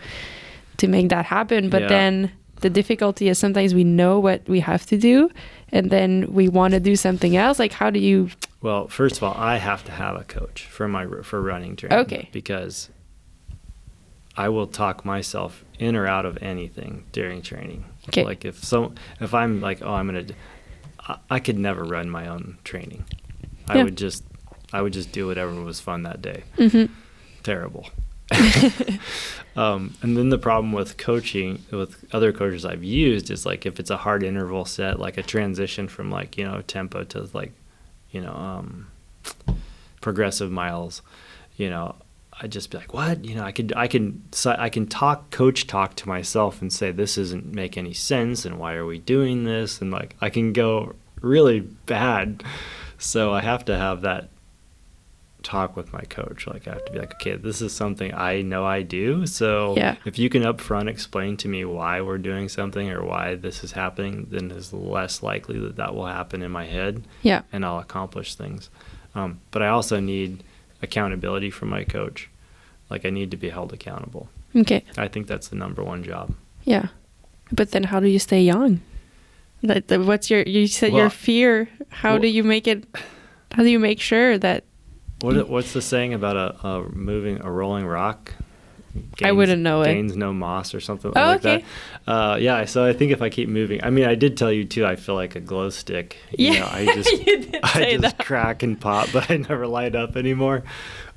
to 0.79 0.89
make 0.89 1.09
that 1.11 1.25
happen. 1.27 1.71
But 1.71 1.83
Yeah. 1.83 1.89
then 1.89 2.33
the 2.61 2.71
difficulty 2.71 3.29
is 3.29 3.39
sometimes 3.39 3.73
we 3.75 3.85
know 3.85 4.19
what 4.19 4.41
we 4.49 4.61
have 4.61 4.85
to 4.87 4.97
do, 4.99 5.31
and 5.73 5.91
then 5.91 6.27
we 6.33 6.49
want 6.49 6.73
to 6.75 6.81
do 6.81 6.97
something 6.97 7.37
else. 7.37 7.59
Like, 7.61 7.73
how 7.73 7.91
do 7.91 8.01
you? 8.01 8.29
Well, 8.67 8.89
first 8.89 9.19
of 9.19 9.23
all, 9.23 9.35
I 9.37 9.59
have 9.59 9.85
to 9.85 9.93
have 9.93 10.17
a 10.17 10.25
coach 10.25 10.67
for 10.67 10.89
my 10.89 11.07
for 11.23 11.41
running 11.41 11.77
training. 11.77 11.99
Okay. 12.01 12.29
Because 12.33 12.91
I 14.37 14.49
will 14.49 14.67
talk 14.67 15.05
myself 15.05 15.65
in 15.79 15.95
or 15.95 16.09
out 16.09 16.27
of 16.27 16.37
anything 16.43 17.05
during 17.13 17.43
training. 17.43 17.85
Okay. 18.09 18.25
Like 18.25 18.45
if 18.45 18.65
so, 18.65 18.93
if 19.21 19.33
I'm 19.35 19.61
like, 19.61 19.83
oh, 19.83 19.95
I'm 19.95 20.07
gonna, 20.07 20.27
I, 20.99 21.19
I 21.31 21.39
could 21.39 21.61
never 21.61 21.85
run 21.85 22.11
my 22.11 22.27
own 22.27 22.59
training. 22.65 23.05
I 23.69 23.85
would 23.85 23.97
just, 23.97 24.25
I 24.73 24.83
would 24.83 24.93
just 24.93 25.13
do 25.13 25.29
whatever 25.29 25.55
was 25.55 25.79
fun 25.79 26.03
that 26.03 26.21
day. 26.21 26.43
Mhm. 26.57 26.91
Terrible. 27.45 27.89
um, 29.57 29.95
and 30.03 30.17
then 30.17 30.31
the 30.31 30.39
problem 30.39 30.73
with 30.73 30.97
coaching 30.97 31.65
with 31.71 32.05
other 32.13 32.33
coaches 32.33 32.65
I've 32.65 32.83
used 32.83 33.31
is 33.31 33.47
like 33.47 33.65
if 33.65 33.79
it's 33.79 33.91
a 33.91 33.97
hard 33.99 34.25
interval 34.25 34.65
set, 34.65 34.99
like 34.99 35.19
a 35.19 35.23
transition 35.23 35.87
from 35.87 36.11
like 36.11 36.37
you 36.37 36.45
know 36.45 36.63
tempo 36.63 37.05
to 37.05 37.29
like 37.33 37.53
you 38.17 38.23
know 38.23 38.33
um, 38.33 38.87
progressive 40.01 40.51
miles, 40.51 41.03
you 41.57 41.69
know, 41.69 41.95
I'd 42.41 42.53
just 42.53 42.71
be 42.71 42.79
like, 42.79 42.95
what? 42.95 43.25
You 43.25 43.35
know, 43.35 43.45
I 43.45 43.53
could 43.53 43.75
I 43.77 43.89
can 43.89 44.23
I 44.47 44.71
can 44.71 44.87
talk 44.87 45.31
coach 45.31 45.67
talk 45.67 45.95
to 45.97 46.09
myself 46.09 46.63
and 46.63 46.73
say 46.73 46.91
this 46.93 47.17
doesn't 47.17 47.53
make 47.53 47.77
any 47.77 47.93
sense 47.93 48.47
and 48.47 48.59
why 48.59 48.75
are 48.75 48.87
we 48.87 48.99
doing 48.99 49.45
this 49.45 49.83
and 49.83 49.91
like 49.91 50.17
I 50.23 50.31
can 50.31 50.55
go 50.55 50.95
really 51.21 51.61
bad. 51.61 52.43
So 52.99 53.35
I 53.35 53.43
have 53.43 53.67
to 53.67 53.77
have 53.77 54.01
that 54.03 54.31
talk 55.43 55.77
with 55.77 55.93
my 55.93 56.01
coach. 56.03 56.47
Like 56.47 56.67
I 56.67 56.73
have 56.73 56.85
to 56.87 56.93
be 56.93 56.99
like, 56.99 57.15
okay, 57.15 57.37
this 57.37 57.63
is 57.63 57.73
something 57.73 58.13
I 58.15 58.43
know 58.43 58.65
I 58.65 58.83
do. 58.83 59.27
So 59.27 59.75
Yeah. 59.77 59.97
if 60.05 60.19
you 60.19 60.29
can 60.29 60.43
upfront 60.43 60.89
explain 60.89 61.37
to 61.39 61.49
me 61.49 61.65
why 61.65 62.01
we're 62.01 62.19
doing 62.19 62.49
something 62.49 62.91
or 62.91 63.05
why 63.05 63.37
this 63.37 63.63
is 63.63 63.73
happening, 63.73 64.27
then 64.31 64.51
it's 64.51 64.73
less 64.73 65.23
likely 65.23 65.59
that 65.61 65.77
that 65.77 65.95
will 65.95 66.07
happen 66.07 66.43
in 66.43 66.51
my 66.51 66.67
head 66.67 67.05
Yeah. 67.23 67.43
and 67.53 67.65
I'll 67.65 67.79
accomplish 67.79 68.35
things. 68.35 68.71
Um, 69.15 69.41
but 69.53 69.63
I 69.63 69.69
also 69.69 70.01
need 70.01 70.43
accountability 70.83 71.51
from 71.51 71.69
my 71.71 71.85
coach. 71.85 72.29
Like 72.91 73.05
I 73.05 73.11
need 73.11 73.31
to 73.31 73.37
be 73.37 73.51
held 73.51 73.73
accountable. 73.73 74.29
Okay. 74.55 74.85
I 74.97 75.09
think 75.09 75.27
that's 75.27 75.49
the 75.49 75.57
number 75.57 75.83
one 75.85 76.03
job. 76.03 76.35
Yeah. 76.65 76.89
But 77.53 77.71
then 77.71 77.85
how 77.85 78.01
do 78.01 78.09
you 78.09 78.19
stay 78.19 78.43
young? 78.43 78.81
Like, 79.63 79.89
what's 79.91 80.29
your, 80.31 80.43
you 80.43 80.67
said 80.67 80.93
your 80.93 81.11
fear. 81.11 81.69
How 81.89 82.13
well- 82.13 82.21
do 82.21 82.27
you 82.29 82.43
make 82.45 82.67
it, 82.67 82.85
how 83.53 83.63
do 83.63 83.69
you 83.69 83.79
make 83.79 84.01
sure 84.01 84.39
that, 84.39 84.65
What 85.21 85.49
what's 85.49 85.73
the 85.73 85.83
saying 85.83 86.15
about 86.15 86.37
a, 86.37 86.67
a 86.67 86.89
moving 86.91 87.41
a 87.43 87.51
rolling 87.51 87.87
rock? 87.87 88.33
I 89.23 89.33
wouldn't 89.33 89.61
know 89.61 89.83
it. 89.83 89.93
Gains 89.93 90.17
no 90.17 90.33
moss 90.33 90.75
or 90.75 90.81
something 90.81 91.13
Oh, 91.15 91.21
like 91.21 91.45
okay. 91.45 91.65
that. 92.07 92.11
Uh, 92.11 92.37
yeah, 92.37 92.65
so 92.65 92.85
I 92.85 92.95
think 92.95 93.13
if 93.13 93.21
I 93.21 93.29
keep 93.29 93.47
moving, 93.49 93.85
I 93.85 93.91
mean, 93.91 94.07
I 94.07 94.15
did 94.15 94.39
tell 94.39 94.51
you 94.51 94.65
too. 94.65 94.87
I 94.87 94.97
feel 94.97 95.15
like 95.15 95.37
a 95.37 95.41
glow 95.41 95.69
stick. 95.69 96.17
You 96.39 96.53
Yeah, 96.53 96.61
know, 96.61 96.69
I 96.71 96.87
just 96.95 97.11
I 97.63 97.91
just 97.91 98.17
that. 98.17 98.19
crack 98.19 98.63
and 98.63 98.81
pop, 98.81 99.09
but 99.13 99.31
I 99.31 99.37
never 99.37 99.67
light 99.67 99.95
up 99.95 100.17
anymore. 100.17 100.63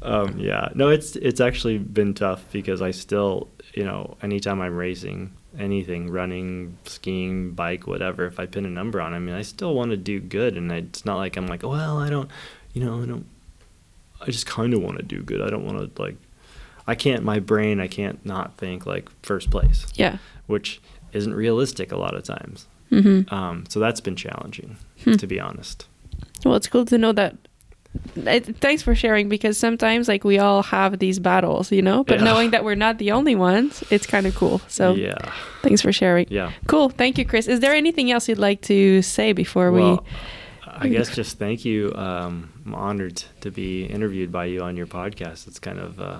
Um, 0.01 0.39
yeah, 0.39 0.69
no, 0.75 0.89
it's 0.89 1.15
it's 1.17 1.39
actually 1.41 1.77
been 1.77 2.13
tough 2.13 2.43
because 2.51 2.81
I 2.81 2.91
still, 2.91 3.49
you 3.73 3.83
know, 3.83 4.17
anytime 4.21 4.59
I'm 4.61 4.75
racing 4.75 5.33
anything, 5.57 6.09
running, 6.09 6.77
skiing, 6.85 7.51
bike, 7.53 7.87
whatever, 7.87 8.25
if 8.25 8.39
I 8.39 8.45
pin 8.45 8.65
a 8.65 8.69
number 8.69 9.01
on, 9.01 9.13
I 9.13 9.19
mean, 9.19 9.35
I 9.35 9.41
still 9.41 9.73
want 9.73 9.91
to 9.91 9.97
do 9.97 10.19
good, 10.19 10.57
and 10.57 10.71
it's 10.71 11.05
not 11.05 11.17
like 11.17 11.37
I'm 11.37 11.47
like, 11.47 11.63
well, 11.63 11.97
I 11.97 12.09
don't, 12.09 12.29
you 12.73 12.83
know, 12.83 13.01
I 13.01 13.05
don't. 13.05 13.25
I 14.21 14.25
just 14.31 14.45
kind 14.45 14.73
of 14.73 14.81
want 14.81 14.97
to 14.97 15.03
do 15.03 15.21
good. 15.23 15.41
I 15.41 15.49
don't 15.49 15.65
want 15.65 15.95
to 15.95 16.01
like. 16.01 16.17
I 16.87 16.95
can't. 16.95 17.23
My 17.23 17.39
brain. 17.39 17.79
I 17.79 17.87
can't 17.87 18.25
not 18.25 18.57
think 18.57 18.85
like 18.85 19.09
first 19.23 19.49
place, 19.51 19.85
yeah. 19.95 20.17
which 20.47 20.81
isn't 21.13 21.33
realistic 21.33 21.91
a 21.91 21.97
lot 21.97 22.15
of 22.15 22.23
times. 22.23 22.67
Mm-hmm. 22.91 23.33
Um, 23.33 23.65
so 23.69 23.79
that's 23.79 24.01
been 24.01 24.15
challenging, 24.15 24.77
Hmm. 25.03 25.13
to 25.13 25.27
be 25.27 25.39
honest. 25.39 25.87
Well, 26.43 26.55
it's 26.55 26.67
cool 26.67 26.85
to 26.85 26.97
know 26.97 27.11
that. 27.13 27.35
It, 28.15 28.57
thanks 28.57 28.83
for 28.83 28.93
sharing 28.93 29.29
because 29.29 29.57
sometimes 29.57 30.07
like 30.07 30.23
we 30.23 30.37
all 30.37 30.61
have 30.61 30.99
these 30.99 31.17
battles, 31.17 31.71
you 31.71 31.81
know, 31.81 32.03
but 32.03 32.19
Yeah. 32.19 32.25
knowing 32.25 32.51
that 32.51 32.63
we're 32.63 32.75
not 32.75 32.99
the 32.99 33.11
only 33.11 33.35
ones, 33.35 33.83
it's 33.89 34.05
kind 34.05 34.27
of 34.27 34.35
cool. 34.35 34.61
So 34.67 34.93
yeah, 34.93 35.17
thanks 35.63 35.81
for 35.81 35.91
sharing. 35.91 36.27
yeah. 36.29 36.51
Cool. 36.67 36.89
Thank 36.89 37.17
you, 37.17 37.25
Chris. 37.25 37.47
Is 37.47 37.61
there 37.61 37.73
anything 37.73 38.11
else 38.11 38.27
you'd 38.29 38.37
like 38.37 38.61
to 38.63 39.01
say 39.01 39.33
before 39.33 39.71
we 39.71 39.81
Well, 39.81 40.05
I 40.67 40.87
guess 40.87 41.13
just 41.15 41.39
thank 41.39 41.65
you. 41.65 41.91
Um, 41.95 42.51
I'm 42.69 42.75
honored 42.75 43.23
to 43.41 43.49
be 43.49 43.85
interviewed 43.85 44.31
by 44.31 44.45
you 44.45 44.61
on 44.61 44.77
your 44.77 44.85
podcast. 44.85 45.47
It's 45.47 45.57
kind 45.57 45.79
of 45.79 45.99
uh, 45.99 46.19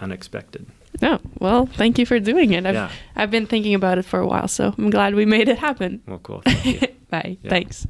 unexpected. 0.00 0.66
No. 1.00 1.20
Well, 1.38 1.66
thank 1.66 2.00
you 2.00 2.06
for 2.06 2.18
doing 2.18 2.52
it. 2.52 2.66
I've 2.66 2.74
Yeah. 2.74 2.90
I've 3.14 3.30
been 3.30 3.46
thinking 3.46 3.74
about 3.74 3.96
it 3.98 4.04
for 4.04 4.18
a 4.18 4.26
while, 4.26 4.48
so 4.48 4.74
I'm 4.76 4.90
glad 4.90 5.14
we 5.14 5.24
made 5.24 5.48
it 5.48 5.58
happen. 5.58 6.02
Well, 6.04 6.18
cool. 6.18 6.42
Thank 6.44 6.82
you. 6.82 6.88
Bye. 7.10 7.38
Yeah. 7.42 7.50
Thanks. 7.50 7.86